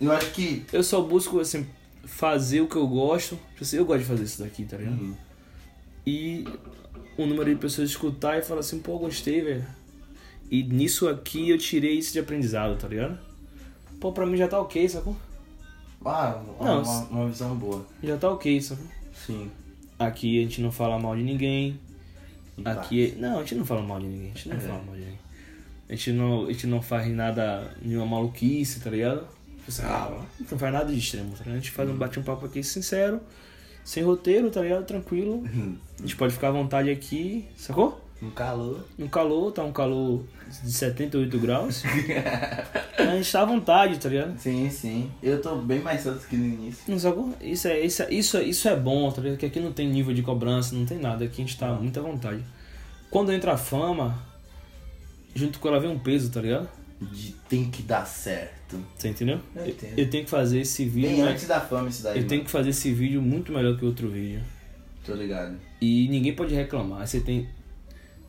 Eu 0.00 0.12
acho 0.12 0.30
que. 0.32 0.64
Eu 0.72 0.82
só 0.82 1.00
busco, 1.02 1.40
assim, 1.40 1.66
fazer 2.04 2.60
o 2.60 2.68
que 2.68 2.76
eu 2.76 2.86
gosto. 2.86 3.38
Assim, 3.60 3.76
eu 3.76 3.84
gosto 3.84 4.00
de 4.00 4.06
fazer 4.06 4.24
isso 4.24 4.42
daqui, 4.42 4.64
tá 4.64 4.76
ligado? 4.76 5.00
Uhum. 5.00 5.14
E 6.06 6.44
um 7.18 7.26
número 7.26 7.50
de 7.54 7.60
pessoas 7.60 7.88
escutar 7.90 8.38
e 8.38 8.42
falar 8.42 8.60
assim, 8.60 8.80
pô, 8.80 8.98
gostei, 8.98 9.40
velho. 9.40 9.66
E 10.50 10.62
nisso 10.62 11.08
aqui 11.08 11.48
eu 11.48 11.58
tirei 11.58 11.98
isso 11.98 12.12
de 12.12 12.18
aprendizado, 12.18 12.76
tá 12.78 12.88
ligado? 12.88 13.18
Pô, 14.00 14.12
pra 14.12 14.26
mim 14.26 14.36
já 14.36 14.48
tá 14.48 14.60
ok, 14.60 14.86
sacou? 14.88 15.16
Ah, 16.04 16.42
Não, 16.60 16.82
uma, 16.82 17.04
uma 17.04 17.28
visão 17.28 17.56
boa. 17.56 17.86
Já 18.02 18.16
tá 18.18 18.30
ok, 18.30 18.60
sacou? 18.60 18.86
Sim. 19.14 19.50
Aqui 19.98 20.38
a 20.38 20.42
gente 20.42 20.60
não 20.60 20.70
fala 20.70 20.98
mal 20.98 21.16
de 21.16 21.22
ninguém. 21.22 21.80
Aqui. 22.64 23.14
Não, 23.18 23.38
a 23.38 23.40
gente 23.40 23.54
não 23.56 23.64
fala 23.66 23.82
mal 23.82 23.98
de 24.00 24.06
ninguém. 24.06 24.30
A 24.32 24.34
gente 24.34 24.48
não 24.48 24.56
É. 24.56 24.60
fala 24.60 24.82
mal 24.82 24.94
de 24.94 25.00
ninguém. 25.00 25.18
A 25.88 25.92
gente 25.94 26.12
não, 26.12 26.46
a 26.46 26.52
gente 26.52 26.66
não 26.66 26.82
faz 26.82 27.08
nada, 27.14 27.74
nenhuma 27.82 28.06
maluquice, 28.06 28.80
tá 28.80 28.90
ligado? 28.90 29.20
Tipo 29.58 29.68
assim, 29.70 29.82
ah, 29.84 30.22
não 30.50 30.58
faz 30.58 30.72
nada 30.72 30.92
de 30.92 30.98
extremo, 30.98 31.30
tá 31.32 31.38
ligado? 31.38 31.52
A 31.52 31.58
gente 31.58 31.70
faz 31.70 31.88
um 31.90 31.96
bate 31.96 32.18
um 32.18 32.22
papo 32.22 32.46
aqui 32.46 32.62
sincero, 32.62 33.20
sem 33.84 34.02
roteiro, 34.02 34.50
tá 34.50 34.60
ligado? 34.62 34.84
Tranquilo. 34.86 35.42
A 35.98 36.02
gente 36.02 36.16
pode 36.16 36.32
ficar 36.34 36.48
à 36.48 36.52
vontade 36.52 36.90
aqui, 36.90 37.44
sacou? 37.56 38.00
Um 38.24 38.30
calor. 38.30 38.80
No 38.96 39.08
calor, 39.08 39.52
tá 39.52 39.62
um 39.62 39.72
calor 39.72 40.24
de 40.62 40.72
78 40.72 41.38
graus. 41.38 41.82
A 42.96 43.16
gente 43.16 43.30
tá 43.30 43.42
à 43.42 43.44
vontade, 43.44 43.98
tá 43.98 44.08
ligado? 44.08 44.38
Sim, 44.38 44.70
sim. 44.70 45.10
Eu 45.22 45.42
tô 45.42 45.56
bem 45.56 45.80
mais 45.80 46.00
solto 46.02 46.26
que 46.26 46.36
no 46.36 46.44
início. 46.46 46.84
Não 46.88 46.98
sacou? 46.98 47.34
Isso 47.40 47.68
é, 47.68 47.80
isso, 47.80 48.02
é, 48.02 48.14
isso, 48.14 48.36
é, 48.38 48.42
isso 48.44 48.68
é 48.68 48.76
bom, 48.76 49.10
tá 49.10 49.20
ligado? 49.20 49.38
Que 49.38 49.46
aqui 49.46 49.60
não 49.60 49.72
tem 49.72 49.88
nível 49.88 50.14
de 50.14 50.22
cobrança, 50.22 50.74
não 50.74 50.86
tem 50.86 50.98
nada. 50.98 51.24
Aqui 51.24 51.42
a 51.42 51.44
gente 51.44 51.58
tá 51.58 51.72
muito 51.74 51.98
à 52.00 52.02
vontade. 52.02 52.42
Quando 53.10 53.32
entra 53.32 53.52
a 53.52 53.58
fama, 53.58 54.18
junto 55.34 55.58
com 55.58 55.68
ela 55.68 55.80
vem 55.80 55.90
um 55.90 55.98
peso, 55.98 56.30
tá 56.30 56.40
ligado? 56.40 56.68
De 57.00 57.32
tem 57.48 57.70
que 57.70 57.82
dar 57.82 58.06
certo. 58.06 58.78
Você 58.96 59.08
entendeu? 59.08 59.40
Eu 59.54 59.68
entendo. 59.68 59.98
eu 59.98 60.08
tenho 60.08 60.24
que 60.24 60.30
fazer 60.30 60.60
esse 60.60 60.84
vídeo. 60.84 61.10
Bem 61.10 61.22
antes 61.22 61.46
da 61.46 61.60
fama 61.60 61.88
isso 61.88 62.02
daí. 62.02 62.20
Eu 62.20 62.26
tenho 62.26 62.44
que 62.44 62.50
fazer 62.50 62.70
esse 62.70 62.90
vídeo 62.92 63.20
muito 63.20 63.52
melhor 63.52 63.76
que 63.76 63.84
o 63.84 63.88
outro 63.88 64.08
vídeo. 64.08 64.40
Tô 65.04 65.12
ligado. 65.14 65.56
E 65.80 66.08
ninguém 66.08 66.34
pode 66.34 66.54
reclamar. 66.54 67.06
Você 67.06 67.20
tem 67.20 67.46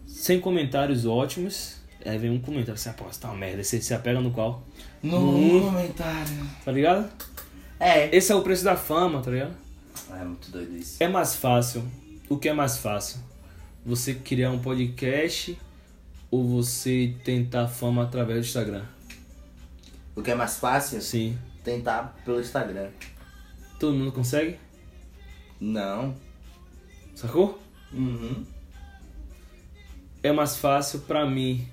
100 0.07 0.39
comentários 0.41 1.05
ótimos. 1.05 1.75
Aí 2.05 2.17
vem 2.17 2.29
um 2.29 2.39
comentário 2.39 2.73
assim, 2.75 2.89
ah, 2.89 2.95
você 3.11 3.19
tá 3.19 3.29
uma 3.29 3.37
merda. 3.37 3.63
Você 3.63 3.81
se 3.81 3.93
apega 3.93 4.21
no 4.21 4.31
qual? 4.31 4.63
No 5.01 5.17
Hum. 5.37 5.61
comentário. 5.71 6.47
Tá 6.63 6.71
ligado? 6.71 7.09
É. 7.79 8.15
Esse 8.15 8.31
é 8.31 8.35
o 8.35 8.41
preço 8.41 8.63
da 8.63 8.75
fama, 8.75 9.21
tá 9.21 9.31
ligado? 9.31 9.55
É 10.11 10.23
muito 10.23 10.51
doido 10.51 10.75
isso. 10.77 11.01
É 11.01 11.07
mais 11.07 11.35
fácil. 11.35 11.83
O 12.29 12.37
que 12.37 12.47
é 12.49 12.53
mais 12.53 12.77
fácil? 12.77 13.19
Você 13.85 14.13
criar 14.15 14.51
um 14.51 14.59
podcast 14.59 15.57
ou 16.31 16.43
você 16.47 17.13
tentar 17.23 17.67
fama 17.67 18.03
através 18.03 18.39
do 18.39 18.45
Instagram? 18.45 18.83
O 20.15 20.21
que 20.21 20.31
é 20.31 20.35
mais 20.35 20.57
fácil? 20.57 21.01
Sim. 21.01 21.37
Tentar 21.63 22.15
pelo 22.23 22.39
Instagram. 22.39 22.89
Todo 23.79 23.95
mundo 23.95 24.11
consegue? 24.11 24.57
Não. 25.59 26.15
Sacou? 27.15 27.59
Uhum. 27.91 28.43
É 30.25 30.31
mais 30.31 30.57
fácil 30.57 31.01
pra 31.01 31.23
mim. 31.23 31.67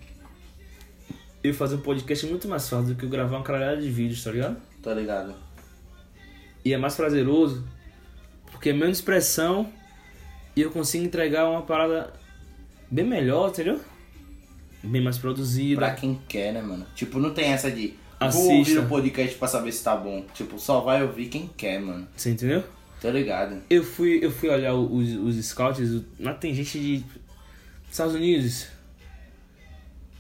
Eu 1.43 1.55
fazer 1.55 1.77
um 1.77 1.81
podcast 1.81 2.27
é 2.27 2.29
muito 2.29 2.47
mais 2.47 2.69
fácil 2.69 2.89
do 2.89 2.95
que 2.95 3.07
eu 3.07 3.09
gravar 3.09 3.39
uma 3.39 3.43
caralhada 3.43 3.81
de 3.81 3.89
vídeos, 3.89 4.23
tá 4.23 4.31
ligado? 4.31 4.59
Tô 4.83 4.93
ligado. 4.93 5.35
E 6.63 6.75
é 6.75 6.77
mais 6.77 6.95
prazeroso 6.95 7.65
porque 8.51 8.69
é 8.69 8.73
menos 8.75 8.99
expressão 8.99 9.73
e 10.55 10.61
eu 10.61 10.71
consigo 10.71 11.03
entregar 11.03 11.49
uma 11.49 11.63
parada 11.63 12.13
bem 12.91 13.07
melhor, 13.07 13.49
entendeu? 13.49 13.81
Bem 14.83 15.01
mais 15.03 15.17
produzida. 15.17 15.81
Pra 15.81 15.95
quem 15.95 16.21
quer, 16.29 16.53
né, 16.53 16.61
mano? 16.61 16.85
Tipo, 16.95 17.19
não 17.19 17.33
tem 17.33 17.47
essa 17.47 17.71
de. 17.71 17.95
Vou 18.21 18.29
Assista. 18.29 18.53
ouvir 18.53 18.79
o 18.81 18.87
podcast 18.87 19.39
pra 19.39 19.49
saber 19.49 19.73
se 19.73 19.83
tá 19.83 19.97
bom. 19.97 20.27
Tipo, 20.35 20.59
só 20.59 20.83
vai 20.83 21.03
ouvir 21.03 21.29
quem 21.29 21.49
quer, 21.57 21.81
mano. 21.81 22.07
Você 22.15 22.29
entendeu? 22.33 22.63
Tô 23.01 23.09
ligado. 23.11 23.63
Eu 23.71 23.83
fui, 23.83 24.21
eu 24.23 24.31
fui 24.31 24.51
olhar 24.51 24.75
os, 24.75 25.09
os 25.17 25.43
scouts, 25.47 26.03
lá 26.21 26.35
tem 26.35 26.55
gente 26.55 26.79
de 26.79 27.05
Estados 27.93 28.15
Unidos. 28.15 28.67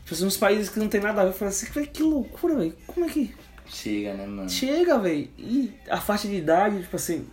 Tipo 0.03 0.14
assim, 0.14 0.27
uns 0.27 0.37
países 0.37 0.68
que 0.68 0.79
não 0.79 0.89
tem 0.89 1.01
nada 1.01 1.23
a 1.23 1.25
ver. 1.25 1.31
Eu 1.31 1.35
falei 1.35 1.55
assim, 1.55 1.66
"Véi, 1.73 1.87
que 1.87 2.03
loucura, 2.03 2.55
velho. 2.55 2.77
Como 2.87 3.07
é 3.07 3.09
que 3.09 3.35
Chega, 3.66 4.12
né, 4.12 4.27
mano? 4.27 4.51
chega, 4.51 4.99
velho? 4.99 5.29
E 5.39 5.73
a 5.89 5.99
faixa 5.99 6.29
de 6.29 6.35
idade, 6.35 6.83
tipo 6.83 6.95
assim, 6.95 7.27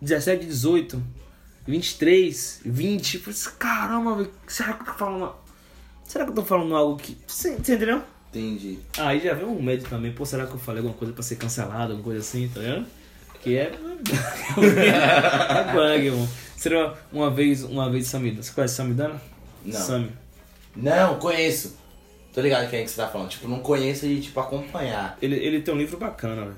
17, 0.00 0.46
18, 0.46 1.02
23, 1.66 2.60
20. 2.64 3.14
Eu 3.14 3.20
falei 3.22 3.38
assim, 3.38 3.50
caramba, 3.58 4.14
velho. 4.16 4.30
Será 4.46 4.74
que 4.74 4.82
eu 4.82 4.86
tô 4.86 4.92
falando. 4.92 5.34
Será 6.04 6.24
que 6.24 6.30
eu 6.30 6.34
tô 6.36 6.44
falando 6.44 6.76
algo 6.76 6.96
que. 6.96 7.18
Você, 7.26 7.56
você 7.56 7.74
entendeu? 7.74 8.02
Entendi. 8.30 8.78
Aí 8.98 9.20
já 9.20 9.34
veio 9.34 9.48
um 9.50 9.60
médico 9.60 9.90
também, 9.90 10.12
pô, 10.12 10.24
será 10.24 10.46
que 10.46 10.52
eu 10.54 10.58
falei 10.58 10.78
alguma 10.78 10.96
coisa 10.96 11.12
pra 11.12 11.22
ser 11.22 11.36
cancelado, 11.36 11.92
alguma 11.92 12.04
coisa 12.04 12.20
assim, 12.20 12.48
tá 12.48 12.60
ligado? 12.60 12.86
Que 13.40 13.56
é. 13.56 13.72
é 14.62 15.72
bug, 15.72 16.06
irmão. 16.06 16.28
Será 16.56 16.94
uma 17.12 17.28
vez, 17.28 17.64
uma 17.64 17.90
vez 17.90 18.06
Samidana. 18.06 18.42
Você 18.42 18.52
conhece 18.52 18.76
Samidana? 18.76 19.20
Não. 19.64 19.80
Sami. 19.80 20.10
Não, 20.74 21.18
conheço. 21.18 21.76
Tô 22.32 22.40
ligado 22.40 22.68
quem 22.70 22.80
é 22.80 22.82
que 22.84 22.90
você 22.90 22.96
tá 22.96 23.08
falando. 23.08 23.28
Tipo, 23.28 23.46
não 23.48 23.60
conheço 23.60 24.06
de, 24.06 24.20
tipo, 24.22 24.40
acompanhar. 24.40 25.18
Ele, 25.20 25.36
ele 25.36 25.60
tem 25.60 25.74
um 25.74 25.76
livro 25.78 25.98
bacana, 25.98 26.42
velho. 26.46 26.56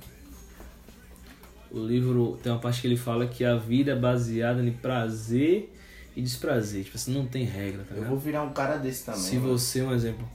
O 1.70 1.80
livro 1.84 2.38
tem 2.42 2.52
uma 2.52 2.60
parte 2.60 2.80
que 2.80 2.86
ele 2.86 2.96
fala 2.96 3.26
que 3.26 3.44
a 3.44 3.56
vida 3.56 3.92
é 3.92 3.96
baseada 3.96 4.62
em 4.62 4.70
prazer 4.72 5.72
e 6.14 6.22
desprazer. 6.22 6.84
Tipo 6.84 6.96
assim, 6.96 7.12
não 7.12 7.26
tem 7.26 7.44
regra, 7.44 7.82
tá 7.82 7.88
Eu 7.90 7.94
ligado? 7.96 8.10
vou 8.10 8.18
virar 8.18 8.42
um 8.44 8.52
cara 8.52 8.76
desse 8.76 9.04
também. 9.04 9.20
Se 9.20 9.36
mano. 9.36 9.58
você, 9.58 9.82
um 9.82 9.92
exemplo, 9.92 10.28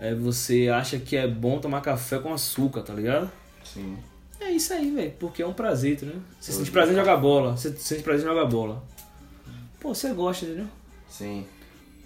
é, 0.00 0.14
você 0.14 0.70
acha 0.72 0.98
que 0.98 1.14
é 1.14 1.28
bom 1.28 1.58
tomar 1.58 1.82
café 1.82 2.18
com 2.18 2.32
açúcar, 2.32 2.80
tá 2.80 2.94
ligado? 2.94 3.30
Sim. 3.62 3.98
É 4.40 4.50
isso 4.50 4.72
aí, 4.72 4.90
velho. 4.90 5.12
Porque 5.18 5.42
é 5.42 5.46
um 5.46 5.52
prazer, 5.52 5.92
entendeu? 5.92 6.22
Você 6.40 6.52
Eu 6.52 6.54
sente 6.56 6.70
prazer 6.70 6.94
em 6.94 6.96
jogar 6.98 7.16
bola. 7.18 7.54
Você 7.54 7.70
sente 7.76 8.02
prazer 8.02 8.24
em 8.24 8.28
jogar 8.30 8.46
bola. 8.46 8.82
Pô, 9.78 9.94
você 9.94 10.10
gosta, 10.14 10.46
entendeu? 10.46 10.66
Sim. 11.06 11.44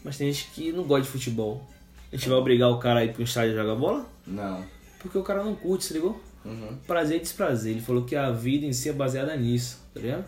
Mas 0.04 0.16
tem 0.16 0.32
gente 0.32 0.48
que 0.52 0.72
não 0.72 0.84
gosta 0.84 1.04
de 1.04 1.08
futebol. 1.10 1.66
A 2.12 2.16
gente 2.16 2.28
vai 2.28 2.36
obrigar 2.38 2.68
o 2.70 2.78
cara 2.78 3.00
a 3.00 3.04
ir 3.04 3.12
pro 3.12 3.22
estádio 3.22 3.54
jogar 3.56 3.74
bola? 3.74 4.06
Não. 4.26 4.64
Porque 4.98 5.16
o 5.16 5.22
cara 5.22 5.42
não 5.42 5.54
curte, 5.54 5.84
se 5.84 5.94
ligou? 5.94 6.20
Uhum. 6.44 6.76
Prazer 6.86 7.18
e 7.18 7.20
desprazer. 7.20 7.72
Ele 7.72 7.80
falou 7.80 8.04
que 8.04 8.14
a 8.16 8.30
vida 8.30 8.66
em 8.66 8.72
si 8.72 8.88
é 8.88 8.92
baseada 8.92 9.36
nisso, 9.36 9.80
tá 9.94 10.00
ligado? 10.00 10.24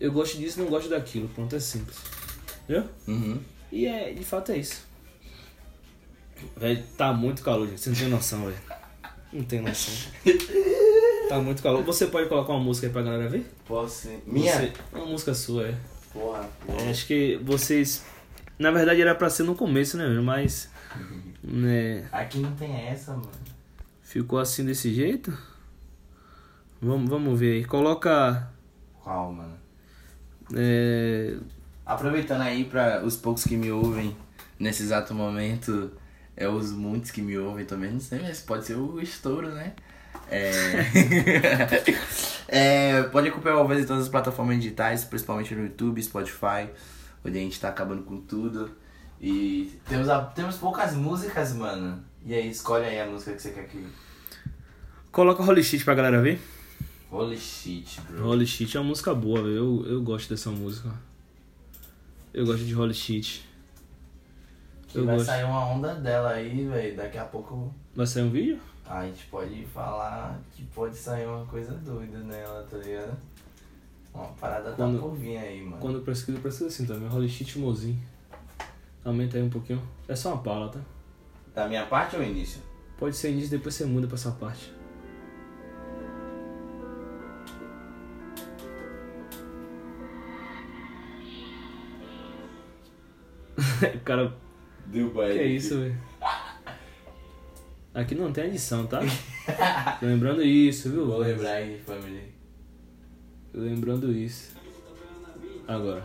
Eu 0.00 0.10
gosto 0.10 0.38
disso 0.38 0.58
não 0.58 0.66
gosto 0.66 0.88
daquilo. 0.88 1.28
Pronto, 1.28 1.54
é 1.54 1.60
simples. 1.60 1.96
Entendeu? 2.64 2.88
Uhum. 3.06 3.38
E 3.70 3.86
é, 3.86 4.12
de 4.12 4.24
fato 4.24 4.52
é 4.52 4.56
isso. 4.58 4.82
Velho, 6.56 6.82
tá 6.96 7.12
muito 7.12 7.42
calor, 7.42 7.68
gente. 7.68 7.80
Você 7.80 7.90
não 7.90 7.96
tem 7.96 8.08
noção, 8.08 8.44
velho. 8.44 8.56
Não 9.32 9.44
tem 9.44 9.60
noção. 9.60 9.94
Tá 11.28 11.38
muito 11.40 11.62
calor. 11.62 11.82
Você 11.84 12.06
pode 12.06 12.28
colocar 12.28 12.52
uma 12.52 12.62
música 12.62 12.86
aí 12.86 12.92
pra 12.92 13.02
galera 13.02 13.28
ver? 13.28 13.46
Posso 13.66 14.02
ser. 14.02 14.22
Minha? 14.26 14.52
Você- 14.52 14.72
uma 14.92 15.06
música 15.06 15.32
sua, 15.34 15.68
é. 15.68 15.74
Porra, 16.12 16.48
porra. 16.66 16.82
É, 16.82 16.90
Acho 16.90 17.06
que 17.06 17.36
vocês. 17.42 18.04
Na 18.58 18.70
verdade 18.70 19.00
era 19.00 19.14
pra 19.14 19.28
ser 19.30 19.42
no 19.44 19.54
começo, 19.54 19.96
né? 19.96 20.08
Mas. 20.20 20.70
Né, 21.46 22.08
Aqui 22.10 22.38
não 22.38 22.54
tem 22.56 22.74
essa, 22.88 23.10
mano. 23.12 23.28
ficou 24.02 24.38
assim 24.38 24.64
desse 24.64 24.94
jeito. 24.94 25.36
Vamos, 26.80 27.10
vamos 27.10 27.38
ver 27.38 27.56
aí. 27.56 27.64
Coloca. 27.66 28.48
Qual, 29.02 29.30
mano? 29.30 29.54
É, 30.54 31.36
Aproveitando 31.84 32.40
aí 32.40 32.64
para 32.64 33.04
os 33.04 33.14
poucos 33.16 33.44
que 33.44 33.56
me 33.58 33.70
ouvem 33.70 34.16
nesse 34.58 34.82
exato 34.84 35.14
momento, 35.14 35.92
é 36.34 36.48
os 36.48 36.72
muitos 36.72 37.10
que 37.10 37.20
me 37.20 37.36
ouvem 37.36 37.66
também, 37.66 37.92
não 37.92 38.00
sei, 38.00 38.20
mas 38.20 38.40
pode 38.40 38.64
ser 38.64 38.76
o 38.76 38.98
estouro, 39.00 39.50
né? 39.50 39.74
É... 40.30 40.50
É, 42.48 43.02
pode 43.04 43.28
acompanhar 43.28 43.56
o 43.56 43.60
Alves 43.60 43.80
em 43.80 43.86
todas 43.86 44.04
as 44.04 44.08
plataformas 44.08 44.56
digitais, 44.56 45.04
principalmente 45.04 45.54
no 45.54 45.64
YouTube, 45.64 46.02
Spotify, 46.02 46.68
onde 47.24 47.38
a 47.38 47.40
gente 47.40 47.58
tá 47.60 47.68
acabando 47.68 48.02
com 48.02 48.20
tudo. 48.20 48.70
E 49.20 49.72
temos, 49.88 50.08
a- 50.08 50.22
temos 50.24 50.56
poucas 50.56 50.94
músicas, 50.94 51.54
mano. 51.54 52.02
E 52.26 52.34
aí, 52.34 52.48
escolhe 52.50 52.84
aí 52.84 53.00
a 53.00 53.06
música 53.06 53.32
que 53.34 53.40
você 53.42 53.50
quer 53.52 53.66
que. 53.68 53.86
coloca 55.12 55.42
Holy 55.42 55.62
Shit 55.62 55.84
pra 55.84 55.94
galera 55.94 56.20
ver. 56.20 56.40
Holy 57.10 57.38
shit, 57.38 58.00
bro. 58.00 58.26
Holy 58.28 58.46
Shit 58.46 58.76
é 58.76 58.80
uma 58.80 58.88
música 58.88 59.14
boa, 59.14 59.40
velho. 59.42 59.54
Eu, 59.54 59.86
eu 59.86 60.02
gosto 60.02 60.28
dessa 60.30 60.50
música. 60.50 60.90
Eu 62.32 62.44
gosto 62.44 62.64
de 62.64 62.74
Holy 62.74 62.92
Shit. 62.94 63.48
Que 64.88 64.98
Eu 64.98 65.06
vai 65.06 65.14
gosto. 65.16 65.26
sair 65.26 65.44
uma 65.44 65.64
onda 65.66 65.94
dela 65.94 66.30
aí, 66.30 66.66
velho. 66.66 66.96
Daqui 66.96 67.16
a 67.18 67.24
pouco 67.24 67.72
Vai 67.94 68.06
sair 68.06 68.24
um 68.24 68.30
vídeo? 68.30 68.58
A 68.84 69.04
gente 69.06 69.26
pode 69.26 69.64
falar 69.66 70.40
que 70.52 70.64
pode 70.64 70.96
sair 70.96 71.26
uma 71.26 71.46
coisa 71.46 71.72
doida 71.74 72.18
nela, 72.18 72.66
tá 72.68 72.76
ligado? 72.78 73.16
Uma 74.14 74.28
parada 74.28 74.72
Quando- 74.72 74.96
tá 74.96 75.02
por 75.02 75.16
vir 75.16 75.36
aí, 75.36 75.60
mano. 75.62 75.78
Quando 75.80 76.00
pesquisa, 76.02 76.38
pesquisa 76.38 76.68
assim 76.68 76.86
também. 76.86 77.08
Holy 77.08 77.28
Shit 77.28 77.58
Mozinho. 77.58 77.98
Aumenta 79.04 79.36
aí 79.36 79.42
um 79.42 79.50
pouquinho. 79.50 79.82
É 80.08 80.14
só 80.14 80.32
uma 80.32 80.42
pala, 80.42 80.68
tá? 80.70 80.80
Da 81.54 81.68
minha 81.68 81.84
parte 81.86 82.16
ou 82.16 82.22
início? 82.22 82.60
Pode 82.96 83.16
ser 83.16 83.32
início, 83.32 83.50
depois 83.50 83.74
você 83.74 83.84
muda 83.84 84.06
pra 84.06 84.14
essa 84.16 84.30
parte. 84.30 84.72
o 93.94 94.00
cara. 94.00 94.32
Deu 94.86 95.10
Que 95.10 95.20
é 95.20 95.46
isso, 95.46 95.78
velho? 95.80 95.98
Aqui 97.94 98.14
não 98.14 98.32
tem 98.32 98.46
edição, 98.46 98.86
tá? 98.86 99.00
Lembrando 100.02 100.42
isso, 100.42 100.90
viu? 100.90 101.06
Vou 101.06 101.18
lembrar 101.18 101.52
aí, 101.52 101.78
família. 101.78 102.33
Lembrando 103.54 104.10
isso. 104.10 104.50
Agora. 105.68 106.02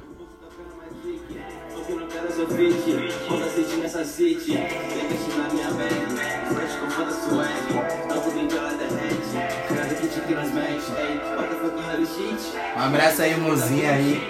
Um 12.76 12.80
abraço 12.80 13.22
aí, 13.24 13.36
mozinha 13.40 13.92
aí. 13.94 14.22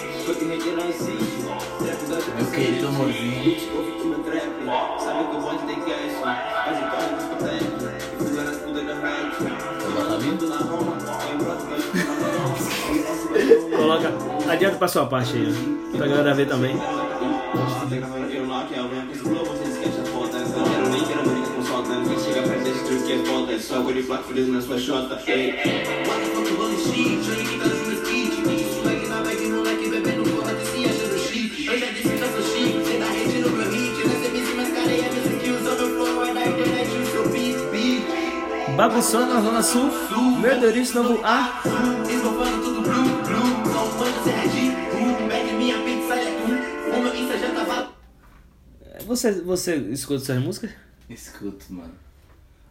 Meu 2.38 2.52
querido 2.52 2.92
mozinho. 2.94 3.44
Bitch, 3.44 3.70
ouve 3.76 3.92
que 3.92 4.08
meu 4.08 4.20
Adianta 14.50 14.78
pra 14.78 14.88
sua 14.88 15.06
parte 15.06 15.38
aí, 15.38 15.48
ó. 15.94 15.98
Pra 15.98 16.08
galera 16.08 16.34
ver 16.34 16.48
também. 16.48 16.76
Eu 16.76 18.48
não 18.48 18.68
quero 18.68 18.88
ver 18.88 19.06
com 19.06 19.12
esse 19.12 19.22
flow, 19.22 19.46
você 19.46 19.64
esquece 19.70 20.02
a 20.02 20.06
foto. 20.06 20.36
Eu 20.36 20.64
quero 20.64 20.90
nem 20.90 21.06
quero 21.06 21.22
briga 21.22 21.48
com 21.50 21.64
solta. 21.64 21.90
Ninguém 21.94 22.20
chega 22.20 22.42
perto 22.42 22.64
desse 22.64 22.84
truque 22.84 23.04
que 23.04 23.14
é 23.14 23.26
foda. 23.26 23.60
Só 23.60 23.82
guri 23.82 24.02
placa 24.02 24.24
feliz 24.24 24.48
na 24.48 24.60
sua 24.60 24.80
xota. 24.80 25.22
Ei, 25.28 25.54
motherfucker, 26.08 26.60
holy 26.60 26.78
shit. 26.78 27.24
Já 27.24 27.36
ninguém 27.36 27.60
tá 27.60 27.66
no 27.68 27.94
skit. 27.94 28.62
Isso 28.62 28.82
swag 28.82 29.08
na 29.08 29.22
bag, 29.22 29.48
moleque 29.50 29.90
bebendo 29.90 30.24
porra 30.32 30.54
de 30.56 30.66
se 30.66 30.86
achando 30.86 31.20
chique. 31.20 31.66
Eu 31.68 31.80
já 31.80 31.86
disse 31.86 32.10
que 32.10 32.20
eu 32.20 32.28
sou 32.28 32.42
chique. 32.42 32.86
Cê 32.86 32.98
tá 32.98 33.06
rede 33.06 33.42
no 33.42 33.50
meu 33.52 33.70
hit. 33.70 34.08
Nessa 34.08 34.28
MC 34.30 34.54
mascareia, 34.56 35.12
minhas 35.12 35.26
skills. 35.26 35.64
Só 35.64 35.76
meu 35.76 35.90
flow 35.96 36.26
é 36.26 36.34
da 36.34 36.46
internet. 36.48 36.90
O 36.90 37.06
seu 37.06 37.30
beat, 37.30 37.58
beat. 37.72 38.76
Bagunçando 38.76 39.32
na 39.32 39.42
Zona 39.42 39.62
Sul. 39.62 39.92
Deus, 40.42 40.94
novo 40.94 41.20
A. 41.24 41.62
Você, 49.20 49.42
você 49.42 49.76
escuta 49.76 50.22
essas 50.24 50.42
músicas? 50.42 50.72
Escuto, 51.10 51.74
mano. 51.74 51.94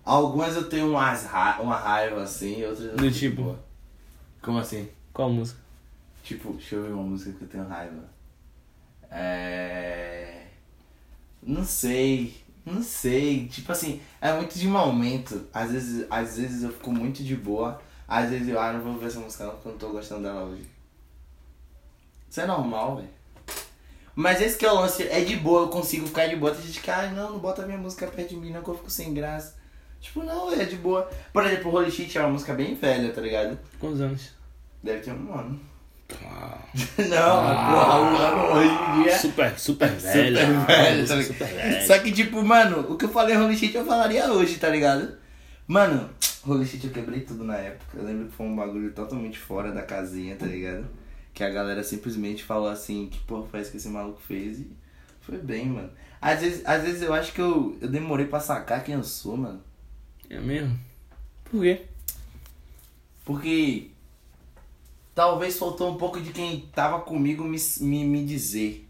Algumas 0.03 0.57
eu 0.57 0.67
tenho 0.67 0.89
umas 0.89 1.27
ra 1.27 1.61
uma 1.61 1.77
raiva 1.77 2.23
assim, 2.23 2.65
outras 2.65 2.87
eu 2.87 2.97
Do 2.97 3.11
tipo? 3.11 3.43
boa. 3.43 3.63
Como 4.41 4.57
assim? 4.57 4.89
Qual 5.13 5.29
música? 5.29 5.61
Tipo, 6.25 6.55
deixa 6.55 6.77
eu 6.77 6.85
ver 6.85 6.93
uma 6.93 7.03
música 7.03 7.33
que 7.33 7.43
eu 7.45 7.49
tenho 7.49 7.69
raiva. 7.69 8.03
É. 9.11 10.47
Não 11.43 11.63
sei. 11.63 12.43
Não 12.65 12.83
sei. 12.83 13.47
Tipo 13.49 13.71
assim, 13.73 14.01
é 14.19 14.33
muito 14.33 14.59
de 14.59 14.69
momento. 14.69 15.47
Às 15.53 15.71
vezes, 15.73 16.07
às 16.09 16.39
vezes 16.39 16.63
eu 16.63 16.73
fico 16.73 16.91
muito 16.91 17.23
de 17.23 17.37
boa. 17.37 17.79
Às 18.07 18.31
vezes 18.31 18.49
eu, 18.49 18.59
ah, 18.59 18.73
não 18.73 18.81
vou 18.81 18.97
ver 18.97 19.09
essa 19.09 19.21
música 19.21 19.45
não, 19.45 19.53
porque 19.53 19.69
eu 19.69 19.73
não 19.73 19.79
tô 19.79 19.91
gostando 19.91 20.23
dela 20.23 20.45
hoje. 20.45 20.67
Isso 22.31 22.41
é 22.41 22.47
normal, 22.47 22.97
velho. 22.97 23.18
Mas 24.19 24.41
esse 24.41 24.59
que 24.59 24.67
é 24.67 24.73
o 24.73 24.75
lance, 24.75 25.05
é 25.05 25.21
de 25.21 25.37
boa, 25.37 25.63
eu 25.63 25.69
consigo 25.69 26.05
ficar 26.05 26.27
de 26.27 26.35
boa. 26.35 26.51
Tem 26.51 26.67
gente 26.67 26.81
que, 26.81 26.91
ah, 26.91 27.09
não, 27.15 27.35
não 27.35 27.39
bota 27.39 27.65
minha 27.65 27.79
música 27.79 28.05
perto 28.09 28.31
de 28.31 28.37
mim, 28.37 28.51
não, 28.51 28.65
que 28.65 28.69
eu 28.69 28.75
fico 28.75 28.91
sem 28.91 29.15
graça. 29.15 29.55
Tipo, 30.01 30.25
não, 30.25 30.53
é 30.53 30.65
de 30.65 30.75
boa. 30.75 31.09
Por 31.33 31.47
exemplo, 31.47 31.73
Holy 31.73 31.89
Shit 31.89 32.19
é 32.19 32.23
uma 32.23 32.31
música 32.31 32.53
bem 32.53 32.75
velha, 32.75 33.13
tá 33.13 33.21
ligado? 33.21 33.57
Quantos 33.79 34.01
anos? 34.01 34.31
Deve 34.83 35.03
ter 35.03 35.13
um 35.13 35.33
ano. 35.33 35.61
Ah, 36.25 36.59
não, 36.99 37.77
porra, 37.77 38.01
um 38.01 38.17
ano 38.17 38.59
hoje 38.59 38.73
em 38.73 39.03
dia. 39.05 39.19
super, 39.19 39.57
super 39.57 39.89
velho. 39.89 40.37
Super 40.37 40.67
velho, 40.67 41.07
tá 41.07 41.23
super 41.23 41.47
velho. 41.47 41.87
Só 41.87 41.99
que, 42.01 42.11
tipo, 42.11 42.43
mano, 42.43 42.93
o 42.93 42.97
que 42.97 43.05
eu 43.05 43.11
falei 43.11 43.37
Holy 43.37 43.57
Shit 43.57 43.77
eu 43.77 43.87
falaria 43.87 44.33
hoje, 44.33 44.59
tá 44.59 44.69
ligado? 44.69 45.17
Mano, 45.65 46.11
Holy 46.45 46.67
Shit 46.67 46.85
eu 46.85 46.93
quebrei 46.93 47.21
tudo 47.21 47.45
na 47.45 47.55
época. 47.55 47.97
Eu 47.97 48.03
lembro 48.03 48.27
que 48.27 48.33
foi 48.33 48.47
um 48.47 48.57
bagulho 48.57 48.91
totalmente 48.91 49.39
fora 49.39 49.71
da 49.71 49.83
casinha, 49.83 50.35
tá 50.35 50.47
ligado? 50.47 50.89
Que 51.39 51.45
a 51.45 51.51
galera 51.51 51.85
simplesmente 51.85 52.43
falou 52.43 52.69
assim, 52.69 53.07
que 53.09 53.21
porra 53.21 53.47
faz 53.47 53.71
que 53.71 53.77
esse 53.77 53.89
maluco 53.89 54.21
fez 54.21 54.59
e 54.59 54.67
foi 55.21 55.39
bem, 55.39 55.67
mano. 55.67 55.89
Às 56.21 56.41
vezes, 56.41 56.67
às 56.67 56.83
vezes 56.83 57.01
eu 57.01 57.15
acho 57.15 57.33
que 57.33 57.41
eu, 57.41 57.79
eu 57.81 57.87
demorei 57.89 58.27
pra 58.27 58.41
sacar 58.41 58.83
quem 58.83 58.97
eu 58.97 59.05
sou, 59.05 59.37
mano. 59.37 59.63
É 60.29 60.41
mesmo? 60.41 60.77
Por 61.45 61.63
quê? 61.63 61.83
Porque 63.25 63.91
talvez 65.15 65.57
faltou 65.57 65.93
um 65.93 65.97
pouco 65.97 66.21
de 66.21 66.33
quem 66.33 66.69
tava 66.75 67.03
comigo 67.03 67.45
me, 67.45 67.57
me, 67.83 68.05
me 68.05 68.25
dizer. 68.25 68.85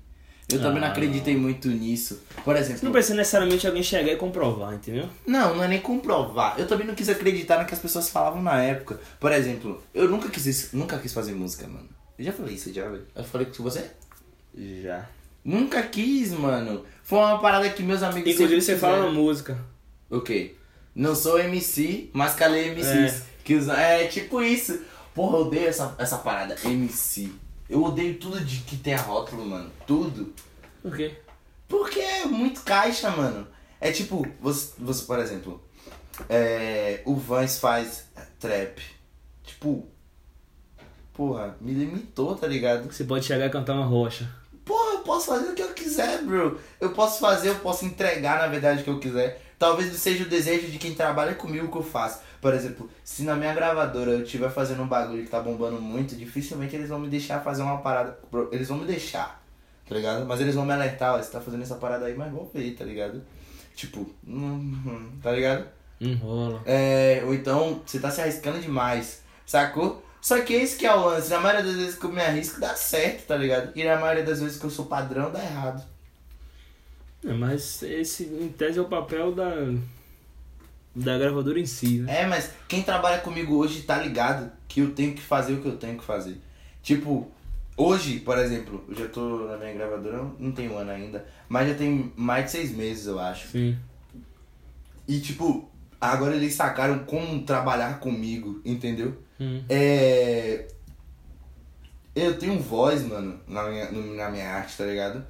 Eu 0.50 0.62
também 0.62 0.80
não 0.80 0.88
Ah. 0.88 0.92
acreditei 0.92 1.36
muito 1.36 1.68
nisso. 1.68 2.22
Por 2.46 2.56
exemplo. 2.56 2.82
Não 2.82 2.92
precisa 2.92 3.14
necessariamente 3.14 3.66
alguém 3.66 3.82
chegar 3.82 4.10
e 4.10 4.16
comprovar, 4.16 4.72
entendeu? 4.72 5.06
Não, 5.26 5.54
não 5.54 5.64
é 5.64 5.68
nem 5.68 5.80
comprovar. 5.82 6.58
Eu 6.58 6.66
também 6.66 6.86
não 6.86 6.94
quis 6.94 7.10
acreditar 7.10 7.58
no 7.60 7.66
que 7.66 7.74
as 7.74 7.80
pessoas 7.80 8.08
falavam 8.08 8.40
na 8.40 8.62
época. 8.62 8.98
Por 9.20 9.30
exemplo, 9.32 9.82
eu 9.92 10.08
nunca 10.08 10.30
quis, 10.30 10.72
nunca 10.72 10.98
quis 10.98 11.12
fazer 11.12 11.34
música, 11.34 11.68
mano. 11.68 11.97
Eu 12.18 12.24
já 12.24 12.32
falei 12.32 12.54
isso, 12.54 12.72
já, 12.72 12.88
velho. 12.88 13.06
Eu 13.14 13.24
falei 13.24 13.46
com 13.46 13.62
você? 13.62 13.90
Já. 14.82 15.08
Nunca 15.44 15.82
quis, 15.84 16.32
mano. 16.32 16.84
Foi 17.04 17.18
uma 17.18 17.38
parada 17.38 17.70
que 17.70 17.82
meus 17.82 18.02
amigos 18.02 18.32
Inclusive 18.32 18.60
você 18.60 18.76
fala 18.76 19.06
na 19.06 19.10
música. 19.10 19.56
O 20.10 20.20
quê? 20.20 20.56
Não 20.94 21.14
sou 21.14 21.38
MC, 21.38 22.10
mas 22.12 22.34
calei 22.34 22.74
MCs. 22.74 23.22
Que 23.44 23.54
usa... 23.54 23.74
É 23.74 24.08
tipo 24.08 24.42
isso. 24.42 24.82
Porra, 25.14 25.38
eu 25.38 25.46
odeio 25.46 25.68
essa, 25.68 25.94
essa 25.98 26.18
parada. 26.18 26.56
MC. 26.64 27.30
Eu 27.70 27.84
odeio 27.84 28.18
tudo 28.18 28.40
de 28.40 28.60
que 28.60 28.76
tem 28.76 28.94
a 28.94 29.00
rótulo, 29.00 29.46
mano. 29.46 29.70
Tudo. 29.86 30.34
Por 30.82 30.96
quê? 30.96 31.14
Porque 31.68 32.00
é 32.00 32.24
muito 32.24 32.62
caixa, 32.62 33.10
mano. 33.10 33.46
É 33.80 33.92
tipo, 33.92 34.26
você, 34.40 34.72
você 34.78 35.04
por 35.04 35.18
exemplo, 35.20 35.62
é, 36.28 37.00
o 37.04 37.14
Vans 37.14 37.60
faz 37.60 38.06
trap. 38.40 38.82
Tipo, 39.44 39.86
porra, 41.18 41.56
me 41.60 41.72
limitou, 41.72 42.36
tá 42.36 42.46
ligado? 42.46 42.90
Você 42.92 43.02
pode 43.02 43.24
chegar 43.24 43.46
e 43.46 43.50
cantar 43.50 43.74
uma 43.74 43.84
rocha. 43.84 44.30
Porra, 44.64 44.92
eu 44.92 44.98
posso 45.00 45.26
fazer 45.26 45.50
o 45.50 45.54
que 45.54 45.62
eu 45.62 45.74
quiser, 45.74 46.22
bro. 46.22 46.56
Eu 46.80 46.92
posso 46.92 47.18
fazer, 47.18 47.48
eu 47.48 47.56
posso 47.56 47.84
entregar, 47.84 48.38
na 48.38 48.46
verdade, 48.46 48.82
o 48.82 48.84
que 48.84 48.90
eu 48.90 49.00
quiser. 49.00 49.42
Talvez 49.58 49.92
seja 49.96 50.22
o 50.22 50.28
desejo 50.28 50.68
de 50.68 50.78
quem 50.78 50.94
trabalha 50.94 51.34
comigo 51.34 51.72
que 51.72 51.76
eu 51.76 51.82
faço. 51.82 52.20
Por 52.40 52.54
exemplo, 52.54 52.88
se 53.02 53.24
na 53.24 53.34
minha 53.34 53.52
gravadora 53.52 54.12
eu 54.12 54.22
estiver 54.22 54.48
fazendo 54.48 54.80
um 54.80 54.86
bagulho 54.86 55.24
que 55.24 55.28
tá 55.28 55.40
bombando 55.40 55.80
muito, 55.80 56.14
dificilmente 56.14 56.76
eles 56.76 56.88
vão 56.88 57.00
me 57.00 57.08
deixar 57.08 57.42
fazer 57.42 57.62
uma 57.62 57.78
parada. 57.78 58.16
Eles 58.52 58.68
vão 58.68 58.78
me 58.78 58.86
deixar, 58.86 59.42
tá 59.88 59.96
ligado? 59.96 60.24
Mas 60.24 60.40
eles 60.40 60.54
vão 60.54 60.64
me 60.64 60.72
alertar, 60.72 61.16
ó, 61.16 61.18
você 61.18 61.32
tá 61.32 61.40
fazendo 61.40 61.64
essa 61.64 61.74
parada 61.74 62.06
aí, 62.06 62.14
mas 62.14 62.32
vão 62.32 62.48
ver, 62.54 62.76
tá 62.76 62.84
ligado? 62.84 63.24
Tipo, 63.74 64.08
hum, 64.24 65.10
tá 65.20 65.32
ligado? 65.32 65.66
Não 65.98 66.14
rola. 66.14 66.62
É, 66.64 67.22
ou 67.26 67.34
então, 67.34 67.82
você 67.84 67.98
tá 67.98 68.08
se 68.08 68.20
arriscando 68.20 68.60
demais, 68.60 69.24
sacou? 69.44 70.06
Só 70.20 70.40
que 70.40 70.52
esse 70.52 70.76
que 70.76 70.86
é 70.86 70.94
o 70.94 71.06
lance. 71.06 71.30
Na 71.30 71.40
maioria 71.40 71.64
das 71.64 71.76
vezes 71.76 71.98
que 71.98 72.04
eu 72.04 72.12
me 72.12 72.20
arrisco, 72.20 72.60
dá 72.60 72.74
certo, 72.74 73.26
tá 73.26 73.36
ligado? 73.36 73.72
E 73.74 73.84
na 73.84 73.96
maioria 73.96 74.24
das 74.24 74.40
vezes 74.40 74.58
que 74.58 74.64
eu 74.64 74.70
sou 74.70 74.86
padrão, 74.86 75.30
dá 75.30 75.42
errado. 75.42 75.84
É, 77.24 77.32
mas 77.32 77.82
esse, 77.82 78.24
em 78.24 78.48
tese, 78.48 78.78
é 78.78 78.82
o 78.82 78.86
papel 78.86 79.34
da, 79.34 79.50
da 80.94 81.18
gravadora 81.18 81.58
em 81.58 81.66
si, 81.66 81.98
né? 81.98 82.22
É, 82.22 82.26
mas 82.26 82.52
quem 82.66 82.82
trabalha 82.82 83.20
comigo 83.20 83.56
hoje 83.56 83.82
tá 83.82 83.98
ligado 83.98 84.50
que 84.66 84.80
eu 84.80 84.92
tenho 84.92 85.14
que 85.14 85.22
fazer 85.22 85.54
o 85.54 85.60
que 85.60 85.68
eu 85.68 85.76
tenho 85.76 85.98
que 85.98 86.04
fazer. 86.04 86.40
Tipo, 86.82 87.30
hoje, 87.76 88.20
por 88.20 88.38
exemplo, 88.38 88.84
eu 88.88 88.94
já 88.94 89.08
tô 89.08 89.46
na 89.46 89.56
minha 89.56 89.72
gravadora, 89.74 90.30
não 90.38 90.52
tem 90.52 90.68
um 90.68 90.78
ano 90.78 90.90
ainda, 90.90 91.26
mas 91.48 91.68
já 91.68 91.74
tem 91.74 92.12
mais 92.16 92.46
de 92.46 92.50
seis 92.52 92.72
meses, 92.72 93.06
eu 93.06 93.18
acho. 93.18 93.48
Sim. 93.48 93.76
E 95.06 95.20
tipo, 95.20 95.68
agora 96.00 96.36
eles 96.36 96.54
sacaram 96.54 97.00
como 97.00 97.42
trabalhar 97.42 97.98
comigo, 97.98 98.60
entendeu? 98.64 99.16
Hum. 99.40 99.62
É. 99.68 100.66
Eu 102.14 102.36
tenho 102.38 102.58
voz, 102.58 103.02
mano, 103.02 103.38
na 103.46 103.68
minha, 103.68 103.90
na 103.92 104.30
minha 104.30 104.50
arte, 104.50 104.76
tá 104.76 104.84
ligado? 104.84 105.24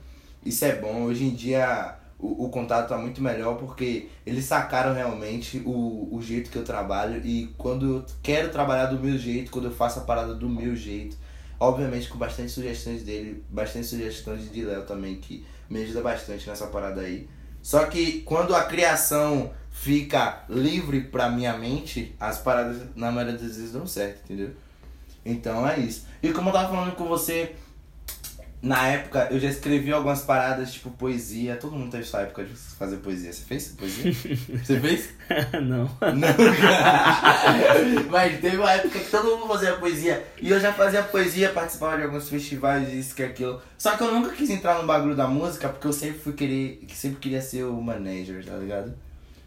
Isso 0.44 0.64
é 0.64 0.74
bom. 0.76 1.02
Hoje 1.02 1.24
em 1.24 1.34
dia 1.34 1.98
o, 2.18 2.46
o 2.46 2.48
contato 2.48 2.88
tá 2.88 2.98
muito 2.98 3.22
melhor 3.22 3.56
porque 3.56 4.08
eles 4.26 4.44
sacaram 4.44 4.92
realmente 4.92 5.62
o, 5.64 6.08
o 6.10 6.20
jeito 6.20 6.50
que 6.50 6.56
eu 6.56 6.64
trabalho 6.64 7.24
e 7.24 7.46
quando 7.56 7.96
eu 7.96 8.06
quero 8.22 8.50
trabalhar 8.50 8.86
do 8.86 8.98
meu 8.98 9.16
jeito, 9.16 9.50
quando 9.50 9.66
eu 9.66 9.72
faço 9.72 10.00
a 10.00 10.02
parada 10.02 10.34
do 10.34 10.48
meu 10.48 10.74
jeito, 10.74 11.16
obviamente 11.60 12.08
com 12.08 12.18
bastante 12.18 12.50
sugestões 12.50 13.04
dele, 13.04 13.44
bastante 13.48 13.86
sugestões 13.86 14.50
de 14.50 14.64
Léo 14.64 14.82
também, 14.84 15.16
que 15.16 15.44
me 15.70 15.82
ajuda 15.82 16.00
bastante 16.02 16.48
nessa 16.48 16.66
parada 16.66 17.02
aí. 17.02 17.28
Só 17.62 17.84
que 17.86 18.22
quando 18.22 18.54
a 18.54 18.64
criação 18.64 19.52
fica 19.80 20.44
livre 20.48 21.02
pra 21.02 21.30
minha 21.30 21.56
mente, 21.56 22.14
as 22.18 22.38
paradas 22.38 22.82
na 22.96 23.12
maioria 23.12 23.38
das 23.38 23.56
vezes 23.56 23.72
dão 23.72 23.86
certo, 23.86 24.24
entendeu? 24.24 24.50
Então 25.24 25.66
é 25.68 25.78
isso. 25.78 26.04
E 26.22 26.32
como 26.32 26.48
eu 26.48 26.52
tava 26.52 26.68
falando 26.68 26.96
com 26.96 27.06
você, 27.06 27.54
na 28.60 28.88
época 28.88 29.28
eu 29.30 29.38
já 29.38 29.48
escrevi 29.48 29.92
algumas 29.92 30.22
paradas, 30.22 30.72
tipo 30.72 30.90
poesia. 30.90 31.56
Todo 31.56 31.76
mundo 31.76 31.92
teve 31.92 32.02
sua 32.02 32.22
época 32.22 32.44
de 32.44 32.52
fazer 32.54 32.96
poesia. 32.96 33.32
Você 33.32 33.44
fez 33.44 33.68
poesia? 33.68 34.12
Você 34.64 34.80
fez? 34.80 35.10
não. 35.62 35.84
Não. 35.84 36.28
Mas 38.10 38.40
teve 38.40 38.56
uma 38.56 38.72
época 38.72 38.98
que 38.98 39.10
todo 39.10 39.38
mundo 39.38 39.46
fazia 39.46 39.76
poesia. 39.76 40.26
E 40.42 40.50
eu 40.50 40.58
já 40.58 40.72
fazia 40.72 41.04
poesia, 41.04 41.50
participava 41.50 41.98
de 41.98 42.02
alguns 42.02 42.28
festivais, 42.28 42.92
isso 42.92 43.14
que 43.14 43.22
aquilo. 43.22 43.62
Só 43.78 43.96
que 43.96 44.02
eu 44.02 44.12
nunca 44.12 44.34
quis 44.34 44.50
entrar 44.50 44.80
no 44.80 44.86
bagulho 44.88 45.14
da 45.14 45.28
música 45.28 45.68
porque 45.68 45.86
eu 45.86 45.92
sempre 45.92 46.18
fui 46.18 46.32
querer. 46.32 46.84
Sempre 46.92 47.20
queria 47.20 47.40
ser 47.40 47.62
o 47.62 47.80
manager, 47.80 48.44
tá 48.44 48.56
ligado? 48.56 48.92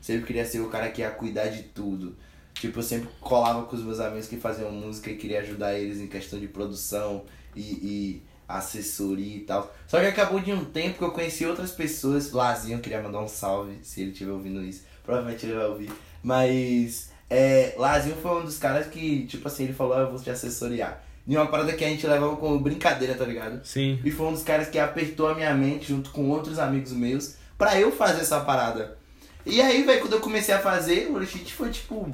Sempre 0.01 0.25
queria 0.25 0.45
ser 0.45 0.59
o 0.59 0.67
cara 0.69 0.89
que 0.89 1.01
ia 1.01 1.11
cuidar 1.11 1.47
de 1.47 1.63
tudo. 1.63 2.15
Tipo, 2.53 2.79
eu 2.79 2.83
sempre 2.83 3.09
colava 3.19 3.63
com 3.63 3.75
os 3.75 3.83
meus 3.83 3.99
amigos 3.99 4.27
que 4.27 4.37
faziam 4.37 4.71
música 4.71 5.09
e 5.09 5.15
queria 5.15 5.39
ajudar 5.41 5.73
eles 5.73 5.99
em 5.99 6.07
questão 6.07 6.39
de 6.39 6.47
produção 6.47 7.23
e, 7.55 7.61
e 7.61 8.23
assessoria 8.47 9.37
e 9.37 9.41
tal. 9.41 9.73
Só 9.87 9.99
que 9.99 10.05
acabou 10.07 10.39
de 10.39 10.51
um 10.51 10.65
tempo 10.65 10.97
que 10.97 11.03
eu 11.03 11.11
conheci 11.11 11.45
outras 11.45 11.71
pessoas. 11.71 12.31
Lazinho, 12.31 12.77
eu 12.77 12.81
queria 12.81 13.01
mandar 13.01 13.21
um 13.21 13.27
salve 13.27 13.77
se 13.81 14.01
ele 14.01 14.11
estiver 14.11 14.31
ouvindo 14.31 14.61
isso. 14.63 14.83
Provavelmente 15.03 15.45
ele 15.45 15.55
vai 15.55 15.65
ouvir. 15.65 15.91
Mas 16.21 17.11
é, 17.29 17.73
Lazinho 17.77 18.15
foi 18.17 18.41
um 18.41 18.45
dos 18.45 18.57
caras 18.57 18.87
que, 18.87 19.25
tipo 19.25 19.47
assim, 19.47 19.63
ele 19.63 19.73
falou, 19.73 19.93
"Ah, 19.93 20.01
eu 20.01 20.11
vou 20.11 20.19
te 20.19 20.29
assessoriar. 20.29 21.03
E 21.27 21.35
uma 21.37 21.47
parada 21.47 21.73
que 21.73 21.85
a 21.85 21.87
gente 21.87 22.05
levava 22.05 22.35
como 22.35 22.59
brincadeira, 22.59 23.13
tá 23.13 23.23
ligado? 23.25 23.63
Sim. 23.63 23.99
E 24.03 24.11
foi 24.11 24.27
um 24.27 24.33
dos 24.33 24.43
caras 24.43 24.67
que 24.69 24.79
apertou 24.79 25.27
a 25.27 25.35
minha 25.35 25.53
mente 25.53 25.89
junto 25.89 26.09
com 26.09 26.29
outros 26.29 26.59
amigos 26.59 26.91
meus 26.91 27.35
pra 27.57 27.79
eu 27.79 27.91
fazer 27.91 28.21
essa 28.21 28.39
parada. 28.41 28.97
E 29.45 29.61
aí, 29.61 29.83
velho, 29.83 30.01
quando 30.01 30.13
eu 30.13 30.19
comecei 30.19 30.53
a 30.53 30.59
fazer, 30.59 31.07
o 31.07 31.15
Holy 31.15 31.25
Shit 31.25 31.53
foi 31.53 31.69
tipo. 31.69 32.13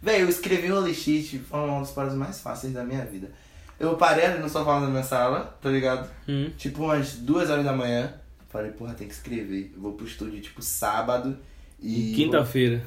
Velho, 0.00 0.24
eu 0.24 0.28
escrevi 0.28 0.70
o 0.70 0.76
Holy 0.78 0.94
Shit, 0.94 1.38
foi 1.38 1.60
uma 1.60 1.80
das 1.80 1.90
paradas 1.90 2.16
mais 2.16 2.40
fáceis 2.40 2.72
da 2.72 2.84
minha 2.84 3.04
vida. 3.04 3.30
Eu 3.78 3.96
parei 3.96 4.26
ali 4.26 4.40
no 4.40 4.48
sofá 4.48 4.78
da 4.80 4.86
minha 4.86 5.02
sala, 5.02 5.58
tá 5.60 5.68
ligado? 5.68 6.08
Hum. 6.28 6.50
Tipo 6.56 6.84
umas 6.84 7.14
duas 7.14 7.50
horas 7.50 7.64
da 7.64 7.72
manhã. 7.72 8.14
Falei, 8.48 8.70
porra, 8.70 8.94
tem 8.94 9.08
que 9.08 9.14
escrever. 9.14 9.72
Eu 9.74 9.80
vou 9.80 9.92
pro 9.92 10.06
estúdio 10.06 10.40
tipo 10.40 10.60
sábado 10.62 11.38
e. 11.80 12.12
Quinta-feira. 12.14 12.86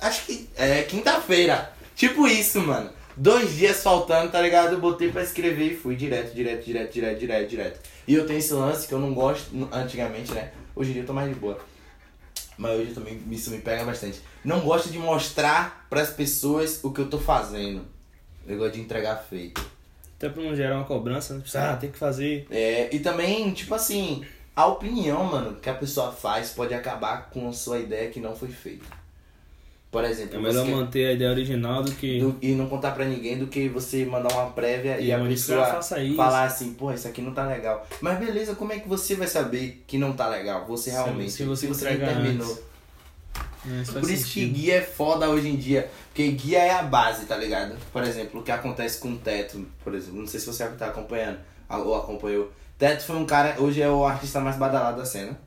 Acho 0.00 0.26
que 0.26 0.48
é 0.56 0.82
quinta-feira. 0.82 1.72
Tipo 1.94 2.26
isso, 2.26 2.60
mano. 2.60 2.90
Dois 3.16 3.54
dias 3.54 3.82
faltando, 3.82 4.30
tá 4.30 4.40
ligado? 4.40 4.74
Eu 4.74 4.80
botei 4.80 5.10
pra 5.10 5.22
escrever 5.22 5.72
e 5.72 5.76
fui 5.76 5.96
direto, 5.96 6.34
direto, 6.34 6.64
direto, 6.64 6.92
direto, 6.92 7.18
direto, 7.18 7.48
direto. 7.48 7.80
E 8.06 8.14
eu 8.14 8.26
tenho 8.26 8.38
esse 8.38 8.52
lance 8.52 8.86
que 8.86 8.92
eu 8.92 8.98
não 8.98 9.14
gosto 9.14 9.50
antigamente, 9.72 10.32
né? 10.32 10.52
Hoje 10.74 10.90
em 10.90 10.92
dia 10.92 11.02
eu 11.02 11.06
tô 11.06 11.14
mais 11.14 11.28
de 11.28 11.34
boa. 11.34 11.58
Mas 12.56 12.80
hoje 12.80 12.92
também 12.92 13.20
isso 13.30 13.50
me 13.50 13.58
pega 13.58 13.84
bastante. 13.84 14.20
Não 14.44 14.60
gosto 14.60 14.90
de 14.90 14.98
mostrar 14.98 15.86
pras 15.90 16.10
pessoas 16.10 16.82
o 16.82 16.92
que 16.92 17.00
eu 17.00 17.10
tô 17.10 17.18
fazendo. 17.18 17.84
Eu 18.46 18.56
gosto 18.58 18.74
de 18.74 18.80
entregar 18.80 19.16
feito. 19.16 19.64
Até 20.16 20.30
pra 20.30 20.42
não 20.42 20.56
gerar 20.56 20.76
uma 20.76 20.84
cobrança, 20.84 21.34
né? 21.34 21.42
Tipo, 21.44 21.58
ah, 21.58 21.76
tem 21.76 21.90
que 21.90 21.98
fazer. 21.98 22.46
É, 22.50 22.94
e 22.94 23.00
também, 23.00 23.52
tipo 23.52 23.74
assim, 23.74 24.24
a 24.54 24.66
opinião, 24.66 25.22
mano, 25.24 25.56
que 25.56 25.68
a 25.68 25.74
pessoa 25.74 26.10
faz 26.10 26.50
pode 26.50 26.72
acabar 26.72 27.28
com 27.28 27.48
a 27.48 27.52
sua 27.52 27.78
ideia 27.78 28.10
que 28.10 28.20
não 28.20 28.34
foi 28.34 28.48
feita. 28.48 28.86
Por 29.90 30.04
exemplo, 30.04 30.36
É 30.36 30.38
melhor 30.42 30.64
você 30.64 30.70
quer- 30.70 30.76
manter 30.76 31.06
a 31.06 31.12
ideia 31.12 31.30
original 31.30 31.82
do 31.82 31.92
que. 31.92 32.18
do- 32.20 32.36
e 32.42 32.52
não 32.52 32.68
contar 32.68 32.90
pra 32.90 33.04
ninguém 33.04 33.38
do 33.38 33.46
que 33.46 33.68
você 33.68 34.04
mandar 34.04 34.32
uma 34.34 34.50
prévia 34.50 34.98
e, 35.00 35.06
E 35.06 35.12
a 35.12 35.18
pessoa 35.24 35.80
falar 36.16 36.44
assim, 36.44 36.74
pô, 36.74 36.92
isso 36.92 37.08
aqui 37.08 37.22
não 37.22 37.32
tá 37.32 37.46
legal. 37.46 37.86
Mas 38.00 38.18
beleza, 38.18 38.54
como 38.54 38.72
é 38.72 38.78
que 38.80 38.88
você 38.88 39.14
vai 39.14 39.26
saber 39.28 39.82
que 39.86 39.96
não 39.96 40.12
tá 40.12 40.28
legal? 40.28 40.66
Você 40.66 40.90
Se- 40.90 40.96
realmente, 40.96 41.30
se 41.32 41.44
você 41.44 41.66
nem 41.66 41.74
entregar 41.74 42.14
terminou. 42.14 42.62
É, 43.68 43.82
isso 43.82 43.92
Por 43.94 44.02
isso 44.10 44.24
que 44.26 44.40
sentido. 44.40 44.54
guia 44.54 44.74
é 44.76 44.82
foda 44.82 45.28
hoje 45.30 45.48
em 45.48 45.56
dia. 45.56 45.88
Porque 46.08 46.30
guia 46.32 46.58
é 46.58 46.70
a 46.72 46.82
base, 46.82 47.24
tá 47.26 47.36
ligado? 47.36 47.76
Por 47.92 48.02
exemplo, 48.04 48.40
o 48.40 48.42
que 48.42 48.50
acontece 48.52 48.98
com 49.00 49.12
o 49.12 49.16
Teto, 49.16 49.64
por 49.82 49.94
exemplo. 49.94 50.20
Não 50.20 50.26
sei 50.26 50.38
se 50.40 50.46
você 50.46 50.66
tá 50.68 50.86
acompanhando 50.86 51.38
ou 51.68 51.94
acompanhou. 51.96 52.52
Teto 52.78 53.02
foi 53.04 53.16
um 53.16 53.24
cara, 53.24 53.56
hoje 53.58 53.80
é 53.80 53.88
o 53.88 54.04
artista 54.04 54.40
mais 54.40 54.56
badalado 54.56 54.98
da 54.98 55.04
cena 55.06 55.38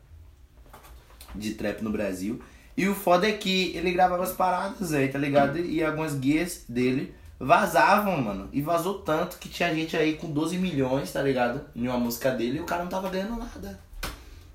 de 1.36 1.54
trap 1.54 1.82
no 1.84 1.92
Brasil. 1.92 2.42
E 2.80 2.88
o 2.88 2.96
foda 2.96 3.28
é 3.28 3.34
que 3.34 3.76
ele 3.76 3.92
gravava 3.92 4.24
as 4.24 4.32
paradas 4.32 4.94
aí, 4.94 5.10
tá 5.10 5.20
ligado? 5.20 5.60
E 5.60 5.84
algumas 5.84 6.14
guias 6.16 6.64
dele 6.70 7.14
vazavam, 7.38 8.22
mano. 8.22 8.48
E 8.54 8.62
vazou 8.62 9.00
tanto 9.00 9.38
que 9.38 9.50
tinha 9.50 9.76
gente 9.76 9.98
aí 9.98 10.14
com 10.16 10.32
12 10.32 10.58
milhões, 10.58 11.12
tá 11.12 11.22
ligado? 11.22 11.60
Em 11.76 11.88
uma 11.90 11.98
música 11.98 12.32
dele 12.32 12.60
e 12.60 12.62
o 12.62 12.66
cara 12.66 12.84
não 12.84 12.90
tava 12.90 13.10
ganhando 13.10 13.36
nada. 13.36 13.78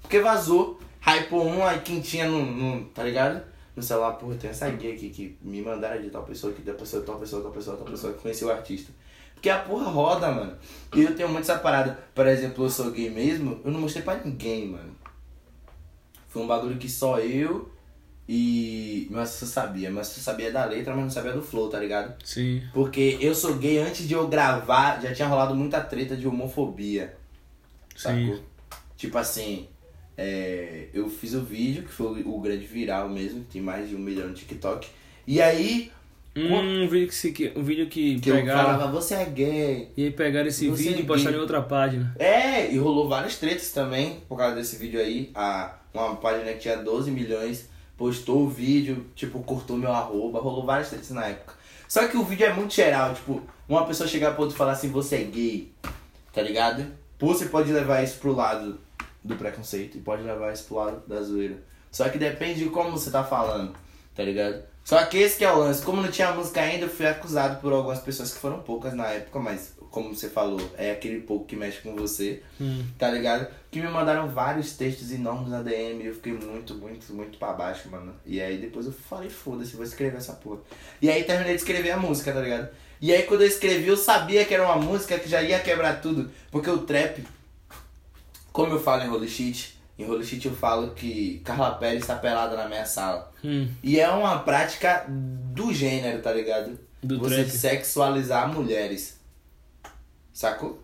Porque 0.00 0.20
vazou, 0.20 0.80
hypou 1.06 1.46
um, 1.46 1.66
aí 1.66 1.80
quem 1.80 2.00
tinha 2.00 2.26
no, 2.26 2.46
no- 2.46 2.84
tá 2.86 3.02
ligado? 3.02 3.42
No 3.76 3.82
celular, 3.82 4.12
porra, 4.12 4.36
tem 4.36 4.48
essa 4.48 4.70
guia 4.70 4.94
aqui 4.94 5.10
que 5.10 5.36
me 5.42 5.60
mandaram 5.60 6.00
de 6.00 6.08
tal 6.08 6.22
pessoa, 6.22 6.52
que 6.54 6.62
da 6.62 6.72
pessoa, 6.72 7.02
tal 7.04 7.16
pessoa, 7.18 7.42
tal 7.42 7.52
pessoa, 7.52 7.76
tal 7.76 7.86
pessoa, 7.86 8.12
que 8.14 8.20
conheceu 8.22 8.48
o 8.48 8.52
artista. 8.52 8.90
Porque 9.34 9.50
a 9.50 9.58
porra 9.58 9.90
roda, 9.90 10.30
mano. 10.30 10.56
E 10.94 11.02
eu 11.02 11.14
tenho 11.14 11.28
muito 11.28 11.42
essa 11.42 11.58
parada. 11.58 11.98
Por 12.14 12.26
exemplo, 12.26 12.64
eu 12.64 12.70
sou 12.70 12.90
gay 12.90 13.10
mesmo, 13.10 13.60
eu 13.64 13.70
não 13.70 13.80
mostrei 13.82 14.02
pra 14.02 14.14
ninguém, 14.16 14.68
mano. 14.68 14.94
Foi 16.28 16.42
um 16.42 16.46
bagulho 16.46 16.78
que 16.78 16.88
só 16.88 17.18
eu 17.18 17.68
e. 18.28 19.06
Meu 19.10 19.20
assessor 19.20 19.48
sabia. 19.48 19.90
Meu 19.90 20.00
assessor 20.00 20.22
sabia 20.22 20.50
da 20.50 20.64
letra, 20.64 20.94
mas 20.94 21.02
não 21.04 21.10
sabia 21.10 21.32
do 21.32 21.42
flow, 21.42 21.68
tá 21.68 21.78
ligado? 21.78 22.14
Sim. 22.24 22.62
Porque 22.72 23.18
eu 23.20 23.34
sou 23.34 23.54
gay 23.54 23.78
antes 23.78 24.06
de 24.08 24.14
eu 24.14 24.26
gravar, 24.28 25.00
já 25.02 25.12
tinha 25.14 25.28
rolado 25.28 25.54
muita 25.54 25.80
treta 25.80 26.16
de 26.16 26.26
homofobia. 26.26 27.14
Sacou? 27.96 28.36
Sim. 28.36 28.42
Tipo 28.96 29.18
assim, 29.18 29.68
é, 30.16 30.88
eu 30.94 31.08
fiz 31.08 31.34
o 31.34 31.42
vídeo, 31.42 31.82
que 31.82 31.92
foi 31.92 32.22
o, 32.22 32.36
o 32.36 32.40
grande 32.40 32.64
viral 32.66 33.08
mesmo, 33.08 33.40
que 33.40 33.52
tem 33.54 33.62
mais 33.62 33.88
de 33.88 33.94
um 33.96 33.98
milhão 33.98 34.28
no 34.28 34.34
TikTok. 34.34 34.88
E 35.26 35.40
aí, 35.40 35.90
Um 36.36 36.88
vídeo 36.88 37.08
que, 37.08 37.14
se, 37.14 37.30
que- 37.32 37.52
um 37.54 37.62
vídeo 37.62 37.86
que, 37.88 38.18
que 38.20 38.28
eu 38.30 38.36
pegaram. 38.36 38.64
falava, 38.72 38.90
você 38.92 39.14
é 39.14 39.24
gay. 39.26 39.88
E 39.96 40.04
aí 40.04 40.10
pegaram 40.10 40.48
esse 40.48 40.68
Você 40.68 40.82
vídeo 40.84 40.98
é 40.98 41.00
e 41.02 41.04
postaram 41.06 41.36
em 41.36 41.40
outra 41.40 41.60
página. 41.62 42.14
É, 42.18 42.72
e 42.72 42.78
rolou 42.78 43.08
várias 43.08 43.36
tretas 43.36 43.70
também 43.72 44.20
por 44.28 44.36
causa 44.38 44.56
desse 44.56 44.76
vídeo 44.76 44.98
aí. 45.00 45.30
A, 45.34 45.76
uma 45.92 46.16
página 46.16 46.52
que 46.52 46.58
tinha 46.60 46.76
12 46.76 47.10
milhões 47.10 47.68
postou 47.96 48.42
o 48.42 48.48
vídeo, 48.48 49.06
tipo, 49.14 49.42
cortou 49.42 49.76
meu 49.76 49.92
arroba, 49.92 50.40
rolou 50.40 50.64
várias 50.64 50.88
tretas 50.88 51.10
na 51.10 51.26
época. 51.26 51.54
Só 51.88 52.06
que 52.08 52.16
o 52.16 52.24
vídeo 52.24 52.46
é 52.46 52.52
muito 52.52 52.74
geral, 52.74 53.14
tipo, 53.14 53.42
uma 53.68 53.86
pessoa 53.86 54.08
chegar 54.08 54.32
pro 54.32 54.42
outro 54.42 54.56
e 54.56 54.58
falar 54.58 54.72
assim, 54.72 54.90
você 54.90 55.16
é 55.16 55.24
gay, 55.24 55.72
tá 56.32 56.42
ligado? 56.42 56.86
Você 57.18 57.46
pode 57.46 57.72
levar 57.72 58.02
isso 58.02 58.18
pro 58.18 58.34
lado 58.34 58.78
do 59.22 59.36
preconceito 59.36 59.96
e 59.96 60.00
pode 60.00 60.22
levar 60.22 60.52
isso 60.52 60.64
pro 60.64 60.76
lado 60.76 61.02
da 61.06 61.22
zoeira. 61.22 61.56
Só 61.90 62.08
que 62.08 62.18
depende 62.18 62.64
de 62.64 62.70
como 62.70 62.90
você 62.90 63.10
tá 63.10 63.24
falando, 63.24 63.74
tá 64.14 64.22
ligado? 64.22 64.62
Só 64.84 65.02
que 65.06 65.16
esse 65.16 65.38
que 65.38 65.44
é 65.44 65.52
o 65.52 65.58
lance. 65.58 65.82
Como 65.82 66.02
não 66.02 66.10
tinha 66.10 66.32
música 66.32 66.60
ainda, 66.60 66.84
eu 66.84 66.90
fui 66.90 67.06
acusado 67.06 67.60
por 67.60 67.72
algumas 67.72 68.00
pessoas 68.00 68.32
que 68.32 68.38
foram 68.38 68.60
poucas 68.60 68.92
na 68.92 69.06
época, 69.06 69.38
mas 69.38 69.74
como 69.94 70.12
você 70.12 70.28
falou, 70.28 70.60
é 70.76 70.90
aquele 70.90 71.20
pouco 71.20 71.44
que 71.46 71.54
mexe 71.54 71.80
com 71.80 71.94
você 71.94 72.42
Hum. 72.60 72.84
tá 72.98 73.08
ligado? 73.08 73.46
Que 73.70 73.80
me 73.80 73.86
mandaram 73.88 74.28
vários 74.28 74.72
textos 74.72 75.12
enormes 75.12 75.50
na 75.50 75.62
DM 75.62 76.02
e 76.02 76.06
eu 76.08 76.14
fiquei 76.14 76.32
muito, 76.32 76.74
muito, 76.74 77.12
muito 77.14 77.38
pra 77.38 77.52
baixo, 77.52 77.88
mano. 77.88 78.12
E 78.26 78.40
aí 78.40 78.58
depois 78.58 78.86
eu 78.86 78.92
falei, 78.92 79.30
foda-se, 79.30 79.76
vou 79.76 79.84
escrever 79.84 80.16
essa 80.16 80.32
porra. 80.32 80.58
E 81.00 81.08
aí 81.08 81.22
terminei 81.22 81.54
de 81.54 81.60
escrever 81.60 81.92
a 81.92 81.96
música, 81.96 82.32
tá 82.32 82.40
ligado? 82.40 82.68
E 83.00 83.12
aí 83.12 83.22
quando 83.22 83.42
eu 83.42 83.46
escrevi, 83.46 83.86
eu 83.86 83.96
sabia 83.96 84.44
que 84.44 84.52
era 84.52 84.64
uma 84.64 84.76
música 84.76 85.16
que 85.16 85.28
já 85.28 85.40
ia 85.40 85.60
quebrar 85.60 86.00
tudo. 86.00 86.28
Porque 86.50 86.68
o 86.70 86.78
trap, 86.78 87.24
como 88.52 88.72
eu 88.72 88.80
falo 88.80 89.02
em 89.04 89.08
Holy 89.10 89.28
Shit, 89.28 89.78
em 89.96 90.04
Holy 90.10 90.24
Shit 90.24 90.46
eu 90.46 90.54
falo 90.54 90.90
que 90.92 91.40
Carla 91.44 91.72
Pérez 91.76 92.04
tá 92.04 92.16
pelada 92.16 92.56
na 92.56 92.68
minha 92.68 92.84
sala. 92.84 93.32
Hum. 93.44 93.68
E 93.82 94.00
é 94.00 94.08
uma 94.10 94.40
prática 94.40 95.04
do 95.08 95.72
gênero, 95.72 96.20
tá 96.20 96.32
ligado? 96.32 96.78
Do 97.02 97.18
Você 97.20 97.44
trap. 97.44 97.50
sexualizar 97.50 98.52
mulheres. 98.52 99.20
Sacou? 100.34 100.82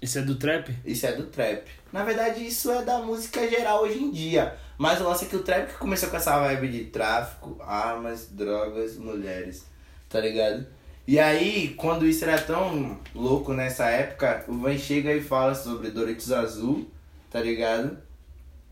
Isso 0.00 0.18
é 0.18 0.22
do 0.22 0.36
trap? 0.36 0.74
Isso 0.86 1.06
é 1.06 1.12
do 1.12 1.26
trap. 1.26 1.70
Na 1.92 2.02
verdade, 2.02 2.46
isso 2.46 2.70
é 2.70 2.82
da 2.82 2.98
música 3.00 3.46
geral 3.46 3.82
hoje 3.82 4.02
em 4.02 4.10
dia. 4.10 4.56
Mas 4.78 4.98
o 5.02 5.04
lance 5.04 5.26
é 5.26 5.28
que 5.28 5.36
o 5.36 5.42
trap 5.42 5.68
que 5.68 5.78
começou 5.78 6.08
com 6.08 6.16
essa 6.16 6.40
vibe 6.40 6.68
de 6.68 6.84
tráfico, 6.86 7.58
armas, 7.60 8.28
drogas, 8.30 8.96
mulheres. 8.96 9.66
Tá 10.08 10.18
ligado? 10.18 10.66
E 11.06 11.18
aí, 11.18 11.74
quando 11.76 12.06
isso 12.06 12.24
era 12.24 12.40
tão 12.40 12.98
louco 13.14 13.52
nessa 13.52 13.90
época, 13.90 14.46
o 14.48 14.56
Van 14.56 14.78
chega 14.78 15.12
e 15.12 15.20
fala 15.20 15.54
sobre 15.54 15.90
Doritos 15.90 16.32
Azul, 16.32 16.90
tá 17.30 17.38
ligado? 17.38 17.98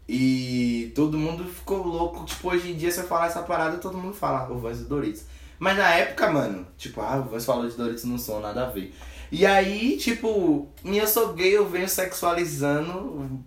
E 0.09 0.91
todo 0.95 1.19
mundo 1.19 1.45
ficou 1.45 1.83
louco. 1.83 2.25
Tipo, 2.25 2.49
hoje 2.49 2.71
em 2.73 2.77
dia, 2.77 2.91
se 2.91 3.01
eu 3.01 3.07
falar 3.07 3.27
essa 3.27 3.43
parada, 3.43 3.77
todo 3.77 3.99
mundo 3.99 4.15
fala 4.15 4.51
o 4.51 4.59
Vans 4.59 4.81
e 4.81 4.85
Doritos. 4.85 5.25
Mas 5.59 5.77
na 5.77 5.93
época, 5.93 6.31
mano, 6.31 6.67
tipo, 6.79 7.03
ah, 7.03 7.19
o 7.19 7.29
Vans 7.29 7.45
falou 7.45 7.69
de 7.69 7.77
Doritos 7.77 8.05
no 8.05 8.19
som, 8.19 8.41
nada 8.41 8.67
a 8.67 8.71
ver. 8.71 8.95
E 9.31 9.45
aí, 9.45 9.97
tipo, 9.99 10.69
eu 10.85 11.07
sou 11.07 11.33
gay, 11.35 11.57
eu 11.57 11.69
venho 11.69 11.89
sexualizando 11.89 13.41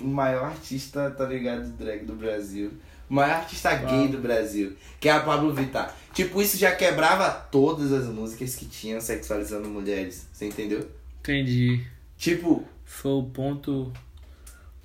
o 0.00 0.04
maior 0.06 0.44
artista, 0.44 1.10
tá 1.10 1.24
ligado, 1.24 1.64
de 1.64 1.70
drag 1.72 2.04
do 2.04 2.14
Brasil. 2.14 2.70
O 3.08 3.14
maior 3.14 3.36
artista 3.36 3.74
gay 3.74 4.08
do 4.08 4.18
Brasil, 4.18 4.74
que 5.00 5.08
é 5.08 5.12
a 5.12 5.20
Pablo 5.20 5.52
Vittar. 5.52 5.94
Tipo, 6.14 6.40
isso 6.40 6.56
já 6.56 6.74
quebrava 6.74 7.30
todas 7.30 7.92
as 7.92 8.06
músicas 8.06 8.54
que 8.54 8.64
tinham 8.66 9.00
sexualizando 9.00 9.68
mulheres. 9.68 10.26
Você 10.32 10.46
entendeu? 10.46 10.88
Entendi. 11.20 11.84
Tipo, 12.16 12.64
Foi 12.84 13.12
o 13.12 13.22
ponto. 13.24 13.92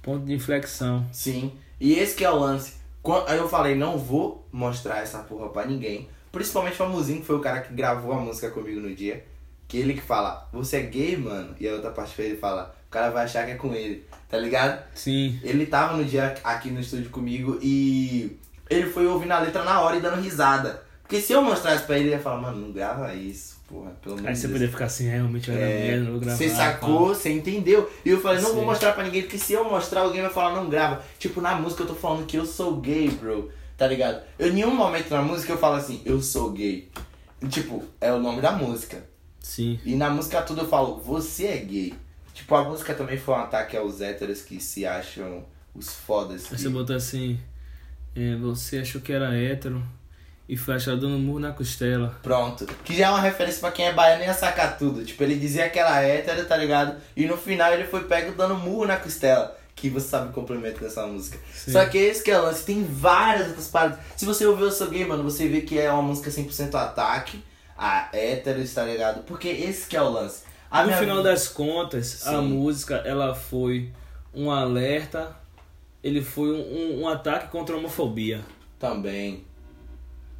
Ponto 0.02 0.26
de 0.26 0.34
inflexão. 0.34 1.06
Sim. 1.12 1.52
E 1.80 1.94
esse 1.94 2.16
que 2.16 2.24
é 2.26 2.30
o 2.32 2.40
lance. 2.40 2.74
Quan- 3.02 3.24
Aí 3.28 3.38
eu 3.38 3.48
falei, 3.50 3.76
não 3.76 3.98
vou 3.98 4.46
mostrar 4.52 5.00
essa 5.00 5.20
porra 5.20 5.50
pra 5.50 5.66
ninguém. 5.66 6.08
Principalmente 6.32 6.76
pra 6.78 6.88
Muzinho, 6.88 7.20
que 7.22 7.26
foi 7.26 7.36
o 7.36 7.42
cara 7.42 7.62
que 7.62 7.74
gravou 7.74 8.12
a 8.14 8.20
música 8.20 8.50
comigo 8.50 8.80
no 8.80 8.94
dia. 8.94 9.26
Que 9.68 9.78
ele 9.78 9.94
que 9.94 10.02
fala, 10.02 10.48
você 10.52 10.78
é 10.78 10.82
gay, 10.84 11.18
mano? 11.18 11.56
E 11.60 11.68
a 11.68 11.74
outra 11.74 11.92
parte 11.92 12.16
pra 12.16 12.26
ele 12.26 12.38
fala, 12.38 12.74
o 12.88 12.92
cara 12.92 13.10
vai 13.10 13.26
achar 13.26 13.46
que 13.46 13.52
é 13.52 13.56
com 13.56 13.74
ele. 13.74 14.06
Tá 14.30 14.38
ligado? 14.38 14.82
Sim. 14.94 15.40
Ele 15.44 15.66
tava 15.66 15.98
no 15.98 16.06
dia 16.06 16.36
aqui 16.44 16.70
no 16.70 16.80
estúdio 16.80 17.10
comigo 17.10 17.60
e 17.62 18.38
ele 18.70 18.90
foi 18.90 19.06
ouvindo 19.06 19.32
a 19.32 19.40
letra 19.40 19.64
na 19.64 19.82
hora 19.82 19.98
e 19.98 20.02
dando 20.02 20.22
risada. 20.22 20.84
Porque 21.02 21.22
se 21.22 21.32
eu 21.32 21.42
mostrasse 21.42 21.86
pra 21.86 21.96
ele, 21.96 22.10
ele 22.10 22.16
ia 22.16 22.20
falar, 22.20 22.42
mano, 22.42 22.60
não 22.60 22.72
grava 22.74 23.14
isso, 23.14 23.62
porra, 23.66 23.92
pelo 24.02 24.16
amor 24.16 24.28
Aí 24.28 24.36
você 24.36 24.48
poderia 24.48 24.68
ficar 24.68 24.86
assim, 24.86 25.08
realmente 25.08 25.50
vai 25.50 25.62
É, 25.62 25.98
não 25.98 26.12
vou 26.12 26.20
gravar. 26.20 26.38
Você 26.38 26.50
sacou, 26.50 27.08
você 27.08 27.30
entendeu. 27.30 27.90
E 28.04 28.10
eu 28.10 28.20
falei, 28.20 28.42
não 28.42 28.52
vou 28.52 28.60
Sim. 28.60 28.66
mostrar 28.66 28.92
pra 28.92 29.04
ninguém, 29.06 29.22
porque 29.22 29.38
se 29.38 29.54
eu 29.54 29.64
mostrar, 29.64 30.02
alguém 30.02 30.22
vai 30.22 30.30
falar, 30.30 30.54
não 30.54 30.70
grava. 30.70 31.02
Tipo, 31.18 31.40
na 31.40 31.56
música 31.56 31.84
eu 31.84 31.88
tô 31.88 31.96
falando 31.96 32.26
que 32.26 32.36
eu 32.36 32.46
sou 32.46 32.76
gay, 32.78 33.10
bro. 33.10 33.50
Tá 33.78 33.88
ligado? 33.88 34.22
Eu, 34.38 34.50
em 34.50 34.54
nenhum 34.54 34.76
momento 34.76 35.10
na 35.10 35.22
música 35.22 35.54
eu 35.54 35.58
falo 35.58 35.76
assim, 35.76 36.02
eu 36.04 36.22
sou 36.22 36.52
gay. 36.52 36.90
Tipo, 37.50 37.86
é 38.02 38.12
o 38.12 38.20
nome 38.20 38.42
da 38.42 38.52
música. 38.52 39.02
Sim. 39.48 39.80
E 39.86 39.96
na 39.96 40.10
música 40.10 40.42
toda 40.42 40.64
eu 40.64 40.68
falo, 40.68 40.98
você 41.00 41.48
é 41.48 41.58
gay. 41.58 41.94
Tipo, 42.34 42.54
a 42.56 42.64
música 42.66 42.94
também 42.94 43.18
foi 43.18 43.34
um 43.34 43.38
ataque 43.38 43.78
aos 43.78 44.02
héteros 44.02 44.42
que 44.42 44.60
se 44.60 44.86
acham 44.86 45.46
os 45.74 45.90
fodas. 45.94 46.44
Aí 46.44 46.50
que- 46.50 46.62
você 46.64 46.70
botou 46.70 46.96
assim. 46.96 47.40
é, 48.16 48.36
você 48.36 48.80
achou 48.80 49.00
que 49.00 49.14
era 49.14 49.34
hétero 49.36 49.82
e 50.50 50.58
foi 50.58 50.76
achado 50.76 51.00
dando 51.00 51.18
murro 51.18 51.40
na 51.40 51.52
costela. 51.52 52.18
Pronto. 52.22 52.66
Que 52.84 52.96
já 52.96 53.08
é 53.08 53.10
uma 53.10 53.22
referência 53.22 53.62
pra 53.62 53.72
quem 53.72 53.86
é 53.86 53.94
baiano 53.94 54.24
e 54.24 54.26
ia 54.26 54.34
sacar 54.34 54.78
tudo. 54.78 55.04
Tipo, 55.06 55.24
ele 55.24 55.36
dizia 55.36 55.70
que 55.70 55.80
era 55.80 56.02
hétero, 56.02 56.46
tá 56.46 56.58
ligado? 56.58 56.98
E 57.16 57.26
no 57.26 57.38
final 57.38 57.72
ele 57.74 57.86
foi 57.86 58.04
pego 58.04 58.34
dando 58.36 58.56
murro 58.56 58.86
na 58.86 58.98
costela. 58.98 59.58
Que 59.76 59.90
você 59.90 60.08
sabe 60.10 60.30
o 60.30 60.34
complemento 60.34 60.80
dessa 60.82 61.06
música. 61.08 61.38
Sim. 61.54 61.72
Só 61.72 61.86
que 61.86 61.98
esse 62.00 62.24
que 62.24 62.32
é 62.32 62.40
o 62.40 62.44
lance. 62.44 62.66
Tem 62.66 62.84
várias 62.84 63.48
outras 63.50 63.68
paradas. 63.68 64.00
Se 64.16 64.26
você 64.26 64.46
ouvir 64.46 64.64
Eu 64.64 64.72
Sou 64.72 64.90
Gay, 64.90 65.06
mano, 65.06 65.24
você 65.24 65.48
vê 65.48 65.62
que 65.62 65.78
é 65.80 65.90
uma 65.92 66.02
música 66.02 66.30
100% 66.32 66.74
ataque 66.76 67.42
a 67.78 68.10
héteros, 68.14 68.74
tá 68.74 68.84
ligado? 68.84 69.24
Porque 69.24 69.48
esse 69.48 69.88
que 69.88 69.96
é 69.96 70.02
o 70.02 70.10
lance. 70.10 70.44
A 70.70 70.84
no 70.84 70.92
final 70.94 71.18
vida- 71.18 71.30
das 71.30 71.48
contas, 71.48 72.26
a 72.28 72.32
Sim. 72.40 72.48
música 72.48 72.96
ela 73.06 73.34
foi 73.34 73.92
um 74.34 74.52
alerta, 74.52 75.36
ele 76.04 76.22
foi 76.22 76.50
um, 76.52 77.02
um- 77.04 77.08
ataque 77.08 77.50
contra 77.50 77.76
a 77.76 77.78
homofobia. 77.80 78.42
Também. 78.80 79.44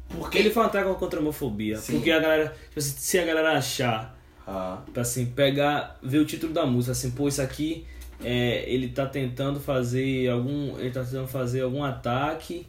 Porque 0.08 0.38
Ele 0.38 0.50
foi 0.50 0.62
um 0.62 0.66
ataque 0.66 0.94
contra 0.94 1.18
a 1.18 1.22
homofobia. 1.22 1.76
Sim. 1.76 1.94
Porque 1.94 2.10
a 2.10 2.18
galera, 2.18 2.46
tipo 2.68 2.78
assim, 2.78 2.94
se 2.96 3.18
a 3.18 3.24
galera 3.26 3.52
achar, 3.58 4.16
Ah, 4.50 4.78
pra, 4.94 5.02
assim, 5.02 5.26
pegar, 5.26 5.98
ver 6.02 6.18
o 6.18 6.24
título 6.24 6.54
da 6.54 6.64
música, 6.64 6.92
assim, 6.92 7.10
pô, 7.10 7.28
isso 7.28 7.42
aqui 7.42 7.84
é, 8.24 8.64
ele 8.66 8.88
tá 8.88 9.04
tentando 9.04 9.60
fazer 9.60 10.30
algum. 10.30 10.78
Ele 10.78 10.90
tá 10.90 11.04
tentando 11.04 11.28
fazer 11.28 11.60
algum 11.60 11.84
ataque. 11.84 12.66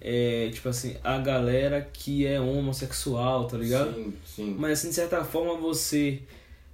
É, 0.00 0.48
tipo 0.52 0.68
assim, 0.68 0.96
a 1.02 1.18
galera 1.18 1.80
que 1.92 2.24
é 2.26 2.40
homossexual, 2.40 3.46
tá 3.46 3.56
ligado? 3.58 3.94
Sim, 3.94 4.14
sim. 4.24 4.56
Mas 4.58 4.78
assim, 4.78 4.88
de 4.90 4.94
certa 4.94 5.24
forma 5.24 5.54
você 5.56 6.22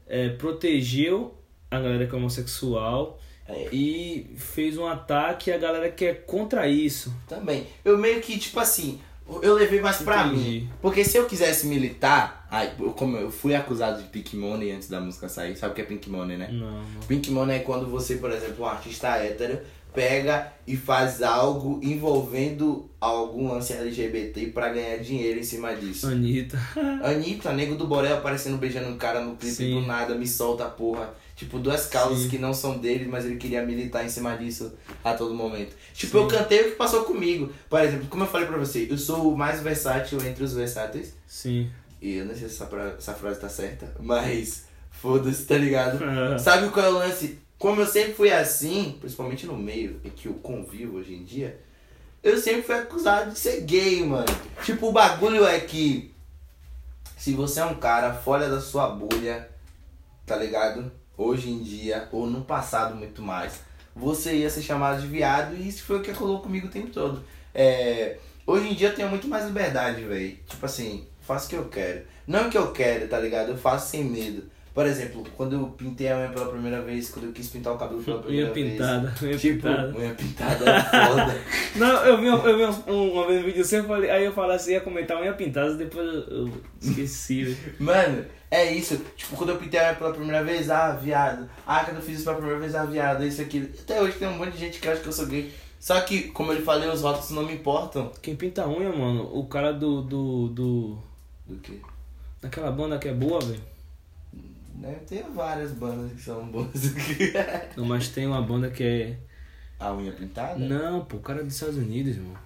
é, 0.06 0.28
protegeu 0.30 1.34
a 1.70 1.80
galera 1.80 2.06
que 2.06 2.14
é 2.14 2.18
homossexual 2.18 3.18
É. 3.48 3.68
e 3.72 4.30
fez 4.36 4.76
um 4.76 4.86
ataque 4.86 5.50
à 5.50 5.56
galera 5.58 5.90
que 5.90 6.04
é 6.04 6.12
contra 6.14 6.68
isso. 6.68 7.14
Também. 7.28 7.66
Eu 7.84 7.96
meio 7.98 8.20
que, 8.20 8.38
tipo 8.38 8.60
assim, 8.60 9.00
Eu 9.40 9.54
levei 9.54 9.80
mais 9.80 10.02
pra 10.02 10.26
Entendi. 10.26 10.50
mim. 10.60 10.70
Porque 10.82 11.02
se 11.02 11.16
eu 11.16 11.24
quisesse 11.24 11.66
militar, 11.66 12.46
aí, 12.50 12.70
como 12.94 13.16
eu 13.16 13.30
fui 13.30 13.54
acusado 13.54 14.02
de 14.02 14.08
Pink 14.10 14.36
Money 14.36 14.70
antes 14.72 14.86
da 14.86 15.00
música 15.00 15.30
sair, 15.30 15.56
sabe 15.56 15.72
o 15.72 15.74
que 15.74 15.80
é 15.80 15.84
Pink 15.86 16.10
Money, 16.10 16.36
né? 16.36 16.50
Não. 16.52 16.82
Pink 17.08 17.30
Money 17.30 17.56
é 17.56 17.60
quando 17.60 17.86
você, 17.86 18.16
por 18.16 18.30
exemplo, 18.30 18.62
um 18.66 18.68
artista 18.68 19.08
hétero, 19.16 19.60
pega 19.94 20.52
e 20.66 20.76
faz 20.76 21.22
algo 21.22 21.78
envolvendo 21.82 22.90
algum 23.00 23.48
lance 23.52 23.72
LGBT 23.72 24.46
pra 24.48 24.70
ganhar 24.70 24.96
dinheiro 24.98 25.38
em 25.38 25.42
cima 25.42 25.74
disso. 25.74 26.06
Anitta. 26.08 26.58
Anitta, 27.04 27.52
nego 27.52 27.76
do 27.76 27.86
Borel 27.86 28.16
aparecendo 28.16 28.58
beijando 28.58 28.88
um 28.88 28.96
cara 28.98 29.20
no 29.20 29.36
clipe 29.36 29.54
Sim. 29.54 29.74
do 29.80 29.86
nada, 29.86 30.14
me 30.14 30.26
solta 30.26 30.64
a 30.64 30.68
porra. 30.68 31.14
Tipo, 31.36 31.58
duas 31.58 31.86
causas 31.86 32.24
Sim. 32.24 32.28
que 32.28 32.38
não 32.38 32.52
são 32.54 32.78
dele, 32.78 33.06
mas 33.10 33.24
ele 33.24 33.36
queria 33.36 33.62
militar 33.64 34.04
em 34.04 34.08
cima 34.08 34.36
disso 34.36 34.72
a 35.02 35.14
todo 35.14 35.34
momento. 35.34 35.74
Tipo, 35.92 36.18
Sim. 36.18 36.24
eu 36.24 36.28
cantei 36.28 36.60
o 36.62 36.64
que 36.70 36.76
passou 36.76 37.04
comigo. 37.04 37.52
Por 37.68 37.80
exemplo, 37.80 38.06
como 38.08 38.24
eu 38.24 38.28
falei 38.28 38.46
pra 38.46 38.56
você, 38.58 38.86
eu 38.90 38.96
sou 38.98 39.32
o 39.32 39.36
mais 39.36 39.60
versátil 39.60 40.18
entre 40.26 40.44
os 40.44 40.52
versáteis. 40.54 41.14
Sim. 41.26 41.68
E 42.00 42.16
eu 42.16 42.24
não 42.24 42.34
sei 42.34 42.48
se 42.48 42.54
essa, 42.54 42.66
fra- 42.66 42.94
essa 42.98 43.14
frase 43.14 43.40
tá 43.40 43.48
certa, 43.48 43.94
mas 44.00 44.64
foda-se, 44.90 45.44
tá 45.44 45.56
ligado? 45.56 45.98
Sabe 46.38 46.68
qual 46.70 46.86
é 46.86 46.88
o 46.90 46.98
lance? 46.98 47.38
Como 47.58 47.80
eu 47.80 47.86
sempre 47.86 48.14
fui 48.14 48.32
assim, 48.32 48.96
principalmente 49.00 49.46
no 49.46 49.56
meio 49.56 50.00
em 50.04 50.10
que 50.10 50.26
eu 50.26 50.34
convivo 50.34 50.98
hoje 50.98 51.14
em 51.14 51.24
dia, 51.24 51.58
eu 52.22 52.38
sempre 52.38 52.62
fui 52.62 52.74
acusado 52.74 53.32
de 53.32 53.38
ser 53.38 53.60
gay, 53.62 54.02
mano. 54.04 54.26
Tipo, 54.62 54.88
o 54.88 54.92
bagulho 54.92 55.44
é 55.46 55.60
que 55.60 56.14
se 57.16 57.32
você 57.32 57.60
é 57.60 57.64
um 57.64 57.76
cara 57.76 58.12
fora 58.12 58.48
da 58.48 58.60
sua 58.60 58.88
bolha, 58.88 59.48
tá 60.26 60.36
ligado? 60.36 60.90
Hoje 61.16 61.50
em 61.50 61.62
dia, 61.62 62.08
ou 62.12 62.26
no 62.26 62.42
passado 62.44 62.94
muito 62.94 63.22
mais, 63.22 63.60
você 63.94 64.36
ia 64.36 64.50
ser 64.50 64.62
chamado 64.62 65.00
de 65.00 65.06
viado 65.06 65.54
e 65.54 65.68
isso 65.68 65.84
foi 65.84 65.98
o 65.98 66.02
que 66.02 66.10
rolou 66.10 66.40
comigo 66.40 66.66
o 66.66 66.70
tempo 66.70 66.90
todo. 66.90 67.24
É, 67.54 68.18
hoje 68.46 68.68
em 68.68 68.74
dia 68.74 68.88
eu 68.88 68.94
tenho 68.94 69.08
muito 69.08 69.28
mais 69.28 69.46
liberdade, 69.46 70.02
velho. 70.02 70.36
Tipo 70.46 70.66
assim, 70.66 71.06
faço 71.20 71.46
o 71.46 71.48
que 71.50 71.56
eu 71.56 71.68
quero. 71.68 72.04
Não 72.26 72.48
o 72.48 72.50
que 72.50 72.58
eu 72.58 72.72
quero, 72.72 73.08
tá 73.08 73.18
ligado? 73.18 73.50
Eu 73.50 73.56
faço 73.56 73.90
sem 73.90 74.04
medo. 74.04 74.50
Por 74.74 74.84
exemplo, 74.86 75.22
quando 75.36 75.54
eu 75.54 75.66
pintei 75.68 76.10
a 76.10 76.16
unha 76.16 76.28
pela 76.30 76.46
primeira 76.50 76.82
vez, 76.82 77.08
quando 77.08 77.26
eu 77.26 77.32
quis 77.32 77.46
pintar 77.48 77.72
o 77.74 77.78
cabelo 77.78 78.02
pela 78.02 78.20
primeira 78.20 78.46
Unha 78.46 78.54
vez. 78.54 78.72
pintada, 78.72 79.14
unha 79.22 79.36
tipo, 79.38 79.54
pintada. 79.62 79.94
unha 79.96 80.14
pintada 80.14 80.64
é 80.70 80.82
foda. 80.82 81.40
Não, 81.76 82.04
eu 82.04 82.18
vi, 82.20 82.28
uma- 82.28 82.48
eu 82.48 82.56
vi 82.56 82.64
uma, 82.64 82.92
uma 82.92 83.26
vez 83.28 83.40
um 83.40 83.46
vídeo 83.46 83.64
eu 83.78 83.84
falei, 83.84 84.10
aí 84.10 84.24
eu 84.24 84.32
falei 84.32 84.56
assim, 84.56 84.72
ia 84.72 84.80
comentar 84.80 85.16
unha 85.22 85.32
pintada, 85.32 85.74
depois 85.76 86.04
eu, 86.04 86.20
eu 86.28 86.52
esqueci. 86.82 87.44
velho. 87.44 87.56
Mano, 87.78 88.24
é 88.50 88.72
isso. 88.72 89.00
Tipo, 89.16 89.36
quando 89.36 89.50
eu 89.50 89.58
pintei 89.58 89.78
a 89.78 89.84
unha 89.90 89.94
pela 89.94 90.12
primeira 90.12 90.42
vez, 90.42 90.68
ah, 90.68 90.90
viado. 90.90 91.48
Ah, 91.64 91.84
quando 91.84 91.98
eu 91.98 92.02
fiz 92.02 92.16
isso 92.16 92.24
pela 92.24 92.36
primeira 92.36 92.58
vez, 92.58 92.74
ah, 92.74 92.84
viado, 92.84 93.24
isso 93.24 93.42
aqui. 93.42 93.70
Até 93.80 94.02
hoje 94.02 94.18
tem 94.18 94.26
um 94.26 94.36
monte 94.36 94.54
de 94.54 94.58
gente 94.58 94.80
que 94.80 94.88
acha 94.88 95.00
que 95.00 95.06
eu 95.06 95.12
sou 95.12 95.26
gay. 95.26 95.52
Só 95.78 96.00
que, 96.00 96.22
como 96.32 96.52
eu 96.52 96.60
falei, 96.62 96.88
os 96.88 97.02
rótulos 97.02 97.30
não 97.30 97.44
me 97.46 97.52
importam. 97.54 98.10
Quem 98.20 98.34
pinta 98.34 98.66
unha, 98.66 98.90
mano, 98.90 99.30
o 99.32 99.46
cara 99.46 99.72
do. 99.72 100.02
do. 100.02 100.48
do. 100.48 100.98
Do 101.46 101.56
que? 101.60 101.80
daquela 102.42 102.72
banda 102.72 102.98
que 102.98 103.06
é 103.08 103.12
boa, 103.14 103.38
velho. 103.40 103.60
Deve 104.74 105.00
ter 105.06 105.22
várias 105.24 105.72
bandas 105.72 106.12
que 106.12 106.20
são 106.22 106.46
boas 106.48 106.68
aqui. 106.94 107.32
Não, 107.76 107.84
mas 107.86 108.08
tem 108.08 108.26
uma 108.26 108.42
banda 108.42 108.70
que 108.70 108.82
é. 108.82 109.18
A 109.78 109.92
unha 109.94 110.12
pintada? 110.12 110.58
Não, 110.58 111.04
pô, 111.04 111.16
o 111.16 111.20
cara 111.20 111.40
é 111.40 111.44
dos 111.44 111.54
Estados 111.54 111.76
Unidos, 111.76 112.16
irmão. 112.16 112.36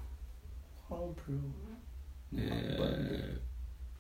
Bro. 0.89 1.15
Uma 2.33 2.43
É. 2.43 2.77
banda 2.77 3.41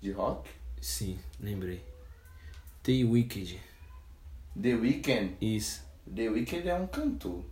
de 0.00 0.10
rock? 0.12 0.50
Sim, 0.80 1.18
lembrei. 1.40 1.82
The 2.82 3.04
Wicked. 3.04 3.58
The 4.60 4.74
Weeknd. 4.74 5.34
Isso. 5.40 5.82
The 6.14 6.28
Weeknd 6.30 6.68
é 6.68 6.74
um 6.74 6.86
cantor. 6.86 7.42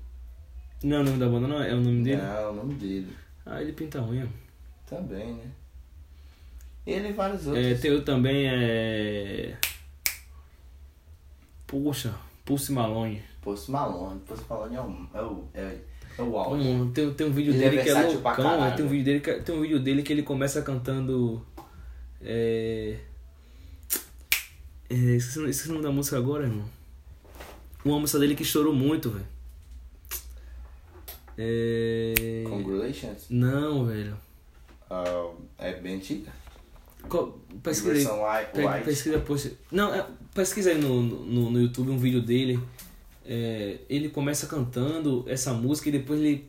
Não 0.82 0.97
é 0.98 1.01
o 1.01 1.05
nome 1.05 1.19
da 1.19 1.28
banda, 1.28 1.48
não? 1.48 1.62
É 1.62 1.74
o 1.74 1.81
nome 1.81 2.03
dele? 2.05 2.23
Não, 2.23 2.36
é 2.36 2.48
o 2.48 2.53
nome 2.55 2.74
dele. 2.74 3.16
Ah, 3.44 3.61
ele 3.62 3.73
pinta 3.73 4.03
unha. 4.03 4.28
Também, 4.86 5.35
né? 5.35 5.51
Ele 6.86 7.09
e 7.09 7.12
vários 7.12 7.47
É, 7.47 7.51
outros. 7.51 7.81
tem 7.81 7.90
eu 7.90 8.05
também, 8.05 8.47
é. 8.48 9.57
Poxa, 11.66 12.14
Pulse 12.44 12.72
Malone. 12.72 13.22
Post 13.43 13.70
Malone. 13.70 14.20
Post 14.20 14.44
Malone 14.48 14.76
é 14.76 14.80
o, 14.80 15.06
é 15.14 15.22
o, 15.22 15.44
é, 15.55 15.78
é 16.18 16.22
o 16.22 16.36
auge. 16.36 16.90
Tem, 16.93 17.14
tem 17.14 17.26
um 17.26 17.32
vídeo 17.32 17.52
Ele 17.52 17.64
é 17.64 17.70
dele 17.70 17.82
que 17.82 17.88
é 17.88 17.94
versátil 17.94 18.20
pra 18.20 18.36
loucão, 18.36 18.76
tem 18.76 18.84
um 18.84 18.88
vídeo 18.88 19.05
dele 19.05 19.20
que, 19.20 19.34
tem 19.34 19.55
um 19.55 19.60
vídeo 19.60 19.80
dele 19.80 20.02
que 20.02 20.12
ele 20.12 20.22
começa 20.22 20.62
cantando. 20.62 21.44
É. 22.20 22.98
é 24.90 24.94
esqueci, 24.94 25.40
esqueci 25.48 25.68
o 25.68 25.72
nome 25.72 25.84
da 25.84 25.93
música 25.93 26.16
agora, 26.16 26.44
irmão. 26.44 26.68
Uma 27.84 28.01
música 28.01 28.18
dele 28.18 28.34
que 28.34 28.43
estourou 28.43 28.74
muito, 28.74 29.10
velho. 29.10 29.26
É. 31.38 32.44
Congratulations. 32.48 33.26
Não, 33.30 33.84
velho. 33.86 34.16
Ah, 34.90 35.30
é 35.59 35.74
bem 35.74 35.97
antiga. 35.97 36.32
Pesquisa 38.85 39.19
poxa. 39.20 39.53
Não, 39.73 39.95
é, 39.95 40.07
pesquisa 40.35 40.70
aí 40.70 40.78
no, 40.78 41.03
no, 41.03 41.51
no 41.51 41.61
YouTube 41.61 41.91
um 41.91 41.99
vídeo 41.99 42.20
dele. 42.23 42.61
É, 43.24 43.78
ele 43.89 44.09
começa 44.09 44.47
cantando 44.47 45.24
essa 45.27 45.53
música 45.53 45.89
e 45.89 45.93
depois 45.93 46.20
ele 46.20 46.49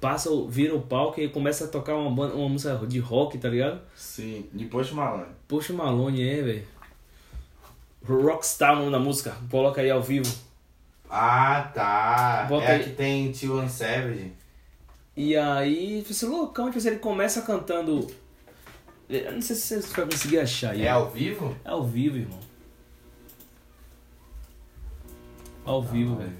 passa, 0.00 0.28
o- 0.30 0.48
vira 0.48 0.74
o 0.74 0.82
palco 0.82 1.20
e 1.20 1.28
começa 1.28 1.64
a 1.64 1.68
tocar 1.68 1.94
uma, 1.94 2.10
banda, 2.10 2.34
uma 2.34 2.48
música 2.48 2.76
de 2.86 2.98
rock, 2.98 3.38
tá 3.38 3.48
ligado? 3.48 3.80
Sim, 3.94 4.46
de 4.52 4.64
Post 4.66 4.92
Malone. 4.94 5.26
Poxa, 5.46 5.72
Malone 5.72 6.22
é, 6.28 6.42
velho. 6.42 6.66
Rockstar 8.06 8.74
o 8.74 8.80
nome 8.80 8.90
da 8.90 8.98
música. 8.98 9.36
Coloca 9.50 9.80
aí 9.80 9.90
ao 9.90 10.02
vivo. 10.02 10.30
Ah, 11.08 11.70
tá. 11.74 12.46
Bota 12.48 12.66
é 12.66 12.74
aí. 12.76 12.84
que 12.84 12.90
tem 12.90 13.30
Tio 13.32 13.66
Savage. 13.68 14.32
E 15.16 15.36
aí, 15.36 16.04
esse 16.08 16.26
loucão, 16.26 16.70
tipo 16.70 16.86
ele 16.86 16.98
começa 16.98 17.40
cantando. 17.42 18.06
Eu 19.08 19.32
não 19.32 19.40
sei 19.40 19.56
se 19.56 19.82
você 19.82 19.94
vai 19.94 20.06
conseguir 20.06 20.38
achar 20.38 20.72
aí. 20.72 20.82
É 20.82 20.88
ao 20.88 21.10
vivo? 21.10 21.56
É 21.64 21.70
ao 21.70 21.84
vivo, 21.84 22.16
irmão. 22.16 22.40
Ao 25.64 25.82
vivo, 25.82 26.16
velho. 26.16 26.32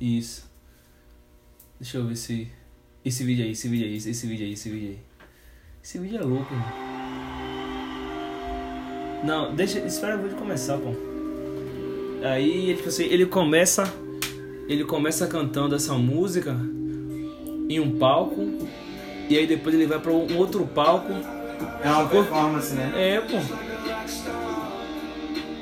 Isso. 0.00 0.50
Deixa 1.78 1.98
eu 1.98 2.06
ver 2.06 2.16
se. 2.16 2.50
Esse 3.04 3.24
vídeo 3.24 3.44
aí, 3.44 3.52
esse 3.52 3.68
vídeo 3.68 3.86
aí, 3.86 3.96
esse 3.96 4.26
vídeo 4.26 4.46
aí, 4.46 4.52
esse 4.52 4.70
vídeo 4.70 4.88
aí. 4.90 4.98
Esse 5.82 5.98
vídeo 5.98 6.18
é 6.18 6.22
louco, 6.22 6.52
irmão. 6.52 6.72
Não, 9.24 9.54
deixa. 9.54 9.78
Espera 9.80 10.16
o 10.18 10.22
vídeo 10.22 10.36
começar, 10.36 10.78
pô. 10.78 10.94
Aí 12.24 12.70
ele, 12.70 12.76
tipo 12.76 12.88
assim, 12.88 13.04
ele 13.04 13.26
começa. 13.26 13.84
Ele 14.66 14.84
começa 14.84 15.26
cantando 15.26 15.74
essa 15.74 15.94
música 15.94 16.56
em 17.68 17.78
um 17.78 17.98
palco. 17.98 18.42
E 19.28 19.36
aí 19.36 19.46
depois 19.46 19.74
ele 19.74 19.86
vai 19.86 20.00
pra 20.00 20.12
um 20.12 20.36
outro 20.38 20.66
palco. 20.66 21.12
É 21.82 21.88
uma 21.88 22.08
performance, 22.08 22.74
né? 22.74 22.92
É, 22.96 23.20
pô. 23.20 23.38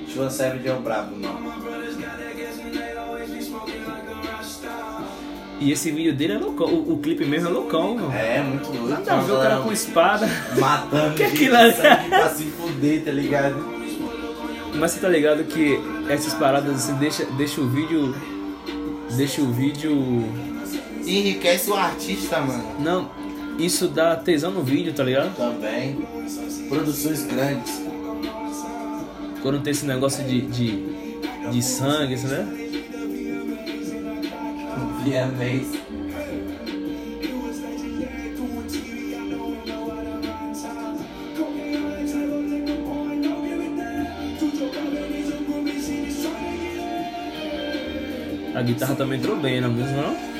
Tio 0.08 0.22
and 0.22 0.30
Savage 0.30 0.68
é 0.68 0.72
o 0.72 0.80
brabo, 0.80 1.16
não. 1.16 1.54
E 5.60 5.70
esse 5.72 5.90
vídeo 5.90 6.14
dele 6.14 6.34
é 6.34 6.38
loucão. 6.38 6.66
O, 6.66 6.94
o 6.94 6.98
clipe 6.98 7.24
mesmo 7.24 7.48
é 7.48 7.50
loucão, 7.52 7.94
mano. 7.94 8.12
É, 8.12 8.42
muito 8.42 8.66
doido. 8.70 8.88
Nada 8.88 9.12
a 9.12 9.20
ver 9.20 9.32
o 9.32 9.38
cara 9.38 9.56
com 9.60 9.72
espada. 9.72 10.28
Matando 10.58 11.14
Que 11.16 11.24
gente 11.24 11.34
aquilo 11.34 11.56
ali? 11.56 12.08
pra 12.08 12.28
se 12.30 12.44
fuder, 12.44 13.04
tá 13.04 13.10
ligado? 13.10 13.74
Mas 14.74 14.90
você 14.90 15.00
tá 15.00 15.08
ligado 15.08 15.44
que 15.44 15.78
essas 16.08 16.34
paradas 16.34 16.74
assim 16.74 16.94
deixa, 16.94 17.24
deixa 17.36 17.60
o 17.60 17.68
vídeo. 17.68 18.14
Deixa 19.16 19.40
o 19.40 19.52
vídeo. 19.52 20.24
Enriquece 21.06 21.70
o 21.70 21.74
artista, 21.74 22.40
mano. 22.40 22.64
Não, 22.80 23.10
isso 23.59 23.89
dá 23.89 24.16
tesão 24.16 24.51
no 24.51 24.62
vídeo, 24.62 24.93
tá 24.93 25.05
ligado? 25.05 25.35
Também. 25.36 25.97
Produções 26.68 27.24
grandes. 27.26 27.82
Quando 29.43 29.62
tem 29.62 29.70
esse 29.70 29.86
negócio 29.86 30.24
de, 30.24 30.40
de, 30.43 30.85
de 31.51 31.62
sangue, 31.62 32.14
assim, 32.14 32.26
né? 32.26 32.64
Vietnês. 35.05 35.85
A 48.55 48.62
guitarra 48.62 48.94
também 48.94 49.18
entrou 49.18 49.36
bem 49.36 49.60
na 49.60 49.68
música, 49.68 50.01
não? 50.01 50.34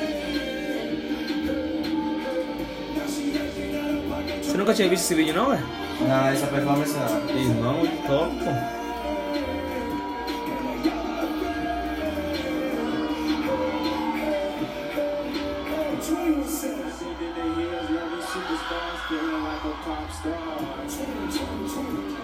Nunca 4.65 4.73
tinha 4.73 4.89
visto 4.89 5.03
esse 5.03 5.13
vídeo, 5.13 5.33
não, 5.35 5.53
é? 5.53 5.59
Não, 6.01 6.25
essa 6.27 6.47
performance 6.47 6.93
não. 6.97 7.39
Irmão, 7.39 7.87
toca, 8.07 8.33
pô. 8.43 8.75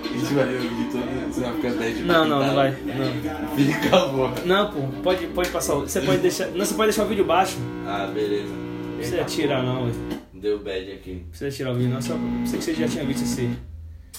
A 0.03 0.13
gente 0.13 0.33
vai 0.33 0.45
ver 0.45 0.57
o 0.57 0.61
vídeo 0.61 0.87
todo, 0.91 1.33
você 1.33 1.41
vai 1.41 1.53
ficar 1.53 1.69
10 1.73 1.97
de 1.97 2.03
Não, 2.03 2.27
não, 2.27 2.45
não 2.45 2.55
vai. 2.55 2.71
Não. 2.71 3.55
Fica 3.55 3.95
a 3.97 4.05
boca. 4.07 4.41
Não, 4.45 4.71
pô, 4.71 4.79
pode, 5.03 5.27
pode 5.27 5.49
passar. 5.49 5.75
o- 5.75 5.81
Você 5.81 6.01
pode 6.01 6.19
deixar. 6.19 6.47
Não, 6.47 6.65
você 6.65 6.73
pode 6.73 6.89
deixar 6.89 7.03
o 7.03 7.07
vídeo 7.07 7.25
baixo. 7.25 7.57
Ah, 7.87 8.09
beleza. 8.13 8.49
Não 8.53 8.97
precisa 8.97 9.23
tirar 9.23 9.63
não, 9.63 9.85
velho. 9.85 10.21
Deu 10.41 10.63
bad 10.63 10.91
aqui. 10.91 11.23
Precisa 11.29 11.51
tirar 11.55 11.71
o 11.71 11.75
vídeo, 11.75 11.91
não, 11.91 12.01
só 12.01 12.15
sei 12.47 12.57
que 12.59 12.65
você 12.65 12.73
já 12.73 12.87
tinha 12.87 13.05
visto 13.05 13.23
esse, 13.23 13.55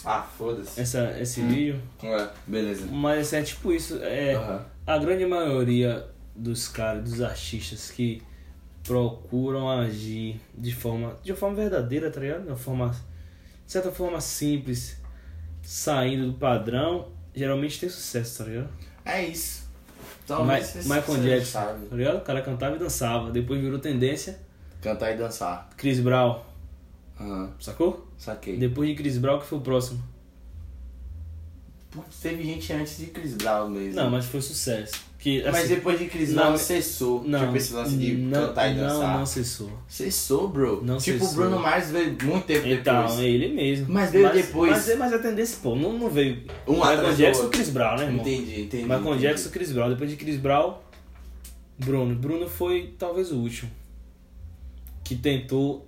Ah, 0.04 0.22
foda-se. 0.22 0.80
essa, 0.80 1.18
esse 1.20 1.40
vídeo. 1.42 1.80
Ué, 2.02 2.30
beleza. 2.46 2.86
Mas 2.90 3.32
é 3.32 3.42
tipo 3.42 3.72
isso, 3.72 3.98
é 4.02 4.34
Aham. 4.34 4.64
a 4.86 4.98
grande 4.98 5.26
maioria 5.26 6.06
dos 6.36 6.68
caras, 6.68 7.02
dos 7.04 7.20
artistas 7.20 7.90
que 7.90 8.22
procuram 8.84 9.68
agir 9.70 10.40
de 10.56 10.72
forma, 10.74 11.16
de 11.22 11.34
forma 11.34 11.56
verdadeira, 11.56 12.10
tá 12.10 12.20
ligado? 12.20 12.42
De 12.42 12.48
uma 12.48 12.56
forma, 12.56 12.90
de 13.66 13.72
certa 13.72 13.90
forma 13.90 14.20
simples, 14.20 14.96
saindo 15.62 16.26
do 16.26 16.34
padrão, 16.34 17.08
geralmente 17.34 17.78
tem 17.80 17.88
sucesso, 17.88 18.38
tá 18.38 18.50
ligado? 18.50 18.68
É 19.04 19.24
isso. 19.24 19.62
Ma- 20.28 20.36
Talvez 20.36 20.66
você- 20.66 20.78
Michael 20.82 21.22
Jackson, 21.22 21.50
sabe. 21.52 21.86
tá 21.86 21.96
ligado? 21.96 22.16
O 22.18 22.20
cara 22.22 22.42
cantava 22.42 22.76
e 22.76 22.78
dançava, 22.78 23.30
depois 23.30 23.60
virou 23.60 23.78
tendência, 23.78 24.38
Cantar 24.82 25.12
e 25.12 25.16
dançar. 25.16 25.70
Chris 25.76 26.00
Brown, 26.00 26.40
Aham, 27.18 27.50
sacou? 27.58 28.06
saquei. 28.18 28.56
Depois 28.58 28.88
de 28.90 28.94
Chris 28.96 29.16
Brown, 29.16 29.38
que 29.38 29.46
foi 29.46 29.58
o 29.58 29.62
próximo? 29.62 30.02
Putz, 31.90 32.20
teve 32.20 32.42
gente 32.42 32.72
antes 32.72 32.98
de 32.98 33.06
Chris 33.06 33.34
Brown 33.34 33.68
mesmo. 33.68 33.94
Não, 34.00 34.10
mas 34.10 34.24
foi 34.24 34.40
sucesso. 34.40 34.94
Que, 35.18 35.40
Mas 35.44 35.54
assim, 35.56 35.68
depois 35.76 35.98
de 36.00 36.06
Chris 36.06 36.30
não, 36.30 36.42
Brown 36.46 36.56
cessou. 36.56 37.22
não, 37.24 37.38
tipo 37.38 37.56
esse 37.56 37.72
lance 37.74 37.96
de 37.96 38.12
não, 38.14 38.48
cantar 38.48 38.68
e 38.72 38.74
dançar. 38.74 38.98
Não, 39.12 39.18
não 39.20 39.26
cessou. 39.26 39.70
Cessou, 39.86 40.48
bro. 40.48 40.82
Não 40.82 40.96
tipo, 40.98 41.20
cessou. 41.20 41.30
o 41.30 41.34
Bruno 41.36 41.60
Mars 41.60 41.90
veio 41.90 42.16
muito 42.24 42.44
tempo 42.44 42.66
Então, 42.66 43.02
depois. 43.02 43.20
é 43.20 43.28
ele 43.28 43.54
mesmo. 43.54 43.86
Mas 43.88 44.10
veio 44.10 44.32
depois. 44.32 44.72
Mas, 44.72 44.98
mas 44.98 45.12
a 45.12 45.18
tendência, 45.20 45.58
pô, 45.62 45.76
não, 45.76 45.92
não 45.96 46.10
veio. 46.10 46.42
Um 46.66 46.72
Michael 46.74 47.14
Jackson 47.14 47.44
e. 47.46 47.50
Chris 47.50 47.68
Brown, 47.70 47.96
né, 47.98 48.04
irmão? 48.06 48.20
Entendi, 48.26 48.62
entendi. 48.62 48.82
Michael 48.82 49.00
entendi. 49.02 49.18
Jackson 49.20 49.48
e 49.48 49.52
Chris 49.52 49.70
Brown. 49.70 49.88
Depois 49.90 50.10
de 50.10 50.16
Chris 50.16 50.36
Brown, 50.38 50.74
Bruno. 51.78 52.14
Bruno 52.16 52.48
foi 52.48 52.92
talvez 52.98 53.30
o 53.30 53.36
último. 53.36 53.70
Que 55.04 55.16
tentou 55.16 55.86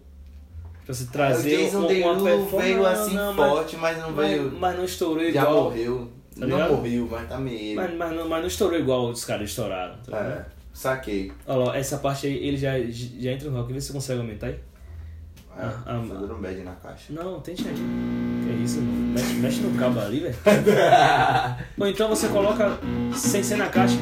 pra 0.84 0.94
se 0.94 1.06
trazer 1.06 1.56
o 1.56 1.64
Jason 1.64 1.78
uma, 1.78 1.86
uma 1.86 1.88
Derulo 1.94 2.24
performance. 2.24 2.62
veio 2.62 2.76
Não, 2.82 2.86
assim 2.86 3.14
não, 3.14 3.32
mas- 3.34 3.50
forte, 3.50 3.76
mas 3.76 3.98
não 3.98 4.10
mas, 4.12 4.28
veio. 4.30 4.52
mas 4.60 4.76
não 4.76 4.84
estourou 4.84 5.24
já 5.32 5.42
igual. 5.42 5.64
morreu. 5.64 6.10
Tá 6.38 6.46
não 6.46 6.68
morreu, 6.76 7.08
mas 7.10 7.28
tá 7.28 7.38
meio. 7.38 7.76
Mas, 7.76 7.94
mas, 7.94 8.12
não, 8.16 8.28
mas 8.28 8.40
não 8.40 8.48
estourou 8.48 8.78
igual 8.78 9.08
os 9.08 9.24
caras 9.24 9.48
estouraram. 9.50 9.94
Tá? 10.04 10.18
É, 10.18 10.44
saquei. 10.72 11.32
Olha 11.46 11.66
lá, 11.66 11.76
essa 11.78 11.96
parte 11.98 12.26
aí, 12.26 12.34
ele 12.48 12.56
já, 12.56 12.72
já 12.80 13.30
entra 13.30 13.48
no 13.50 13.56
rock. 13.56 13.72
Vê 13.72 13.80
se 13.80 13.86
você 13.88 13.92
consegue 13.92 14.20
aumentar 14.20 14.48
aí. 14.48 14.58
Ah, 15.56 15.72
Ah, 15.86 15.92
ah, 15.94 15.98
um 16.00 16.40
bad 16.42 16.60
na 16.64 16.72
caixa. 16.72 17.12
Não, 17.12 17.38
tente 17.40 17.66
aí. 17.68 17.74
Que 17.74 18.64
isso, 18.64 18.80
mano. 18.80 19.12
Mexe, 19.14 19.34
mexe 19.34 19.60
no 19.60 19.78
cabo 19.78 20.00
ali, 20.00 20.18
velho. 20.18 20.34
Ou 21.78 21.86
então 21.86 22.08
você 22.08 22.26
coloca 22.26 22.76
sem 23.14 23.40
ser 23.42 23.56
na 23.56 23.68
caixa. 23.68 23.94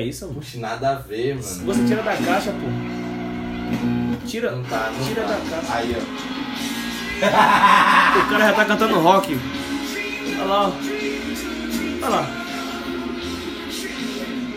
É 0.00 0.04
isso, 0.04 0.24
mano? 0.26 0.40
Puxa, 0.40 0.58
nada 0.58 0.92
a 0.92 0.94
ver, 0.94 1.34
mano. 1.34 1.46
Você 1.66 1.84
tira 1.84 2.02
da 2.02 2.16
caixa, 2.16 2.52
pô. 2.52 4.26
Tira, 4.26 4.52
Não 4.52 4.64
tá, 4.64 4.90
não 4.96 5.06
tira 5.06 5.22
tá. 5.24 5.28
da 5.28 5.36
caixa. 5.50 5.74
Aí, 5.74 5.94
ó. 5.94 6.30
O 8.20 8.30
cara 8.30 8.46
já 8.46 8.52
tá 8.54 8.64
cantando 8.64 8.98
rock. 8.98 9.38
Olha 10.38 10.44
lá, 10.44 10.68
ó. 10.68 10.72
Olha 12.00 12.08
lá. 12.08 12.26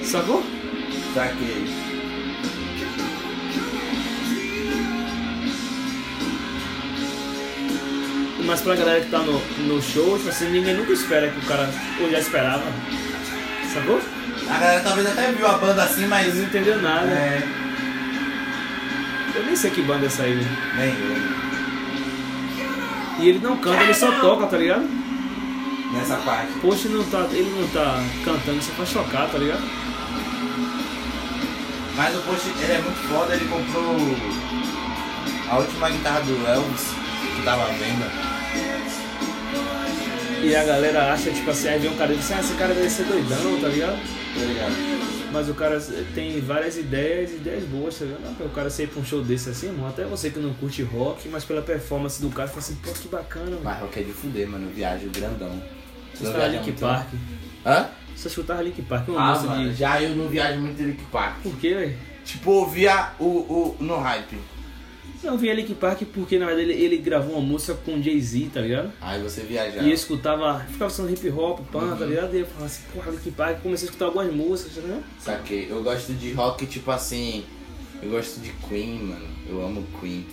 Sacou? 0.05 0.43
Saquei. 1.13 1.65
Mas 8.45 8.61
pra 8.61 8.75
galera 8.75 9.01
que 9.01 9.11
tá 9.11 9.19
no, 9.19 9.39
no 9.67 9.81
show, 9.81 10.17
tipo 10.17 10.29
assim, 10.29 10.49
ninguém 10.51 10.73
nunca 10.75 10.93
espera 10.93 11.29
que 11.29 11.37
o 11.39 11.47
cara. 11.47 11.69
Ou 11.99 12.09
já 12.09 12.19
esperava. 12.19 12.63
Sacou? 13.73 13.99
A 14.53 14.59
galera 14.59 14.81
talvez 14.81 15.07
até 15.07 15.31
viu 15.31 15.47
a 15.47 15.57
banda 15.57 15.83
assim, 15.83 16.05
mas. 16.05 16.35
Não 16.35 16.43
entenderam 16.43 16.81
nada. 16.81 17.07
É. 17.07 17.41
Eu 19.35 19.45
nem 19.45 19.55
sei 19.55 19.71
que 19.71 19.81
banda 19.81 20.03
é 20.03 20.07
essa 20.07 20.23
aí, 20.23 20.35
né? 20.35 20.45
Nem 20.77 20.89
eu. 20.89 21.43
E 23.19 23.29
ele 23.29 23.39
não 23.39 23.57
canta, 23.57 23.81
ele 23.83 23.93
só 23.93 24.11
toca, 24.19 24.45
tá 24.45 24.57
ligado? 24.57 24.87
Nessa 25.91 26.17
parte. 26.17 26.51
Poxa, 26.59 26.87
ele 26.87 26.97
não 26.97 27.03
tá, 27.05 27.27
ele 27.31 27.49
não 27.49 27.67
tá 27.69 28.03
cantando, 28.23 28.61
só 28.61 28.71
faz 28.73 28.91
tocar, 28.91 29.27
tá 29.29 29.37
ligado? 29.37 29.63
Mas 31.95 32.15
o 32.15 32.19
post, 32.21 32.49
ele 32.49 32.73
é 32.73 32.81
muito 32.81 33.07
foda, 33.07 33.35
ele 33.35 33.45
comprou 33.45 33.95
a 35.49 35.57
última 35.57 35.89
guitarra 35.89 36.21
do 36.21 36.47
Elvis, 36.47 36.87
que 37.35 37.41
tava 37.43 37.63
à 37.63 37.67
venda. 37.67 38.11
E 40.43 40.55
a 40.55 40.63
galera 40.63 41.13
acha, 41.13 41.31
tipo 41.31 41.49
assim, 41.49 41.69
aí 41.69 41.79
vem 41.79 41.91
um 41.91 41.95
cara 41.95 42.13
e 42.13 42.17
diz, 42.17 42.31
ah, 42.31 42.39
esse 42.39 42.53
cara 42.55 42.73
deve 42.73 42.89
ser 42.89 43.03
doidão, 43.03 43.59
tá 43.61 43.67
ligado? 43.67 44.22
Tá? 44.33 45.29
Mas 45.31 45.49
o 45.49 45.53
cara 45.53 45.79
tem 46.13 46.39
várias 46.41 46.77
ideias, 46.77 47.31
ideias 47.31 47.63
boas, 47.65 47.97
tá 47.97 48.05
ligado? 48.05 48.45
O 48.45 48.49
cara 48.49 48.69
sair 48.69 48.87
pra 48.87 48.99
um 49.01 49.05
show 49.05 49.21
desse 49.23 49.49
assim, 49.49 49.67
irmão, 49.67 49.87
até 49.87 50.03
você 50.05 50.29
que 50.29 50.39
não 50.39 50.53
curte 50.53 50.83
rock, 50.83 51.27
mas 51.29 51.43
pela 51.43 51.61
performance 51.61 52.21
do 52.21 52.29
cara, 52.29 52.47
fala 52.47 52.59
assim, 52.59 52.75
pô, 52.75 52.91
que 52.91 53.07
bacana, 53.07 53.51
mano. 53.51 53.61
Mas 53.63 53.79
rock 53.79 53.99
é 53.99 54.03
de 54.03 54.11
fuder, 54.11 54.47
mano. 54.47 54.67
Eu 54.67 54.73
viajo 54.73 55.09
grandão. 55.09 55.61
Você 56.13 56.23
escutava 56.23 56.37
viaja 56.37 56.57
Link 56.57 56.65
muito, 56.65 56.79
Park. 56.79 57.07
Hã? 57.65 57.87
Você 58.15 58.27
escutava 58.27 58.61
Link 58.61 58.81
Park, 58.83 59.09
uma 59.09 59.33
Ah, 59.33 59.39
mano, 59.41 59.69
de... 59.69 59.75
já 59.75 60.01
eu 60.01 60.15
não 60.15 60.27
viajo 60.27 60.59
muito 60.59 60.77
de 60.77 60.83
Link 60.83 61.03
Park. 61.11 61.41
Por 61.41 61.55
quê, 61.57 61.73
velho? 61.73 61.97
Tipo, 62.23 62.51
ouvia 62.51 63.09
o, 63.19 63.25
o, 63.25 63.77
no 63.79 63.97
hype. 63.97 64.37
Não, 65.23 65.33
eu 65.33 65.37
via 65.37 65.53
Link 65.53 65.73
Park 65.75 66.01
porque, 66.13 66.37
na 66.37 66.45
verdade, 66.47 66.69
ele, 66.69 66.83
ele 66.83 66.97
gravou 66.97 67.35
uma 67.37 67.41
música 67.41 67.73
com 67.85 68.01
Jay-Z, 68.01 68.49
tá 68.53 68.59
ligado? 68.61 68.91
Aí 69.01 69.21
você 69.21 69.41
viajava. 69.41 69.83
E 69.83 69.89
eu 69.89 69.93
escutava, 69.93 70.59
ficava 70.69 70.89
sendo 70.91 71.09
hip 71.11 71.29
hop, 71.29 71.59
pan, 71.71 71.95
tá 71.95 72.05
ligado? 72.05 72.35
E 72.35 72.39
eu 72.39 72.45
falava 72.45 72.65
assim, 72.65 72.81
porra, 72.93 73.11
Link 73.11 73.31
Park, 73.31 73.61
comecei 73.61 73.87
a 73.87 73.89
escutar 73.89 74.05
algumas 74.05 74.33
músicas, 74.33 74.75
tá 74.75 74.81
ligado? 74.81 75.03
Saquei. 75.19 75.67
Eu 75.69 75.81
gosto 75.81 76.13
de 76.13 76.33
rock, 76.33 76.65
tipo 76.65 76.91
assim. 76.91 77.45
Eu 78.01 78.09
gosto 78.09 78.41
de 78.41 78.51
Queen, 78.67 78.99
mano. 78.99 79.25
Eu 79.47 79.63
amo 79.65 79.85
Queen. 80.01 80.25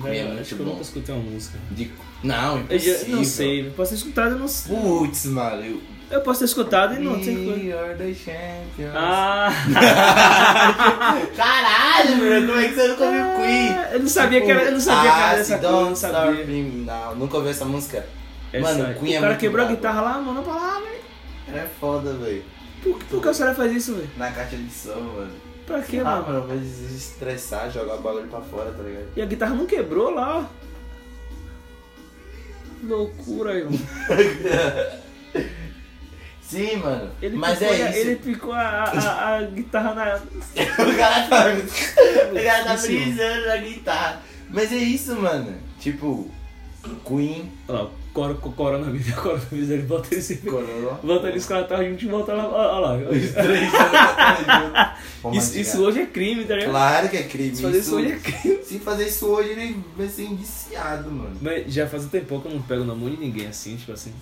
Queen 0.00 0.06
é 0.06 0.22
Velho, 0.22 0.34
muito 0.34 0.46
que 0.46 0.52
eu 0.52 0.58
bom. 0.58 0.64
nunca 0.66 0.82
escutei 0.82 1.14
uma 1.14 1.24
música. 1.30 1.58
De... 1.72 1.90
Não, 2.22 2.64
Eu 2.70 2.78
já- 2.78 2.90
impossível. 2.92 3.16
não 3.16 3.24
sei, 3.24 3.66
eu 3.66 3.70
posso 3.72 3.90
ter 3.90 3.96
escutado, 3.96 4.30
eu 4.32 4.38
não 4.38 4.48
sei. 4.48 4.76
Putz, 4.76 5.26
mano. 5.26 5.64
Eu... 5.64 5.82
Eu 6.12 6.20
posso 6.20 6.40
ter 6.40 6.44
escutado 6.44 6.94
e 6.94 6.98
não 6.98 7.18
the 7.18 8.14
champions. 8.14 8.92
Ah! 8.94 9.48
Caralho, 11.34 11.71
mano. 12.16 12.46
Como 12.46 12.58
é 12.60 12.68
que 12.68 12.74
você 12.74 12.88
nunca 12.88 13.04
ouviu 13.04 13.24
Queen? 13.36 13.76
Eu 13.92 14.00
não 14.00 14.08
sabia 14.08 14.40
que 14.42 14.50
era, 14.50 14.62
eu 14.64 14.72
não 14.72 14.80
sabia 14.80 15.02
que 15.02 15.16
era 15.16 15.26
Ah, 15.30 15.34
coisa, 15.34 15.54
eu 15.56 15.72
não 15.72 15.96
sabia. 15.96 16.44
Me 16.46 16.62
Now. 16.84 17.14
Nunca 17.16 17.36
ouviu 17.36 17.50
essa 17.50 17.64
música? 17.64 18.06
Essa 18.52 18.62
Mano, 18.74 18.86
aí. 18.86 18.94
Queen 18.94 19.14
é 19.14 19.18
o 19.18 19.20
cara 19.20 19.32
muito 19.32 19.40
quebrou 19.40 19.62
a 19.64 19.66
brabo. 19.66 19.76
guitarra 19.76 20.00
lá, 20.02 20.18
mano, 20.20 20.42
pra 20.42 20.52
lá, 20.54 20.80
velho. 20.80 21.58
É 21.62 21.66
foda, 21.80 22.12
velho. 22.14 22.42
Por, 22.82 22.98
que- 22.98 23.04
por 23.06 23.22
que 23.22 23.28
a 23.28 23.34
senhora 23.34 23.54
faz 23.54 23.72
isso, 23.72 23.94
velho? 23.94 24.10
Na 24.16 24.30
caixa 24.30 24.56
de 24.56 24.70
som, 24.70 24.94
mano. 25.00 25.32
Pra 25.66 25.80
quê, 25.80 25.98
Ah, 26.00 26.04
mano? 26.04 26.26
mano, 26.26 26.44
às 26.52 26.60
vezes 26.60 26.96
estressar, 26.96 27.70
jogar 27.70 27.94
o 27.94 28.00
bagulho 28.00 28.26
pra 28.26 28.40
fora, 28.40 28.70
tá 28.72 28.82
ligado? 28.82 29.06
E 29.16 29.22
a 29.22 29.26
guitarra 29.26 29.54
não 29.54 29.66
quebrou 29.66 30.10
lá, 30.10 30.38
ó. 30.40 30.44
Loucura, 32.84 33.54
irmão. 33.54 33.78
Sim, 36.52 36.76
mano. 36.76 37.10
Ele 37.20 37.36
Mas 37.36 37.58
picou, 37.58 37.74
é 37.74 37.82
a- 37.82 37.90
isso. 37.90 37.98
Ele 37.98 38.16
picou 38.16 38.52
a, 38.52 38.60
a, 38.60 39.36
a 39.36 39.42
guitarra 39.42 39.94
na. 39.94 40.16
o 40.84 40.96
cara 40.96 41.26
tá. 41.28 41.46
O 42.32 42.44
cara 42.44 42.64
tá 42.64 42.76
brisando 42.76 43.46
na 43.46 43.56
guitarra. 43.58 44.22
Mas 44.50 44.72
é 44.72 44.76
isso, 44.76 45.14
mano. 45.16 45.54
Tipo, 45.80 46.30
Queen. 47.06 47.50
Olha 47.68 47.82
lá, 47.82 47.90
cor, 48.12 48.34
cor, 48.36 48.52
coronavírus, 48.54 49.14
coronavírus, 49.14 49.70
ele 49.70 49.82
bota 49.82 50.20
sempre. 50.20 50.50
Corolla. 50.50 51.00
Bota 51.02 51.28
ele 51.28 51.38
escratado 51.38 51.84
junto 51.88 52.04
e 52.04 52.08
volta 52.08 52.32
lá. 52.34 52.48
Olha 52.48 52.78
lá. 52.80 53.08
Os 53.10 53.30
três 53.32 53.74
anos 53.74 54.90
Vamos 55.22 55.38
Isso, 55.38 55.58
isso 55.58 55.82
hoje 55.82 56.00
é 56.00 56.06
crime, 56.06 56.44
tá 56.44 56.54
ligado? 56.54 56.70
Claro 56.70 57.08
que 57.08 57.16
é 57.16 57.22
crime. 57.22 57.54
Se 57.56 57.62
fazer 57.62 57.78
isso 57.78 57.86
isso 57.88 57.96
hoje 57.96 58.12
é 58.12 58.16
crime. 58.18 58.64
Se 58.64 58.78
fazer 58.78 59.06
isso 59.06 59.26
hoje, 59.26 59.50
ele 59.50 59.84
vai 59.96 60.08
ser 60.08 60.24
indiciado, 60.24 61.10
mano. 61.10 61.36
Mas 61.40 61.72
já 61.72 61.86
faz 61.86 62.04
um 62.04 62.08
tempão 62.08 62.40
que 62.40 62.48
eu 62.48 62.52
não 62.52 62.62
pego 62.62 62.84
na 62.84 62.94
mão 62.94 63.08
de 63.08 63.16
ninguém 63.16 63.46
assim, 63.46 63.76
tipo 63.76 63.92
assim. 63.92 64.12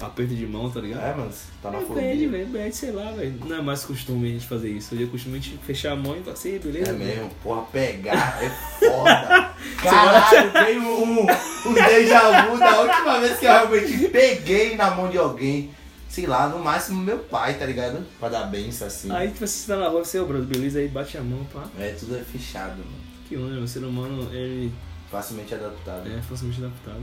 Aperto 0.00 0.34
de 0.34 0.46
mão, 0.46 0.70
tá 0.70 0.80
ligado? 0.80 1.02
É, 1.04 1.14
mano, 1.14 1.32
tá 1.62 1.70
na 1.70 1.80
fobia. 1.80 2.28
velho, 2.28 2.46
bad, 2.46 2.74
sei 2.76 2.92
lá, 2.92 3.10
velho. 3.12 3.34
Não 3.44 3.56
é 3.56 3.62
mais 3.62 3.84
costume 3.84 4.28
a 4.28 4.32
gente 4.32 4.46
fazer 4.46 4.70
isso. 4.70 4.94
Hoje 4.94 5.04
é 5.04 5.06
costume 5.06 5.38
a 5.38 5.40
gente 5.40 5.58
fechar 5.58 5.92
a 5.92 5.96
mão 5.96 6.16
e 6.16 6.20
falar 6.20 6.34
assim, 6.34 6.58
beleza? 6.58 6.90
É 6.90 6.92
mesmo, 6.92 7.30
porra, 7.42 7.62
pegar 7.72 8.38
é 8.42 8.48
foda. 8.78 9.54
Caralho, 9.82 10.52
veio 10.52 10.82
um, 10.82 11.22
um 11.22 11.74
déjà 11.74 12.46
vu 12.46 12.58
da 12.58 12.80
última 12.80 13.20
vez 13.20 13.38
que 13.38 13.46
eu 13.46 13.50
realmente 13.50 14.08
peguei 14.08 14.76
na 14.76 14.90
mão 14.90 15.08
de 15.10 15.18
alguém. 15.18 15.70
Sei 16.08 16.26
lá, 16.26 16.48
no 16.48 16.58
máximo 16.58 17.02
meu 17.02 17.18
pai, 17.18 17.54
tá 17.54 17.66
ligado? 17.66 18.04
Pra 18.18 18.28
dar 18.28 18.44
benção 18.44 18.86
assim. 18.86 19.10
Aí 19.12 19.28
tipo, 19.28 19.46
você 19.46 19.66
tá 19.70 19.78
na 19.78 19.88
rua, 19.88 20.04
você, 20.04 20.18
ô, 20.18 20.24
brother, 20.24 20.46
beleza? 20.46 20.78
Aí 20.78 20.88
bate 20.88 21.18
a 21.18 21.20
mão, 21.20 21.44
pá. 21.52 21.64
É, 21.78 21.90
tudo 21.90 22.16
é 22.16 22.20
fechado, 22.20 22.78
mano. 22.78 23.08
Que 23.28 23.36
onda, 23.36 23.60
o 23.60 23.68
ser 23.68 23.84
humano, 23.84 24.26
ele 24.32 24.72
Facilmente 25.10 25.54
adaptado. 25.54 26.08
é 26.08 26.20
facilmente 26.22 26.60
adaptado. 26.64 27.02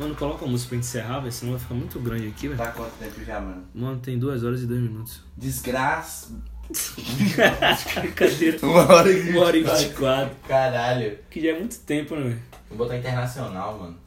Mano, 0.00 0.14
coloca 0.16 0.46
a 0.46 0.48
música 0.48 0.70
pra 0.70 0.78
encerrar, 0.78 1.20
velho, 1.20 1.30
senão 1.32 1.52
vai 1.52 1.60
ficar 1.60 1.74
muito 1.74 2.00
grande 2.00 2.28
aqui, 2.28 2.48
velho. 2.48 2.56
Tá 2.58 2.72
quanto 2.72 2.92
tempo 2.98 3.22
já, 3.22 3.38
mano? 3.38 3.64
Mano, 3.74 4.00
tem 4.00 4.18
duas 4.18 4.42
horas 4.42 4.62
e 4.62 4.66
dois 4.66 4.80
minutos. 4.80 5.22
Desgraça. 5.36 6.30
Brincadeira. 8.00 8.58
Uma 8.66 8.92
hora 8.94 9.10
e 9.12 9.30
Uma 9.30 9.44
hora 9.44 9.56
e 9.58 9.62
vinte 9.62 9.82
e 9.82 9.88
quatro. 9.94 10.34
Caralho. 10.48 11.18
Que 11.28 11.40
já 11.42 11.50
é 11.50 11.58
muito 11.58 11.78
tempo, 11.80 12.14
né, 12.16 12.22
velho? 12.22 12.42
Vou 12.68 12.78
botar 12.78 12.96
internacional, 12.96 13.78
mano. 13.78 13.98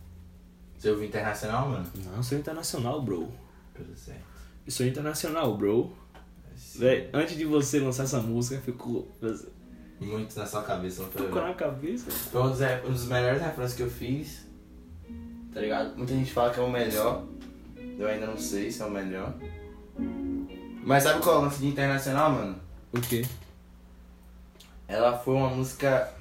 Você 0.78 0.90
ouviu 0.90 1.06
internacional, 1.06 1.70
mano? 1.70 1.86
Não, 2.06 2.16
eu 2.18 2.24
sou 2.24 2.38
internacional, 2.38 3.02
bro. 3.02 3.32
Tudo 3.76 3.96
certo. 3.96 4.22
Eu 4.66 4.72
sou 4.72 4.86
internacional, 4.86 5.56
bro. 5.56 5.94
Véi, 6.76 7.10
antes 7.14 7.38
de 7.38 7.46
você 7.46 7.80
lançar 7.80 8.04
essa 8.04 8.20
música, 8.20 8.60
ficou. 8.62 9.08
muito 10.02 10.38
na 10.40 10.46
sua 10.46 10.64
cabeça, 10.64 11.04
não 11.04 11.10
foi? 11.12 11.26
Ficou 11.26 11.42
na 11.42 11.54
cabeça. 11.54 12.10
Foi 12.10 12.42
um 12.42 12.50
dos, 12.50 12.60
ref- 12.60 12.86
um 12.86 12.92
dos 12.92 13.06
melhores 13.06 13.42
refrões 13.42 13.74
que 13.74 13.84
eu 13.84 13.90
fiz. 13.90 14.43
Tá 15.54 15.60
ligado? 15.60 15.96
Muita 15.96 16.14
gente 16.14 16.32
fala 16.32 16.54
que 16.54 16.60
é 16.60 16.64
o 16.64 16.70
melhor. 16.70 17.24
Eu 17.98 18.08
ainda 18.08 18.26
não 18.26 18.38
sei 18.38 18.72
se 18.72 18.82
é 18.82 18.86
o 18.86 18.90
melhor. 18.92 19.34
Mas 20.84 21.04
sabe 21.04 21.22
qual 21.22 21.36
é 21.36 21.40
o 21.40 21.42
lance 21.44 21.60
de 21.60 21.68
internacional, 21.68 22.32
mano? 22.32 22.60
O 22.92 23.00
quê? 23.00 23.26
Ela 24.88 25.18
foi 25.18 25.36
uma 25.36 25.50
música. 25.50 26.12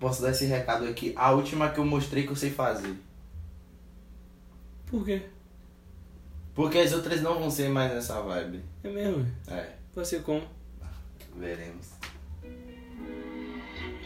Posso 0.00 0.22
dar 0.22 0.30
esse 0.30 0.46
recado 0.46 0.86
aqui? 0.86 1.12
A 1.16 1.30
última 1.32 1.70
que 1.70 1.78
eu 1.78 1.84
mostrei 1.84 2.24
que 2.24 2.30
eu 2.32 2.36
sei 2.36 2.50
fazer. 2.50 2.94
Por 4.86 5.04
quê? 5.04 5.22
Porque 6.54 6.78
as 6.78 6.92
outras 6.92 7.20
não 7.20 7.38
vão 7.38 7.50
ser 7.50 7.68
mais 7.68 7.92
nessa 7.92 8.20
vibe. 8.22 8.64
É 8.82 8.88
mesmo? 8.88 9.26
É, 9.48 9.74
Vai 9.94 10.04
ser 10.04 10.22
como? 10.22 10.42
veremos. 11.36 11.97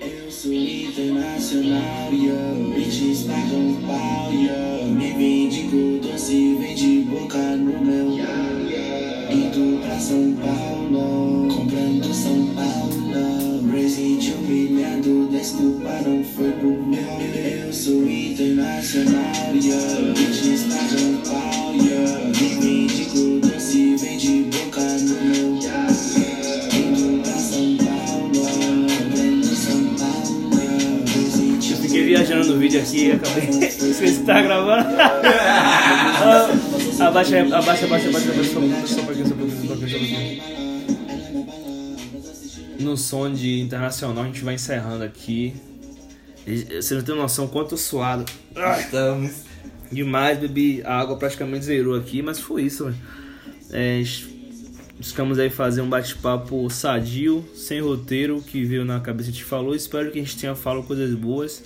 Eu 0.05 0.29
sou 0.33 0.53
internacional, 0.53 2.13
yo. 2.13 2.75
Bitches 2.75 3.23
pagam 3.23 3.77
pau, 3.87 4.33
yo. 4.33 4.85
Me 4.87 5.13
vende 5.13 5.63
com 5.71 5.99
doce, 5.99 6.57
vende 6.59 7.07
boca 7.09 7.39
no 7.57 7.81
mel. 7.85 8.09
Indo 9.31 9.81
pra 9.81 9.97
São 10.01 10.35
Paulo, 10.43 11.47
comprando 11.55 12.13
São 12.13 12.47
Paulo. 12.47 13.63
Presente 13.71 14.33
humilhado, 14.33 15.29
desculparam, 15.31 16.25
foi 16.35 16.51
pro 16.51 16.85
meu. 16.85 17.67
Eu 17.67 17.73
sou 17.73 18.03
internacional, 18.03 19.55
yo. 19.55 20.15
Bitches 20.15 20.63
pagam 20.65 21.15
pau, 21.31 21.75
yo. 21.77 22.27
Me 22.27 22.49
vende 22.61 23.05
com 23.05 23.39
doce, 23.39 23.97
vende 23.97 24.51
boca 24.51 24.81
no 24.81 25.15
mel. 25.29 25.92
Viajando 32.23 32.53
no 32.53 32.59
vídeo 32.61 32.81
aqui 32.81 33.09
e 33.09 33.13
acabei. 33.13 33.51
Se 33.69 34.23
tá 34.23 34.41
gravando. 34.41 34.89
Abaixa, 37.03 37.41
abaixa, 37.41 37.85
abaixa, 37.85 37.85
abaixa, 37.87 38.09
abaixa. 38.09 38.45
Só, 38.45 38.61
um 38.61 38.71
pouquinho, 38.71 38.87
só 38.87 39.01
um 39.01 39.07
pouquinho, 39.07 39.27
só 39.27 39.35
um 39.35 39.39
pouquinho. 39.67 40.43
No 42.79 42.97
som 42.97 43.33
de 43.33 43.59
internacional, 43.59 44.23
a 44.23 44.27
gente 44.29 44.45
vai 44.45 44.55
encerrando 44.55 45.03
aqui. 45.03 45.53
Você 46.47 46.95
não 46.95 47.03
tem 47.03 47.17
noção 47.17 47.49
quanto 47.49 47.77
suado. 47.77 48.25
Estamos. 48.79 49.33
Demais, 49.91 50.39
bebi. 50.39 50.81
A 50.85 51.01
água 51.01 51.17
praticamente 51.17 51.65
zerou 51.65 51.97
aqui, 51.97 52.23
mas 52.23 52.39
foi 52.39 52.63
isso, 52.63 52.85
velho. 52.85 52.97
É, 53.73 54.01
Ficamos 55.01 55.41
aí 55.41 55.51
fazer 55.51 55.81
um 55.81 55.89
bate-papo 55.89 56.71
sadio, 56.71 57.45
sem 57.57 57.81
roteiro, 57.81 58.41
que 58.41 58.65
veio 58.65 58.85
na 58.85 59.01
cabeça 59.01 59.31
e 59.31 59.33
te 59.33 59.43
falou. 59.43 59.75
Espero 59.75 60.13
que 60.13 60.21
a 60.21 60.23
gente 60.23 60.39
tenha 60.39 60.55
falado 60.55 60.87
coisas 60.87 61.13
boas. 61.15 61.65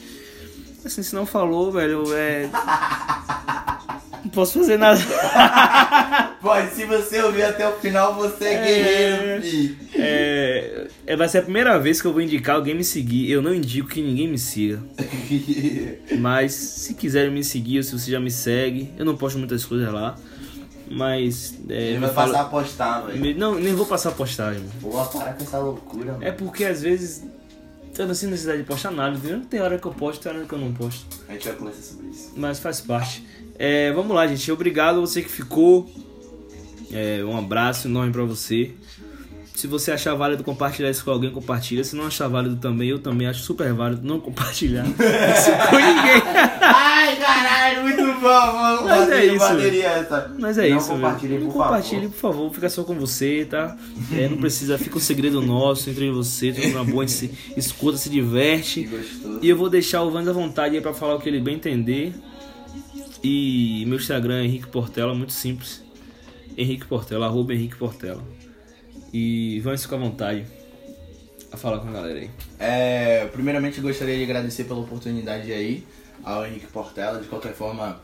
Assim, 0.86 1.02
se 1.02 1.14
não 1.14 1.26
falou, 1.26 1.72
velho, 1.72 2.04
é. 2.14 2.48
Não 4.24 4.30
posso 4.30 4.58
fazer 4.60 4.76
nada. 4.78 5.00
Pode, 6.40 6.70
se 6.74 6.84
você 6.84 7.20
ouvir 7.22 7.42
até 7.42 7.68
o 7.68 7.72
final, 7.72 8.14
você 8.14 8.44
é, 8.44 8.64
guerreiro, 8.64 9.42
fi. 9.42 9.78
É, 9.96 10.86
é, 11.06 11.16
vai 11.16 11.28
ser 11.28 11.38
a 11.38 11.42
primeira 11.42 11.78
vez 11.78 12.00
que 12.00 12.06
eu 12.06 12.12
vou 12.12 12.20
indicar 12.20 12.56
alguém 12.56 12.74
me 12.74 12.84
seguir. 12.84 13.30
Eu 13.30 13.42
não 13.42 13.52
indico 13.54 13.88
que 13.88 14.00
ninguém 14.00 14.28
me 14.28 14.38
siga. 14.38 14.80
Mas 16.18 16.52
se 16.54 16.94
quiserem 16.94 17.32
me 17.32 17.42
seguir, 17.42 17.78
ou 17.78 17.82
se 17.82 17.98
você 17.98 18.10
já 18.12 18.20
me 18.20 18.30
segue, 18.30 18.92
eu 18.96 19.04
não 19.04 19.16
posto 19.16 19.38
muitas 19.38 19.64
coisas 19.64 19.92
lá. 19.92 20.16
Mas. 20.88 21.58
É, 21.68 21.90
Ele 21.90 21.98
vai 21.98 22.10
fala- 22.10 22.32
passar 22.32 22.42
a 22.42 22.48
postar, 22.48 23.00
velho. 23.00 23.36
Não, 23.36 23.56
nem 23.56 23.74
vou 23.74 23.86
passar 23.86 24.10
a 24.10 24.12
postagem. 24.12 24.62
Vou 24.80 25.04
parar 25.06 25.34
com 25.34 25.42
essa 25.42 25.58
loucura, 25.58 26.12
mano. 26.12 26.24
É 26.24 26.30
porque 26.30 26.64
às 26.64 26.82
vezes 26.82 27.24
eu 27.98 28.06
não 28.06 28.14
sinto 28.14 28.30
necessidade 28.30 28.62
de 28.62 28.66
postar 28.66 28.90
nada, 28.90 29.16
entendeu? 29.16 29.40
Tem 29.48 29.60
hora 29.60 29.78
que 29.78 29.86
eu 29.86 29.92
posto, 29.92 30.22
tem 30.22 30.32
hora 30.32 30.44
que 30.44 30.52
eu 30.52 30.58
não 30.58 30.72
posto. 30.72 31.06
A 31.28 31.32
gente 31.32 31.46
vai 31.48 31.56
conversar 31.56 31.82
sobre 31.82 32.08
isso. 32.08 32.32
Mas 32.36 32.58
faz 32.58 32.80
parte. 32.80 33.24
É, 33.58 33.92
vamos 33.92 34.14
lá, 34.14 34.26
gente. 34.26 34.50
Obrigado 34.52 34.98
a 34.98 35.00
você 35.00 35.22
que 35.22 35.28
ficou. 35.30 35.90
É, 36.92 37.24
um 37.24 37.36
abraço 37.36 37.88
enorme 37.88 38.12
pra 38.12 38.24
você. 38.24 38.72
Se 39.56 39.66
você 39.66 39.90
achar 39.90 40.14
válido 40.14 40.44
compartilhar 40.44 40.90
isso 40.90 41.02
com 41.02 41.10
alguém, 41.10 41.30
compartilha. 41.30 41.82
Se 41.82 41.96
não 41.96 42.06
achar 42.06 42.28
válido 42.28 42.56
também, 42.56 42.90
eu 42.90 42.98
também 42.98 43.26
acho 43.26 43.42
super 43.42 43.72
válido 43.72 44.06
não 44.06 44.20
compartilhar 44.20 44.84
isso 44.86 45.50
com 45.70 45.76
ninguém. 45.76 46.22
Ai, 46.60 47.16
caralho, 47.16 47.82
muito 47.84 48.20
bom, 48.20 48.28
mano. 48.52 48.84
Mas 48.84 49.10
é 49.10 49.24
isso, 49.24 49.38
Bateria 49.38 49.86
essa. 49.86 50.34
Mas 50.38 50.58
é 50.58 50.68
Não 50.68 50.76
isso, 50.76 50.88
compartilhe. 50.88 51.38
Não 51.38 51.46
por 51.46 51.52
favor. 51.52 51.64
compartilhe, 51.64 52.08
por 52.08 52.18
favor. 52.18 52.52
Fica 52.52 52.68
só 52.68 52.84
com 52.84 52.94
você, 52.96 53.46
tá? 53.48 53.74
É, 54.12 54.28
não 54.28 54.36
precisa, 54.36 54.76
fica 54.76 54.98
um 54.98 55.00
segredo 55.00 55.40
nosso 55.40 55.88
entre 55.88 56.10
você, 56.10 56.52
tudo 56.52 56.68
na 56.74 56.84
boa, 56.84 57.04
a 57.04 57.06
gente 57.06 57.16
se 57.16 57.30
escuta, 57.56 57.96
se 57.96 58.10
diverte. 58.10 58.86
E 59.40 59.48
eu 59.48 59.56
vou 59.56 59.70
deixar 59.70 60.02
o 60.02 60.10
Vans 60.10 60.28
à 60.28 60.32
vontade 60.34 60.76
aí 60.76 60.82
pra 60.82 60.92
falar 60.92 61.14
o 61.14 61.18
que 61.18 61.30
ele 61.30 61.40
bem 61.40 61.54
entender. 61.54 62.12
E 63.24 63.84
meu 63.86 63.96
Instagram 63.96 64.34
é 64.40 64.44
Henrique 64.44 64.66
Portela, 64.66 65.14
muito 65.14 65.32
simples. 65.32 65.82
Henrique 66.58 66.84
Portela, 66.86 67.24
arroba 67.24 67.54
Henrique 67.54 67.76
Portela. 67.76 68.22
E 69.18 69.60
Vans 69.60 69.82
fica 69.82 69.96
à 69.96 69.98
vontade 69.98 70.44
a 71.50 71.56
falar 71.56 71.78
com 71.78 71.88
a 71.88 71.92
galera 71.92 72.18
aí. 72.18 72.30
É, 72.58 73.24
primeiramente, 73.32 73.80
gostaria 73.80 74.14
de 74.14 74.24
agradecer 74.24 74.64
pela 74.64 74.80
oportunidade 74.80 75.50
aí 75.50 75.86
ao 76.22 76.46
Henrique 76.46 76.66
Portela. 76.66 77.18
De 77.18 77.26
qualquer 77.26 77.54
forma, 77.54 77.98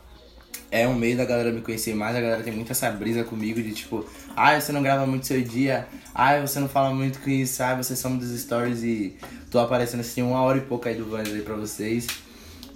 é 0.71 0.87
um 0.87 0.95
meio 0.95 1.15
da 1.15 1.23
galera 1.23 1.51
me 1.51 1.61
conhecer 1.61 1.93
mais. 1.93 2.15
A 2.15 2.19
galera 2.19 2.41
tem 2.41 2.51
muito 2.51 2.71
essa 2.71 2.89
brisa 2.89 3.23
comigo 3.23 3.61
de 3.61 3.73
tipo, 3.73 4.03
ai, 4.35 4.59
você 4.59 4.71
não 4.71 4.81
grava 4.81 5.05
muito 5.05 5.27
seu 5.27 5.39
dia, 5.39 5.87
ai, 6.15 6.41
você 6.41 6.59
não 6.59 6.67
fala 6.67 6.91
muito 6.91 7.19
com 7.19 7.29
isso, 7.29 7.61
ai, 7.61 7.77
você 7.77 7.95
some 7.95 8.17
dos 8.17 8.35
stories 8.41 8.81
e 8.81 9.15
tô 9.51 9.59
aparecendo 9.59 9.99
assim 9.99 10.23
uma 10.23 10.41
hora 10.41 10.57
e 10.57 10.61
pouco 10.61 10.87
aí 10.87 10.95
do 10.95 11.05
Vans 11.05 11.29
aí 11.29 11.43
pra 11.43 11.53
vocês. 11.53 12.07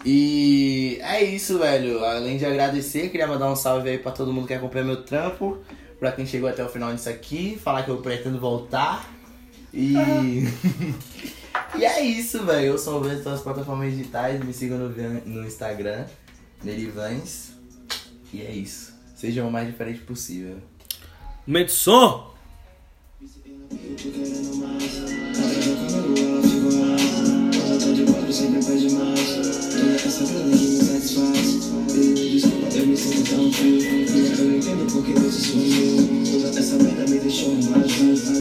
E 0.06 1.00
é 1.02 1.24
isso, 1.24 1.58
velho. 1.58 2.06
Além 2.06 2.38
de 2.38 2.46
agradecer, 2.46 3.10
queria 3.10 3.26
mandar 3.26 3.52
um 3.52 3.56
salve 3.56 3.90
aí 3.90 3.98
pra 3.98 4.12
todo 4.12 4.32
mundo 4.32 4.46
que 4.46 4.54
acompanha 4.54 4.86
meu 4.86 5.04
trampo. 5.04 5.58
Pra 6.00 6.12
quem 6.12 6.26
chegou 6.26 6.48
até 6.48 6.64
o 6.64 6.70
final 6.70 6.94
disso 6.94 7.10
aqui, 7.10 7.58
falar 7.58 7.84
que 7.84 7.90
eu 7.90 7.98
pretendo 7.98 8.40
voltar. 8.40 9.10
E. 9.74 9.94
e 11.76 11.86
é 11.86 12.02
isso, 12.02 12.46
velho. 12.46 12.68
Eu 12.68 12.78
sou 12.78 13.00
o 13.00 13.04
Vans 13.04 13.20
em 13.20 13.24
todas 13.24 13.40
as 13.40 13.44
plataformas 13.44 13.92
digitais. 13.92 14.44
Me 14.44 14.54
sigam 14.54 14.78
no, 14.78 14.90
no 15.26 15.46
Instagram, 15.46 16.06
Nerivans. 16.64 17.54
E 18.32 18.42
é 18.42 18.52
isso. 18.52 18.94
Sejam 19.16 19.48
o 19.48 19.52
mais 19.52 19.68
diferente 19.68 20.00
possível. 20.02 20.58
Momento 21.48 21.72
som! 21.72 22.36
Sempre 28.30 28.64
pede 28.64 28.92
mais 28.94 29.36
Toda 29.72 29.96
essa 29.96 30.26
grana 30.26 30.56
que 30.56 30.64
me 30.64 30.84
satisfaz 30.84 32.27
confusão 32.98 33.52
Eu 33.54 34.46
não 34.46 34.58
entendo 34.58 34.92
porque 34.92 35.14
você 35.14 35.40
sumiu. 35.40 36.42
Toda 36.42 36.60
essa 36.60 36.78
merda 36.78 37.06
me 37.08 37.20
deixou 37.20 37.54
mais 37.70 37.92